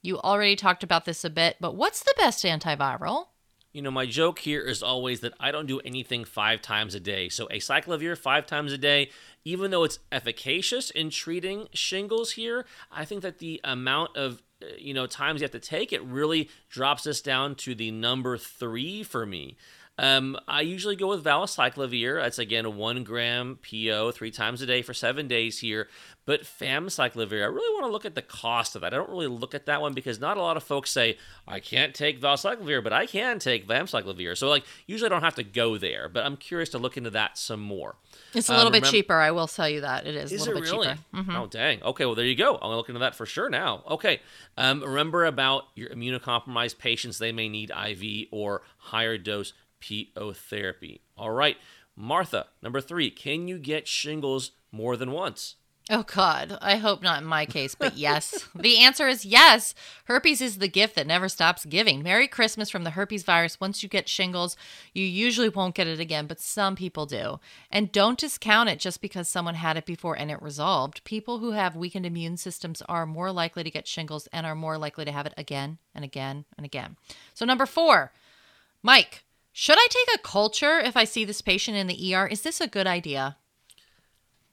You 0.00 0.20
already 0.20 0.54
talked 0.54 0.84
about 0.84 1.06
this 1.06 1.24
a 1.24 1.28
bit, 1.28 1.56
but 1.60 1.74
what's 1.74 2.04
the 2.04 2.14
best 2.18 2.44
antiviral? 2.44 3.30
You 3.76 3.82
know, 3.82 3.90
my 3.90 4.06
joke 4.06 4.38
here 4.38 4.62
is 4.62 4.82
always 4.82 5.20
that 5.20 5.34
I 5.38 5.50
don't 5.50 5.66
do 5.66 5.80
anything 5.80 6.24
five 6.24 6.62
times 6.62 6.94
a 6.94 7.00
day. 7.00 7.28
So, 7.28 7.44
a 7.50 7.58
acyclovir 7.58 8.16
five 8.16 8.46
times 8.46 8.72
a 8.72 8.78
day 8.78 9.10
even 9.46 9.70
though 9.70 9.84
it's 9.84 10.00
efficacious 10.10 10.90
in 10.90 11.08
treating 11.08 11.68
shingles 11.72 12.32
here, 12.32 12.66
I 12.90 13.04
think 13.04 13.22
that 13.22 13.38
the 13.38 13.60
amount 13.62 14.16
of 14.16 14.42
uh, 14.60 14.66
you 14.76 14.92
know 14.92 15.06
times 15.06 15.40
you 15.40 15.44
have 15.44 15.52
to 15.52 15.60
take 15.60 15.92
it 15.92 16.02
really 16.02 16.50
drops 16.68 17.06
us 17.06 17.20
down 17.20 17.54
to 17.56 17.74
the 17.74 17.92
number 17.92 18.36
three 18.36 19.04
for 19.04 19.24
me. 19.24 19.56
Um, 19.98 20.38
I 20.46 20.60
usually 20.60 20.96
go 20.96 21.08
with 21.08 21.24
valacyclovir. 21.24 22.20
That's 22.20 22.38
again 22.38 22.64
a 22.66 22.70
one 22.70 23.02
gram 23.02 23.58
PO 23.68 24.10
three 24.12 24.30
times 24.30 24.60
a 24.60 24.66
day 24.66 24.82
for 24.82 24.92
seven 24.92 25.26
days 25.26 25.60
here. 25.60 25.88
But 26.26 26.42
famciclovir, 26.42 27.42
I 27.42 27.46
really 27.46 27.74
want 27.74 27.86
to 27.86 27.92
look 27.92 28.04
at 28.04 28.16
the 28.16 28.22
cost 28.22 28.74
of 28.74 28.82
that. 28.82 28.92
I 28.92 28.96
don't 28.96 29.08
really 29.08 29.28
look 29.28 29.54
at 29.54 29.66
that 29.66 29.80
one 29.80 29.94
because 29.94 30.18
not 30.18 30.36
a 30.36 30.42
lot 30.42 30.56
of 30.56 30.64
folks 30.64 30.90
say 30.90 31.18
I 31.46 31.60
can't 31.60 31.94
take 31.94 32.20
valacyclovir, 32.20 32.82
but 32.82 32.92
I 32.92 33.06
can 33.06 33.38
take 33.38 33.66
famciclovir. 33.66 34.36
So 34.36 34.48
like 34.48 34.64
usually 34.86 35.06
I 35.06 35.10
don't 35.10 35.22
have 35.22 35.36
to 35.36 35.44
go 35.44 35.78
there. 35.78 36.08
But 36.08 36.26
I'm 36.26 36.36
curious 36.36 36.68
to 36.70 36.78
look 36.78 36.96
into 36.96 37.10
that 37.10 37.38
some 37.38 37.60
more. 37.60 37.94
It's 38.34 38.48
a 38.48 38.52
little 38.52 38.68
uh, 38.68 38.72
bit 38.72 38.84
cheaper. 38.84 39.14
I 39.14 39.30
will 39.30 39.46
tell 39.46 39.68
you 39.68 39.80
that 39.82 40.06
it 40.06 40.14
is, 40.16 40.32
is 40.32 40.42
a 40.42 40.44
little 40.50 40.58
it 40.58 40.64
bit 40.64 40.72
really? 40.72 40.88
cheaper. 40.88 41.00
Mm-hmm. 41.14 41.36
Oh 41.36 41.46
dang. 41.46 41.82
Okay, 41.82 42.04
well 42.04 42.14
there 42.14 42.26
you 42.26 42.34
go. 42.36 42.54
I'm 42.56 42.60
gonna 42.60 42.76
look 42.76 42.88
into 42.88 42.98
that 42.98 43.14
for 43.14 43.24
sure 43.24 43.48
now. 43.48 43.84
Okay. 43.88 44.20
Um, 44.58 44.82
remember 44.82 45.24
about 45.24 45.68
your 45.74 45.90
immunocompromised 45.90 46.78
patients; 46.78 47.18
they 47.18 47.32
may 47.32 47.48
need 47.48 47.70
IV 47.70 48.28
or 48.32 48.62
higher 48.78 49.16
dose 49.16 49.52
PO 49.80 50.32
therapy. 50.32 51.02
All 51.16 51.30
right, 51.30 51.56
Martha. 51.94 52.46
Number 52.62 52.80
three. 52.80 53.10
Can 53.10 53.48
you 53.48 53.58
get 53.58 53.88
shingles 53.88 54.52
more 54.70 54.96
than 54.96 55.10
once? 55.10 55.56
Oh, 55.88 56.02
God. 56.02 56.58
I 56.60 56.76
hope 56.76 57.00
not 57.00 57.22
in 57.22 57.28
my 57.28 57.46
case, 57.46 57.76
but 57.76 57.96
yes. 57.96 58.48
the 58.56 58.78
answer 58.78 59.06
is 59.06 59.24
yes. 59.24 59.72
Herpes 60.06 60.40
is 60.40 60.58
the 60.58 60.66
gift 60.66 60.96
that 60.96 61.06
never 61.06 61.28
stops 61.28 61.64
giving. 61.64 62.02
Merry 62.02 62.26
Christmas 62.26 62.68
from 62.68 62.82
the 62.82 62.90
herpes 62.90 63.22
virus. 63.22 63.60
Once 63.60 63.84
you 63.84 63.88
get 63.88 64.08
shingles, 64.08 64.56
you 64.92 65.04
usually 65.04 65.48
won't 65.48 65.76
get 65.76 65.86
it 65.86 66.00
again, 66.00 66.26
but 66.26 66.40
some 66.40 66.74
people 66.74 67.06
do. 67.06 67.38
And 67.70 67.92
don't 67.92 68.18
discount 68.18 68.68
it 68.68 68.80
just 68.80 69.00
because 69.00 69.28
someone 69.28 69.54
had 69.54 69.76
it 69.76 69.86
before 69.86 70.18
and 70.18 70.28
it 70.28 70.42
resolved. 70.42 71.04
People 71.04 71.38
who 71.38 71.52
have 71.52 71.76
weakened 71.76 72.04
immune 72.04 72.36
systems 72.36 72.82
are 72.88 73.06
more 73.06 73.30
likely 73.30 73.62
to 73.62 73.70
get 73.70 73.86
shingles 73.86 74.26
and 74.32 74.44
are 74.44 74.56
more 74.56 74.78
likely 74.78 75.04
to 75.04 75.12
have 75.12 75.26
it 75.26 75.34
again 75.36 75.78
and 75.94 76.04
again 76.04 76.46
and 76.56 76.66
again. 76.66 76.96
So, 77.32 77.44
number 77.44 77.64
four, 77.64 78.12
Mike, 78.82 79.22
should 79.58 79.78
I 79.78 79.86
take 79.88 80.16
a 80.16 80.18
culture 80.18 80.78
if 80.80 80.98
I 80.98 81.04
see 81.04 81.24
this 81.24 81.40
patient 81.40 81.78
in 81.78 81.86
the 81.86 82.14
ER? 82.14 82.26
Is 82.26 82.42
this 82.42 82.60
a 82.60 82.66
good 82.66 82.86
idea? 82.86 83.38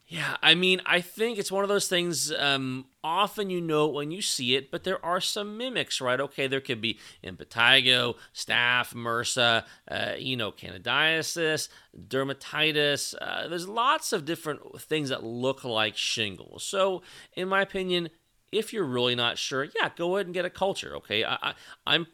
Yeah, 0.06 0.38
I 0.42 0.54
mean, 0.54 0.80
I 0.86 1.02
think 1.02 1.38
it's 1.38 1.52
one 1.52 1.62
of 1.62 1.68
those 1.68 1.88
things. 1.88 2.32
Um, 2.32 2.86
often 3.02 3.50
you 3.50 3.60
know 3.60 3.86
when 3.86 4.10
you 4.10 4.22
see 4.22 4.56
it, 4.56 4.70
but 4.70 4.84
there 4.84 5.04
are 5.04 5.20
some 5.20 5.58
mimics, 5.58 6.00
right? 6.00 6.18
Okay, 6.18 6.46
there 6.46 6.62
could 6.62 6.80
be 6.80 6.98
impetigo, 7.22 8.14
staph, 8.34 8.94
MRSA, 8.94 9.64
uh, 9.90 10.12
you 10.18 10.38
know, 10.38 10.50
candidiasis, 10.50 11.68
dermatitis. 12.08 13.14
Uh, 13.20 13.46
there's 13.48 13.68
lots 13.68 14.14
of 14.14 14.24
different 14.24 14.80
things 14.80 15.10
that 15.10 15.22
look 15.22 15.64
like 15.64 15.98
shingles. 15.98 16.64
So, 16.64 17.02
in 17.34 17.48
my 17.48 17.60
opinion, 17.60 18.08
if 18.50 18.72
you're 18.72 18.84
really 18.84 19.14
not 19.14 19.36
sure, 19.36 19.64
yeah, 19.64 19.90
go 19.94 20.16
ahead 20.16 20.28
and 20.28 20.34
get 20.34 20.46
a 20.46 20.50
culture. 20.50 20.96
Okay, 20.96 21.24
I, 21.24 21.34
I, 21.42 21.54
I'm 21.86 22.06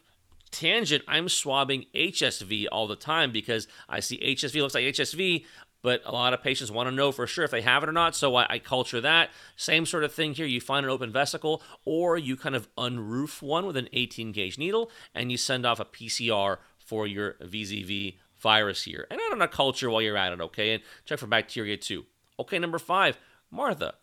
tangent, 0.51 1.05
I'm 1.09 1.29
swabbing 1.29 1.87
HSV 1.95 2.67
all 2.71 2.87
the 2.87 2.97
time 2.97 3.33
because 3.33 3.69
I 3.89 4.01
see 4.01 4.19
HSV 4.19 4.61
looks 4.61 4.75
like 4.75 4.85
HSV, 4.85 5.45
but 5.83 6.03
a 6.05 6.13
lot 6.13 6.35
of 6.35 6.43
patients 6.43 6.71
want 6.71 6.89
to 6.89 6.95
know 6.95 7.13
for 7.13 7.27
sure 7.27 7.45
if 7.45 7.51
they 7.51 7.63
have 7.63 7.83
it 7.83 7.89
or 7.89 7.93
not. 7.93 8.15
So 8.15 8.37
I, 8.37 8.47
I, 8.49 8.59
culture 8.59 9.01
that. 9.01 9.31
Same 9.57 9.87
sort 9.87 10.05
of 10.05 10.13
thing 10.13 10.35
here. 10.35 10.47
You 10.47 10.61
find 10.61 10.85
an 10.85 10.91
open 10.91 11.13
vesicle, 11.13 11.63
or 11.85 12.19
you 12.19 12.37
kind 12.37 12.55
of 12.55 12.69
unroof 12.77 13.43
one 13.43 13.67
with 13.67 13.77
an 13.77 13.89
18 13.93 14.33
gauge 14.33 14.59
needle, 14.59 14.91
and 15.15 15.31
you 15.31 15.39
send 15.39 15.65
off 15.65 15.81
a 15.81 15.85
PCR 15.85 16.59
for 16.79 17.07
your 17.07 17.35
VZV 17.35 18.17
virus 18.39 18.83
here. 18.83 19.07
And 19.11 19.21
add 19.21 19.33
on 19.33 19.43
a 19.43 19.49
culture 19.49 19.91
while 19.91 20.03
you're 20.03 20.17
at 20.17 20.33
it, 20.33 20.41
okay? 20.41 20.75
And 20.75 20.83
check 21.05 21.19
for 21.19 21.27
bacteria 21.27 21.77
too. 21.77 22.07
Okay, 22.39 22.59
number 22.59 22.79
five, 22.79 23.19
Martha, 23.51 23.95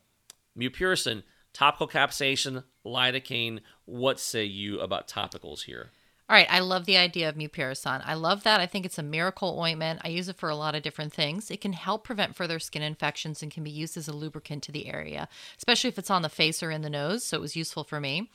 mupirocin, 0.58 1.24
topical 1.54 1.88
capsaicin, 1.88 2.64
lidocaine. 2.86 3.60
What 3.86 4.20
say 4.20 4.46
you 4.46 4.80
about 4.80 5.08
topicals 5.08 5.64
here? 5.64 5.92
All 6.30 6.36
right, 6.36 6.48
I 6.50 6.60
love 6.60 6.86
the 6.86 6.98
idea 6.98 7.30
of 7.30 7.36
mupirocin. 7.36 8.02
I 8.06 8.14
love 8.16 8.44
that. 8.44 8.60
I 8.60 8.66
think 8.66 8.86
it's 8.86 8.98
a 9.00 9.04
miracle 9.04 9.58
ointment. 9.58 10.02
I 10.04 10.10
use 10.10 10.28
it 10.28 10.36
for 10.36 10.50
a 10.50 10.58
lot 10.58 10.76
of 10.76 10.84
different 10.84 11.14
things. 11.14 11.50
It 11.50 11.62
can 11.62 11.72
help 11.72 12.04
prevent 12.04 12.36
further 12.36 12.60
skin 12.60 12.82
infections 12.82 13.42
and 13.42 13.50
can 13.50 13.64
be 13.64 13.70
used 13.70 13.96
as 13.96 14.10
a 14.10 14.14
lubricant 14.14 14.64
to 14.64 14.74
the 14.74 14.88
area, 14.88 15.30
especially 15.58 15.88
if 15.88 15.98
it's 15.98 16.12
on 16.12 16.24
the 16.24 16.30
face 16.30 16.62
or 16.62 16.70
in 16.70 16.82
the 16.82 16.90
nose. 16.90 17.24
So 17.24 17.38
it 17.38 17.42
was 17.42 17.56
useful 17.56 17.86
for 17.86 18.02
me. 18.02 18.30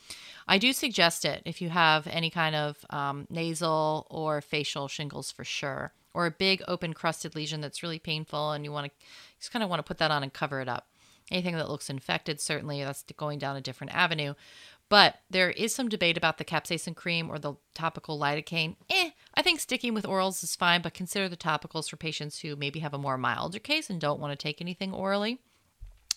I 0.48 0.56
do 0.56 0.72
suggest 0.72 1.26
it 1.26 1.42
if 1.44 1.60
you 1.60 1.68
have 1.68 2.06
any 2.06 2.30
kind 2.30 2.56
of 2.56 2.78
um, 2.88 3.26
nasal 3.28 4.06
or 4.08 4.40
facial 4.40 4.88
shingles 4.88 5.30
for 5.30 5.44
sure, 5.44 5.92
or 6.14 6.24
a 6.24 6.30
big 6.30 6.62
open 6.66 6.94
crusted 6.94 7.34
lesion 7.34 7.60
that's 7.60 7.82
really 7.82 7.98
painful 7.98 8.52
and 8.52 8.64
you 8.64 8.72
want 8.72 8.86
to 8.86 9.06
just 9.38 9.52
kind 9.52 9.62
of 9.62 9.68
want 9.68 9.80
to 9.80 9.88
put 9.88 9.98
that 9.98 10.10
on 10.10 10.22
and 10.22 10.32
cover 10.32 10.62
it 10.62 10.68
up. 10.68 10.86
Anything 11.30 11.56
that 11.56 11.68
looks 11.68 11.90
infected, 11.90 12.40
certainly 12.40 12.82
that's 12.82 13.04
going 13.18 13.38
down 13.38 13.56
a 13.56 13.60
different 13.60 13.94
avenue. 13.94 14.32
But 14.92 15.20
there 15.30 15.48
is 15.48 15.74
some 15.74 15.88
debate 15.88 16.18
about 16.18 16.36
the 16.36 16.44
capsaicin 16.44 16.94
cream 16.94 17.30
or 17.30 17.38
the 17.38 17.54
topical 17.72 18.20
lidocaine. 18.20 18.76
Eh, 18.90 19.12
I 19.32 19.40
think 19.40 19.58
sticking 19.58 19.94
with 19.94 20.04
orals 20.04 20.44
is 20.44 20.54
fine, 20.54 20.82
but 20.82 20.92
consider 20.92 21.30
the 21.30 21.36
topicals 21.38 21.88
for 21.88 21.96
patients 21.96 22.40
who 22.40 22.56
maybe 22.56 22.80
have 22.80 22.92
a 22.92 22.98
more 22.98 23.16
milder 23.16 23.58
case 23.58 23.88
and 23.88 23.98
don't 23.98 24.20
want 24.20 24.38
to 24.38 24.42
take 24.42 24.60
anything 24.60 24.92
orally. 24.92 25.38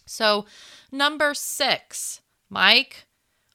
So, 0.06 0.45
number 0.91 1.34
six, 1.34 2.19
Mike, 2.49 3.06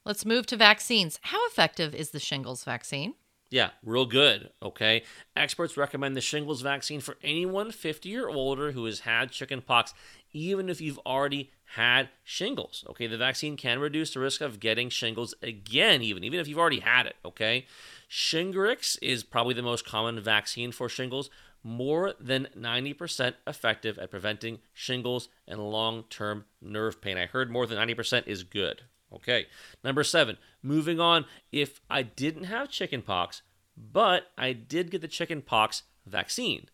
let's 0.07 0.25
move 0.25 0.47
to 0.47 0.57
vaccines. 0.57 1.21
How 1.21 1.47
effective 1.49 1.95
is 1.95 2.13
the 2.13 2.19
shingles 2.19 2.65
vaccine? 2.65 3.13
Yeah, 3.51 3.71
real 3.85 4.07
good. 4.07 4.51
Okay. 4.63 5.03
Experts 5.35 5.77
recommend 5.77 6.17
the 6.17 6.21
shingles 6.21 6.63
vaccine 6.63 7.01
for 7.01 7.17
anyone 7.23 7.73
50 7.73 8.17
or 8.17 8.31
older 8.31 8.73
who 8.73 8.85
has 8.85 9.01
had 9.01 9.33
chickenpox, 9.33 9.93
even 10.33 10.69
if 10.69 10.81
you've 10.81 10.99
already 11.07 11.51
had 11.75 12.09
shingles. 12.25 12.85
Okay. 12.91 13.07
The 13.07 13.17
vaccine 13.17 13.57
can 13.57 13.79
reduce 13.79 14.15
the 14.15 14.21
risk 14.21 14.41
of 14.41 14.61
getting 14.61 14.89
shingles 14.89 15.35
again, 15.43 16.03
even, 16.03 16.25
even 16.25 16.41
if 16.41 16.49
you've 16.49 16.59
already 16.59 16.81
had 16.81 17.07
it. 17.07 17.17
Okay. 17.25 17.67
Shingrix 18.11 18.99
is 19.01 19.23
probably 19.23 19.55
the 19.55 19.63
most 19.63 19.87
common 19.87 20.21
vaccine 20.21 20.73
for 20.73 20.89
shingles, 20.89 21.31
more 21.63 22.15
than 22.19 22.49
90% 22.59 23.35
effective 23.47 23.99
at 23.99 24.11
preventing 24.11 24.59
shingles 24.73 25.29
and 25.47 25.61
long 25.61 26.05
term 26.11 26.45
nerve 26.61 27.01
pain. 27.01 27.17
I 27.17 27.27
heard 27.27 27.51
more 27.51 27.67
than 27.67 27.79
90% 27.79 28.27
is 28.27 28.43
good. 28.43 28.83
Okay. 29.13 29.47
Number 29.85 30.03
seven, 30.03 30.39
moving 30.63 30.99
on. 30.99 31.25
If 31.53 31.81
I 31.89 32.03
didn't 32.03 32.45
have 32.45 32.71
chickenpox, 32.71 33.43
but 33.77 34.25
I 34.37 34.53
did 34.53 34.91
get 34.91 35.01
the 35.03 35.09
chickenpox 35.09 35.83
vaccine, 36.07 36.67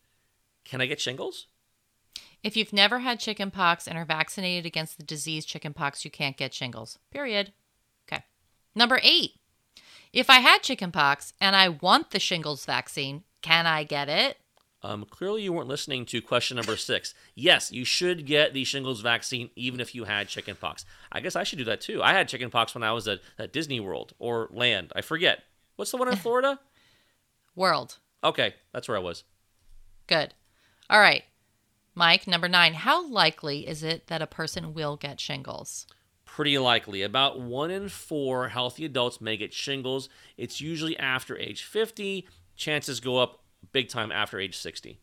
can 0.65 0.81
I 0.81 0.85
get 0.85 0.99
shingles? 0.99 1.47
If 2.43 2.55
you've 2.55 2.73
never 2.73 2.99
had 2.99 3.19
chickenpox 3.19 3.87
and 3.87 3.97
are 3.97 4.05
vaccinated 4.05 4.65
against 4.65 4.97
the 4.97 5.03
disease 5.03 5.45
chickenpox, 5.45 6.05
you 6.05 6.11
can't 6.11 6.37
get 6.37 6.53
shingles. 6.53 6.99
Period. 7.11 7.51
Okay. 8.07 8.23
Number 8.75 8.99
eight. 9.03 9.31
If 10.13 10.29
I 10.29 10.39
had 10.39 10.63
chickenpox 10.63 11.33
and 11.41 11.55
I 11.55 11.69
want 11.69 12.11
the 12.11 12.19
shingles 12.19 12.65
vaccine, 12.65 13.23
can 13.41 13.65
I 13.65 13.83
get 13.83 14.07
it? 14.09 14.37
Um, 14.83 15.05
clearly, 15.09 15.41
you 15.41 15.51
weren't 15.51 15.67
listening 15.67 16.05
to 16.05 16.21
question 16.21 16.55
number 16.55 16.77
six. 16.77 17.13
Yes, 17.35 17.71
you 17.71 17.83
should 17.83 18.25
get 18.25 18.53
the 18.53 18.63
shingles 18.63 19.01
vaccine 19.01 19.49
even 19.55 19.79
if 19.79 19.95
you 19.95 20.03
had 20.03 20.27
chickenpox. 20.27 20.85
I 21.11 21.19
guess 21.19 21.35
I 21.35 21.43
should 21.43 21.57
do 21.57 21.65
that 21.65 21.81
too. 21.81 22.01
I 22.03 22.13
had 22.13 22.27
chickenpox 22.27 22.75
when 22.75 22.83
I 22.83 22.91
was 22.91 23.07
at, 23.07 23.19
at 23.39 23.51
Disney 23.51 23.79
World 23.79 24.13
or 24.19 24.47
Land. 24.51 24.93
I 24.95 25.01
forget. 25.01 25.43
What's 25.75 25.91
the 25.91 25.97
one 25.97 26.07
in 26.07 26.15
Florida? 26.17 26.59
World. 27.55 27.97
Okay, 28.23 28.53
that's 28.71 28.87
where 28.87 28.97
I 28.97 29.01
was. 29.01 29.23
Good. 30.05 30.33
All 30.89 30.99
right. 30.99 31.23
Mike, 31.97 32.27
number 32.27 32.47
nine. 32.47 32.75
How 32.75 33.07
likely 33.07 33.67
is 33.67 33.81
it 33.81 34.05
that 34.05 34.21
a 34.21 34.27
person 34.27 34.75
will 34.75 34.97
get 34.97 35.19
shingles? 35.19 35.87
Pretty 36.25 36.59
likely. 36.59 37.01
About 37.01 37.41
one 37.41 37.71
in 37.71 37.89
four 37.89 38.49
healthy 38.49 38.85
adults 38.85 39.19
may 39.19 39.35
get 39.35 39.51
shingles. 39.51 40.07
It's 40.37 40.61
usually 40.61 40.95
after 40.99 41.35
age 41.39 41.63
50. 41.63 42.27
Chances 42.55 42.99
go 42.99 43.17
up 43.17 43.41
big 43.71 43.89
time 43.89 44.11
after 44.11 44.39
age 44.39 44.55
60. 44.55 44.99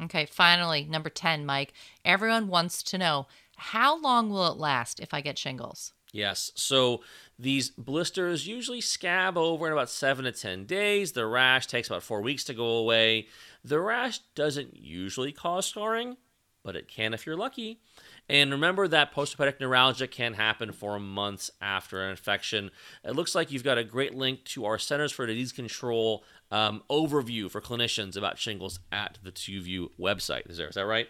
Okay, 0.00 0.26
finally, 0.26 0.86
number 0.88 1.10
10, 1.10 1.44
Mike. 1.44 1.72
Everyone 2.04 2.46
wants 2.46 2.84
to 2.84 2.96
know 2.96 3.26
how 3.56 4.00
long 4.00 4.30
will 4.30 4.46
it 4.46 4.58
last 4.58 5.00
if 5.00 5.12
I 5.12 5.20
get 5.20 5.38
shingles? 5.38 5.92
Yes. 6.12 6.52
So 6.54 7.02
these 7.40 7.70
blisters 7.70 8.46
usually 8.46 8.80
scab 8.80 9.38
over 9.38 9.66
in 9.66 9.72
about 9.72 9.88
seven 9.88 10.24
to 10.26 10.32
10 10.32 10.66
days. 10.66 11.12
The 11.12 11.26
rash 11.26 11.66
takes 11.66 11.88
about 11.88 12.02
four 12.02 12.20
weeks 12.20 12.44
to 12.44 12.54
go 12.54 12.66
away. 12.66 13.28
The 13.64 13.80
rash 13.80 14.18
doesn't 14.34 14.76
usually 14.76 15.32
cause 15.32 15.66
scarring, 15.66 16.16
but 16.62 16.76
it 16.76 16.86
can 16.86 17.14
if 17.14 17.24
you're 17.24 17.36
lucky. 17.36 17.80
And 18.28 18.52
remember 18.52 18.86
that 18.86 19.14
postherpetic 19.14 19.58
neuralgia 19.58 20.06
can 20.06 20.34
happen 20.34 20.70
for 20.70 21.00
months 21.00 21.50
after 21.60 22.04
an 22.04 22.10
infection. 22.10 22.70
It 23.04 23.16
looks 23.16 23.34
like 23.34 23.50
you've 23.50 23.64
got 23.64 23.78
a 23.78 23.84
great 23.84 24.14
link 24.14 24.44
to 24.44 24.66
our 24.66 24.78
Centers 24.78 25.10
for 25.10 25.26
Disease 25.26 25.52
Control 25.52 26.22
um, 26.50 26.82
overview 26.90 27.50
for 27.50 27.60
clinicians 27.60 28.16
about 28.16 28.38
shingles 28.38 28.80
at 28.92 29.18
the 29.22 29.30
Two 29.30 29.62
View 29.62 29.90
website. 29.98 30.48
Is 30.48 30.58
there? 30.58 30.68
Is 30.68 30.74
that 30.74 30.86
right? 30.86 31.08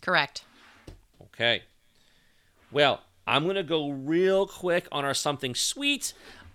Correct. 0.00 0.44
Okay. 1.20 1.64
Well, 2.70 3.02
I'm 3.26 3.44
going 3.44 3.56
to 3.56 3.62
go 3.62 3.90
real 3.90 4.46
quick 4.46 4.88
on 4.92 5.04
our 5.04 5.14
something 5.14 5.54
sweet. 5.54 6.12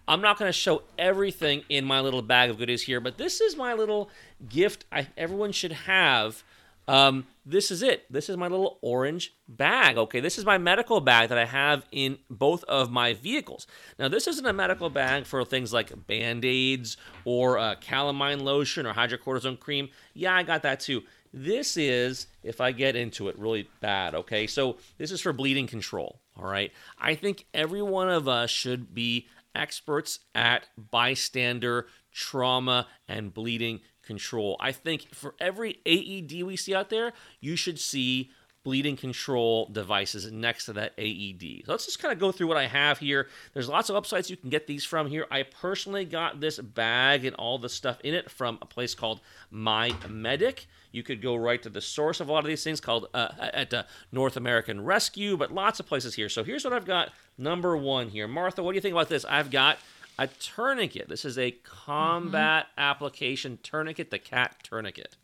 I'm 0.07 0.21
not 0.21 0.39
going 0.39 0.49
to 0.49 0.53
show 0.53 0.83
everything 0.97 1.63
in 1.69 1.85
my 1.85 1.99
little 1.99 2.21
bag 2.21 2.49
of 2.49 2.57
goodies 2.57 2.83
here, 2.83 2.99
but 2.99 3.17
this 3.17 3.41
is 3.41 3.55
my 3.55 3.73
little 3.73 4.09
gift 4.47 4.85
I, 4.91 5.07
everyone 5.17 5.51
should 5.51 5.73
have 5.73 6.43
um, 6.87 7.27
this 7.45 7.69
is 7.69 7.81
it. 7.81 8.05
This 8.11 8.29
is 8.29 8.37
my 8.37 8.47
little 8.47 8.79
orange 8.81 9.33
bag. 9.47 9.97
Okay, 9.97 10.19
this 10.19 10.37
is 10.37 10.45
my 10.45 10.57
medical 10.57 11.01
bag 11.01 11.29
that 11.29 11.37
I 11.37 11.45
have 11.45 11.85
in 11.91 12.17
both 12.29 12.63
of 12.65 12.91
my 12.91 13.13
vehicles. 13.13 13.67
Now, 13.99 14.07
this 14.07 14.27
isn't 14.27 14.45
a 14.45 14.53
medical 14.53 14.89
bag 14.89 15.25
for 15.25 15.43
things 15.43 15.73
like 15.73 16.07
band 16.07 16.45
aids 16.45 16.95
or 17.25 17.57
uh, 17.57 17.75
calamine 17.81 18.41
lotion 18.41 18.85
or 18.85 18.93
hydrocortisone 18.93 19.59
cream. 19.59 19.89
Yeah, 20.13 20.35
I 20.35 20.43
got 20.43 20.63
that 20.63 20.79
too. 20.79 21.03
This 21.33 21.75
is, 21.75 22.27
if 22.41 22.61
I 22.61 22.71
get 22.71 22.95
into 22.95 23.27
it 23.27 23.37
really 23.37 23.69
bad, 23.81 24.15
okay? 24.15 24.47
So, 24.47 24.77
this 24.97 25.11
is 25.11 25.19
for 25.19 25.33
bleeding 25.33 25.67
control, 25.67 26.21
all 26.37 26.47
right? 26.47 26.71
I 26.99 27.15
think 27.15 27.45
every 27.53 27.81
one 27.81 28.09
of 28.09 28.27
us 28.27 28.49
should 28.49 28.93
be 28.93 29.27
experts 29.55 30.19
at 30.35 30.67
bystander 30.77 31.87
trauma 32.13 32.87
and 33.07 33.33
bleeding 33.33 33.81
control. 34.03 34.55
I 34.59 34.71
think 34.71 35.13
for 35.13 35.35
every 35.39 35.79
AED 35.85 36.43
we 36.43 36.55
see 36.55 36.73
out 36.73 36.89
there, 36.89 37.13
you 37.41 37.55
should 37.55 37.79
see 37.79 38.31
bleeding 38.63 38.97
control 38.97 39.69
devices 39.71 40.29
next 40.31 40.65
to 40.65 40.73
that 40.73 40.93
AED. 40.97 41.63
So 41.65 41.71
let's 41.71 41.85
just 41.85 41.99
kind 41.99 42.11
of 42.11 42.19
go 42.19 42.31
through 42.31 42.47
what 42.47 42.57
I 42.57 42.67
have 42.67 42.99
here. 42.99 43.27
There's 43.53 43.69
lots 43.69 43.89
of 43.89 44.01
websites 44.01 44.29
you 44.29 44.37
can 44.37 44.49
get 44.49 44.67
these 44.67 44.83
from 44.83 45.07
here. 45.07 45.25
I 45.31 45.43
personally 45.43 46.03
got 46.03 46.41
this 46.41 46.59
bag 46.59 47.23
and 47.23 47.35
all 47.35 47.57
the 47.59 47.69
stuff 47.69 47.99
in 48.03 48.13
it 48.13 48.29
from 48.29 48.57
a 48.61 48.65
place 48.65 48.93
called 48.93 49.21
My 49.51 49.93
Medic. 50.09 50.67
You 50.91 51.03
could 51.03 51.21
go 51.21 51.35
right 51.35 51.61
to 51.63 51.69
the 51.69 51.81
source 51.81 52.19
of 52.19 52.27
a 52.27 52.31
lot 52.31 52.39
of 52.39 52.47
these 52.47 52.63
things 52.63 52.81
called 52.81 53.07
uh, 53.13 53.29
at 53.39 53.73
uh, 53.73 53.83
North 54.11 54.35
American 54.35 54.83
Rescue, 54.83 55.37
but 55.37 55.53
lots 55.53 55.79
of 55.79 55.85
places 55.85 56.15
here. 56.15 56.27
So 56.27 56.43
here's 56.43 56.63
what 56.63 56.73
I've 56.73 56.85
got. 56.85 57.11
Number 57.37 57.77
one 57.77 58.09
here, 58.09 58.27
Martha. 58.27 58.63
What 58.63 58.71
do 58.71 58.75
you 58.75 58.81
think 58.81 58.93
about 58.93 59.09
this? 59.09 59.23
I've 59.25 59.51
got 59.51 59.77
a 60.17 60.27
tourniquet. 60.27 61.07
This 61.07 61.23
is 61.23 61.37
a 61.37 61.51
combat 61.51 62.65
mm-hmm. 62.65 62.81
application 62.81 63.59
tourniquet, 63.63 64.11
the 64.11 64.19
cat 64.19 64.55
tourniquet. 64.63 65.15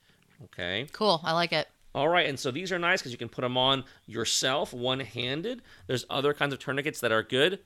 Okay. 0.45 0.88
Cool. 0.91 1.22
I 1.23 1.34
like 1.34 1.51
it. 1.51 1.68
All 1.95 2.10
right, 2.10 2.28
and 2.28 2.40
so 2.40 2.49
these 2.49 2.72
are 2.72 2.80
nice 2.80 3.02
because 3.02 3.11
you 3.11 3.18
can 3.18 3.30
put 3.30 3.41
them 3.41 3.57
on 3.57 3.84
yourself 4.07 4.74
one 4.74 4.99
handed. 4.99 5.61
There's 5.88 6.06
other 6.10 6.34
kinds 6.34 6.53
of 6.53 6.60
tourniquets 6.60 6.99
that 7.02 7.11
are 7.11 7.24
good 7.24 7.60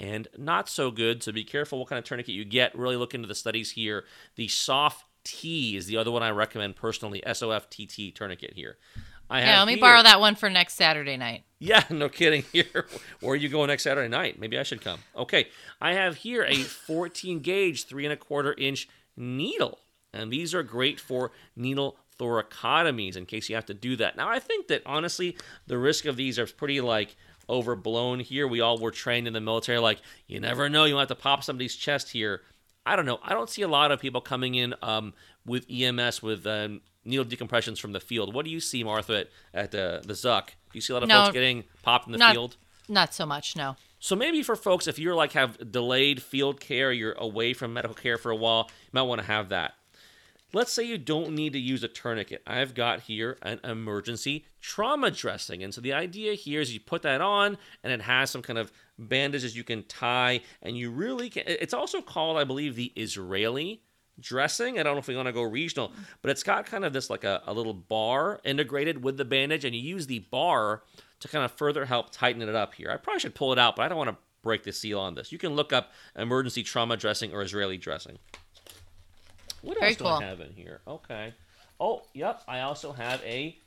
and 0.00 0.26
not 0.36 0.68
so 0.68 0.90
good, 0.90 1.22
so 1.22 1.32
be 1.32 1.44
careful 1.44 1.78
what 1.78 1.88
kind 1.88 1.98
of 1.98 2.04
tourniquet 2.04 2.34
you 2.34 2.44
get. 2.44 2.76
Really 2.76 2.96
look 2.96 3.14
into 3.14 3.28
the 3.28 3.34
studies 3.34 3.72
here. 3.72 4.04
The 4.36 4.48
Soft 4.48 5.04
T 5.24 5.76
is 5.76 5.86
the 5.86 5.96
other 5.96 6.10
one 6.10 6.22
I 6.22 6.30
recommend 6.30 6.76
personally, 6.76 7.24
S 7.26 7.42
O 7.42 7.50
F 7.50 7.70
T 7.70 7.86
T 7.86 8.10
tourniquet 8.10 8.54
here. 8.54 8.78
I 9.30 9.40
yeah, 9.40 9.58
let 9.58 9.66
me 9.66 9.74
here, 9.74 9.80
borrow 9.80 10.02
that 10.02 10.20
one 10.20 10.34
for 10.34 10.50
next 10.50 10.74
Saturday 10.74 11.16
night. 11.16 11.44
Yeah, 11.58 11.84
no 11.90 12.08
kidding. 12.08 12.44
Here, 12.52 12.86
where 13.20 13.32
are 13.32 13.36
you 13.36 13.48
going 13.48 13.68
next 13.68 13.84
Saturday 13.84 14.08
night? 14.08 14.38
Maybe 14.38 14.58
I 14.58 14.62
should 14.62 14.80
come. 14.80 15.00
Okay, 15.16 15.48
I 15.80 15.94
have 15.94 16.16
here 16.16 16.44
a 16.44 16.56
14 16.56 17.40
gauge, 17.40 17.84
three 17.84 18.04
and 18.04 18.12
a 18.12 18.16
quarter 18.16 18.54
inch 18.58 18.88
needle, 19.16 19.80
and 20.12 20.30
these 20.30 20.54
are 20.54 20.62
great 20.62 21.00
for 21.00 21.32
needle 21.56 21.96
thoracotomies 22.18 23.16
in 23.16 23.26
case 23.26 23.48
you 23.48 23.54
have 23.54 23.66
to 23.66 23.74
do 23.74 23.96
that. 23.96 24.16
Now, 24.16 24.28
I 24.28 24.38
think 24.38 24.68
that 24.68 24.82
honestly, 24.86 25.36
the 25.66 25.78
risk 25.78 26.04
of 26.04 26.16
these 26.16 26.38
are 26.38 26.46
pretty 26.46 26.80
like 26.80 27.16
overblown 27.48 28.20
here. 28.20 28.46
We 28.48 28.60
all 28.60 28.78
were 28.78 28.90
trained 28.90 29.26
in 29.26 29.32
the 29.32 29.40
military, 29.40 29.78
like 29.78 30.00
you 30.26 30.40
never 30.40 30.68
know, 30.68 30.84
you 30.84 30.94
might 30.94 31.00
have 31.00 31.08
to 31.08 31.14
pop 31.14 31.44
somebody's 31.44 31.76
chest 31.76 32.10
here. 32.10 32.42
I 32.86 32.96
don't 32.96 33.06
know. 33.06 33.18
I 33.22 33.32
don't 33.32 33.48
see 33.48 33.62
a 33.62 33.68
lot 33.68 33.92
of 33.92 34.00
people 34.00 34.20
coming 34.20 34.54
in 34.54 34.74
um, 34.82 35.14
with 35.46 35.66
EMS 35.70 36.22
with 36.22 36.46
um, 36.46 36.82
needle 37.04 37.24
decompressions 37.24 37.78
from 37.78 37.92
the 37.92 38.00
field. 38.00 38.34
What 38.34 38.44
do 38.44 38.50
you 38.50 38.60
see, 38.60 38.84
Martha, 38.84 39.26
at, 39.52 39.70
the 39.70 40.02
the 40.06 40.14
Zuck? 40.14 40.48
Do 40.48 40.52
you 40.74 40.80
see 40.80 40.92
a 40.92 40.96
lot 40.96 41.02
of 41.02 41.08
no, 41.08 41.24
folks 41.24 41.32
getting 41.32 41.64
popped 41.82 42.06
in 42.06 42.12
the 42.12 42.18
not, 42.18 42.32
field? 42.32 42.56
Not 42.88 43.14
so 43.14 43.24
much, 43.24 43.56
no. 43.56 43.76
So 43.98 44.14
maybe 44.14 44.42
for 44.42 44.56
folks, 44.56 44.86
if 44.86 44.98
you're 44.98 45.14
like 45.14 45.32
have 45.32 45.72
delayed 45.72 46.22
field 46.22 46.60
care, 46.60 46.92
you're 46.92 47.12
away 47.12 47.54
from 47.54 47.72
medical 47.72 47.94
care 47.94 48.18
for 48.18 48.30
a 48.30 48.36
while, 48.36 48.68
you 48.68 48.90
might 48.92 49.02
want 49.02 49.20
to 49.22 49.26
have 49.26 49.48
that. 49.48 49.74
Let's 50.54 50.72
say 50.72 50.84
you 50.84 50.98
don't 50.98 51.34
need 51.34 51.52
to 51.54 51.58
use 51.58 51.82
a 51.82 51.88
tourniquet. 51.88 52.42
I've 52.46 52.74
got 52.74 53.00
here 53.00 53.36
an 53.42 53.58
emergency 53.64 54.46
trauma 54.60 55.10
dressing. 55.10 55.64
And 55.64 55.74
so 55.74 55.80
the 55.80 55.92
idea 55.92 56.34
here 56.34 56.60
is 56.60 56.72
you 56.72 56.80
put 56.80 57.02
that 57.02 57.20
on 57.20 57.58
and 57.82 57.92
it 57.92 58.00
has 58.02 58.30
some 58.30 58.40
kind 58.40 58.58
of 58.58 58.70
bandages 58.96 59.56
you 59.56 59.64
can 59.64 59.82
tie 59.82 60.40
and 60.62 60.78
you 60.78 60.90
really 60.90 61.28
can 61.28 61.42
it's 61.46 61.74
also 61.74 62.00
called 62.00 62.38
I 62.38 62.44
believe 62.44 62.76
the 62.76 62.92
Israeli 62.94 63.82
dressing. 64.20 64.78
I 64.78 64.84
don't 64.84 64.94
know 64.94 65.00
if 65.00 65.08
we 65.08 65.16
want 65.16 65.26
to 65.26 65.32
go 65.32 65.42
regional, 65.42 65.92
but 66.22 66.30
it's 66.30 66.42
got 66.42 66.66
kind 66.66 66.84
of 66.84 66.92
this 66.92 67.10
like 67.10 67.24
a, 67.24 67.42
a 67.46 67.52
little 67.52 67.74
bar 67.74 68.40
integrated 68.44 69.02
with 69.02 69.16
the 69.16 69.24
bandage, 69.24 69.64
and 69.64 69.74
you 69.74 69.82
use 69.82 70.06
the 70.06 70.20
bar 70.20 70.82
to 71.20 71.28
kind 71.28 71.44
of 71.44 71.52
further 71.52 71.84
help 71.84 72.10
tighten 72.10 72.42
it 72.42 72.54
up 72.54 72.74
here. 72.74 72.90
I 72.90 72.96
probably 72.96 73.20
should 73.20 73.34
pull 73.34 73.52
it 73.52 73.58
out, 73.58 73.76
but 73.76 73.82
I 73.82 73.88
don't 73.88 73.98
want 73.98 74.10
to 74.10 74.16
break 74.42 74.62
the 74.62 74.72
seal 74.72 75.00
on 75.00 75.14
this. 75.14 75.32
You 75.32 75.38
can 75.38 75.56
look 75.56 75.72
up 75.72 75.90
emergency 76.16 76.62
trauma 76.62 76.96
dressing 76.96 77.32
or 77.32 77.42
Israeli 77.42 77.78
dressing. 77.78 78.18
What 79.64 79.78
Very 79.78 79.90
else 79.90 79.96
do 79.96 80.04
cool. 80.04 80.12
I 80.12 80.24
have 80.24 80.40
in 80.40 80.52
here? 80.52 80.80
Okay. 80.86 81.34
Oh, 81.80 82.02
yep. 82.12 82.42
I 82.46 82.60
also 82.60 82.92
have 82.92 83.22
a 83.22 83.58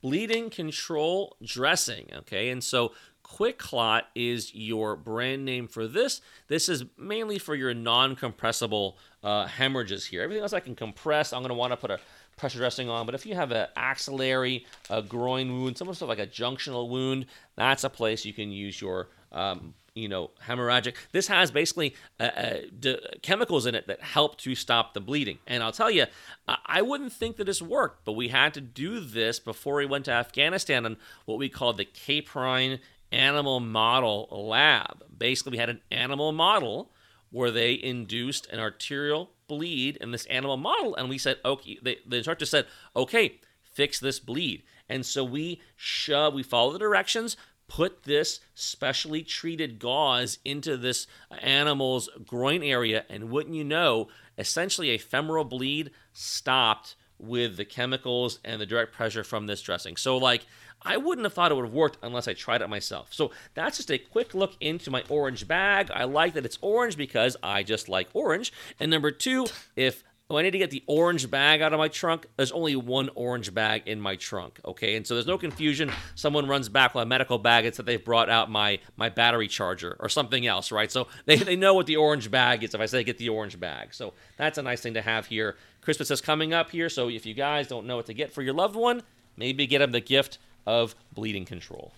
bleeding 0.00 0.50
control 0.50 1.36
dressing. 1.44 2.08
Okay. 2.14 2.50
And 2.50 2.62
so 2.62 2.92
QuikClot 3.24 4.02
is 4.14 4.54
your 4.54 4.96
brand 4.96 5.44
name 5.44 5.68
for 5.68 5.86
this. 5.86 6.20
This 6.48 6.68
is 6.68 6.84
mainly 6.98 7.38
for 7.38 7.54
your 7.54 7.74
non 7.74 8.16
compressible 8.16 8.98
uh, 9.22 9.46
hemorrhages 9.46 10.06
here. 10.06 10.22
Everything 10.22 10.42
else 10.42 10.52
I 10.52 10.60
can 10.60 10.74
compress. 10.74 11.32
I'm 11.32 11.40
going 11.40 11.48
to 11.48 11.54
want 11.54 11.72
to 11.72 11.76
put 11.76 11.90
a 11.90 11.98
pressure 12.36 12.58
dressing 12.58 12.88
on. 12.88 13.06
But 13.06 13.14
if 13.14 13.24
you 13.26 13.34
have 13.34 13.52
an 13.52 13.68
axillary, 13.76 14.66
a 14.90 15.02
groin 15.02 15.52
wound, 15.52 15.78
some 15.78 15.86
sort 15.88 16.02
of 16.02 16.08
like 16.08 16.18
a 16.18 16.26
junctional 16.26 16.88
wound, 16.88 17.26
that's 17.56 17.84
a 17.84 17.90
place 17.90 18.24
you 18.24 18.32
can 18.32 18.50
use 18.50 18.80
your 18.80 19.08
um, 19.30 19.74
you 19.94 20.08
know, 20.08 20.30
hemorrhagic. 20.46 20.94
This 21.12 21.28
has 21.28 21.50
basically 21.50 21.94
uh, 22.18 22.22
uh, 22.22 22.56
d- 22.78 22.98
chemicals 23.20 23.66
in 23.66 23.74
it 23.74 23.86
that 23.88 24.00
help 24.02 24.38
to 24.38 24.54
stop 24.54 24.94
the 24.94 25.00
bleeding. 25.00 25.38
And 25.46 25.62
I'll 25.62 25.72
tell 25.72 25.90
you, 25.90 26.06
I 26.48 26.82
wouldn't 26.82 27.12
think 27.12 27.36
that 27.36 27.44
this 27.44 27.60
worked, 27.60 28.04
but 28.04 28.12
we 28.12 28.28
had 28.28 28.54
to 28.54 28.60
do 28.60 29.00
this 29.00 29.38
before 29.38 29.76
we 29.76 29.86
went 29.86 30.06
to 30.06 30.12
Afghanistan 30.12 30.86
on 30.86 30.96
what 31.26 31.38
we 31.38 31.48
called 31.48 31.76
the 31.76 31.84
Caprine 31.84 32.80
Animal 33.10 33.60
Model 33.60 34.28
Lab. 34.30 35.04
Basically, 35.16 35.52
we 35.52 35.58
had 35.58 35.68
an 35.68 35.82
animal 35.90 36.32
model 36.32 36.90
where 37.30 37.50
they 37.50 37.78
induced 37.82 38.46
an 38.50 38.60
arterial 38.60 39.30
bleed 39.46 39.96
in 39.96 40.10
this 40.10 40.26
animal 40.26 40.56
model, 40.56 40.94
and 40.96 41.08
we 41.08 41.18
said, 41.18 41.36
okay, 41.44 41.78
the 41.82 42.16
instructor 42.16 42.46
said, 42.46 42.66
okay, 42.96 43.40
fix 43.62 44.00
this 44.00 44.20
bleed. 44.20 44.62
And 44.88 45.04
so 45.04 45.24
we 45.24 45.60
shove, 45.76 46.34
we 46.34 46.42
follow 46.42 46.72
the 46.72 46.78
directions, 46.78 47.36
put 47.72 48.02
this 48.02 48.40
specially 48.54 49.22
treated 49.22 49.78
gauze 49.78 50.38
into 50.44 50.76
this 50.76 51.06
animal's 51.40 52.10
groin 52.26 52.62
area, 52.62 53.06
and 53.08 53.30
wouldn't 53.30 53.54
you 53.54 53.64
know, 53.64 54.08
essentially 54.36 54.90
a 54.90 54.98
femoral 54.98 55.44
bleed 55.44 55.90
stopped 56.12 56.96
with 57.18 57.56
the 57.56 57.64
chemicals 57.64 58.40
and 58.44 58.60
the 58.60 58.66
direct 58.66 58.92
pressure 58.92 59.24
from 59.24 59.46
this 59.46 59.62
dressing. 59.62 59.96
So, 59.96 60.18
like, 60.18 60.44
I 60.82 60.98
wouldn't 60.98 61.24
have 61.24 61.32
thought 61.32 61.50
it 61.50 61.54
would 61.54 61.64
have 61.64 61.72
worked 61.72 61.96
unless 62.02 62.28
I 62.28 62.34
tried 62.34 62.60
it 62.60 62.68
myself. 62.68 63.08
So 63.14 63.30
that's 63.54 63.78
just 63.78 63.90
a 63.90 63.96
quick 63.96 64.34
look 64.34 64.54
into 64.60 64.90
my 64.90 65.02
orange 65.08 65.48
bag. 65.48 65.90
I 65.94 66.04
like 66.04 66.34
that 66.34 66.44
it's 66.44 66.58
orange 66.60 66.98
because 66.98 67.36
I 67.42 67.62
just 67.62 67.88
like 67.88 68.08
orange. 68.12 68.52
And 68.80 68.90
number 68.90 69.12
two, 69.12 69.46
if 69.76 70.04
oh, 70.32 70.38
I 70.38 70.42
need 70.42 70.52
to 70.52 70.58
get 70.58 70.70
the 70.70 70.82
orange 70.86 71.30
bag 71.30 71.62
out 71.62 71.72
of 71.72 71.78
my 71.78 71.88
trunk, 71.88 72.26
there's 72.36 72.52
only 72.52 72.74
one 72.76 73.10
orange 73.14 73.52
bag 73.52 73.82
in 73.86 74.00
my 74.00 74.16
trunk. 74.16 74.60
Okay, 74.64 74.96
and 74.96 75.06
so 75.06 75.14
there's 75.14 75.26
no 75.26 75.38
confusion. 75.38 75.90
Someone 76.14 76.48
runs 76.48 76.68
back 76.68 76.94
with 76.94 77.02
a 77.02 77.06
medical 77.06 77.38
bag, 77.38 77.64
it's 77.64 77.76
that 77.76 77.86
they've 77.86 78.04
brought 78.04 78.30
out 78.30 78.50
my 78.50 78.78
my 78.96 79.08
battery 79.08 79.48
charger 79.48 79.96
or 80.00 80.08
something 80.08 80.46
else, 80.46 80.72
right? 80.72 80.90
So 80.90 81.08
they, 81.26 81.36
they 81.36 81.56
know 81.56 81.74
what 81.74 81.86
the 81.86 81.96
orange 81.96 82.30
bag 82.30 82.64
is 82.64 82.74
if 82.74 82.80
I 82.80 82.86
say 82.86 83.04
get 83.04 83.18
the 83.18 83.28
orange 83.28 83.58
bag. 83.60 83.94
So 83.94 84.14
that's 84.36 84.58
a 84.58 84.62
nice 84.62 84.80
thing 84.80 84.94
to 84.94 85.02
have 85.02 85.26
here. 85.26 85.56
Christmas 85.80 86.10
is 86.10 86.20
coming 86.20 86.54
up 86.54 86.70
here, 86.70 86.88
so 86.88 87.08
if 87.08 87.26
you 87.26 87.34
guys 87.34 87.66
don't 87.66 87.86
know 87.86 87.96
what 87.96 88.06
to 88.06 88.14
get 88.14 88.32
for 88.32 88.42
your 88.42 88.54
loved 88.54 88.76
one, 88.76 89.02
maybe 89.36 89.66
get 89.66 89.78
them 89.78 89.92
the 89.92 90.00
gift 90.00 90.38
of 90.66 90.94
bleeding 91.14 91.44
control. 91.44 91.92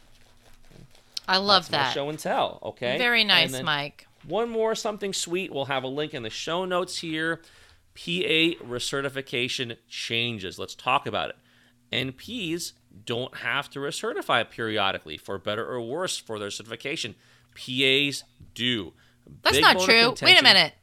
I 1.27 1.39
love 1.39 1.71
that. 1.71 1.93
Show 1.93 2.09
and 2.09 2.19
tell. 2.19 2.59
Okay. 2.63 2.99
Very 2.99 3.25
nice, 3.25 3.61
Mike. 3.63 4.07
One 4.27 4.49
more 4.49 4.75
something 4.75 5.13
sweet. 5.13 5.53
We'll 5.53 5.67
have 5.67 5.85
a 5.85 5.89
link 5.89 6.15
in 6.15 6.23
the 6.23 6.31
show 6.31 6.65
notes 6.65 6.99
here. 6.99 7.41
PA 7.95 8.65
recertification 8.65 9.77
changes. 9.89 10.59
Let's 10.59 10.75
talk 10.75 11.07
about 11.07 11.31
it. 11.31 11.37
NPs 11.93 12.73
don't 13.05 13.37
have 13.39 13.71
to 13.71 13.79
recertify 13.79 14.49
periodically 14.49 15.17
for 15.17 15.39
better 15.39 15.67
or 15.67 15.81
worse 15.81 16.17
for 16.17 16.39
their 16.39 16.51
certification. 16.51 17.15
PAs 17.55 18.25
do. 18.55 18.93
That's 19.43 19.57
Big 19.57 19.63
not 19.63 19.81
true. 19.81 20.15
Wait 20.23 20.39
a 20.39 20.43
minute. 20.43 20.75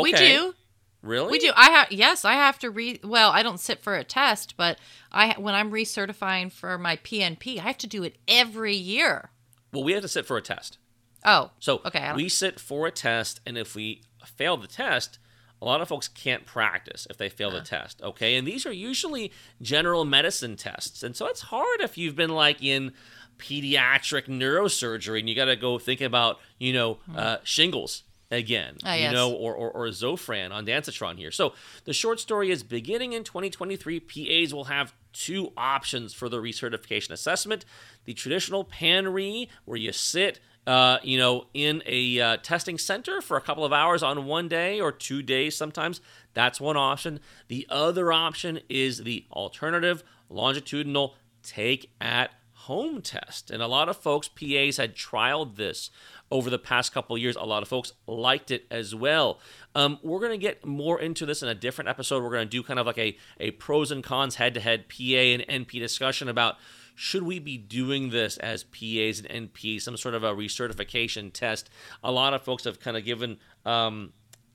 We 0.00 0.12
do. 0.12 0.54
Really? 1.02 1.30
We 1.32 1.38
do. 1.38 1.50
I 1.56 1.70
have 1.70 1.92
yes, 1.92 2.24
I 2.24 2.34
have 2.34 2.58
to 2.58 2.70
re. 2.70 3.00
Well, 3.02 3.30
I 3.30 3.42
don't 3.42 3.58
sit 3.58 3.82
for 3.82 3.94
a 3.94 4.04
test, 4.04 4.56
but 4.56 4.78
I 5.10 5.34
when 5.38 5.54
I'm 5.54 5.70
recertifying 5.70 6.52
for 6.52 6.76
my 6.76 6.96
PNP, 6.96 7.58
I 7.58 7.62
have 7.62 7.78
to 7.78 7.86
do 7.86 8.02
it 8.02 8.16
every 8.28 8.74
year. 8.74 9.30
Well, 9.72 9.82
we 9.82 9.92
have 9.92 10.02
to 10.02 10.08
sit 10.08 10.26
for 10.26 10.36
a 10.36 10.42
test. 10.42 10.78
Oh, 11.24 11.50
So 11.58 11.80
okay. 11.84 12.12
We 12.14 12.28
sit 12.28 12.58
for 12.60 12.86
a 12.86 12.90
test, 12.90 13.40
and 13.46 13.56
if 13.56 13.74
we 13.74 14.02
fail 14.24 14.56
the 14.56 14.66
test, 14.66 15.18
a 15.60 15.64
lot 15.64 15.80
of 15.80 15.88
folks 15.88 16.08
can't 16.08 16.46
practice 16.46 17.06
if 17.10 17.16
they 17.16 17.28
fail 17.28 17.50
the 17.50 17.60
test. 17.60 18.00
Okay, 18.02 18.36
and 18.36 18.46
these 18.46 18.64
are 18.66 18.72
usually 18.72 19.32
general 19.60 20.04
medicine 20.04 20.56
tests, 20.56 21.02
and 21.02 21.14
so 21.14 21.26
it's 21.26 21.42
hard 21.42 21.80
if 21.80 21.98
you've 21.98 22.16
been 22.16 22.30
like 22.30 22.62
in 22.62 22.92
pediatric 23.38 24.26
neurosurgery 24.28 25.18
and 25.20 25.28
you 25.28 25.34
got 25.34 25.46
to 25.46 25.56
go 25.56 25.78
think 25.78 26.00
about 26.00 26.38
you 26.58 26.72
know 26.72 26.98
uh, 27.16 27.38
shingles 27.42 28.02
again, 28.30 28.76
Ah, 28.84 28.94
you 28.94 29.02
yes. 29.02 29.12
know, 29.12 29.32
or, 29.32 29.52
or, 29.54 29.70
or 29.72 29.86
Zofran 29.88 30.50
ondansetron 30.52 31.16
here. 31.16 31.32
So 31.32 31.52
the 31.84 31.92
short 31.92 32.20
story 32.20 32.50
is 32.52 32.62
beginning 32.62 33.12
in 33.12 33.24
2023, 33.24 33.98
PAs 33.98 34.54
will 34.54 34.64
have 34.64 34.94
two 35.12 35.52
options 35.56 36.14
for 36.14 36.28
the 36.28 36.36
recertification 36.36 37.10
assessment. 37.10 37.64
The 38.04 38.14
traditional 38.14 38.62
PANRE, 38.62 39.48
where 39.64 39.76
you 39.78 39.90
sit, 39.90 40.38
uh, 40.66 40.98
you 41.02 41.18
know, 41.18 41.46
in 41.54 41.82
a 41.86 42.20
uh, 42.20 42.36
testing 42.38 42.78
center 42.78 43.20
for 43.20 43.36
a 43.36 43.40
couple 43.40 43.64
of 43.64 43.72
hours 43.72 44.02
on 44.02 44.26
one 44.26 44.48
day 44.48 44.80
or 44.80 44.92
two 44.92 45.22
days 45.22 45.56
sometimes. 45.56 46.00
That's 46.34 46.60
one 46.60 46.76
option. 46.76 47.20
The 47.48 47.66
other 47.68 48.12
option 48.12 48.60
is 48.68 48.98
the 48.98 49.24
alternative 49.32 50.04
longitudinal 50.28 51.16
take 51.42 51.90
at 52.00 52.30
home 52.52 53.00
test. 53.00 53.50
And 53.50 53.62
a 53.62 53.66
lot 53.66 53.88
of 53.88 53.96
folks, 53.96 54.28
PAs, 54.28 54.76
had 54.76 54.94
trialed 54.94 55.56
this 55.56 55.90
over 56.30 56.50
the 56.50 56.58
past 56.58 56.92
couple 56.92 57.16
years. 57.16 57.34
A 57.36 57.44
lot 57.44 57.62
of 57.62 57.68
folks 57.68 57.92
liked 58.06 58.50
it 58.50 58.66
as 58.70 58.94
well. 58.94 59.40
Um, 59.74 59.98
we're 60.02 60.20
going 60.20 60.32
to 60.32 60.38
get 60.38 60.64
more 60.64 61.00
into 61.00 61.26
this 61.26 61.42
in 61.42 61.48
a 61.48 61.54
different 61.54 61.88
episode. 61.88 62.22
We're 62.22 62.30
going 62.30 62.46
to 62.46 62.50
do 62.50 62.62
kind 62.62 62.78
of 62.78 62.86
like 62.86 62.98
a, 62.98 63.16
a 63.40 63.52
pros 63.52 63.90
and 63.90 64.04
cons 64.04 64.36
head 64.36 64.54
to 64.54 64.60
head 64.60 64.88
PA 64.88 65.02
and 65.04 65.66
NP 65.66 65.80
discussion 65.80 66.28
about 66.28 66.56
should 67.00 67.22
we 67.22 67.38
be 67.38 67.56
doing 67.56 68.10
this 68.10 68.36
as 68.36 68.62
PAs 68.62 69.20
and 69.20 69.50
NPs, 69.50 69.80
some 69.80 69.96
sort 69.96 70.14
of 70.14 70.22
a 70.22 70.34
recertification 70.34 71.32
test. 71.32 71.70
A 72.04 72.12
lot 72.12 72.34
of 72.34 72.42
folks 72.42 72.64
have 72.64 72.78
kind 72.78 72.94
of 72.94 73.06
given. 73.06 73.38
Um, 73.64 74.12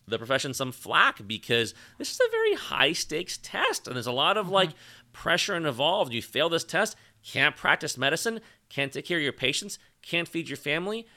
the 0.07 0.19
profession 0.19 0.53
some 0.53 0.71
flack 0.71 1.25
because 1.25 1.73
this 1.97 2.11
is 2.11 2.19
a 2.19 2.29
very 2.29 2.53
high 2.53 2.91
stakes 2.91 3.39
test 3.41 3.87
and 3.87 3.95
there's 3.95 4.05
a 4.05 4.11
lot 4.11 4.37
of 4.37 4.49
like 4.49 4.69
pressure 5.11 5.55
involved. 5.55 6.13
You 6.13 6.21
fail 6.21 6.47
this 6.47 6.63
test, 6.63 6.95
can't 7.23 7.55
practice 7.55 7.97
medicine, 7.97 8.39
can't 8.69 8.93
take 8.93 9.05
care 9.05 9.17
of 9.17 9.23
your 9.23 9.33
patients, 9.33 9.79
can't 10.03 10.27
feed 10.27 10.47
your 10.47 10.57
family. 10.57 11.07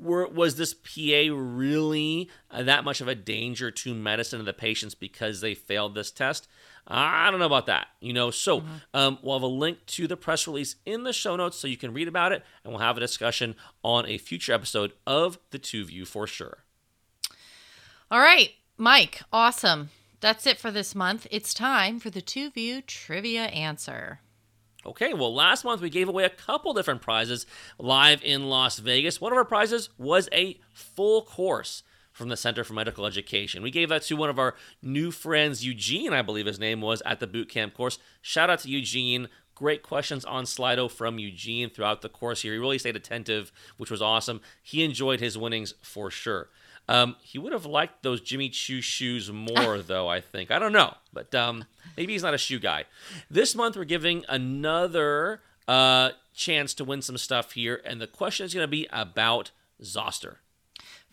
Were, 0.00 0.26
was 0.26 0.56
this 0.56 0.74
PA 0.74 1.32
really 1.32 2.28
that 2.52 2.82
much 2.82 3.00
of 3.00 3.06
a 3.06 3.14
danger 3.14 3.70
to 3.70 3.94
medicine 3.94 4.40
and 4.40 4.48
the 4.48 4.52
patients 4.52 4.96
because 4.96 5.40
they 5.40 5.54
failed 5.54 5.94
this 5.94 6.10
test? 6.10 6.48
I 6.86 7.30
don't 7.30 7.40
know 7.40 7.46
about 7.46 7.66
that, 7.66 7.88
you 8.00 8.12
know. 8.12 8.30
So 8.30 8.62
um, 8.94 9.18
we'll 9.22 9.36
have 9.36 9.42
a 9.42 9.46
link 9.46 9.84
to 9.86 10.06
the 10.06 10.16
press 10.16 10.46
release 10.46 10.76
in 10.84 11.02
the 11.02 11.12
show 11.12 11.36
notes 11.36 11.58
so 11.58 11.66
you 11.66 11.76
can 11.76 11.92
read 11.92 12.08
about 12.08 12.32
it, 12.32 12.44
and 12.62 12.72
we'll 12.72 12.82
have 12.82 12.96
a 12.96 13.00
discussion 13.00 13.56
on 13.82 14.06
a 14.06 14.18
future 14.18 14.52
episode 14.52 14.92
of 15.06 15.38
the 15.50 15.58
Two 15.58 15.84
View 15.84 16.04
for 16.04 16.26
sure. 16.26 16.58
All 18.10 18.20
right, 18.20 18.50
Mike. 18.76 19.22
Awesome. 19.32 19.90
That's 20.20 20.46
it 20.46 20.58
for 20.58 20.70
this 20.70 20.94
month. 20.94 21.26
It's 21.30 21.52
time 21.52 21.98
for 21.98 22.10
the 22.10 22.22
two 22.22 22.50
view 22.50 22.82
trivia 22.82 23.44
answer. 23.46 24.20
Okay, 24.84 25.12
well, 25.12 25.34
last 25.34 25.64
month 25.64 25.80
we 25.80 25.90
gave 25.90 26.08
away 26.08 26.24
a 26.24 26.30
couple 26.30 26.72
different 26.72 27.02
prizes 27.02 27.46
live 27.78 28.22
in 28.22 28.48
Las 28.48 28.78
Vegas. 28.78 29.20
One 29.20 29.32
of 29.32 29.38
our 29.38 29.44
prizes 29.44 29.88
was 29.98 30.28
a 30.32 30.60
full 30.72 31.22
course 31.22 31.82
from 32.16 32.30
the 32.30 32.36
Center 32.36 32.64
for 32.64 32.72
Medical 32.72 33.04
Education. 33.04 33.62
We 33.62 33.70
gave 33.70 33.90
that 33.90 34.02
to 34.02 34.16
one 34.16 34.30
of 34.30 34.38
our 34.38 34.54
new 34.80 35.10
friends, 35.10 35.64
Eugene, 35.64 36.14
I 36.14 36.22
believe 36.22 36.46
his 36.46 36.58
name 36.58 36.80
was, 36.80 37.02
at 37.04 37.20
the 37.20 37.26
boot 37.26 37.50
camp 37.50 37.74
course. 37.74 37.98
Shout 38.22 38.48
out 38.48 38.60
to 38.60 38.70
Eugene. 38.70 39.28
Great 39.54 39.82
questions 39.82 40.24
on 40.24 40.44
Slido 40.44 40.90
from 40.90 41.18
Eugene 41.18 41.68
throughout 41.68 42.00
the 42.00 42.08
course 42.08 42.40
here. 42.40 42.54
He 42.54 42.58
really 42.58 42.78
stayed 42.78 42.96
attentive, 42.96 43.52
which 43.76 43.90
was 43.90 44.00
awesome. 44.00 44.40
He 44.62 44.82
enjoyed 44.82 45.20
his 45.20 45.36
winnings 45.36 45.74
for 45.82 46.10
sure. 46.10 46.48
Um, 46.88 47.16
he 47.20 47.38
would 47.38 47.52
have 47.52 47.66
liked 47.66 48.02
those 48.02 48.22
Jimmy 48.22 48.48
Choo 48.48 48.80
shoes 48.80 49.30
more, 49.30 49.78
though, 49.82 50.08
I 50.08 50.22
think. 50.22 50.50
I 50.50 50.58
don't 50.58 50.72
know, 50.72 50.94
but 51.12 51.34
um, 51.34 51.66
maybe 51.98 52.14
he's 52.14 52.22
not 52.22 52.34
a 52.34 52.38
shoe 52.38 52.58
guy. 52.58 52.84
This 53.30 53.54
month, 53.54 53.76
we're 53.76 53.84
giving 53.84 54.24
another 54.26 55.42
uh, 55.68 56.10
chance 56.34 56.72
to 56.74 56.84
win 56.84 57.02
some 57.02 57.18
stuff 57.18 57.52
here, 57.52 57.82
and 57.84 58.00
the 58.00 58.06
question 58.06 58.46
is 58.46 58.54
going 58.54 58.64
to 58.64 58.68
be 58.68 58.86
about 58.90 59.50
Zoster. 59.82 60.38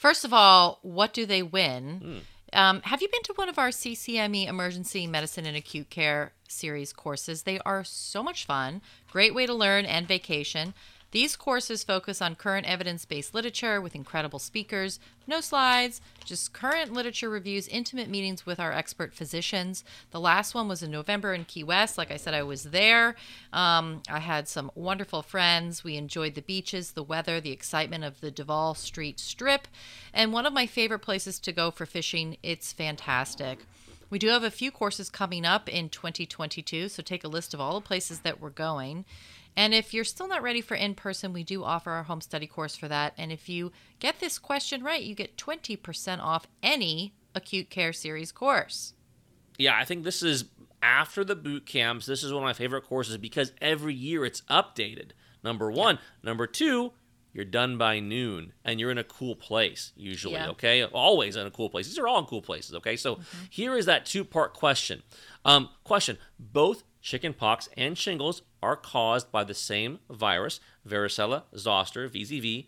First 0.03 0.25
of 0.25 0.34
all, 0.34 0.80
what 0.81 1.13
do 1.13 1.25
they 1.25 1.41
win? 1.41 2.23
Um, 2.51 2.81
have 2.81 3.01
you 3.01 3.07
been 3.07 3.23
to 3.23 3.34
one 3.38 3.47
of 3.47 3.57
our 3.57 3.69
CCME 3.69 4.49
Emergency 4.49 5.07
Medicine 5.07 5.45
and 5.45 5.55
Acute 5.55 5.89
Care 5.89 6.34
series 6.49 6.91
courses? 6.91 7.43
They 7.43 7.57
are 7.59 7.85
so 7.85 8.21
much 8.21 8.45
fun. 8.45 8.81
Great 9.09 9.34
way 9.34 9.45
to 9.45 9.53
learn 9.53 9.85
and 9.85 10.05
vacation. 10.05 10.73
These 11.14 11.35
courses 11.35 11.84
focus 11.84 12.23
on 12.23 12.34
current 12.34 12.65
evidence 12.65 13.06
based 13.06 13.35
literature 13.35 13.80
with 13.80 13.94
incredible 13.94 14.40
speakers, 14.40 14.99
no 15.27 15.41
slides, 15.41 16.02
just 16.26 16.53
current 16.53 16.91
literature 16.91 17.30
reviews, 17.30 17.68
intimate 17.68 18.10
meetings 18.10 18.48
with 18.48 18.60
our 18.60 18.72
expert 18.72 19.14
physicians. 19.14 19.84
The 20.10 20.19
last 20.19 20.56
one 20.56 20.68
was 20.68 20.81
in 20.81 20.90
November 20.90 21.35
in 21.35 21.45
Key 21.45 21.64
West. 21.64 21.99
Like 21.99 22.10
I 22.10 22.18
said, 22.18 22.34
I 22.34 22.41
was 22.41 22.64
there. 22.64 23.15
Um, 23.53 24.02
I 24.10 24.22
had 24.22 24.48
some 24.48 24.72
wonderful 24.73 25.22
friends. 25.22 25.84
We 25.84 25.98
enjoyed 25.98 26.34
the 26.34 26.41
beaches, 26.41 26.94
the 26.94 27.03
weather, 27.03 27.40
the 27.40 27.52
excitement 27.52 28.03
of 28.03 28.19
the 28.19 28.31
Duval 28.31 28.73
Street 28.73 29.19
Strip, 29.19 29.68
and 30.15 30.34
one 30.34 30.48
of 30.48 30.53
my 30.53 30.65
favorite 30.65 31.03
places 31.03 31.38
to 31.41 31.52
go 31.52 31.69
for 31.69 31.85
fishing. 31.85 32.38
It's 32.41 32.73
fantastic. 32.73 33.60
We 34.10 34.19
do 34.19 34.30
have 34.30 34.44
a 34.44 34.52
few 34.52 34.72
courses 34.72 35.10
coming 35.10 35.45
up 35.45 35.69
in 35.69 35.90
2022, 35.90 36.90
so 36.90 37.02
take 37.02 37.23
a 37.23 37.27
list 37.27 37.53
of 37.53 37.60
all 37.60 37.80
the 37.80 37.85
places 37.85 38.19
that 38.19 38.40
we're 38.40 38.49
going. 38.49 39.06
And 39.55 39.73
if 39.73 39.93
you're 39.93 40.03
still 40.03 40.27
not 40.27 40.41
ready 40.41 40.61
for 40.61 40.75
in 40.75 40.95
person, 40.95 41.34
we 41.34 41.43
do 41.43 41.63
offer 41.63 41.91
our 41.91 42.03
home 42.03 42.21
study 42.21 42.47
course 42.47 42.75
for 42.75 42.88
that. 42.88 43.13
And 43.17 43.31
if 43.31 43.47
you 43.47 43.71
get 43.99 44.19
this 44.19 44.39
question 44.39 44.84
right, 44.84 45.01
you 45.03 45.15
get 45.15 45.38
20% 45.38 46.19
off 46.19 46.47
any 46.61 47.13
acute 47.35 47.69
care 47.69 47.93
series 47.93 48.31
course. 48.31 48.93
Yeah, 49.57 49.77
I 49.77 49.85
think 49.85 50.03
this 50.03 50.23
is 50.23 50.45
after 50.81 51.23
the 51.23 51.35
boot 51.35 51.65
camps. 51.65 52.05
This 52.05 52.23
is 52.23 52.34
one 52.34 52.41
of 52.43 52.47
my 52.47 52.53
favorite 52.53 52.84
courses 52.84 53.17
because 53.17 53.53
every 53.61 53.93
year 53.93 54.25
it's 54.25 54.41
updated. 54.49 55.11
Number 55.43 55.71
one. 55.71 55.99
Number 56.23 56.47
two, 56.47 56.93
you're 57.34 57.45
done 57.45 57.77
by 57.77 57.99
noon, 57.99 58.53
and 58.63 58.80
you're 58.80 58.91
in 58.91 58.97
a 58.97 59.03
cool 59.03 59.35
place, 59.35 59.91
usually, 59.95 60.35
Yeah. 60.35 60.49
okay? 60.49 60.84
Always 60.85 61.35
in 61.35 61.45
a 61.47 61.51
cool 61.51 61.69
place. 61.69 61.88
These 61.88 61.97
are 61.99 62.07
all 62.07 62.19
in 62.19 62.25
cool 62.25 62.41
places, 62.41 62.75
okay? 62.75 62.95
So 62.95 63.19
here 63.49 63.75
is 63.75 63.85
that 63.88 64.05
two 64.05 64.23
part 64.23 64.53
question. 64.53 65.03
Um, 65.43 65.69
question 65.84 66.17
Both 66.39 66.84
chickenpox 67.03 67.69
and 67.77 67.95
shingles 67.97 68.41
are 68.63 68.77
caused 68.77 69.31
by 69.31 69.43
the 69.43 69.53
same 69.53 69.99
virus, 70.09 70.59
varicella 70.88 71.43
zoster, 71.55 72.09
VZV. 72.09 72.67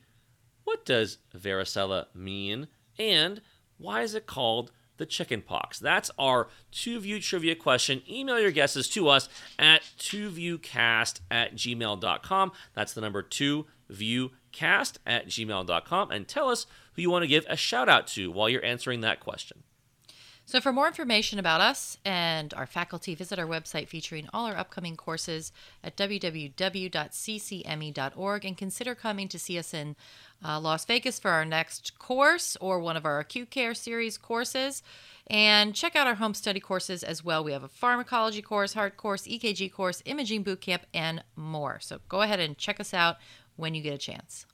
What 0.66 0.86
does 0.86 1.18
varicella 1.36 2.08
mean? 2.14 2.68
And 3.00 3.42
why 3.78 4.02
is 4.02 4.14
it 4.14 4.28
called 4.28 4.72
the 4.98 5.06
chickenpox? 5.06 5.80
That's 5.80 6.12
our 6.20 6.50
two 6.72 7.00
view 7.00 7.20
trivia 7.20 7.56
question. 7.56 8.02
Email 8.10 8.40
your 8.40 8.52
guesses 8.52 8.90
to 8.90 9.08
us 9.08 9.30
at 9.58 9.84
twoviewcast 9.98 11.22
at 11.32 11.56
gmail.com. 11.56 12.52
That's 12.74 12.94
the 12.94 13.02
number 13.02 13.22
two 13.22 13.66
viewcast 13.90 14.98
at 15.06 15.28
gmail.com. 15.28 16.12
And 16.12 16.28
tell 16.28 16.50
us 16.50 16.68
who 16.94 17.02
you 17.02 17.10
want 17.10 17.24
to 17.24 17.28
give 17.28 17.46
a 17.48 17.56
shout 17.56 17.88
out 17.88 18.08
to 18.08 18.32
while 18.32 18.50
you're 18.50 18.66
answering 18.66 19.02
that 19.02 19.22
question. 19.22 19.64
So, 20.48 20.62
for 20.62 20.72
more 20.72 20.86
information 20.86 21.40
about 21.40 21.60
us 21.60 21.98
and 22.06 22.54
our 22.54 22.68
faculty, 22.68 23.16
visit 23.16 23.40
our 23.40 23.48
website 23.48 23.88
featuring 23.88 24.30
all 24.32 24.46
our 24.46 24.56
upcoming 24.56 24.96
courses 24.96 25.52
at 25.84 25.98
www.ccme.org 25.98 26.56
and 28.46 28.56
consider 28.56 28.94
coming 28.94 29.28
to 29.28 29.40
see 29.40 29.58
us 29.58 29.74
in 29.74 29.96
uh, 30.46 30.60
Las 30.60 30.86
Vegas 30.86 31.18
for 31.18 31.32
our 31.32 31.46
next 31.46 31.98
course 31.98 32.56
or 32.62 32.80
one 32.80 32.96
of 32.96 33.08
our 33.08 33.18
acute 33.18 33.50
care 33.50 33.74
series 33.74 34.20
courses. 34.20 34.84
And 35.26 35.74
check 35.74 35.96
out 35.96 36.06
our 36.06 36.14
home 36.14 36.36
study 36.36 36.60
courses 36.60 37.04
as 37.04 37.24
well. 37.24 37.44
We 37.44 37.54
have 37.54 37.64
a 37.64 37.68
pharmacology 37.68 38.44
course, 38.44 38.74
heart 38.74 38.98
course, 38.98 39.24
EKG 39.24 39.74
course, 39.74 40.04
imaging 40.06 40.44
boot 40.44 40.62
camp, 40.62 40.86
and 40.94 41.24
more. 41.36 41.80
So, 41.80 42.02
go 42.08 42.22
ahead 42.22 42.40
and 42.40 42.56
check 42.56 42.80
us 42.80 42.94
out 42.94 43.18
when 43.56 43.74
you 43.74 43.82
get 43.82 43.96
a 43.96 43.98
chance. 43.98 44.46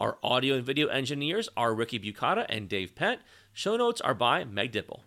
Our 0.00 0.18
audio 0.22 0.56
and 0.56 0.64
video 0.64 0.88
engineers 0.88 1.48
are 1.56 1.74
Ricky 1.74 1.98
Bucata 1.98 2.46
and 2.48 2.68
Dave 2.68 2.94
Pett. 2.94 3.20
Show 3.52 3.76
notes 3.76 4.00
are 4.00 4.14
by 4.14 4.44
Meg 4.44 4.72
Dipple. 4.72 5.00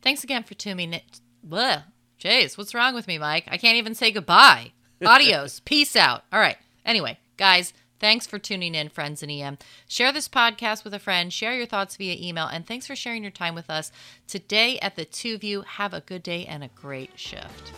Thanks 0.00 0.24
again 0.24 0.42
for 0.42 0.54
tuning 0.54 0.94
in. 0.94 1.00
Bleh. 1.46 1.84
Jeez, 2.18 2.56
what's 2.56 2.74
wrong 2.74 2.94
with 2.94 3.06
me, 3.06 3.18
Mike? 3.18 3.44
I 3.48 3.56
can't 3.58 3.76
even 3.76 3.94
say 3.94 4.10
goodbye. 4.10 4.72
Adios. 5.04 5.60
Peace 5.64 5.96
out. 5.96 6.24
All 6.32 6.40
right. 6.40 6.56
Anyway, 6.84 7.18
guys, 7.36 7.72
thanks 7.98 8.26
for 8.26 8.38
tuning 8.38 8.74
in, 8.74 8.88
friends 8.88 9.22
in 9.22 9.30
EM. 9.30 9.58
Share 9.88 10.12
this 10.12 10.28
podcast 10.28 10.84
with 10.84 10.94
a 10.94 10.98
friend. 10.98 11.32
Share 11.32 11.54
your 11.54 11.66
thoughts 11.66 11.96
via 11.96 12.16
email. 12.18 12.46
And 12.46 12.66
thanks 12.66 12.86
for 12.86 12.96
sharing 12.96 13.22
your 13.22 13.30
time 13.30 13.54
with 13.54 13.70
us 13.70 13.92
today 14.26 14.78
at 14.80 14.96
the 14.96 15.04
Two 15.04 15.38
View. 15.38 15.62
Have 15.62 15.94
a 15.94 16.00
good 16.00 16.22
day 16.22 16.46
and 16.46 16.64
a 16.64 16.68
great 16.68 17.18
shift. 17.18 17.72